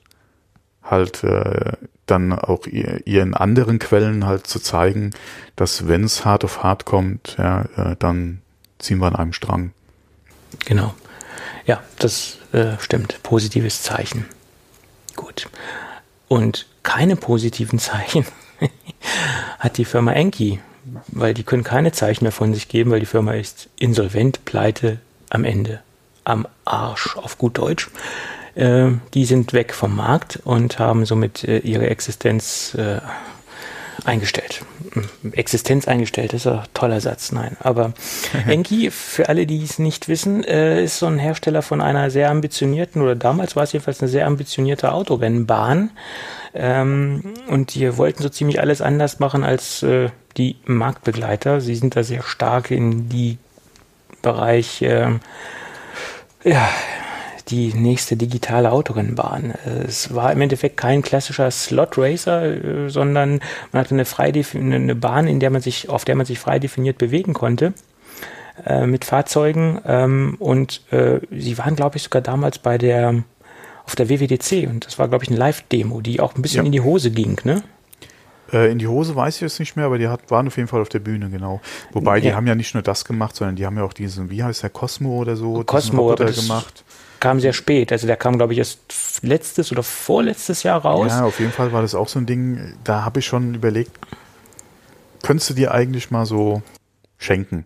halt 0.83 1.23
äh, 1.23 1.73
dann 2.05 2.33
auch 2.33 2.67
ihr, 2.67 3.05
ihren 3.07 3.33
anderen 3.33 3.79
Quellen 3.79 4.25
halt 4.25 4.45
zu 4.47 4.59
zeigen, 4.59 5.11
dass 5.55 5.87
wenn 5.87 6.03
es 6.03 6.25
hart 6.25 6.43
auf 6.43 6.63
hart 6.63 6.85
kommt, 6.85 7.35
ja, 7.37 7.61
äh, 7.77 7.95
dann 7.97 8.41
ziehen 8.77 8.99
wir 8.99 9.07
an 9.07 9.15
einem 9.15 9.33
Strang. 9.33 9.71
Genau. 10.65 10.93
Ja, 11.65 11.83
das 11.97 12.37
äh, 12.51 12.77
stimmt. 12.79 13.21
Positives 13.23 13.81
Zeichen. 13.81 14.25
Gut. 15.15 15.49
Und 16.27 16.67
keine 16.85 17.17
positiven 17.17 17.79
Zeichen 17.79 18.25
hat 19.59 19.77
die 19.77 19.83
Firma 19.83 20.13
Enki, 20.13 20.59
weil 21.07 21.33
die 21.33 21.43
können 21.43 21.65
keine 21.65 21.91
Zeichen 21.91 22.23
mehr 22.23 22.31
von 22.31 22.53
sich 22.53 22.69
geben, 22.69 22.91
weil 22.91 23.01
die 23.01 23.05
Firma 23.05 23.33
ist 23.33 23.67
insolvent, 23.77 24.45
pleite, 24.45 24.99
am 25.29 25.43
Ende, 25.43 25.81
am 26.23 26.47
Arsch, 26.63 27.17
auf 27.17 27.37
gut 27.37 27.57
Deutsch. 27.57 27.89
Äh, 28.53 28.91
die 29.13 29.25
sind 29.25 29.51
weg 29.51 29.73
vom 29.73 29.95
Markt 29.95 30.39
und 30.45 30.79
haben 30.79 31.05
somit 31.05 31.43
äh, 31.43 31.57
ihre 31.57 31.89
Existenz 31.89 32.73
äh, 32.75 33.01
eingestellt. 34.05 34.63
Existenz 35.31 35.87
eingestellt 35.87 36.33
ist 36.33 36.47
ein 36.47 36.61
toller 36.73 37.01
Satz, 37.01 37.31
nein. 37.31 37.57
Aber 37.59 37.93
Enki, 38.47 38.91
für 38.91 39.29
alle, 39.29 39.45
die 39.45 39.63
es 39.63 39.79
nicht 39.79 40.07
wissen, 40.07 40.43
äh, 40.43 40.83
ist 40.83 40.99
so 40.99 41.07
ein 41.07 41.17
Hersteller 41.17 41.61
von 41.61 41.81
einer 41.81 42.09
sehr 42.09 42.29
ambitionierten, 42.29 43.01
oder 43.01 43.15
damals 43.15 43.55
war 43.55 43.63
es 43.63 43.73
jedenfalls 43.73 44.01
eine 44.01 44.09
sehr 44.09 44.27
ambitionierte 44.27 44.91
Autorennbahn. 44.91 45.91
Ähm, 46.53 47.33
und 47.47 47.75
die 47.75 47.97
wollten 47.97 48.23
so 48.23 48.29
ziemlich 48.29 48.59
alles 48.59 48.81
anders 48.81 49.19
machen 49.19 49.43
als 49.43 49.83
äh, 49.83 50.09
die 50.37 50.57
Marktbegleiter. 50.65 51.59
Sie 51.59 51.75
sind 51.75 51.95
da 51.95 52.03
sehr 52.03 52.23
stark 52.23 52.71
in 52.71 53.09
die 53.09 53.37
Bereich, 54.21 54.81
äh, 54.81 55.19
ja, 56.43 56.69
die 57.47 57.73
nächste 57.73 58.17
digitale 58.17 58.71
Autorennbahn. 58.71 59.53
Es 59.87 60.13
war 60.15 60.31
im 60.31 60.41
Endeffekt 60.41 60.77
kein 60.77 61.01
klassischer 61.01 61.51
Slot 61.51 61.97
Racer, 61.97 62.43
äh, 62.43 62.89
sondern 62.89 63.39
man 63.71 63.81
hatte 63.81 63.93
eine, 63.93 64.05
frei 64.05 64.31
eine 64.53 64.95
Bahn, 64.95 65.27
in 65.27 65.39
der 65.39 65.49
man 65.49 65.61
sich, 65.61 65.89
auf 65.89 66.05
der 66.05 66.15
man 66.15 66.25
sich 66.25 66.39
frei 66.39 66.59
definiert 66.59 66.97
bewegen 66.97 67.33
konnte 67.33 67.73
äh, 68.65 68.85
mit 68.87 69.05
Fahrzeugen. 69.05 69.79
Ähm, 69.85 70.35
und 70.39 70.81
äh, 70.91 71.19
sie 71.31 71.57
waren, 71.57 71.75
glaube 71.75 71.97
ich, 71.97 72.03
sogar 72.03 72.21
damals 72.21 72.59
bei 72.59 72.77
der 72.77 73.23
auf 73.85 73.95
der 73.95 74.09
WWDC 74.09 74.67
und 74.67 74.87
das 74.87 74.97
war, 74.97 75.07
glaube 75.07 75.23
ich, 75.23 75.29
eine 75.29 75.37
Live-Demo, 75.37 76.01
die 76.01 76.19
auch 76.19 76.35
ein 76.35 76.41
bisschen 76.41 76.61
ja. 76.61 76.65
in 76.65 76.71
die 76.71 76.81
Hose 76.81 77.11
ging, 77.11 77.39
ne? 77.43 77.61
Äh, 78.53 78.71
in 78.71 78.79
die 78.79 78.87
Hose 78.87 79.15
weiß 79.15 79.35
ich 79.35 79.41
jetzt 79.41 79.59
nicht 79.59 79.75
mehr, 79.75 79.85
aber 79.85 79.97
die 79.97 80.07
hat, 80.07 80.29
waren 80.29 80.47
auf 80.47 80.57
jeden 80.57 80.67
Fall 80.67 80.81
auf 80.81 80.89
der 80.89 80.99
Bühne, 80.99 81.29
genau. 81.29 81.61
Wobei, 81.91 82.19
die 82.19 82.33
haben 82.33 82.47
ja 82.47 82.55
nicht 82.55 82.73
nur 82.73 82.83
das 82.83 83.05
gemacht, 83.05 83.35
sondern 83.35 83.55
die 83.55 83.65
haben 83.65 83.77
ja 83.77 83.83
auch 83.83 83.93
diesen, 83.93 84.29
wie 84.29 84.43
heißt 84.43 84.63
der, 84.63 84.69
Cosmo 84.69 85.17
oder 85.17 85.35
so, 85.35 85.63
Cosmo 85.63 86.15
gemacht 86.15 86.83
kam 87.25 87.39
sehr 87.39 87.53
spät. 87.53 87.91
Also 87.91 88.05
der 88.05 88.17
kam, 88.17 88.37
glaube 88.37 88.53
ich, 88.53 88.59
erst 88.59 89.23
letztes 89.23 89.71
oder 89.71 89.81
vorletztes 89.81 90.61
Jahr 90.61 90.81
raus. 90.81 91.11
Ja, 91.11 91.25
auf 91.25 91.39
jeden 91.39 91.51
Fall 91.51 91.71
war 91.71 91.81
das 91.81 91.95
auch 91.95 92.07
so 92.07 92.19
ein 92.19 92.27
Ding, 92.27 92.75
da 92.83 93.03
habe 93.03 93.19
ich 93.19 93.25
schon 93.25 93.55
überlegt, 93.55 93.97
könntest 95.23 95.49
du 95.49 95.55
dir 95.55 95.71
eigentlich 95.71 96.11
mal 96.11 96.27
so 96.27 96.61
schenken. 97.17 97.65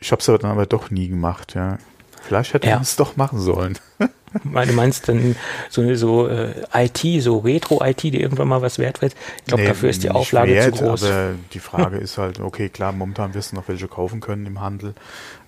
Ich 0.00 0.12
habe 0.12 0.20
es 0.20 0.28
aber 0.28 0.38
dann 0.38 0.52
aber 0.52 0.66
doch 0.66 0.90
nie 0.90 1.08
gemacht, 1.08 1.54
ja. 1.56 1.78
Vielleicht 2.22 2.54
hätte 2.54 2.68
ja. 2.68 2.74
man 2.74 2.82
es 2.82 2.94
doch 2.94 3.16
machen 3.16 3.40
sollen. 3.40 3.78
Weil 4.42 4.66
du 4.66 4.72
meinst 4.72 5.08
dann 5.08 5.36
so, 5.70 5.94
so 5.94 6.28
äh, 6.28 6.52
IT, 6.74 7.22
so 7.22 7.38
Retro-IT, 7.38 8.02
die 8.02 8.20
irgendwann 8.20 8.48
mal 8.48 8.62
was 8.62 8.78
wert 8.78 9.00
wird. 9.00 9.14
Ich 9.38 9.44
glaube, 9.44 9.62
nee, 9.62 9.68
dafür 9.68 9.90
ist 9.90 10.02
die 10.02 10.10
Auflage 10.10 10.54
wert, 10.54 10.76
zu 10.76 10.84
groß. 10.84 11.04
Aber 11.04 11.34
die 11.52 11.58
Frage 11.60 11.96
ist 11.98 12.18
halt, 12.18 12.40
okay, 12.40 12.68
klar, 12.68 12.92
momentan 12.92 13.34
wirst 13.34 13.52
du 13.52 13.56
noch 13.56 13.68
welche 13.68 13.88
kaufen 13.88 14.20
können 14.20 14.46
im 14.46 14.60
Handel. 14.60 14.94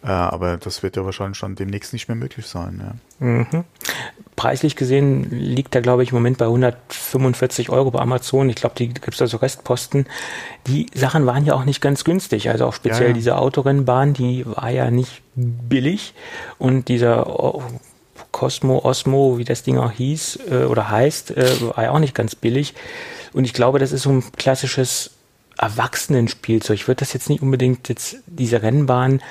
Äh, 0.03 0.09
aber 0.09 0.57
das 0.57 0.83
wird 0.83 0.97
ja 0.97 1.05
wahrscheinlich 1.05 1.41
dann 1.41 1.57
demnächst 1.57 1.93
nicht 1.93 2.09
mehr 2.09 2.17
möglich 2.17 2.47
sein. 2.47 2.81
Ja. 3.21 3.27
Mhm. 3.27 3.65
Preislich 4.37 4.77
gesehen 4.77 5.31
liegt 5.31 5.75
er, 5.75 5.81
glaube 5.81 6.03
ich, 6.03 6.11
im 6.11 6.17
Moment 6.17 6.39
bei 6.39 6.45
145 6.45 7.71
Euro 7.71 7.91
bei 7.91 8.01
Amazon. 8.01 8.49
Ich 8.51 8.57
glaube, 8.57 8.77
die 8.77 8.89
gibt 8.89 9.15
es 9.15 9.23
also 9.23 9.39
Restposten. 9.39 10.07
Die 10.67 10.87
Sachen 10.95 11.27
waren 11.27 11.45
ja 11.45 11.55
auch 11.55 11.65
nicht 11.65 11.81
ganz 11.81 12.05
günstig. 12.05 12.51
Also 12.51 12.67
auch 12.67 12.75
speziell 12.75 13.03
ja, 13.03 13.09
ja. 13.09 13.15
diese 13.15 13.37
Autorennbahn, 13.37 14.13
die 14.13 14.45
war 14.47 14.71
ja 14.71 14.91
nicht 14.91 15.23
billig. 15.35 16.15
Und 16.59 16.89
dieser 16.89 17.27
Cosmo, 18.37 18.85
Osmo, 18.85 19.39
wie 19.39 19.45
das 19.45 19.63
Ding 19.63 19.79
auch 19.79 19.93
hieß 19.93 20.41
äh, 20.51 20.65
oder 20.65 20.91
heißt, 20.91 21.31
äh, 21.39 21.75
war 21.75 21.85
ja 21.85 21.91
auch 21.91 21.99
nicht 21.99 22.15
ganz 22.15 22.35
billig. 22.35 22.75
Und 23.33 23.47
ich 23.47 23.55
glaube, 23.55 23.79
das 23.79 23.93
ist 23.93 24.03
so 24.03 24.11
ein 24.11 24.23
klassisches 24.37 25.13
Erwachsenenspielzeug. 25.57 26.75
Ich 26.75 26.87
würde 26.87 27.01
das 27.01 27.15
jetzt 27.15 27.31
nicht 27.31 27.41
unbedingt 27.41 27.89
jetzt 27.89 28.17
diese 28.27 28.61
Rennbahn 28.61 29.23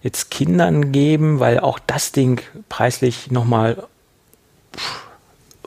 jetzt 0.00 0.30
Kindern 0.30 0.92
geben, 0.92 1.40
weil 1.40 1.58
auch 1.58 1.80
das 1.80 2.12
Ding 2.12 2.40
preislich 2.68 3.32
nochmal 3.32 3.82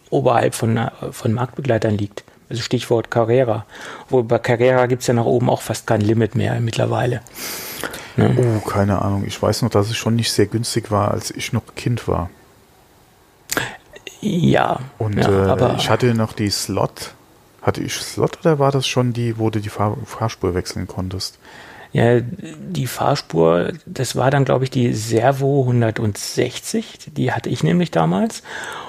oberhalb 0.09 0.55
von, 0.55 0.89
von 1.11 1.33
Marktbegleitern 1.33 1.97
liegt. 1.97 2.23
Also 2.49 2.61
Stichwort 2.61 3.11
Carrera. 3.11 3.65
Obwohl 4.05 4.23
bei 4.23 4.39
Carrera 4.39 4.85
gibt 4.85 5.01
es 5.01 5.07
ja 5.07 5.13
nach 5.13 5.25
oben 5.25 5.49
auch 5.49 5.61
fast 5.61 5.85
kein 5.85 5.99
Limit 5.99 6.35
mehr 6.35 6.61
mittlerweile. 6.61 7.19
Ne? 8.15 8.33
Oh, 8.37 8.65
keine 8.65 9.01
Ahnung. 9.01 9.25
Ich 9.27 9.41
weiß 9.41 9.63
noch, 9.63 9.69
dass 9.69 9.89
es 9.89 9.97
schon 9.97 10.15
nicht 10.15 10.31
sehr 10.31 10.45
günstig 10.45 10.91
war, 10.91 11.11
als 11.11 11.29
ich 11.31 11.51
noch 11.51 11.63
Kind 11.75 12.07
war. 12.07 12.29
Ja. 14.21 14.79
Und 14.97 15.17
ja, 15.17 15.55
äh, 15.55 15.75
ich 15.77 15.89
hatte 15.89 16.13
noch 16.13 16.33
die 16.33 16.49
Slot. 16.49 17.13
Hatte 17.61 17.81
ich 17.81 17.93
Slot 17.93 18.39
oder 18.41 18.59
war 18.59 18.71
das 18.71 18.87
schon 18.87 19.13
die, 19.13 19.37
wo 19.39 19.49
du 19.49 19.59
die 19.59 19.69
Fahr 19.69 19.97
Fahrspur 20.05 20.53
wechseln 20.53 20.87
konntest? 20.87 21.39
Ja, 21.93 22.19
die 22.19 22.87
Fahrspur, 22.87 23.71
das 23.85 24.17
war 24.17 24.29
dann, 24.29 24.43
glaube 24.43 24.65
ich, 24.65 24.69
die 24.69 24.91
Servo 24.93 25.61
160. 25.61 27.11
Die 27.15 27.31
hatte 27.31 27.49
ich 27.49 27.63
nämlich 27.63 27.89
damals. 27.89 28.43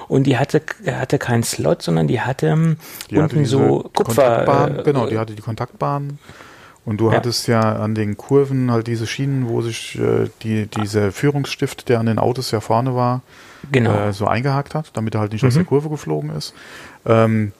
Und 0.09 0.25
die 0.25 0.37
hatte, 0.37 0.61
hatte 0.85 1.17
keinen 1.17 1.43
Slot, 1.43 1.81
sondern 1.81 2.07
die 2.07 2.19
hatte 2.19 2.47
ähm, 2.47 2.77
die 3.09 3.17
unten 3.17 3.37
hatte 3.37 3.45
so 3.45 3.89
Kupfer. 3.93 4.79
Äh, 4.79 4.83
genau, 4.83 5.07
die 5.07 5.17
hatte 5.17 5.35
die 5.35 5.41
Kontaktbahn. 5.41 6.19
Und 6.83 6.97
du 6.99 7.09
ja. 7.09 7.15
hattest 7.15 7.47
ja 7.47 7.61
an 7.61 7.95
den 7.95 8.17
Kurven 8.17 8.71
halt 8.71 8.87
diese 8.87 9.07
Schienen, 9.07 9.47
wo 9.47 9.61
sich 9.61 9.97
äh, 9.97 10.29
die, 10.43 10.67
dieser 10.67 11.11
Führungsstift, 11.11 11.87
der 11.87 12.01
an 12.01 12.07
den 12.07 12.19
Autos 12.19 12.51
ja 12.51 12.59
vorne 12.59 12.93
war, 12.93 13.21
genau. 13.71 14.07
äh, 14.07 14.13
so 14.13 14.27
eingehakt 14.27 14.75
hat, 14.75 14.91
damit 14.93 15.15
er 15.15 15.21
halt 15.21 15.31
nicht 15.31 15.43
mhm. 15.43 15.47
aus 15.47 15.53
der 15.55 15.65
Kurve 15.65 15.89
geflogen 15.89 16.29
ist. 16.31 16.53
Ähm, 17.05 17.51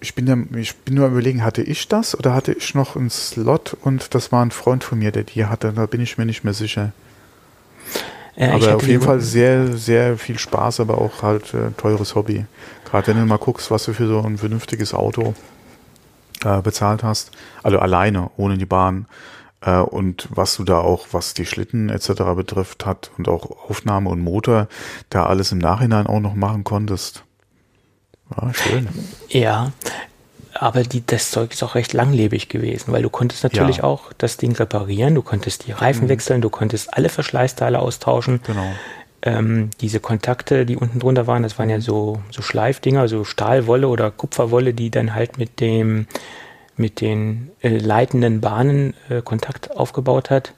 ich 0.00 0.14
bin, 0.14 0.48
ich 0.56 0.76
bin 0.78 0.96
nur 0.96 1.06
überlegen, 1.06 1.44
hatte 1.44 1.62
ich 1.62 1.86
das 1.86 2.18
oder 2.18 2.34
hatte 2.34 2.52
ich 2.52 2.74
noch 2.74 2.96
einen 2.96 3.10
Slot 3.10 3.76
und 3.82 4.14
das 4.14 4.32
war 4.32 4.44
ein 4.44 4.50
Freund 4.50 4.82
von 4.82 4.98
mir, 4.98 5.12
der 5.12 5.22
die 5.22 5.46
hatte. 5.46 5.72
Da 5.72 5.86
bin 5.86 6.00
ich 6.00 6.18
mir 6.18 6.26
nicht 6.26 6.42
mehr 6.42 6.54
sicher. 6.54 6.92
Äh, 8.34 8.48
aber 8.48 8.76
auf 8.76 8.86
jeden 8.86 9.02
Fall 9.02 9.20
sehr, 9.20 9.76
sehr 9.76 10.16
viel 10.18 10.38
Spaß, 10.38 10.80
aber 10.80 10.98
auch 10.98 11.22
halt 11.22 11.54
äh, 11.54 11.70
teures 11.76 12.14
Hobby. 12.14 12.46
Gerade 12.84 13.08
wenn 13.08 13.18
du 13.18 13.26
mal 13.26 13.38
guckst, 13.38 13.70
was 13.70 13.84
du 13.84 13.92
für 13.92 14.08
so 14.08 14.20
ein 14.20 14.38
vernünftiges 14.38 14.92
Auto 14.94 15.34
äh, 16.44 16.60
bezahlt 16.62 17.02
hast, 17.02 17.30
also 17.62 17.78
alleine, 17.78 18.30
ohne 18.36 18.58
die 18.58 18.66
Bahn, 18.66 19.06
äh, 19.62 19.78
und 19.78 20.28
was 20.30 20.56
du 20.56 20.64
da 20.64 20.78
auch, 20.78 21.06
was 21.12 21.34
die 21.34 21.46
Schlitten 21.46 21.88
etc. 21.88 22.08
betrifft 22.36 22.86
hat 22.86 23.10
und 23.18 23.28
auch 23.28 23.68
Aufnahme 23.68 24.10
und 24.10 24.20
Motor, 24.20 24.68
da 25.10 25.26
alles 25.26 25.52
im 25.52 25.58
Nachhinein 25.58 26.06
auch 26.06 26.20
noch 26.20 26.34
machen 26.34 26.64
konntest. 26.64 27.24
Ah, 28.34 28.52
schön. 28.52 28.88
Ja, 29.28 29.72
aber 30.54 30.82
die, 30.82 31.04
das 31.04 31.30
Zeug 31.30 31.52
ist 31.52 31.62
auch 31.62 31.74
recht 31.74 31.92
langlebig 31.92 32.48
gewesen, 32.48 32.92
weil 32.92 33.02
du 33.02 33.10
konntest 33.10 33.42
natürlich 33.42 33.78
ja. 33.78 33.84
auch 33.84 34.12
das 34.18 34.36
Ding 34.36 34.54
reparieren, 34.54 35.14
du 35.14 35.22
konntest 35.22 35.66
die 35.66 35.72
Reifen 35.72 36.04
mhm. 36.04 36.08
wechseln, 36.08 36.40
du 36.40 36.50
konntest 36.50 36.94
alle 36.94 37.08
Verschleißteile 37.08 37.78
austauschen. 37.78 38.40
Genau. 38.44 38.72
Ähm, 39.24 39.70
diese 39.80 40.00
Kontakte, 40.00 40.66
die 40.66 40.76
unten 40.76 40.98
drunter 40.98 41.26
waren, 41.28 41.44
das 41.44 41.58
waren 41.58 41.70
ja 41.70 41.80
so, 41.80 42.20
so 42.30 42.42
Schleifdinger, 42.42 43.06
so 43.06 43.24
Stahlwolle 43.24 43.86
oder 43.88 44.10
Kupferwolle, 44.10 44.74
die 44.74 44.90
dann 44.90 45.14
halt 45.14 45.38
mit 45.38 45.60
dem 45.60 46.06
mit 46.76 47.00
den 47.00 47.50
äh, 47.62 47.76
leitenden 47.76 48.40
Bahnen 48.40 48.94
äh, 49.08 49.22
Kontakt 49.22 49.76
aufgebaut 49.76 50.30
hat. 50.30 50.52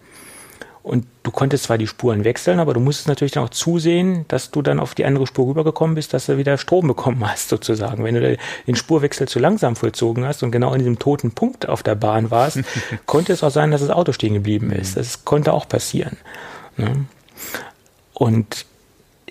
Und 0.82 1.06
du 1.22 1.30
konntest 1.30 1.64
zwar 1.64 1.78
die 1.78 1.86
Spuren 1.86 2.24
wechseln, 2.24 2.60
aber 2.60 2.74
du 2.74 2.80
musstest 2.80 3.08
natürlich 3.08 3.32
dann 3.32 3.44
auch 3.44 3.50
zusehen, 3.50 4.26
dass 4.28 4.50
du 4.50 4.60
dann 4.60 4.78
auf 4.78 4.94
die 4.94 5.06
andere 5.06 5.26
Spur 5.26 5.46
rübergekommen 5.46 5.94
bist, 5.94 6.12
dass 6.12 6.26
du 6.26 6.36
wieder 6.36 6.58
Strom 6.58 6.86
bekommen 6.86 7.26
hast, 7.26 7.48
sozusagen. 7.48 8.04
Wenn 8.04 8.14
du 8.14 8.36
den 8.66 8.76
Spurwechsel 8.76 9.26
zu 9.26 9.38
langsam 9.38 9.76
vollzogen 9.76 10.26
hast 10.26 10.42
und 10.42 10.50
genau 10.50 10.74
in 10.74 10.80
diesem 10.80 10.98
toten 10.98 11.30
Punkt 11.30 11.68
auf 11.68 11.82
der 11.82 11.94
Bahn 11.94 12.30
warst, 12.30 12.60
konnte 13.06 13.32
es 13.32 13.42
auch 13.42 13.50
sein, 13.50 13.70
dass 13.70 13.80
das 13.80 13.90
Auto 13.90 14.12
stehen 14.12 14.34
geblieben 14.34 14.70
ist. 14.70 14.98
Das 14.98 15.24
konnte 15.24 15.54
auch 15.54 15.66
passieren. 15.66 16.18
Ne? 16.76 17.06
Und 18.12 18.66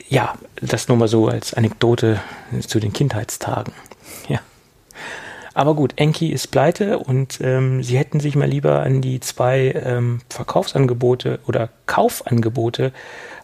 ja, 0.10 0.34
das 0.60 0.88
nur 0.88 0.98
mal 0.98 1.08
so 1.08 1.28
als 1.28 1.54
Anekdote 1.54 2.20
zu 2.68 2.80
den 2.80 2.94
Kindheitstagen. 2.94 3.74
Ja. 5.56 5.62
Aber 5.62 5.76
gut, 5.76 5.94
Enki 5.98 6.32
ist 6.32 6.48
pleite 6.48 7.00
und 7.00 7.40
ähm, 7.42 7.84
sie 7.84 7.98
hätten 7.98 8.20
sich 8.20 8.36
mal 8.36 8.48
lieber 8.48 8.82
an 8.82 9.02
die 9.02 9.20
zwei 9.20 9.74
ähm, 9.86 10.22
Verkaufsangebote 10.30 11.40
oder 11.48 11.70
Kaufangebote 11.86 12.92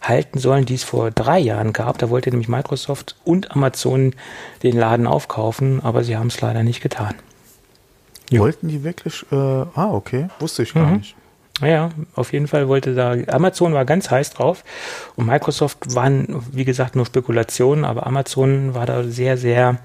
halten 0.02 0.40
sollen, 0.40 0.66
die 0.66 0.76
es 0.76 0.84
vor 0.84 1.12
drei 1.12 1.40
Jahren 1.40 1.74
gab. 1.74 1.98
Da 1.98 2.10
wollte 2.10 2.30
nämlich 2.30 2.48
Microsoft 2.48 3.16
und 3.26 3.52
Amazon 3.52 4.16
den 4.64 4.78
Laden 4.78 5.08
aufkaufen, 5.08 5.84
aber 5.84 6.04
sie 6.04 6.18
haben 6.18 6.28
es 6.28 6.42
leider 6.42 6.64
nicht 6.64 6.82
getan. 6.82 7.16
Jo. 8.30 8.44
Wollten 8.44 8.68
die 8.70 8.84
wirklich? 8.84 9.26
Äh, 9.32 9.36
ah, 9.36 9.92
okay, 9.92 10.30
wusste 10.40 10.64
ich 10.64 10.74
gar 10.74 10.88
mhm. 10.88 10.98
nicht. 10.98 11.16
Ja, 11.62 11.90
auf 12.16 12.32
jeden 12.32 12.48
Fall 12.48 12.70
wollte 12.70 12.96
da, 12.96 13.16
Amazon 13.28 13.74
war 13.74 13.84
ganz 13.84 14.10
heiß 14.10 14.32
drauf 14.32 14.64
und 15.18 15.26
Microsoft 15.26 15.94
waren, 15.94 16.42
wie 16.54 16.64
gesagt, 16.64 16.96
nur 16.96 17.06
Spekulationen, 17.06 17.84
aber 17.84 18.08
Amazon 18.08 18.74
war 18.76 18.86
da 18.86 19.04
sehr, 19.04 19.36
sehr 19.38 19.80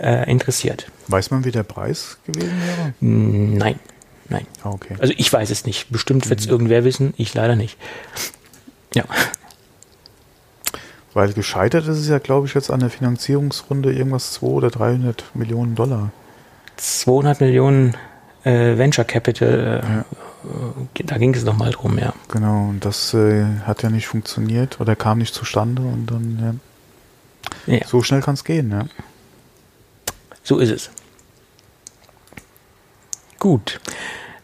äh, 0.00 0.28
interessiert. 0.28 0.90
Weiß 1.08 1.30
man, 1.30 1.44
wie 1.44 1.50
der 1.50 1.62
Preis 1.62 2.18
gewesen 2.26 2.60
wäre? 2.66 2.94
Nein, 3.00 3.80
nein. 4.28 4.46
Ah, 4.62 4.70
okay. 4.70 4.94
Also 4.98 5.14
ich 5.16 5.32
weiß 5.32 5.50
es 5.50 5.64
nicht. 5.64 5.90
Bestimmt 5.90 6.28
wird 6.28 6.40
es 6.40 6.46
mhm. 6.46 6.52
irgendwer 6.52 6.84
wissen, 6.84 7.14
ich 7.16 7.34
leider 7.34 7.56
nicht. 7.56 7.78
Ja. 8.94 9.04
Weil 11.14 11.32
gescheitert 11.32 11.86
ist 11.88 11.98
es 11.98 12.08
ja, 12.08 12.18
glaube 12.18 12.46
ich, 12.46 12.54
jetzt 12.54 12.70
an 12.70 12.80
der 12.80 12.90
Finanzierungsrunde 12.90 13.92
irgendwas 13.92 14.32
200 14.34 14.56
oder 14.56 14.70
300 14.70 15.24
Millionen 15.34 15.74
Dollar. 15.74 16.12
200 16.76 17.40
Millionen 17.40 17.96
äh, 18.44 18.78
Venture 18.78 19.04
Capital, 19.04 19.82
äh, 19.82 19.88
ja. 19.88 20.00
Äh, 20.00 21.04
da 21.04 21.18
ging 21.18 21.34
es 21.34 21.44
nochmal 21.44 21.70
drum, 21.70 21.98
ja. 21.98 22.12
Genau, 22.28 22.68
und 22.68 22.84
das 22.84 23.14
äh, 23.14 23.44
hat 23.64 23.82
ja 23.82 23.90
nicht 23.90 24.06
funktioniert 24.06 24.80
oder 24.80 24.94
kam 24.94 25.18
nicht 25.18 25.34
zustande 25.34 25.82
und 25.82 26.06
dann, 26.06 26.60
ja. 27.66 27.74
ja. 27.74 27.86
So 27.86 28.02
schnell 28.02 28.20
kann 28.20 28.34
es 28.34 28.44
gehen, 28.44 28.70
ja. 28.70 28.84
So 30.42 30.58
ist 30.58 30.70
es. 30.70 30.90
Gut. 33.38 33.80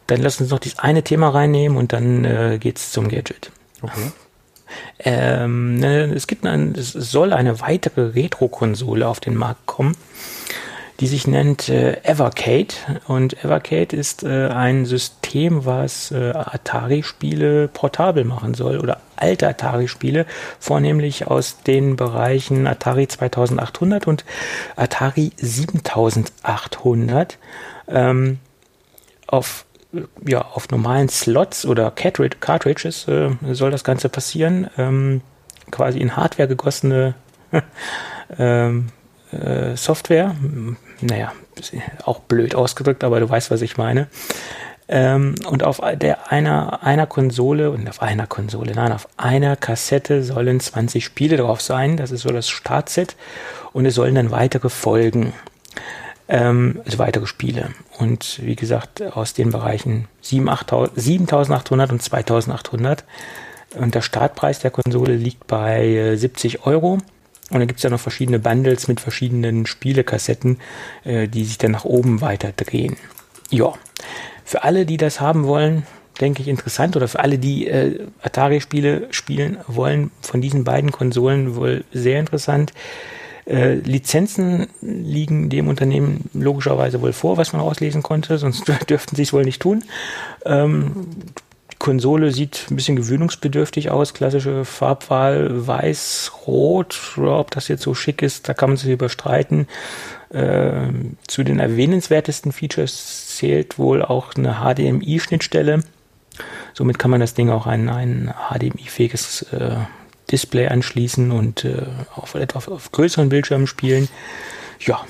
Dann 0.06 0.20
lass 0.20 0.40
uns 0.40 0.50
noch 0.50 0.58
dieses 0.58 0.78
eine 0.78 1.02
Thema 1.02 1.30
reinnehmen 1.30 1.78
und 1.78 1.92
dann 1.92 2.24
äh, 2.24 2.58
es 2.62 2.92
zum 2.92 3.08
Gadget. 3.08 3.50
Okay. 3.82 4.12
Ähm, 4.98 5.76
ne, 5.76 6.12
es 6.14 6.26
gibt 6.26 6.46
ein, 6.46 6.74
es 6.76 6.92
soll 6.92 7.32
eine 7.32 7.60
weitere 7.60 8.14
Retro-Konsole 8.14 9.06
auf 9.06 9.20
den 9.20 9.34
Markt 9.34 9.66
kommen 9.66 9.94
die 11.00 11.06
sich 11.06 11.26
nennt 11.26 11.68
äh, 11.68 12.00
Evercade. 12.02 12.74
Und 13.06 13.44
Evercade 13.44 13.96
ist 13.96 14.22
äh, 14.22 14.48
ein 14.48 14.86
System, 14.86 15.64
was 15.64 16.12
äh, 16.12 16.30
Atari-Spiele 16.30 17.68
portabel 17.68 18.24
machen 18.24 18.54
soll 18.54 18.78
oder 18.78 19.00
alte 19.16 19.48
Atari-Spiele, 19.48 20.26
vornehmlich 20.58 21.26
aus 21.26 21.62
den 21.62 21.96
Bereichen 21.96 22.66
Atari 22.66 23.08
2800 23.08 24.06
und 24.06 24.24
Atari 24.76 25.32
7800 25.36 27.38
ähm, 27.88 28.38
auf 29.26 29.66
ja, 30.26 30.42
auf 30.42 30.68
normalen 30.70 31.08
Slots 31.08 31.66
oder 31.66 31.92
Cartridges 31.92 33.06
äh, 33.06 33.30
soll 33.52 33.70
das 33.70 33.84
Ganze 33.84 34.08
passieren. 34.08 34.68
Ähm, 34.76 35.20
quasi 35.70 36.00
in 36.00 36.16
Hardware 36.16 36.48
gegossene 36.48 37.14
ähm, 38.38 38.88
äh, 39.32 39.76
Software. 39.76 40.34
Naja, 41.00 41.32
auch 42.04 42.20
blöd 42.20 42.54
ausgedrückt, 42.54 43.04
aber 43.04 43.20
du 43.20 43.28
weißt, 43.28 43.50
was 43.50 43.62
ich 43.62 43.76
meine. 43.76 44.08
Ähm, 44.86 45.36
und 45.48 45.62
auf 45.62 45.80
der 45.94 46.30
einer, 46.30 46.82
einer 46.82 47.06
Konsole, 47.06 47.70
und 47.70 47.88
auf 47.88 48.02
einer 48.02 48.26
Konsole, 48.26 48.72
nein, 48.74 48.92
auf 48.92 49.08
einer 49.16 49.56
Kassette 49.56 50.22
sollen 50.22 50.60
20 50.60 51.04
Spiele 51.04 51.38
drauf 51.38 51.60
sein. 51.60 51.96
Das 51.96 52.10
ist 52.10 52.22
so 52.22 52.30
das 52.30 52.48
Startset. 52.48 53.16
Und 53.72 53.86
es 53.86 53.94
sollen 53.94 54.14
dann 54.14 54.30
weitere 54.30 54.68
Folgen, 54.68 55.32
ähm, 56.28 56.80
also 56.84 56.98
weitere 56.98 57.26
Spiele. 57.26 57.70
Und 57.98 58.40
wie 58.42 58.56
gesagt, 58.56 59.02
aus 59.02 59.34
den 59.34 59.50
Bereichen 59.50 60.08
7800 60.22 61.92
und 61.92 62.02
2800. 62.02 63.04
Und 63.76 63.94
der 63.94 64.02
Startpreis 64.02 64.60
der 64.60 64.70
Konsole 64.70 65.16
liegt 65.16 65.46
bei 65.46 66.14
70 66.16 66.54
äh, 66.54 66.58
Euro. 66.64 66.98
Und 67.50 67.58
dann 67.58 67.66
gibt 67.66 67.78
es 67.78 67.84
ja 67.84 67.90
noch 67.90 68.00
verschiedene 68.00 68.38
Bundles 68.38 68.88
mit 68.88 69.00
verschiedenen 69.00 69.66
Spielekassetten, 69.66 70.58
äh, 71.04 71.28
die 71.28 71.44
sich 71.44 71.58
dann 71.58 71.72
nach 71.72 71.84
oben 71.84 72.20
weiter 72.20 72.52
drehen. 72.52 72.96
Ja, 73.50 73.74
für 74.44 74.64
alle, 74.64 74.86
die 74.86 74.96
das 74.96 75.20
haben 75.20 75.44
wollen, 75.46 75.86
denke 76.20 76.42
ich 76.42 76.48
interessant. 76.48 76.96
Oder 76.96 77.08
für 77.08 77.20
alle, 77.20 77.38
die 77.38 77.66
äh, 77.66 78.06
Atari-Spiele 78.22 79.08
spielen 79.10 79.58
wollen, 79.66 80.10
von 80.22 80.40
diesen 80.40 80.64
beiden 80.64 80.92
Konsolen 80.92 81.56
wohl 81.56 81.84
sehr 81.92 82.20
interessant. 82.20 82.72
Äh, 83.46 83.74
Lizenzen 83.74 84.68
liegen 84.80 85.50
dem 85.50 85.68
Unternehmen 85.68 86.30
logischerweise 86.32 87.02
wohl 87.02 87.12
vor, 87.12 87.36
was 87.36 87.52
man 87.52 87.60
auslesen 87.62 88.02
konnte, 88.02 88.38
sonst 88.44 88.64
dürften 88.88 89.16
sie 89.16 89.22
es 89.22 89.32
wohl 89.32 89.44
nicht 89.44 89.60
tun. 89.60 89.84
Ähm, 90.44 91.08
Konsole 91.78 92.30
sieht 92.30 92.66
ein 92.70 92.76
bisschen 92.76 92.96
gewöhnungsbedürftig 92.96 93.90
aus, 93.90 94.14
klassische 94.14 94.64
Farbwahl 94.64 95.66
weiß, 95.66 96.32
rot, 96.46 97.18
ob 97.18 97.50
das 97.50 97.68
jetzt 97.68 97.82
so 97.82 97.94
schick 97.94 98.22
ist, 98.22 98.48
da 98.48 98.54
kann 98.54 98.70
man 98.70 98.78
sich 98.78 98.90
überstreiten. 98.90 99.66
Äh, 100.30 100.88
zu 101.26 101.42
den 101.42 101.58
erwähnenswertesten 101.58 102.52
Features 102.52 103.36
zählt 103.36 103.78
wohl 103.78 104.02
auch 104.02 104.34
eine 104.34 104.62
HDMI-Schnittstelle. 104.62 105.82
Somit 106.72 106.98
kann 106.98 107.10
man 107.10 107.20
das 107.20 107.34
Ding 107.34 107.50
auch 107.50 107.66
an 107.66 107.90
ein 107.90 108.32
HDMI-fähiges 108.50 109.42
äh, 109.52 109.76
Display 110.30 110.68
anschließen 110.68 111.30
und 111.30 111.64
äh, 111.64 111.82
auf, 112.14 112.34
auf, 112.34 112.68
auf 112.68 112.92
größeren 112.92 113.28
Bildschirmen 113.28 113.66
spielen. 113.66 114.08
Ja, 114.80 115.04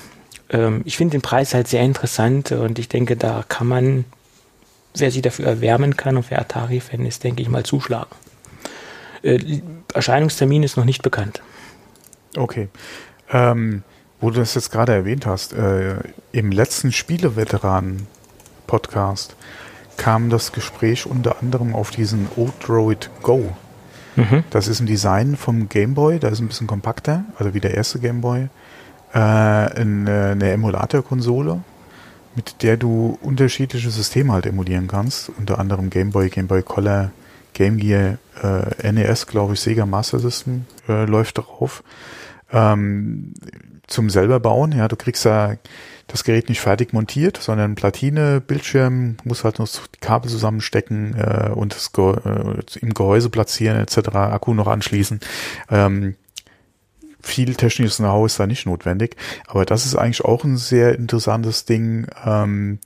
ähm, 0.49 0.81
ich 0.85 0.97
finde 0.97 1.13
den 1.13 1.21
Preis 1.21 1.53
halt 1.53 1.67
sehr 1.67 1.83
interessant 1.83 2.51
und 2.51 2.79
ich 2.79 2.89
denke, 2.89 3.15
da 3.15 3.43
kann 3.47 3.67
man, 3.67 4.05
wer 4.95 5.11
sich 5.11 5.21
dafür 5.21 5.45
erwärmen 5.45 5.95
kann 5.95 6.17
und 6.17 6.29
wer 6.29 6.41
Atari-Fan 6.41 7.05
ist, 7.05 7.23
denke 7.23 7.41
ich 7.41 7.49
mal 7.49 7.63
zuschlagen. 7.63 8.13
Äh, 9.23 9.61
Erscheinungstermin 9.93 10.63
ist 10.63 10.77
noch 10.77 10.85
nicht 10.85 11.01
bekannt. 11.01 11.41
Okay. 12.37 12.67
Ähm, 13.31 13.83
wo 14.21 14.29
du 14.29 14.39
das 14.39 14.55
jetzt 14.55 14.71
gerade 14.71 14.93
erwähnt 14.93 15.25
hast, 15.25 15.53
äh, 15.53 15.95
im 16.31 16.51
letzten 16.51 16.91
Spieleveteranen-Podcast 16.91 19.35
kam 19.97 20.29
das 20.29 20.51
Gespräch 20.51 21.05
unter 21.05 21.41
anderem 21.41 21.73
auf 21.73 21.91
diesen 21.91 22.27
Odroid 22.35 23.09
Go. 23.21 23.55
Mhm. 24.15 24.43
Das 24.49 24.67
ist 24.67 24.79
ein 24.79 24.85
Design 24.85 25.35
vom 25.35 25.69
Game 25.69 25.93
Boy, 25.93 26.19
da 26.19 26.29
ist 26.29 26.39
ein 26.39 26.47
bisschen 26.47 26.67
kompakter, 26.67 27.25
also 27.37 27.53
wie 27.53 27.59
der 27.59 27.73
erste 27.73 27.99
Game 27.99 28.21
Boy 28.21 28.47
äh, 29.13 29.19
eine, 29.19 30.31
eine 30.31 30.51
Emulator-Konsole, 30.51 31.61
mit 32.35 32.63
der 32.63 32.77
du 32.77 33.17
unterschiedliche 33.21 33.89
Systeme 33.89 34.33
halt 34.33 34.45
emulieren 34.45 34.87
kannst, 34.87 35.31
unter 35.37 35.59
anderem 35.59 35.89
Game 35.89 36.11
Boy, 36.11 36.29
Game 36.29 36.47
Boy 36.47 36.63
Color, 36.63 37.11
Game 37.53 37.77
Gear, 37.77 38.17
äh, 38.43 38.91
NES, 38.91 39.27
glaube 39.27 39.53
ich, 39.53 39.61
Sega 39.61 39.85
Master 39.85 40.19
System 40.19 40.65
äh, 40.89 41.05
läuft 41.05 41.37
drauf. 41.37 41.83
Ähm, 42.51 43.33
zum 43.87 44.09
selber 44.09 44.39
bauen, 44.39 44.71
ja, 44.71 44.87
du 44.87 44.95
kriegst 44.95 45.25
da 45.25 45.55
das 46.07 46.23
Gerät 46.23 46.49
nicht 46.49 46.61
fertig 46.61 46.93
montiert, 46.93 47.37
sondern 47.37 47.75
Platine, 47.75 48.41
Bildschirm, 48.41 49.17
muss 49.23 49.43
halt 49.43 49.57
die 49.59 49.99
Kabel 49.99 50.29
zusammenstecken 50.29 51.15
äh, 51.15 51.49
und 51.49 51.73
das 51.73 51.93
Ge 51.93 52.15
äh, 52.25 52.79
im 52.81 52.93
Gehäuse 52.93 53.29
platzieren 53.29 53.77
etc., 53.79 54.09
Akku 54.15 54.53
noch 54.53 54.67
anschließen. 54.67 55.19
Ähm, 55.69 56.15
viel 57.21 57.55
technisches 57.55 57.97
Know-how 57.97 58.27
ist 58.27 58.39
da 58.39 58.45
nicht 58.45 58.65
notwendig. 58.67 59.15
Aber 59.47 59.65
das 59.65 59.85
ist 59.85 59.95
eigentlich 59.95 60.23
auch 60.23 60.43
ein 60.43 60.57
sehr 60.57 60.95
interessantes 60.95 61.65
Ding, 61.65 62.07
ähm, 62.23 62.79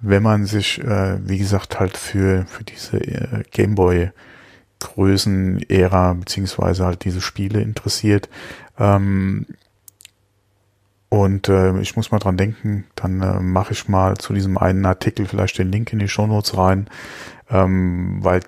wenn 0.00 0.22
man 0.22 0.46
sich, 0.46 0.80
äh, 0.80 1.18
wie 1.28 1.38
gesagt, 1.38 1.80
halt 1.80 1.96
für, 1.96 2.46
für 2.46 2.64
diese 2.64 2.98
äh, 2.98 3.42
Gameboy 3.50 4.10
Größen-Ära 4.78 6.14
beziehungsweise 6.14 6.86
halt 6.86 7.04
diese 7.04 7.20
Spiele 7.20 7.60
interessiert. 7.60 8.28
Ähm, 8.78 9.46
und 11.10 11.48
äh, 11.48 11.78
ich 11.80 11.96
muss 11.96 12.12
mal 12.12 12.20
dran 12.20 12.36
denken, 12.36 12.84
dann 12.94 13.20
äh, 13.20 13.40
mache 13.40 13.72
ich 13.72 13.88
mal 13.88 14.16
zu 14.16 14.32
diesem 14.32 14.56
einen 14.56 14.86
Artikel 14.86 15.26
vielleicht 15.26 15.58
den 15.58 15.72
Link 15.72 15.92
in 15.92 15.98
die 15.98 16.06
Show 16.08 16.28
Notes 16.28 16.56
rein, 16.56 16.88
ähm, 17.50 18.18
weil 18.22 18.42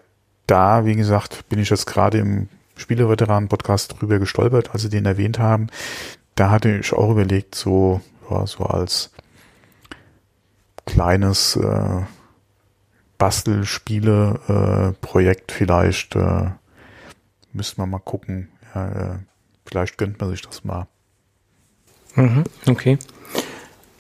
da, 0.47 0.87
wie 0.87 0.95
gesagt, 0.95 1.49
bin 1.49 1.59
ich 1.59 1.71
jetzt 1.71 1.87
gerade 1.87 2.19
im 2.19 2.49
Spieleveteranen-Podcast 2.77 4.01
drüber 4.01 4.21
gestolpert, 4.21 4.71
als 4.73 4.83
sie 4.83 4.91
den 4.91 5.07
erwähnt 5.07 5.41
haben. 5.41 5.67
Da 6.37 6.51
hatte 6.51 6.79
ich 6.79 6.93
auch 6.93 7.11
überlegt, 7.11 7.57
so, 7.57 8.01
ja, 8.31 8.47
so 8.47 8.65
als 8.65 9.11
kleines 10.87 11.57
äh, 11.57 12.03
Bastelspiele-Projekt 13.19 15.51
äh, 15.51 15.55
vielleicht 15.55 16.15
äh, 16.15 16.51
müssen 17.53 17.79
wir 17.79 17.87
mal 17.87 17.99
gucken. 17.99 18.51
Ja, 18.73 18.89
äh, 18.89 19.19
vielleicht 19.67 19.99
gönnt 19.99 20.21
man 20.21 20.31
sich 20.31 20.43
das 20.43 20.63
mal. 20.65 20.87
Mhm, 22.15 22.45
okay. 22.67 22.99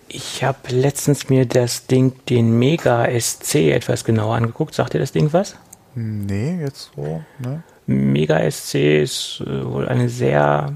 Ich 0.08 0.44
habe 0.44 0.58
letztens 0.68 1.30
mir 1.30 1.46
das 1.46 1.86
Ding, 1.86 2.12
den 2.28 2.58
Mega 2.58 3.08
SC, 3.18 3.72
etwas 3.72 4.04
genauer 4.04 4.36
angeguckt. 4.36 4.74
Sagt 4.74 4.94
ihr 4.94 5.00
das 5.00 5.12
Ding 5.12 5.32
was? 5.32 5.56
Nee, 5.94 6.58
jetzt 6.60 6.90
so, 6.94 7.22
ne? 7.38 7.62
Mega 7.86 8.38
SC 8.50 9.02
ist 9.02 9.42
äh, 9.46 9.64
wohl 9.64 9.88
eine 9.88 10.08
sehr 10.08 10.72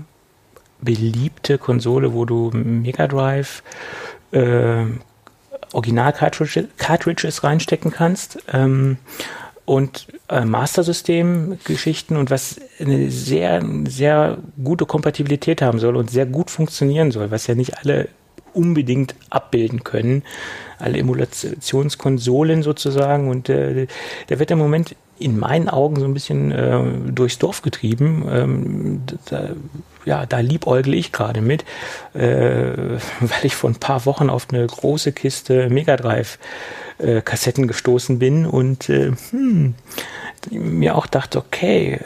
beliebte 0.81 1.59
Konsole, 1.59 2.13
wo 2.13 2.25
du 2.25 2.51
Mega 2.53 3.07
Drive 3.07 3.63
äh, 4.33 4.85
Original-Cartridges 5.73 7.45
reinstecken 7.45 7.91
kannst 7.91 8.39
ähm, 8.53 8.99
und 9.67 10.07
äh, 10.29 10.45
Master-System-Geschichten 10.45 12.17
und 12.17 12.31
was 12.31 12.61
eine 12.79 13.11
sehr, 13.11 13.63
sehr 13.89 14.39
gute 14.63 14.87
Kompatibilität 14.87 15.61
haben 15.61 15.81
soll 15.81 15.97
und 15.97 16.11
sehr 16.11 16.25
gut 16.25 16.51
funktionieren 16.51 17.11
soll, 17.11 17.31
was 17.31 17.49
ja 17.49 17.55
nicht 17.55 17.79
alle 17.79 18.09
unbedingt 18.55 19.15
abbilden 19.29 19.85
können. 19.85 20.23
Alle 20.79 20.99
Emulationskonsolen 20.99 22.63
sozusagen 22.63 23.29
und 23.29 23.49
äh, 23.49 23.87
der 24.29 24.39
wird 24.39 24.51
im 24.51 24.59
Moment 24.59 24.95
in 25.19 25.39
meinen 25.39 25.69
Augen 25.69 25.99
so 25.99 26.05
ein 26.05 26.15
bisschen 26.15 26.53
äh, 26.53 26.81
durchs 27.13 27.39
Dorf 27.39 27.63
getrieben. 27.63 28.25
Ähm, 28.31 29.03
da, 29.27 29.51
ja, 30.05 30.27
da 30.27 30.39
liebäugle 30.41 30.95
ich 30.95 31.13
gerade 31.13 31.41
mit, 31.41 31.65
äh, 32.15 32.19
weil 33.21 33.45
ich 33.45 33.57
vor 33.57 33.71
ein 33.71 33.77
paar 33.77 34.07
Wochen 34.07 34.31
auf 34.31 34.49
eine 34.51 34.67
große 34.67 35.13
Kiste 35.13 35.69
Mega 35.71 35.97
Drive 35.97 36.39
äh, 36.99 37.21
Kassetten 37.21 37.67
gestoßen 37.67 38.19
bin 38.19 38.47
und 38.47 38.89
äh, 38.89 39.13
hm, 39.31 39.75
mir 40.51 40.97
auch 40.97 41.07
dachte, 41.07 41.39
okay, 41.39 42.01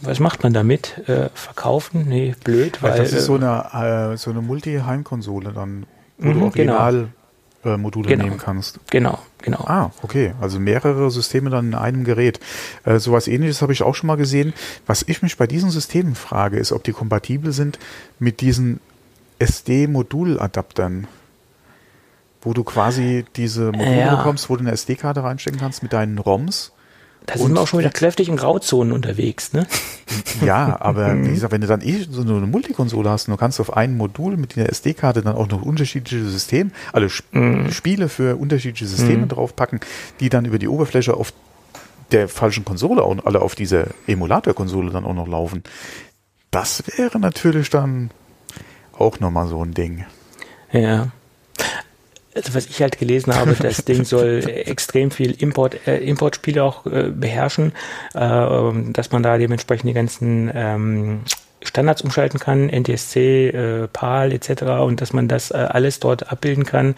was 0.00 0.18
macht 0.18 0.42
man 0.42 0.52
damit? 0.52 1.08
Äh, 1.08 1.28
verkaufen? 1.34 2.06
Nee, 2.08 2.34
blöd, 2.42 2.82
weil. 2.82 2.98
Das 2.98 3.12
ist 3.12 3.26
so 3.26 3.34
eine, 3.34 4.12
äh, 4.12 4.16
so 4.16 4.30
eine 4.30 4.40
Multi-Heimkonsole 4.40 5.52
dann, 5.52 5.86
wo 6.18 6.30
mhm, 6.30 6.34
du 6.34 6.44
Original 6.46 6.92
genau. 6.92 7.08
Äh, 7.64 7.76
Module 7.76 8.08
genau. 8.08 8.24
nehmen 8.24 8.38
kannst. 8.38 8.80
Genau, 8.90 9.20
genau. 9.40 9.64
Ah, 9.66 9.92
okay. 10.02 10.34
Also 10.40 10.58
mehrere 10.58 11.10
Systeme 11.12 11.48
dann 11.48 11.68
in 11.68 11.74
einem 11.74 12.02
Gerät. 12.02 12.40
Äh, 12.84 12.98
sowas 12.98 13.28
ähnliches 13.28 13.62
habe 13.62 13.72
ich 13.72 13.82
auch 13.82 13.94
schon 13.94 14.08
mal 14.08 14.16
gesehen. 14.16 14.52
Was 14.84 15.04
ich 15.06 15.22
mich 15.22 15.36
bei 15.36 15.46
diesen 15.46 15.70
Systemen 15.70 16.16
frage, 16.16 16.58
ist, 16.58 16.72
ob 16.72 16.82
die 16.82 16.92
kompatibel 16.92 17.52
sind 17.52 17.78
mit 18.18 18.40
diesen 18.40 18.80
SD-Moduladaptern, 19.38 21.06
wo 22.40 22.52
du 22.52 22.64
quasi 22.64 23.24
diese 23.36 23.66
Module 23.66 23.96
ja. 23.96 24.16
bekommst, 24.16 24.50
wo 24.50 24.56
du 24.56 24.62
eine 24.62 24.72
SD-Karte 24.72 25.22
reinstecken 25.22 25.60
kannst 25.60 25.84
mit 25.84 25.92
deinen 25.92 26.18
ROMs 26.18 26.72
da 27.26 27.38
sind 27.38 27.52
wir 27.52 27.60
auch 27.60 27.68
schon 27.68 27.80
wieder 27.80 27.90
kräftig 27.90 28.28
in 28.28 28.36
Grauzonen 28.36 28.92
unterwegs, 28.92 29.52
ne? 29.52 29.66
Ja, 30.44 30.76
aber 30.80 31.16
wie 31.24 31.30
gesagt, 31.30 31.52
wenn 31.52 31.60
du 31.60 31.66
dann 31.66 31.80
eh 31.80 32.06
so 32.10 32.20
eine 32.20 32.46
Multikonsole 32.46 33.08
hast 33.08 33.28
und 33.28 33.32
du 33.32 33.38
kannst 33.38 33.60
auf 33.60 33.76
ein 33.76 33.96
Modul 33.96 34.36
mit 34.36 34.56
der 34.56 34.68
SD-Karte 34.70 35.22
dann 35.22 35.36
auch 35.36 35.48
noch 35.48 35.62
unterschiedliche 35.62 36.24
Systeme, 36.24 36.70
alle 36.92 37.06
Sp 37.08 37.32
mm. 37.32 37.70
Spiele 37.70 38.08
für 38.08 38.36
unterschiedliche 38.36 38.86
Systeme 38.86 39.26
mm. 39.26 39.28
draufpacken, 39.28 39.80
die 40.20 40.28
dann 40.28 40.44
über 40.44 40.58
die 40.58 40.68
Oberfläche 40.68 41.14
auf 41.14 41.32
der 42.10 42.28
falschen 42.28 42.64
Konsole 42.64 43.02
auch 43.02 43.24
alle 43.24 43.40
auf 43.40 43.54
dieser 43.54 43.86
Emulator-Konsole 44.06 44.90
dann 44.90 45.04
auch 45.04 45.14
noch 45.14 45.28
laufen. 45.28 45.62
Das 46.50 46.82
wäre 46.96 47.18
natürlich 47.18 47.70
dann 47.70 48.10
auch 48.92 49.20
nochmal 49.20 49.48
so 49.48 49.64
ein 49.64 49.72
Ding. 49.72 50.04
Ja 50.72 51.10
also 52.34 52.54
was 52.54 52.66
ich 52.66 52.80
halt 52.80 52.98
gelesen 52.98 53.34
habe, 53.34 53.54
das 53.54 53.84
Ding 53.84 54.04
soll 54.04 54.42
extrem 54.46 55.10
viel 55.10 55.32
Import, 55.32 55.86
äh, 55.86 55.98
Importspiele 55.98 56.62
auch 56.62 56.86
äh, 56.86 57.10
beherrschen, 57.10 57.72
äh, 58.14 58.72
dass 58.92 59.12
man 59.12 59.22
da 59.22 59.38
dementsprechend 59.38 59.88
die 59.88 59.94
ganzen 59.94 60.50
ähm, 60.54 61.20
Standards 61.62 62.02
umschalten 62.02 62.40
kann, 62.40 62.68
NTSC, 62.68 63.48
äh, 63.48 63.88
PAL 63.88 64.32
etc. 64.32 64.62
und 64.82 65.00
dass 65.00 65.12
man 65.12 65.28
das 65.28 65.50
äh, 65.50 65.54
alles 65.54 66.00
dort 66.00 66.30
abbilden 66.30 66.64
kann. 66.64 66.94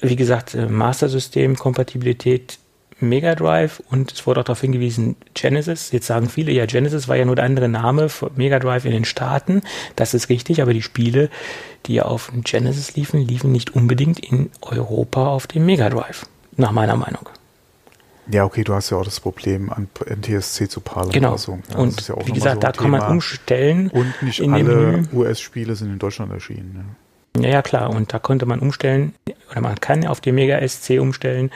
Wie 0.00 0.16
gesagt, 0.16 0.54
äh, 0.54 0.66
Master-System, 0.66 1.56
Kompatibilität 1.56 2.58
Mega 3.00 3.36
Drive 3.36 3.80
und 3.90 4.12
es 4.12 4.26
wurde 4.26 4.40
auch 4.40 4.44
darauf 4.44 4.60
hingewiesen, 4.60 5.14
Genesis. 5.34 5.92
Jetzt 5.92 6.06
sagen 6.06 6.28
viele, 6.28 6.50
ja, 6.50 6.66
Genesis 6.66 7.06
war 7.06 7.14
ja 7.14 7.24
nur 7.24 7.36
der 7.36 7.44
andere 7.44 7.68
Name 7.68 8.08
für 8.08 8.32
Mega 8.34 8.58
Drive 8.58 8.84
in 8.84 8.90
den 8.90 9.04
Staaten. 9.04 9.62
Das 9.94 10.14
ist 10.14 10.28
richtig, 10.28 10.62
aber 10.62 10.72
die 10.72 10.82
Spiele, 10.82 11.30
die 11.88 12.00
auf 12.02 12.30
Genesis 12.44 12.94
liefen, 12.94 13.26
liefen 13.26 13.50
nicht 13.50 13.74
unbedingt 13.74 14.20
in 14.20 14.50
Europa 14.60 15.26
auf 15.26 15.46
dem 15.46 15.66
Mega 15.66 15.88
Drive. 15.88 16.26
Nach 16.56 16.72
meiner 16.72 16.96
Meinung. 16.96 17.28
Ja, 18.30 18.44
okay, 18.44 18.62
du 18.62 18.74
hast 18.74 18.90
ja 18.90 18.98
auch 18.98 19.04
das 19.04 19.20
Problem 19.20 19.70
an 19.70 19.88
NTSC 20.04 20.68
zu 20.68 20.80
PAL. 20.80 21.08
Genau. 21.08 21.36
Ja, 21.36 21.78
und 21.78 22.08
ja 22.08 22.14
wie 22.26 22.32
gesagt, 22.32 22.56
so 22.56 22.60
da 22.60 22.72
Thema. 22.72 22.82
kann 22.82 22.90
man 22.90 23.12
umstellen. 23.12 23.88
Und 23.88 24.22
nicht 24.22 24.42
alle 24.42 25.04
US-Spiele 25.12 25.74
sind 25.74 25.90
in 25.92 25.98
Deutschland 25.98 26.32
erschienen. 26.32 26.94
Ja. 27.36 27.42
ja, 27.42 27.48
ja, 27.48 27.62
klar. 27.62 27.90
Und 27.90 28.12
da 28.12 28.18
konnte 28.18 28.44
man 28.44 28.58
umstellen, 28.58 29.14
oder 29.50 29.62
man 29.62 29.80
kann 29.80 30.06
auf 30.06 30.20
die 30.20 30.32
Mega 30.32 30.66
SC 30.66 31.00
umstellen 31.00 31.50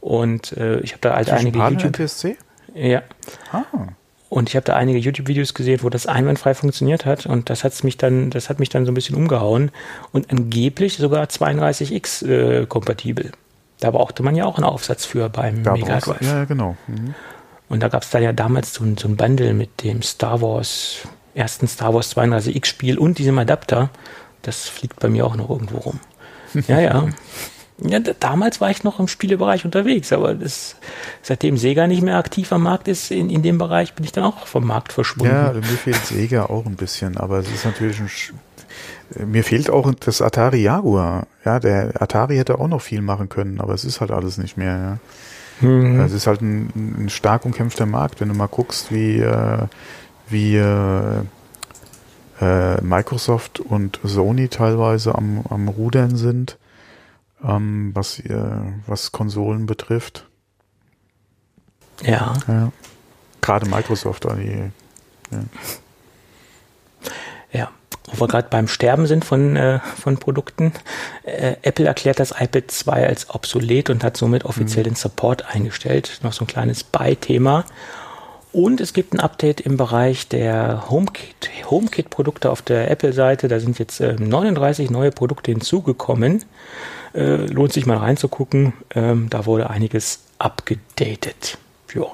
und 0.00 0.52
äh, 0.56 0.80
ich 0.80 0.92
habe 0.92 1.00
da 1.00 1.14
halt 1.16 1.30
einige 1.30 1.58
YouTube. 1.58 1.98
NTSC? 1.98 2.36
Ja. 2.74 3.02
Ah. 3.50 3.64
Und 4.32 4.48
ich 4.48 4.56
habe 4.56 4.64
da 4.64 4.76
einige 4.76 4.98
YouTube-Videos 4.98 5.52
gesehen, 5.52 5.80
wo 5.82 5.90
das 5.90 6.06
einwandfrei 6.06 6.54
funktioniert 6.54 7.04
hat. 7.04 7.26
Und 7.26 7.50
das 7.50 7.64
hat's 7.64 7.82
mich 7.82 7.98
dann, 7.98 8.30
das 8.30 8.48
hat 8.48 8.60
mich 8.60 8.70
dann 8.70 8.86
so 8.86 8.90
ein 8.90 8.94
bisschen 8.94 9.14
umgehauen. 9.14 9.70
Und 10.10 10.30
angeblich 10.30 10.96
sogar 10.96 11.26
32X 11.26 12.26
äh, 12.26 12.64
kompatibel. 12.64 13.32
Da 13.80 13.90
brauchte 13.90 14.22
man 14.22 14.34
ja 14.34 14.46
auch 14.46 14.56
einen 14.56 14.64
Aufsatz 14.64 15.04
für 15.04 15.28
beim 15.28 15.62
Da 15.62 15.74
Mega 15.74 15.98
Drive. 15.98 16.22
Ja, 16.22 16.46
genau. 16.46 16.78
Mhm. 16.86 17.14
Und 17.68 17.82
da 17.82 17.88
gab 17.88 18.04
es 18.04 18.08
da 18.08 18.20
ja 18.20 18.32
damals 18.32 18.72
so 18.72 18.84
ein, 18.84 18.96
so 18.96 19.06
ein 19.06 19.18
Bundle 19.18 19.52
mit 19.52 19.82
dem 19.82 20.00
Star 20.00 20.40
Wars, 20.40 21.06
ersten 21.34 21.68
Star 21.68 21.92
Wars 21.92 22.16
32X 22.16 22.64
Spiel 22.64 22.96
und 22.96 23.18
diesem 23.18 23.38
Adapter. 23.38 23.90
Das 24.40 24.66
fliegt 24.66 24.98
bei 24.98 25.10
mir 25.10 25.26
auch 25.26 25.36
noch 25.36 25.50
irgendwo 25.50 25.76
rum. 25.76 26.00
Ja, 26.68 26.80
ja. 26.80 27.06
Ja, 27.84 27.98
da, 27.98 28.12
damals 28.18 28.60
war 28.60 28.70
ich 28.70 28.84
noch 28.84 29.00
im 29.00 29.08
Spielebereich 29.08 29.64
unterwegs, 29.64 30.12
aber 30.12 30.34
das, 30.34 30.76
seitdem 31.22 31.56
Sega 31.56 31.86
nicht 31.86 32.02
mehr 32.02 32.16
aktiv 32.16 32.52
am 32.52 32.62
Markt 32.62 32.88
ist, 32.88 33.10
in, 33.10 33.30
in 33.30 33.42
dem 33.42 33.58
Bereich 33.58 33.94
bin 33.94 34.04
ich 34.04 34.12
dann 34.12 34.24
auch 34.24 34.46
vom 34.46 34.66
Markt 34.66 34.92
verschwunden. 34.92 35.32
Ja, 35.32 35.52
mir 35.52 35.62
fehlt 35.62 36.04
Sega 36.04 36.46
auch 36.46 36.66
ein 36.66 36.76
bisschen, 36.76 37.16
aber 37.16 37.38
es 37.38 37.50
ist 37.50 37.64
natürlich 37.64 38.00
ein 38.00 38.08
Sch 38.08 38.32
mir 39.26 39.44
fehlt 39.44 39.68
auch 39.68 39.92
das 39.94 40.22
Atari 40.22 40.62
Jaguar. 40.62 41.26
Ja, 41.44 41.60
der 41.60 42.00
Atari 42.00 42.36
hätte 42.36 42.58
auch 42.58 42.68
noch 42.68 42.80
viel 42.80 43.02
machen 43.02 43.28
können, 43.28 43.60
aber 43.60 43.74
es 43.74 43.84
ist 43.84 44.00
halt 44.00 44.10
alles 44.10 44.38
nicht 44.38 44.56
mehr. 44.56 44.98
Ja. 45.60 45.68
Mhm. 45.68 46.00
Es 46.00 46.12
ist 46.12 46.26
halt 46.26 46.40
ein, 46.40 47.04
ein 47.04 47.08
stark 47.10 47.44
umkämpfter 47.44 47.86
Markt, 47.86 48.20
wenn 48.20 48.28
du 48.28 48.34
mal 48.34 48.48
guckst, 48.48 48.92
wie, 48.92 49.18
äh, 49.18 49.66
wie 50.28 50.56
äh, 50.56 51.20
äh, 52.40 52.80
Microsoft 52.80 53.60
und 53.60 54.00
Sony 54.02 54.48
teilweise 54.48 55.14
am, 55.14 55.44
am 55.48 55.68
Rudern 55.68 56.16
sind, 56.16 56.58
ähm, 57.44 57.90
was, 57.94 58.18
äh, 58.20 58.72
was 58.86 59.12
Konsolen 59.12 59.66
betrifft. 59.66 60.26
ja. 62.02 62.34
Ja. 62.48 62.72
Gerade 63.40 63.68
Microsoft, 63.68 64.24
die 64.24 64.70
Ja, 67.52 67.70
wo 68.06 68.20
wir 68.20 68.28
gerade 68.28 68.48
beim 68.48 68.68
Sterben 68.68 69.06
sind 69.06 69.24
von, 69.24 69.56
äh, 69.56 69.80
von 69.80 70.16
Produkten. 70.16 70.72
Äh, 71.24 71.56
Apple 71.62 71.86
erklärt 71.86 72.20
das 72.20 72.30
iPad 72.30 72.70
2 72.70 73.06
als 73.06 73.30
obsolet 73.30 73.90
und 73.90 74.04
hat 74.04 74.16
somit 74.16 74.44
offiziell 74.44 74.84
den 74.84 74.94
Support 74.94 75.54
eingestellt. 75.54 76.20
Noch 76.22 76.32
so 76.32 76.44
ein 76.44 76.46
kleines 76.46 76.84
Beithema. 76.84 77.64
Und 78.52 78.80
es 78.82 78.92
gibt 78.92 79.14
ein 79.14 79.20
Update 79.20 79.62
im 79.62 79.78
Bereich 79.78 80.28
der 80.28 80.90
HomeKit, 80.90 81.48
HomeKit-Produkte 81.70 82.50
auf 82.50 82.60
der 82.60 82.90
Apple-Seite. 82.90 83.48
Da 83.48 83.58
sind 83.58 83.78
jetzt 83.78 83.98
äh, 84.00 84.12
39 84.12 84.90
neue 84.90 85.10
Produkte 85.10 85.50
hinzugekommen. 85.50 86.44
Äh, 87.14 87.46
lohnt 87.46 87.72
sich 87.72 87.86
mal 87.86 87.96
reinzugucken. 87.96 88.74
Ähm, 88.94 89.30
da 89.30 89.46
wurde 89.46 89.70
einiges 89.70 90.24
abgedatet. 90.38 91.56
Ja. 91.94 92.04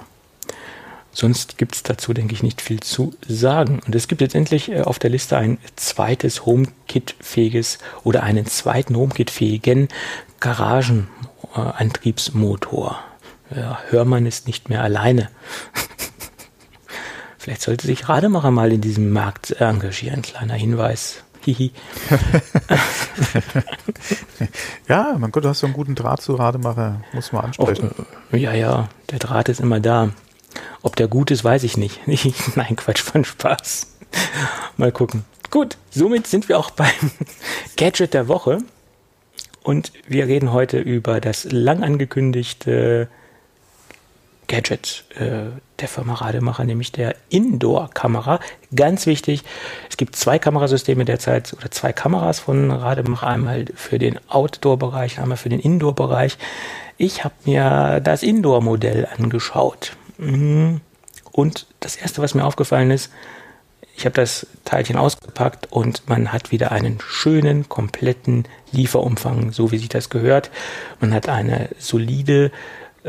Sonst 1.10 1.58
gibt 1.58 1.74
es 1.74 1.82
dazu, 1.82 2.14
denke 2.14 2.34
ich, 2.34 2.44
nicht 2.44 2.60
viel 2.60 2.78
zu 2.78 3.14
sagen. 3.26 3.80
Und 3.84 3.96
es 3.96 4.06
gibt 4.06 4.20
jetzt 4.20 4.36
endlich 4.36 4.70
äh, 4.70 4.82
auf 4.82 5.00
der 5.00 5.10
Liste 5.10 5.36
ein 5.36 5.58
zweites 5.74 6.46
HomeKit-fähiges 6.46 7.78
oder 8.04 8.22
einen 8.22 8.46
zweiten 8.46 8.96
HomeKit-fähigen 8.96 9.88
Garagenantriebsmotor. 10.38 13.00
Ja, 13.54 13.78
Hörmann 13.88 14.26
ist 14.26 14.46
nicht 14.46 14.68
mehr 14.68 14.84
alleine. 14.84 15.30
Vielleicht 17.38 17.62
sollte 17.62 17.86
sich 17.86 18.08
Rademacher 18.08 18.50
mal 18.50 18.72
in 18.72 18.80
diesem 18.80 19.10
Markt 19.10 19.52
engagieren. 19.60 20.22
Kleiner 20.22 20.54
Hinweis. 20.54 21.22
Hihi. 21.44 21.72
Ja, 24.88 25.14
mein 25.18 25.30
Gott, 25.32 25.44
du 25.44 25.50
hast 25.50 25.58
so 25.58 25.66
einen 25.66 25.74
guten 25.74 25.94
Draht 25.94 26.22
zu 26.22 26.34
Rademacher, 26.34 27.02
muss 27.12 27.32
man 27.32 27.44
ansprechen. 27.44 27.90
Oh, 28.32 28.36
ja, 28.36 28.54
ja, 28.54 28.88
der 29.10 29.18
Draht 29.18 29.50
ist 29.50 29.60
immer 29.60 29.80
da. 29.80 30.10
Ob 30.80 30.96
der 30.96 31.08
gut 31.08 31.30
ist, 31.30 31.44
weiß 31.44 31.62
ich 31.64 31.76
nicht. 31.76 32.00
Nein, 32.56 32.76
Quatsch, 32.76 33.02
von 33.02 33.24
Spaß. 33.24 33.98
Mal 34.78 34.92
gucken. 34.92 35.24
Gut, 35.50 35.76
somit 35.90 36.26
sind 36.26 36.48
wir 36.48 36.58
auch 36.58 36.70
beim 36.70 36.88
Gadget 37.76 38.14
der 38.14 38.28
Woche. 38.28 38.58
Und 39.62 39.92
wir 40.06 40.26
reden 40.26 40.52
heute 40.52 40.78
über 40.78 41.20
das 41.20 41.44
lang 41.44 41.82
angekündigte 41.82 43.08
Gadget 44.48 45.04
äh, 45.14 45.50
der 45.78 45.88
Firma 45.88 46.14
Rademacher, 46.14 46.64
nämlich 46.64 46.90
der 46.90 47.14
Indoor-Kamera. 47.28 48.40
Ganz 48.74 49.06
wichtig, 49.06 49.44
es 49.88 49.96
gibt 49.96 50.16
zwei 50.16 50.38
Kamerasysteme 50.38 51.04
derzeit 51.04 51.52
oder 51.52 51.70
zwei 51.70 51.92
Kameras 51.92 52.40
von 52.40 52.70
Rademacher, 52.70 53.28
einmal 53.28 53.66
für 53.76 53.98
den 53.98 54.18
Outdoor-Bereich, 54.28 55.20
einmal 55.20 55.36
für 55.36 55.50
den 55.50 55.60
Indoor-Bereich. 55.60 56.38
Ich 56.96 57.22
habe 57.22 57.34
mir 57.44 58.00
das 58.02 58.22
Indoor-Modell 58.24 59.06
angeschaut. 59.16 59.92
Mhm. 60.16 60.80
Und 61.30 61.66
das 61.78 61.94
Erste, 61.94 62.20
was 62.20 62.34
mir 62.34 62.44
aufgefallen 62.44 62.90
ist, 62.90 63.12
ich 63.96 64.04
habe 64.04 64.14
das 64.14 64.46
Teilchen 64.64 64.96
ausgepackt 64.96 65.72
und 65.72 66.08
man 66.08 66.32
hat 66.32 66.52
wieder 66.52 66.70
einen 66.70 66.98
schönen, 67.04 67.68
kompletten 67.68 68.44
Lieferumfang, 68.70 69.50
so 69.50 69.72
wie 69.72 69.78
sich 69.78 69.88
das 69.88 70.08
gehört. 70.08 70.50
Man 71.00 71.12
hat 71.12 71.28
eine 71.28 71.68
solide 71.78 72.52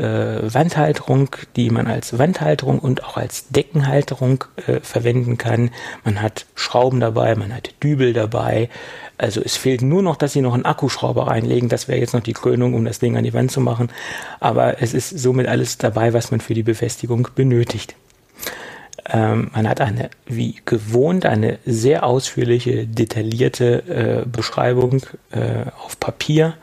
äh, 0.00 0.54
Wandhalterung, 0.54 1.36
die 1.56 1.70
man 1.70 1.86
als 1.86 2.18
Wandhalterung 2.18 2.78
und 2.78 3.04
auch 3.04 3.16
als 3.16 3.48
Deckenhalterung 3.48 4.44
äh, 4.66 4.80
verwenden 4.80 5.38
kann. 5.38 5.70
Man 6.04 6.22
hat 6.22 6.46
Schrauben 6.54 7.00
dabei, 7.00 7.34
man 7.36 7.54
hat 7.54 7.74
Dübel 7.82 8.12
dabei. 8.12 8.68
Also 9.18 9.42
es 9.44 9.56
fehlt 9.56 9.82
nur 9.82 10.02
noch, 10.02 10.16
dass 10.16 10.32
sie 10.32 10.40
noch 10.40 10.54
einen 10.54 10.64
Akkuschrauber 10.64 11.26
reinlegen. 11.26 11.68
Das 11.68 11.88
wäre 11.88 11.98
jetzt 11.98 12.14
noch 12.14 12.22
die 12.22 12.32
Krönung, 12.32 12.74
um 12.74 12.84
das 12.84 12.98
Ding 12.98 13.16
an 13.16 13.24
die 13.24 13.34
Wand 13.34 13.52
zu 13.52 13.60
machen. 13.60 13.90
Aber 14.40 14.82
es 14.82 14.94
ist 14.94 15.18
somit 15.18 15.46
alles 15.46 15.76
dabei, 15.76 16.14
was 16.14 16.30
man 16.30 16.40
für 16.40 16.54
die 16.54 16.62
Befestigung 16.62 17.28
benötigt. 17.34 17.94
Ähm, 19.12 19.50
man 19.52 19.68
hat 19.68 19.80
eine, 19.80 20.10
wie 20.26 20.56
gewohnt, 20.64 21.26
eine 21.26 21.58
sehr 21.66 22.04
ausführliche, 22.04 22.86
detaillierte 22.86 24.22
äh, 24.24 24.28
Beschreibung 24.28 25.02
äh, 25.30 25.70
auf 25.84 25.98
Papier. 25.98 26.54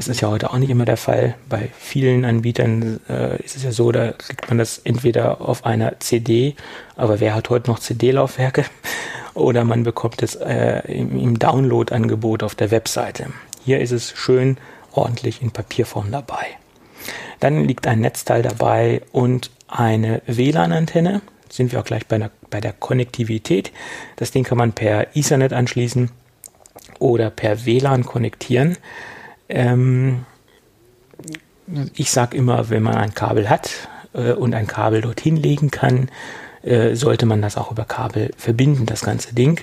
Das 0.00 0.08
ist 0.08 0.22
ja 0.22 0.30
heute 0.30 0.50
auch 0.50 0.56
nicht 0.56 0.70
immer 0.70 0.86
der 0.86 0.96
Fall. 0.96 1.34
Bei 1.50 1.68
vielen 1.78 2.24
Anbietern 2.24 3.00
äh, 3.10 3.36
ist 3.42 3.56
es 3.56 3.64
ja 3.64 3.70
so, 3.70 3.92
da 3.92 4.12
kriegt 4.12 4.48
man 4.48 4.56
das 4.56 4.78
entweder 4.78 5.42
auf 5.42 5.66
einer 5.66 6.00
CD, 6.00 6.56
aber 6.96 7.20
wer 7.20 7.34
hat 7.34 7.50
heute 7.50 7.70
noch 7.70 7.80
CD-Laufwerke? 7.80 8.64
Oder 9.34 9.62
man 9.64 9.82
bekommt 9.82 10.22
es 10.22 10.36
äh, 10.36 10.90
im, 10.90 11.20
im 11.20 11.38
Download-Angebot 11.38 12.42
auf 12.42 12.54
der 12.54 12.70
Webseite. 12.70 13.26
Hier 13.62 13.80
ist 13.80 13.90
es 13.90 14.10
schön 14.16 14.56
ordentlich 14.92 15.42
in 15.42 15.50
Papierform 15.50 16.10
dabei. 16.10 16.46
Dann 17.38 17.66
liegt 17.66 17.86
ein 17.86 18.00
Netzteil 18.00 18.40
dabei 18.40 19.02
und 19.12 19.50
eine 19.68 20.22
WLAN-Antenne. 20.26 21.20
Sind 21.50 21.72
wir 21.72 21.78
auch 21.78 21.84
gleich 21.84 22.06
bei, 22.06 22.16
einer, 22.16 22.30
bei 22.48 22.62
der 22.62 22.72
Konnektivität. 22.72 23.70
Das 24.16 24.30
Ding 24.30 24.44
kann 24.44 24.56
man 24.56 24.72
per 24.72 25.14
Ethernet 25.14 25.52
anschließen 25.52 26.10
oder 26.98 27.28
per 27.28 27.66
WLAN 27.66 28.06
konnektieren. 28.06 28.78
Ähm, 29.50 30.24
ich 31.94 32.10
sage 32.10 32.36
immer, 32.36 32.70
wenn 32.70 32.82
man 32.82 32.94
ein 32.94 33.14
Kabel 33.14 33.50
hat 33.50 33.88
äh, 34.14 34.32
und 34.32 34.54
ein 34.54 34.66
Kabel 34.66 35.02
dorthin 35.02 35.36
legen 35.36 35.70
kann, 35.70 36.08
äh, 36.62 36.94
sollte 36.94 37.26
man 37.26 37.42
das 37.42 37.56
auch 37.56 37.70
über 37.70 37.84
Kabel 37.84 38.30
verbinden, 38.36 38.86
das 38.86 39.02
ganze 39.02 39.34
Ding. 39.34 39.60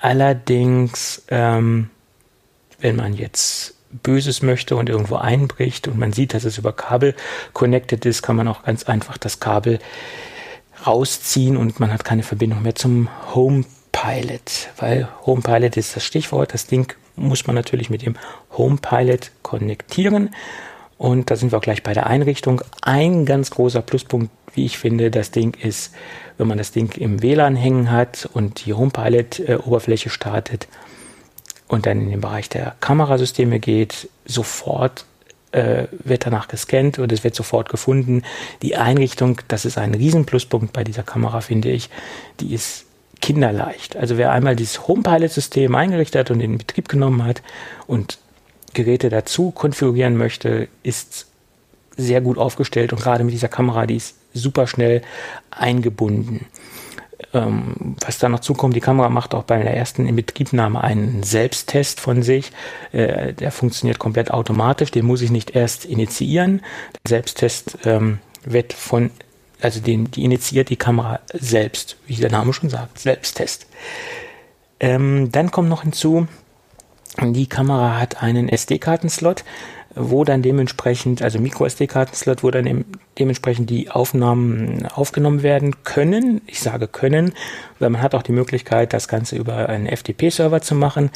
Allerdings, 0.00 1.22
ähm, 1.28 1.90
wenn 2.80 2.96
man 2.96 3.14
jetzt 3.14 3.74
Böses 3.90 4.42
möchte 4.42 4.76
und 4.76 4.88
irgendwo 4.88 5.16
einbricht 5.16 5.88
und 5.88 5.98
man 5.98 6.12
sieht, 6.12 6.32
dass 6.32 6.44
es 6.44 6.58
über 6.58 6.72
Kabel 6.72 7.14
connected 7.52 8.06
ist, 8.06 8.22
kann 8.22 8.36
man 8.36 8.48
auch 8.48 8.62
ganz 8.62 8.84
einfach 8.84 9.18
das 9.18 9.40
Kabel 9.40 9.80
rausziehen 10.86 11.56
und 11.56 11.80
man 11.80 11.92
hat 11.92 12.04
keine 12.04 12.22
Verbindung 12.22 12.62
mehr 12.62 12.74
zum 12.74 13.08
Home 13.34 13.64
Pilot, 13.92 14.68
weil 14.78 15.08
Home 15.26 15.42
Pilot 15.42 15.76
ist 15.76 15.96
das 15.96 16.04
Stichwort. 16.04 16.54
Das 16.54 16.66
Ding 16.66 16.94
muss 17.20 17.46
man 17.46 17.56
natürlich 17.56 17.90
mit 17.90 18.04
dem 18.04 18.16
Home 18.56 18.78
Pilot 18.80 19.30
konnektieren. 19.42 20.34
Und 20.98 21.30
da 21.30 21.36
sind 21.36 21.52
wir 21.52 21.58
auch 21.58 21.62
gleich 21.62 21.82
bei 21.82 21.94
der 21.94 22.06
Einrichtung. 22.06 22.60
Ein 22.82 23.24
ganz 23.24 23.50
großer 23.50 23.80
Pluspunkt, 23.80 24.30
wie 24.54 24.66
ich 24.66 24.78
finde, 24.78 25.10
das 25.10 25.30
Ding 25.30 25.56
ist, 25.62 25.94
wenn 26.36 26.46
man 26.46 26.58
das 26.58 26.72
Ding 26.72 26.92
im 26.98 27.22
WLAN 27.22 27.56
hängen 27.56 27.90
hat 27.90 28.28
und 28.34 28.66
die 28.66 28.74
Home 28.74 28.90
Pilot 28.90 29.40
äh, 29.40 29.56
Oberfläche 29.56 30.10
startet 30.10 30.68
und 31.68 31.86
dann 31.86 32.00
in 32.00 32.10
den 32.10 32.20
Bereich 32.20 32.48
der 32.48 32.74
Kamerasysteme 32.80 33.60
geht, 33.60 34.08
sofort 34.26 35.06
äh, 35.52 35.86
wird 35.90 36.26
danach 36.26 36.48
gescannt 36.48 36.98
und 36.98 37.12
es 37.12 37.24
wird 37.24 37.34
sofort 37.34 37.68
gefunden. 37.68 38.22
Die 38.62 38.76
Einrichtung, 38.76 39.40
das 39.48 39.64
ist 39.64 39.78
ein 39.78 39.94
riesen 39.94 40.26
Pluspunkt 40.26 40.72
bei 40.72 40.84
dieser 40.84 41.02
Kamera, 41.02 41.40
finde 41.40 41.70
ich. 41.70 41.90
Die 42.40 42.52
ist 42.52 42.86
kinderleicht. 43.20 43.96
Also 43.96 44.16
wer 44.16 44.32
einmal 44.32 44.56
dieses 44.56 44.88
Home-Pilot-System 44.88 45.74
eingerichtet 45.74 46.20
hat 46.20 46.30
und 46.30 46.40
in 46.40 46.58
Betrieb 46.58 46.88
genommen 46.88 47.24
hat 47.24 47.42
und 47.86 48.18
Geräte 48.74 49.08
dazu 49.08 49.50
konfigurieren 49.50 50.16
möchte, 50.16 50.68
ist 50.82 51.26
sehr 51.96 52.20
gut 52.20 52.38
aufgestellt 52.38 52.92
und 52.92 53.02
gerade 53.02 53.24
mit 53.24 53.34
dieser 53.34 53.48
Kamera, 53.48 53.86
die 53.86 53.96
ist 53.96 54.16
super 54.32 54.66
schnell 54.66 55.02
eingebunden. 55.50 56.46
Ähm, 57.34 57.96
was 58.00 58.18
da 58.18 58.28
noch 58.28 58.40
zukommt, 58.40 58.74
die 58.74 58.80
Kamera 58.80 59.10
macht 59.10 59.34
auch 59.34 59.42
bei 59.42 59.62
der 59.62 59.76
ersten 59.76 60.06
Inbetriebnahme 60.06 60.82
einen 60.82 61.22
Selbsttest 61.22 62.00
von 62.00 62.22
sich. 62.22 62.50
Äh, 62.92 63.34
der 63.34 63.52
funktioniert 63.52 63.98
komplett 63.98 64.30
automatisch, 64.30 64.90
den 64.90 65.04
muss 65.04 65.20
ich 65.20 65.30
nicht 65.30 65.54
erst 65.54 65.84
initiieren. 65.84 66.62
Der 67.04 67.08
Selbsttest 67.08 67.78
ähm, 67.84 68.18
wird 68.44 68.72
von 68.72 69.10
also 69.62 69.80
den, 69.80 70.10
die 70.10 70.24
initiiert 70.24 70.68
die 70.70 70.76
Kamera 70.76 71.20
selbst, 71.32 71.96
wie 72.06 72.16
der 72.16 72.30
Name 72.30 72.52
schon 72.52 72.70
sagt, 72.70 72.98
Selbsttest. 72.98 73.66
Ähm, 74.78 75.30
dann 75.30 75.50
kommt 75.50 75.68
noch 75.68 75.82
hinzu, 75.82 76.26
die 77.20 77.46
Kamera 77.46 77.98
hat 77.98 78.22
einen 78.22 78.48
SD-Kartenslot. 78.48 79.44
wo 79.96 80.22
dann 80.22 80.40
dementsprechend, 80.40 81.20
also 81.20 81.40
Micro-SD-Kartenslot, 81.40 82.44
wo 82.44 82.50
dann 82.52 82.64
de 82.64 82.84
dementsprechend 83.18 83.68
die 83.70 83.90
Aufnahmen 83.90 84.86
aufgenommen 84.86 85.42
werden 85.42 85.82
können. 85.82 86.42
Ich 86.46 86.60
sage 86.60 86.86
können, 86.86 87.32
weil 87.80 87.90
man 87.90 88.00
hat 88.00 88.14
auch 88.14 88.22
die 88.22 88.32
Möglichkeit, 88.32 88.92
das 88.92 89.08
Ganze 89.08 89.36
über 89.36 89.68
einen 89.68 89.88
FTP-Server 89.88 90.62
zu 90.62 90.76
machen, 90.76 91.10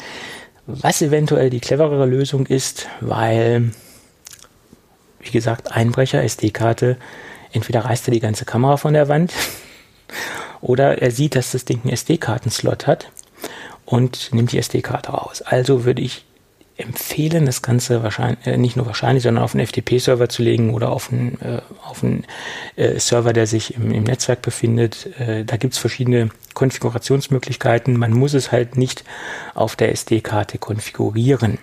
was 0.67 1.01
eventuell 1.01 1.49
die 1.49 1.61
cleverere 1.61 2.05
Lösung 2.05 2.47
ist, 2.47 2.87
weil, 2.99 3.71
wie 5.21 5.31
gesagt, 5.31 5.71
Einbrecher, 5.71 6.21
SD-Karte, 6.21 6.97
entweder 7.55 7.85
reißt 7.85 8.07
er 8.07 8.13
die 8.13 8.19
ganze 8.19 8.45
Kamera 8.45 8.77
von 8.77 8.93
der 8.93 9.07
Wand 9.07 9.33
oder 10.61 11.01
er 11.01 11.11
sieht, 11.11 11.35
dass 11.35 11.51
das 11.51 11.65
Ding 11.65 11.81
einen 11.83 11.93
SD-Kartenslot 11.93 12.87
hat 12.87 13.11
und 13.85 14.33
nimmt 14.33 14.51
die 14.51 14.57
SD-Karte 14.57 15.11
raus. 15.11 15.41
Also 15.41 15.85
würde 15.85 16.01
ich 16.01 16.25
empfehlen, 16.77 17.45
das 17.45 17.61
Ganze 17.61 18.03
wahrscheinlich, 18.03 18.45
äh, 18.45 18.57
nicht 18.57 18.75
nur 18.75 18.85
wahrscheinlich, 18.85 19.23
sondern 19.23 19.43
auf 19.43 19.55
einen 19.55 19.65
FTP-Server 19.65 20.27
zu 20.27 20.43
legen 20.43 20.73
oder 20.73 20.91
auf 20.91 21.11
einen, 21.11 21.39
äh, 21.41 21.61
auf 21.85 22.03
einen 22.03 22.25
äh, 22.75 22.99
Server, 22.99 23.31
der 23.31 23.47
sich 23.47 23.75
im, 23.75 23.91
im 23.91 24.03
Netzwerk 24.03 24.41
befindet. 24.41 25.07
Äh, 25.19 25.45
da 25.45 25.55
gibt's 25.55 25.77
verschiedene 25.77 26.29
Konfigurationsmöglichkeiten. 26.53 27.97
Man 27.97 28.11
muss 28.11 28.33
es 28.33 28.51
halt 28.51 28.77
nicht 28.77 29.05
auf 29.53 29.75
der 29.75 29.91
SD-Karte 29.91 30.57
konfigurieren. 30.57 31.59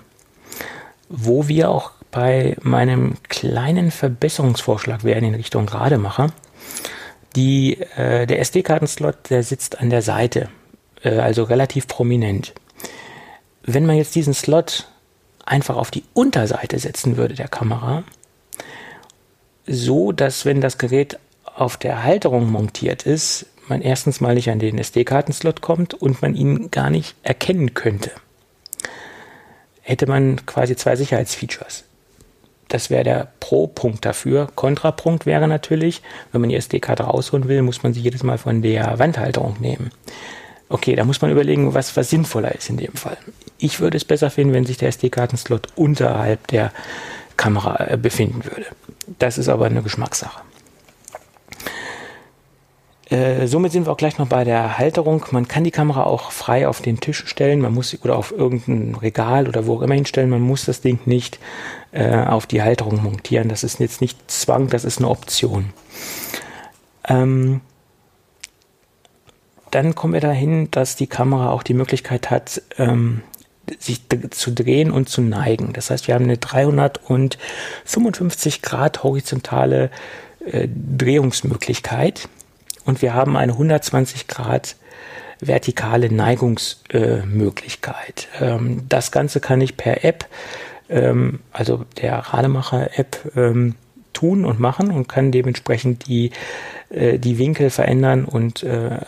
Wo 1.10 1.46
wir 1.46 1.70
auch 1.70 1.90
bei 2.12 2.56
meinem 2.60 3.14
kleinen 3.28 3.90
Verbesserungsvorschlag 3.90 5.02
wären 5.02 5.24
in 5.24 5.34
Richtung 5.34 5.68
Rademacher. 5.68 6.28
Die, 7.34 7.80
äh, 7.96 8.26
der 8.26 8.38
SD-Kartenslot, 8.40 9.30
der 9.30 9.42
sitzt 9.42 9.80
an 9.80 9.90
der 9.90 10.02
Seite, 10.02 10.48
äh, 11.02 11.18
also 11.18 11.42
relativ 11.42 11.88
prominent. 11.88 12.52
Wenn 13.64 13.86
man 13.86 13.96
jetzt 13.96 14.14
diesen 14.14 14.34
Slot 14.34 14.86
einfach 15.44 15.76
auf 15.76 15.90
die 15.90 16.04
Unterseite 16.12 16.78
setzen 16.78 17.16
würde 17.16 17.34
der 17.34 17.48
Kamera, 17.48 18.04
so 19.66 20.12
dass 20.12 20.44
wenn 20.44 20.60
das 20.60 20.76
Gerät 20.78 21.18
auf 21.44 21.78
der 21.78 22.04
Halterung 22.04 22.50
montiert 22.50 23.04
ist, 23.04 23.46
man 23.68 23.80
erstens 23.80 24.20
mal 24.20 24.34
nicht 24.34 24.50
an 24.50 24.58
den 24.58 24.76
SD-Kartenslot 24.76 25.62
kommt 25.62 25.94
und 25.94 26.20
man 26.20 26.34
ihn 26.34 26.70
gar 26.70 26.90
nicht 26.90 27.14
erkennen 27.22 27.72
könnte. 27.72 28.10
Hätte 29.80 30.06
man 30.06 30.44
quasi 30.44 30.76
zwei 30.76 30.96
Sicherheitsfeatures. 30.96 31.84
Das 32.72 32.88
wäre 32.88 33.04
der 33.04 33.28
Pro-Punkt 33.38 34.02
dafür. 34.06 34.48
Kontrapunkt 34.54 35.26
wäre 35.26 35.46
natürlich, 35.46 36.00
wenn 36.32 36.40
man 36.40 36.48
die 36.48 36.56
SD-Karte 36.56 37.02
rausholen 37.02 37.46
will, 37.46 37.60
muss 37.60 37.82
man 37.82 37.92
sie 37.92 38.00
jedes 38.00 38.22
Mal 38.22 38.38
von 38.38 38.62
der 38.62 38.98
Wandhalterung 38.98 39.56
nehmen. 39.60 39.90
Okay, 40.70 40.96
da 40.96 41.04
muss 41.04 41.20
man 41.20 41.30
überlegen, 41.30 41.74
was, 41.74 41.94
was 41.98 42.08
sinnvoller 42.08 42.54
ist 42.54 42.70
in 42.70 42.78
dem 42.78 42.94
Fall. 42.94 43.18
Ich 43.58 43.80
würde 43.80 43.98
es 43.98 44.06
besser 44.06 44.30
finden, 44.30 44.54
wenn 44.54 44.64
sich 44.64 44.78
der 44.78 44.88
SD-Kartenslot 44.88 45.68
unterhalb 45.76 46.46
der 46.46 46.72
Kamera 47.36 47.88
äh, 47.90 47.98
befinden 47.98 48.42
würde. 48.42 48.64
Das 49.18 49.36
ist 49.36 49.50
aber 49.50 49.66
eine 49.66 49.82
Geschmackssache. 49.82 50.40
Äh, 53.12 53.46
somit 53.46 53.70
sind 53.72 53.86
wir 53.86 53.92
auch 53.92 53.98
gleich 53.98 54.16
noch 54.16 54.28
bei 54.28 54.44
der 54.44 54.78
Halterung. 54.78 55.26
Man 55.32 55.46
kann 55.46 55.64
die 55.64 55.70
Kamera 55.70 56.04
auch 56.04 56.30
frei 56.30 56.66
auf 56.66 56.80
den 56.80 56.98
Tisch 56.98 57.26
stellen, 57.26 57.60
man 57.60 57.74
muss 57.74 57.94
oder 58.02 58.16
auf 58.16 58.32
irgendein 58.32 58.94
Regal 58.94 59.48
oder 59.48 59.66
wo 59.66 59.76
auch 59.76 59.82
immer 59.82 59.92
hinstellen. 59.94 60.30
Man 60.30 60.40
muss 60.40 60.64
das 60.64 60.80
Ding 60.80 60.98
nicht 61.04 61.38
äh, 61.92 62.16
auf 62.16 62.46
die 62.46 62.62
Halterung 62.62 63.02
montieren. 63.02 63.50
Das 63.50 63.64
ist 63.64 63.80
jetzt 63.80 64.00
nicht 64.00 64.30
Zwang, 64.30 64.68
das 64.68 64.86
ist 64.86 64.96
eine 64.98 65.08
Option. 65.08 65.74
Ähm, 67.06 67.60
dann 69.70 69.94
kommen 69.94 70.14
wir 70.14 70.20
dahin, 70.20 70.70
dass 70.70 70.96
die 70.96 71.06
Kamera 71.06 71.50
auch 71.50 71.62
die 71.62 71.74
Möglichkeit 71.74 72.30
hat, 72.30 72.62
ähm, 72.78 73.20
sich 73.78 74.00
zu 74.30 74.52
drehen 74.52 74.90
und 74.90 75.10
zu 75.10 75.20
neigen. 75.20 75.74
Das 75.74 75.90
heißt, 75.90 76.08
wir 76.08 76.14
haben 76.14 76.24
eine 76.24 76.38
355 76.38 78.62
Grad 78.62 79.02
horizontale 79.02 79.90
äh, 80.44 80.66
Drehungsmöglichkeit 80.68 82.30
und 82.84 83.02
wir 83.02 83.14
haben 83.14 83.36
eine 83.36 83.52
120 83.52 84.28
Grad 84.28 84.76
vertikale 85.40 86.12
Neigungsmöglichkeit. 86.12 88.28
Äh, 88.40 88.50
ähm, 88.50 88.82
das 88.88 89.12
Ganze 89.12 89.40
kann 89.40 89.60
ich 89.60 89.76
per 89.76 90.04
App, 90.04 90.26
ähm, 90.88 91.40
also 91.52 91.84
der 92.00 92.18
Rademacher-App, 92.18 93.32
ähm, 93.36 93.74
tun 94.12 94.44
und 94.44 94.60
machen 94.60 94.90
und 94.90 95.08
kann 95.08 95.32
dementsprechend 95.32 96.06
die, 96.06 96.32
äh, 96.90 97.18
die 97.18 97.38
Winkel 97.38 97.70
verändern 97.70 98.26
und 98.26 98.62
äh, 98.62 98.98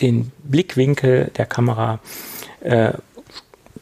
den 0.00 0.30
Blickwinkel 0.44 1.32
der 1.36 1.46
Kamera 1.46 1.98
äh, 2.60 2.92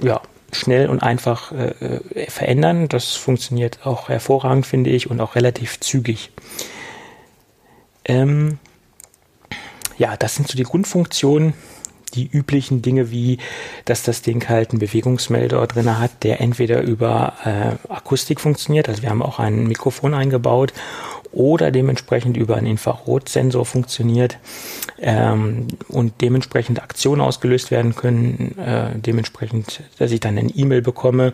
ja, 0.01 0.23
schnell 0.51 0.89
und 0.89 1.03
einfach 1.03 1.53
äh, 1.53 2.01
verändern. 2.29 2.89
Das 2.89 3.13
funktioniert 3.13 3.87
auch 3.87 4.09
hervorragend, 4.09 4.67
finde 4.67 4.89
ich, 4.91 5.11
und 5.11 5.21
auch 5.21 5.37
relativ 5.37 5.79
zügig. 5.81 6.31
Ähm, 8.05 8.59
ja, 9.99 10.17
das 10.17 10.35
sind 10.35 10.49
so 10.49 10.57
die 10.57 10.65
Grundfunktionen 10.65 11.55
die 12.15 12.29
üblichen 12.31 12.83
Dinge 12.83 13.11
wie, 13.11 13.39
dass 13.85 14.03
das 14.03 14.23
Ding 14.23 14.49
halt 14.49 14.71
einen 14.71 14.81
Bewegungsmelder 14.81 15.67
drin 15.67 15.99
hat, 15.99 16.25
der 16.25 16.41
entweder 16.41 16.83
über 16.83 17.35
äh, 17.45 17.91
Akustik 17.91 18.41
funktioniert, 18.41 18.89
also 18.89 19.03
wir 19.03 19.11
haben 19.11 19.23
auch 19.23 19.39
ein 19.39 19.67
Mikrofon 19.67 20.15
eingebaut, 20.15 20.73
oder 21.33 21.71
dementsprechend 21.71 22.37
über 22.37 22.57
einen 22.57 22.67
Infrarotsensor 22.67 23.65
funktioniert 23.65 24.37
ähm, 24.99 25.69
und 25.89 26.21
dementsprechend 26.21 26.83
Aktionen 26.83 27.23
ausgelöst 27.23 27.71
werden 27.71 27.97
können, 27.97 28.59
äh, 28.59 28.91
dementsprechend, 28.99 29.83
dass 29.99 30.13
ich 30.13 30.21
dann 30.21 30.37
eine 30.37 30.51
E-Mail 30.51 30.83
bekomme. 30.83 31.33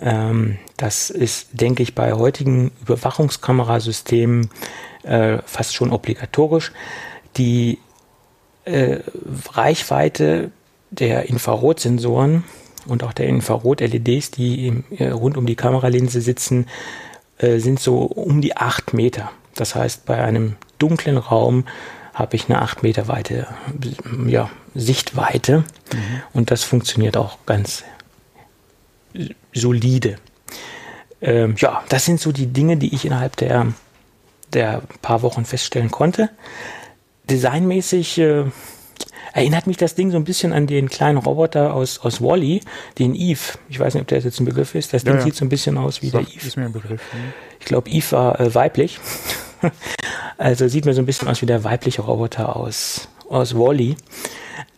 Ähm, 0.00 0.58
das 0.76 1.10
ist, 1.10 1.50
denke 1.52 1.84
ich, 1.84 1.94
bei 1.94 2.14
heutigen 2.14 2.72
Überwachungskamerasystemen 2.82 4.50
äh, 5.02 5.38
fast 5.44 5.74
schon 5.74 5.92
obligatorisch. 5.92 6.72
Die 7.36 7.78
äh, 8.64 8.98
Reichweite 9.52 10.50
der 10.90 11.28
Infrarotsensoren 11.28 12.44
und 12.86 13.02
auch 13.02 13.12
der 13.12 13.26
Infrarot-LEDs, 13.26 14.30
die 14.32 14.66
im, 14.66 14.84
äh, 14.96 15.08
rund 15.08 15.36
um 15.36 15.46
die 15.46 15.56
Kameralinse 15.56 16.20
sitzen, 16.20 16.66
äh, 17.38 17.58
sind 17.58 17.80
so 17.80 18.00
um 18.02 18.40
die 18.40 18.56
8 18.56 18.94
Meter. 18.94 19.30
Das 19.54 19.74
heißt, 19.74 20.06
bei 20.06 20.22
einem 20.22 20.56
dunklen 20.78 21.16
Raum 21.16 21.64
habe 22.14 22.36
ich 22.36 22.48
eine 22.48 22.60
8 22.60 22.82
Meter 22.82 23.08
weite 23.08 23.46
ja, 24.26 24.50
Sichtweite 24.74 25.58
mhm. 25.58 26.22
und 26.32 26.50
das 26.50 26.64
funktioniert 26.64 27.16
auch 27.16 27.38
ganz 27.46 27.84
solide. 29.52 30.16
Ähm, 31.20 31.54
ja, 31.58 31.82
das 31.88 32.04
sind 32.04 32.20
so 32.20 32.32
die 32.32 32.46
Dinge, 32.46 32.76
die 32.76 32.94
ich 32.94 33.04
innerhalb 33.04 33.36
der, 33.36 33.72
der 34.54 34.82
paar 35.00 35.22
Wochen 35.22 35.44
feststellen 35.44 35.90
konnte 35.90 36.30
designmäßig 37.32 38.18
äh, 38.18 38.44
erinnert 39.32 39.66
mich 39.66 39.76
das 39.76 39.94
Ding 39.94 40.10
so 40.10 40.16
ein 40.16 40.24
bisschen 40.24 40.52
an 40.52 40.66
den 40.66 40.88
kleinen 40.88 41.18
Roboter 41.18 41.74
aus, 41.74 42.00
aus 42.00 42.20
Wally, 42.20 42.60
den 42.98 43.14
Eve. 43.14 43.40
Ich 43.68 43.78
weiß 43.78 43.94
nicht, 43.94 44.02
ob 44.02 44.08
der 44.08 44.20
jetzt 44.20 44.40
ein 44.40 44.44
Begriff 44.44 44.74
ist. 44.74 44.92
Das 44.92 45.04
Ding 45.04 45.14
ja, 45.14 45.20
sieht 45.20 45.36
so 45.36 45.44
ein 45.44 45.48
bisschen 45.48 45.78
aus 45.78 46.02
wie 46.02 46.10
Sag, 46.10 46.26
der 46.26 46.34
Eve. 46.34 46.46
Ist 46.46 46.56
mir 46.56 46.66
ein 46.66 46.72
Begriff. 46.72 47.00
Ne? 47.14 47.32
Ich 47.60 47.66
glaube, 47.66 47.88
Eve 47.90 48.12
war 48.12 48.40
äh, 48.40 48.54
weiblich. 48.54 49.00
also 50.38 50.68
sieht 50.68 50.84
mir 50.84 50.94
so 50.94 51.00
ein 51.00 51.06
bisschen 51.06 51.28
aus 51.28 51.40
wie 51.40 51.46
der 51.46 51.64
weibliche 51.64 52.02
Roboter 52.02 52.56
aus, 52.56 53.08
aus 53.28 53.54
Wally. 53.54 53.96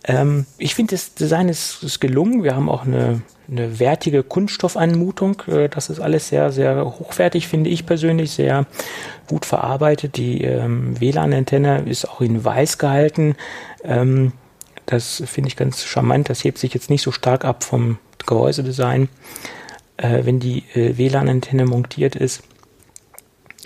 Ähm, 0.05 0.47
ich 0.59 0.75
finde, 0.75 0.95
das 0.95 1.15
Design 1.15 1.49
ist, 1.49 1.83
ist 1.83 2.01
gelungen. 2.01 2.43
Wir 2.43 2.55
haben 2.55 2.69
auch 2.69 2.85
eine 2.85 3.23
eine 3.51 3.79
wertige 3.79 4.23
Kunststoffanmutung. 4.23 5.43
Äh, 5.47 5.69
das 5.69 5.91
ist 5.91 6.01
alles 6.01 6.29
sehr, 6.29 6.53
sehr 6.53 6.85
hochwertig, 6.85 7.49
finde 7.49 7.71
ich 7.71 7.87
persönlich, 7.87 8.33
sehr 8.33 8.67
gut 9.27 9.45
verarbeitet. 9.45 10.17
Die 10.17 10.43
ähm, 10.43 10.99
WLAN-Antenne 11.01 11.83
ist 11.87 12.09
auch 12.09 12.21
in 12.21 12.45
weiß 12.45 12.79
gehalten. 12.79 13.37
Ähm, 13.83 14.33
das 14.87 15.23
finde 15.27 15.49
ich 15.49 15.57
ganz 15.57 15.85
charmant. 15.85 16.29
Das 16.29 16.45
hebt 16.45 16.59
sich 16.59 16.75
jetzt 16.75 16.91
nicht 16.91 17.03
so 17.03 17.13
stark 17.13 17.45
ab 17.45 17.65
vom 17.65 17.99
Gehäusedesign, 18.27 19.09
äh, 19.97 20.25
wenn 20.25 20.41
die 20.41 20.65
äh, 20.75 20.97
WLAN-Antenne 20.97 21.67
montiert 21.67 22.17
ist. 22.17 22.43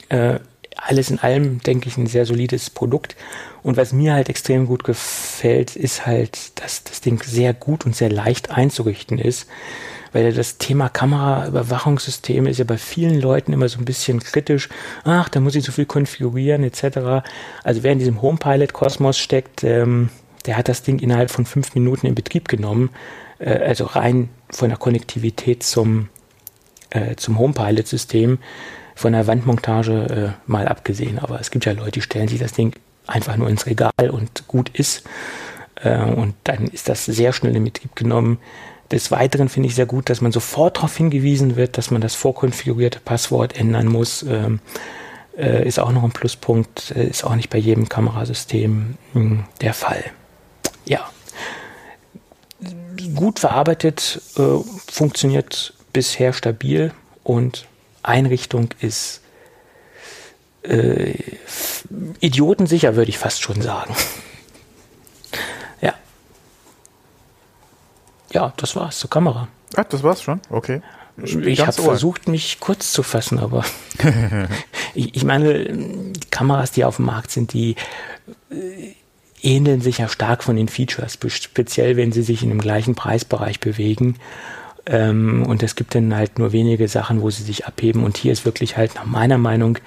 Äh, 0.08 0.40
alles 0.78 1.10
in 1.10 1.18
allem, 1.18 1.60
denke 1.60 1.88
ich, 1.88 1.96
ein 1.96 2.06
sehr 2.06 2.24
solides 2.24 2.70
Produkt. 2.70 3.16
Und 3.62 3.76
was 3.76 3.92
mir 3.92 4.14
halt 4.14 4.28
extrem 4.28 4.66
gut 4.66 4.84
gefällt, 4.84 5.76
ist 5.76 6.06
halt, 6.06 6.60
dass 6.60 6.84
das 6.84 7.00
Ding 7.00 7.22
sehr 7.22 7.52
gut 7.52 7.84
und 7.84 7.94
sehr 7.94 8.10
leicht 8.10 8.50
einzurichten 8.50 9.18
ist. 9.18 9.48
Weil 10.12 10.32
das 10.32 10.56
Thema 10.56 10.88
Kameraüberwachungssystem 10.88 12.46
ist 12.46 12.58
ja 12.58 12.64
bei 12.64 12.78
vielen 12.78 13.20
Leuten 13.20 13.52
immer 13.52 13.68
so 13.68 13.78
ein 13.78 13.84
bisschen 13.84 14.20
kritisch. 14.20 14.68
Ach, 15.04 15.28
da 15.28 15.40
muss 15.40 15.54
ich 15.54 15.64
so 15.64 15.72
viel 15.72 15.84
konfigurieren 15.84 16.64
etc. 16.64 17.26
Also 17.62 17.82
wer 17.82 17.92
in 17.92 17.98
diesem 17.98 18.22
Homepilot-Kosmos 18.22 19.18
steckt, 19.18 19.64
ähm, 19.64 20.08
der 20.46 20.56
hat 20.56 20.68
das 20.68 20.82
Ding 20.82 21.00
innerhalb 21.00 21.30
von 21.30 21.44
fünf 21.44 21.74
Minuten 21.74 22.06
in 22.06 22.14
Betrieb 22.14 22.48
genommen. 22.48 22.90
Äh, 23.38 23.58
also 23.58 23.84
rein 23.84 24.30
von 24.50 24.70
der 24.70 24.78
Konnektivität 24.78 25.62
zum, 25.62 26.08
äh, 26.90 27.16
zum 27.16 27.38
Homepilot-System 27.38 28.38
von 28.98 29.12
der 29.12 29.28
Wandmontage 29.28 30.34
äh, 30.36 30.50
mal 30.50 30.66
abgesehen. 30.66 31.20
Aber 31.20 31.40
es 31.40 31.52
gibt 31.52 31.64
ja 31.64 31.72
Leute, 31.72 31.92
die 31.92 32.02
stellen 32.02 32.26
sich 32.26 32.40
das 32.40 32.52
Ding 32.52 32.74
einfach 33.06 33.36
nur 33.36 33.48
ins 33.48 33.66
Regal 33.66 34.10
und 34.10 34.48
gut 34.48 34.70
ist. 34.70 35.04
Äh, 35.76 36.02
und 36.02 36.34
dann 36.42 36.66
ist 36.66 36.88
das 36.88 37.04
sehr 37.04 37.32
schnell 37.32 37.54
in 37.54 37.62
Betrieb 37.62 37.94
genommen. 37.94 38.38
Des 38.90 39.12
Weiteren 39.12 39.48
finde 39.48 39.68
ich 39.68 39.76
sehr 39.76 39.86
gut, 39.86 40.10
dass 40.10 40.20
man 40.20 40.32
sofort 40.32 40.78
darauf 40.78 40.96
hingewiesen 40.96 41.54
wird, 41.54 41.78
dass 41.78 41.92
man 41.92 42.00
das 42.00 42.16
vorkonfigurierte 42.16 42.98
Passwort 42.98 43.56
ändern 43.56 43.86
muss. 43.86 44.24
Ähm, 44.24 44.58
äh, 45.36 45.68
ist 45.68 45.78
auch 45.78 45.92
noch 45.92 46.02
ein 46.02 46.10
Pluspunkt, 46.10 46.90
äh, 46.96 47.06
ist 47.06 47.22
auch 47.22 47.36
nicht 47.36 47.50
bei 47.50 47.58
jedem 47.58 47.88
Kamerasystem 47.88 48.96
mh, 49.12 49.20
hm, 49.20 49.44
der 49.60 49.74
Fall. 49.74 50.02
Ja. 50.86 51.08
Gut 53.14 53.38
verarbeitet, 53.38 54.20
äh, 54.36 54.42
funktioniert 54.90 55.74
bisher 55.92 56.32
stabil 56.32 56.90
und 57.22 57.67
Einrichtung 58.08 58.70
ist 58.80 59.20
äh, 60.62 61.14
idiotensicher, 62.20 62.96
würde 62.96 63.10
ich 63.10 63.18
fast 63.18 63.42
schon 63.42 63.62
sagen. 63.62 63.94
ja. 65.80 65.94
Ja, 68.32 68.52
das 68.56 68.76
war's 68.76 68.98
zur 68.98 69.10
Kamera. 69.10 69.48
Ach, 69.76 69.84
das 69.84 70.02
war's 70.02 70.22
schon? 70.22 70.40
Okay. 70.50 70.82
Ich 71.22 71.60
habe 71.60 71.72
versucht, 71.72 72.28
mich 72.28 72.60
kurz 72.60 72.92
zu 72.92 73.02
fassen, 73.02 73.40
aber 73.40 73.64
ich, 74.94 75.16
ich, 75.16 75.24
meine, 75.24 75.64
die 75.64 76.30
Kameras, 76.30 76.70
die 76.70 76.84
auf 76.84 76.96
dem 76.96 77.06
Markt 77.06 77.32
sind, 77.32 77.52
die 77.52 77.74
äh, 78.50 78.94
ähneln 79.42 79.80
sich 79.80 79.98
ja 79.98 80.08
stark 80.08 80.44
von 80.44 80.54
den 80.54 80.68
Features, 80.68 81.18
speziell 81.28 81.96
wenn 81.96 82.12
sie 82.12 82.22
sich 82.22 82.42
in 82.42 82.50
dem 82.50 82.60
gleichen 82.60 82.94
Preisbereich 82.94 83.58
bewegen. 83.58 84.16
Ähm, 84.88 85.44
und 85.46 85.62
es 85.62 85.76
gibt 85.76 85.94
dann 85.94 86.14
halt 86.14 86.38
nur 86.38 86.52
wenige 86.52 86.88
Sachen, 86.88 87.20
wo 87.20 87.30
sie 87.30 87.42
sich 87.42 87.66
abheben. 87.66 88.02
Und 88.04 88.16
hier 88.16 88.32
ist 88.32 88.44
wirklich 88.44 88.76
halt 88.76 88.94
nach 88.94 89.04
meiner 89.04 89.38
Meinung 89.38 89.78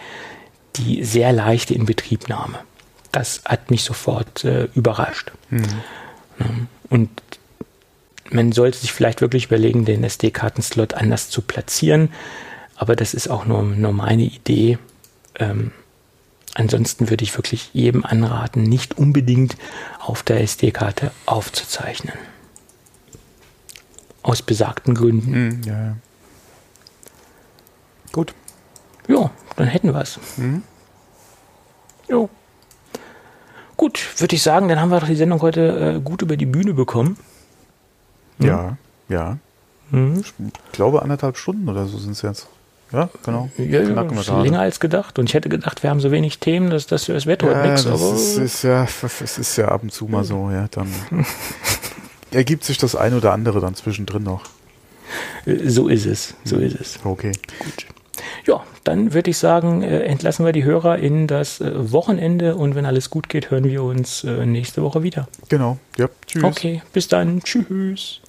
die 0.77 1.03
sehr 1.03 1.33
leichte 1.33 1.73
Inbetriebnahme. 1.73 2.59
Das 3.11 3.41
hat 3.45 3.71
mich 3.71 3.83
sofort 3.83 4.45
äh, 4.45 4.69
überrascht. 4.75 5.31
Mhm. 5.49 5.65
Und 6.89 7.09
man 8.29 8.51
sollte 8.51 8.77
sich 8.77 8.93
vielleicht 8.93 9.21
wirklich 9.21 9.47
überlegen, 9.47 9.85
den 9.85 10.03
SD-Kartenslot 10.03 10.93
anders 10.93 11.29
zu 11.29 11.41
platzieren. 11.41 12.09
Aber 12.75 12.95
das 12.95 13.13
ist 13.13 13.27
auch 13.27 13.45
nur, 13.45 13.63
nur 13.63 13.91
meine 13.91 14.23
Idee. 14.23 14.77
Ähm, 15.35 15.71
ansonsten 16.53 17.09
würde 17.09 17.23
ich 17.23 17.35
wirklich 17.37 17.71
jedem 17.73 18.05
anraten, 18.05 18.63
nicht 18.63 18.97
unbedingt 18.97 19.57
auf 19.99 20.23
der 20.23 20.41
SD-Karte 20.41 21.11
aufzuzeichnen. 21.25 22.15
Aus 24.23 24.41
besagten 24.41 24.93
Gründen. 24.93 25.31
Mhm, 25.31 25.61
ja, 25.63 25.73
ja. 25.73 25.95
Gut. 28.11 28.33
Ja, 29.07 29.31
dann 29.55 29.67
hätten 29.67 29.93
wir 29.93 30.01
es. 30.01 30.19
Mhm. 30.37 30.63
Jo. 32.07 32.29
Gut, 33.77 33.99
würde 34.19 34.35
ich 34.35 34.43
sagen, 34.43 34.67
dann 34.67 34.79
haben 34.79 34.91
wir 34.91 34.99
doch 34.99 35.07
die 35.07 35.15
Sendung 35.15 35.41
heute 35.41 35.95
äh, 35.97 35.99
gut 36.01 36.21
über 36.21 36.37
die 36.37 36.45
Bühne 36.45 36.73
bekommen. 36.73 37.17
Mhm. 38.37 38.45
Ja, 38.45 38.77
ja. 39.09 39.37
Mhm. 39.89 40.19
Ich 40.19 40.33
glaube, 40.71 41.01
anderthalb 41.01 41.37
Stunden 41.37 41.67
oder 41.67 41.87
so 41.87 41.97
sind 41.97 42.11
es 42.11 42.21
jetzt. 42.21 42.47
Ja, 42.91 43.09
genau. 43.23 43.49
Ja, 43.57 43.81
ja 43.81 44.41
länger 44.41 44.59
als 44.59 44.79
gedacht. 44.79 45.17
Und 45.17 45.29
ich 45.29 45.33
hätte 45.33 45.47
gedacht, 45.47 45.81
wir 45.81 45.89
haben 45.89 46.01
so 46.01 46.11
wenig 46.11 46.39
themen, 46.39 46.69
dass 46.69 46.87
das, 46.87 47.05
das 47.05 47.25
heute 47.25 47.47
ja, 47.47 47.65
nichts. 47.65 47.85
Das 47.85 48.01
ist, 48.01 48.37
ist, 48.37 48.63
ja, 48.63 48.83
es 49.23 49.37
ist 49.37 49.55
ja 49.55 49.69
ab 49.69 49.83
und 49.83 49.91
zu 49.91 50.05
mal 50.05 50.23
so, 50.23 50.49
ja. 50.51 50.67
Dann 50.69 50.87
ergibt 52.31 52.63
sich 52.63 52.77
das 52.77 52.95
eine 52.95 53.17
oder 53.17 53.33
andere 53.33 53.59
dann 53.59 53.75
zwischendrin 53.75 54.23
noch. 54.23 54.43
So 55.45 55.87
ist 55.87 56.05
es, 56.05 56.35
so 56.43 56.57
ist 56.57 56.79
es. 56.79 56.99
Okay. 57.03 57.33
Gut. 57.59 57.85
Ja, 58.45 58.63
dann 58.83 59.13
würde 59.13 59.29
ich 59.29 59.37
sagen, 59.37 59.83
äh, 59.83 59.99
entlassen 60.01 60.45
wir 60.45 60.51
die 60.51 60.63
Hörer 60.63 60.97
in 60.97 61.27
das 61.27 61.61
äh, 61.61 61.91
Wochenende 61.91 62.55
und 62.55 62.75
wenn 62.75 62.85
alles 62.85 63.09
gut 63.09 63.29
geht, 63.29 63.51
hören 63.51 63.65
wir 63.65 63.83
uns 63.83 64.23
äh, 64.23 64.45
nächste 64.45 64.81
Woche 64.81 65.03
wieder. 65.03 65.27
Genau. 65.49 65.77
Ja, 65.97 66.09
tschüss. 66.27 66.43
Okay, 66.43 66.81
bis 66.93 67.07
dann. 67.07 67.41
Tschüss. 67.43 68.21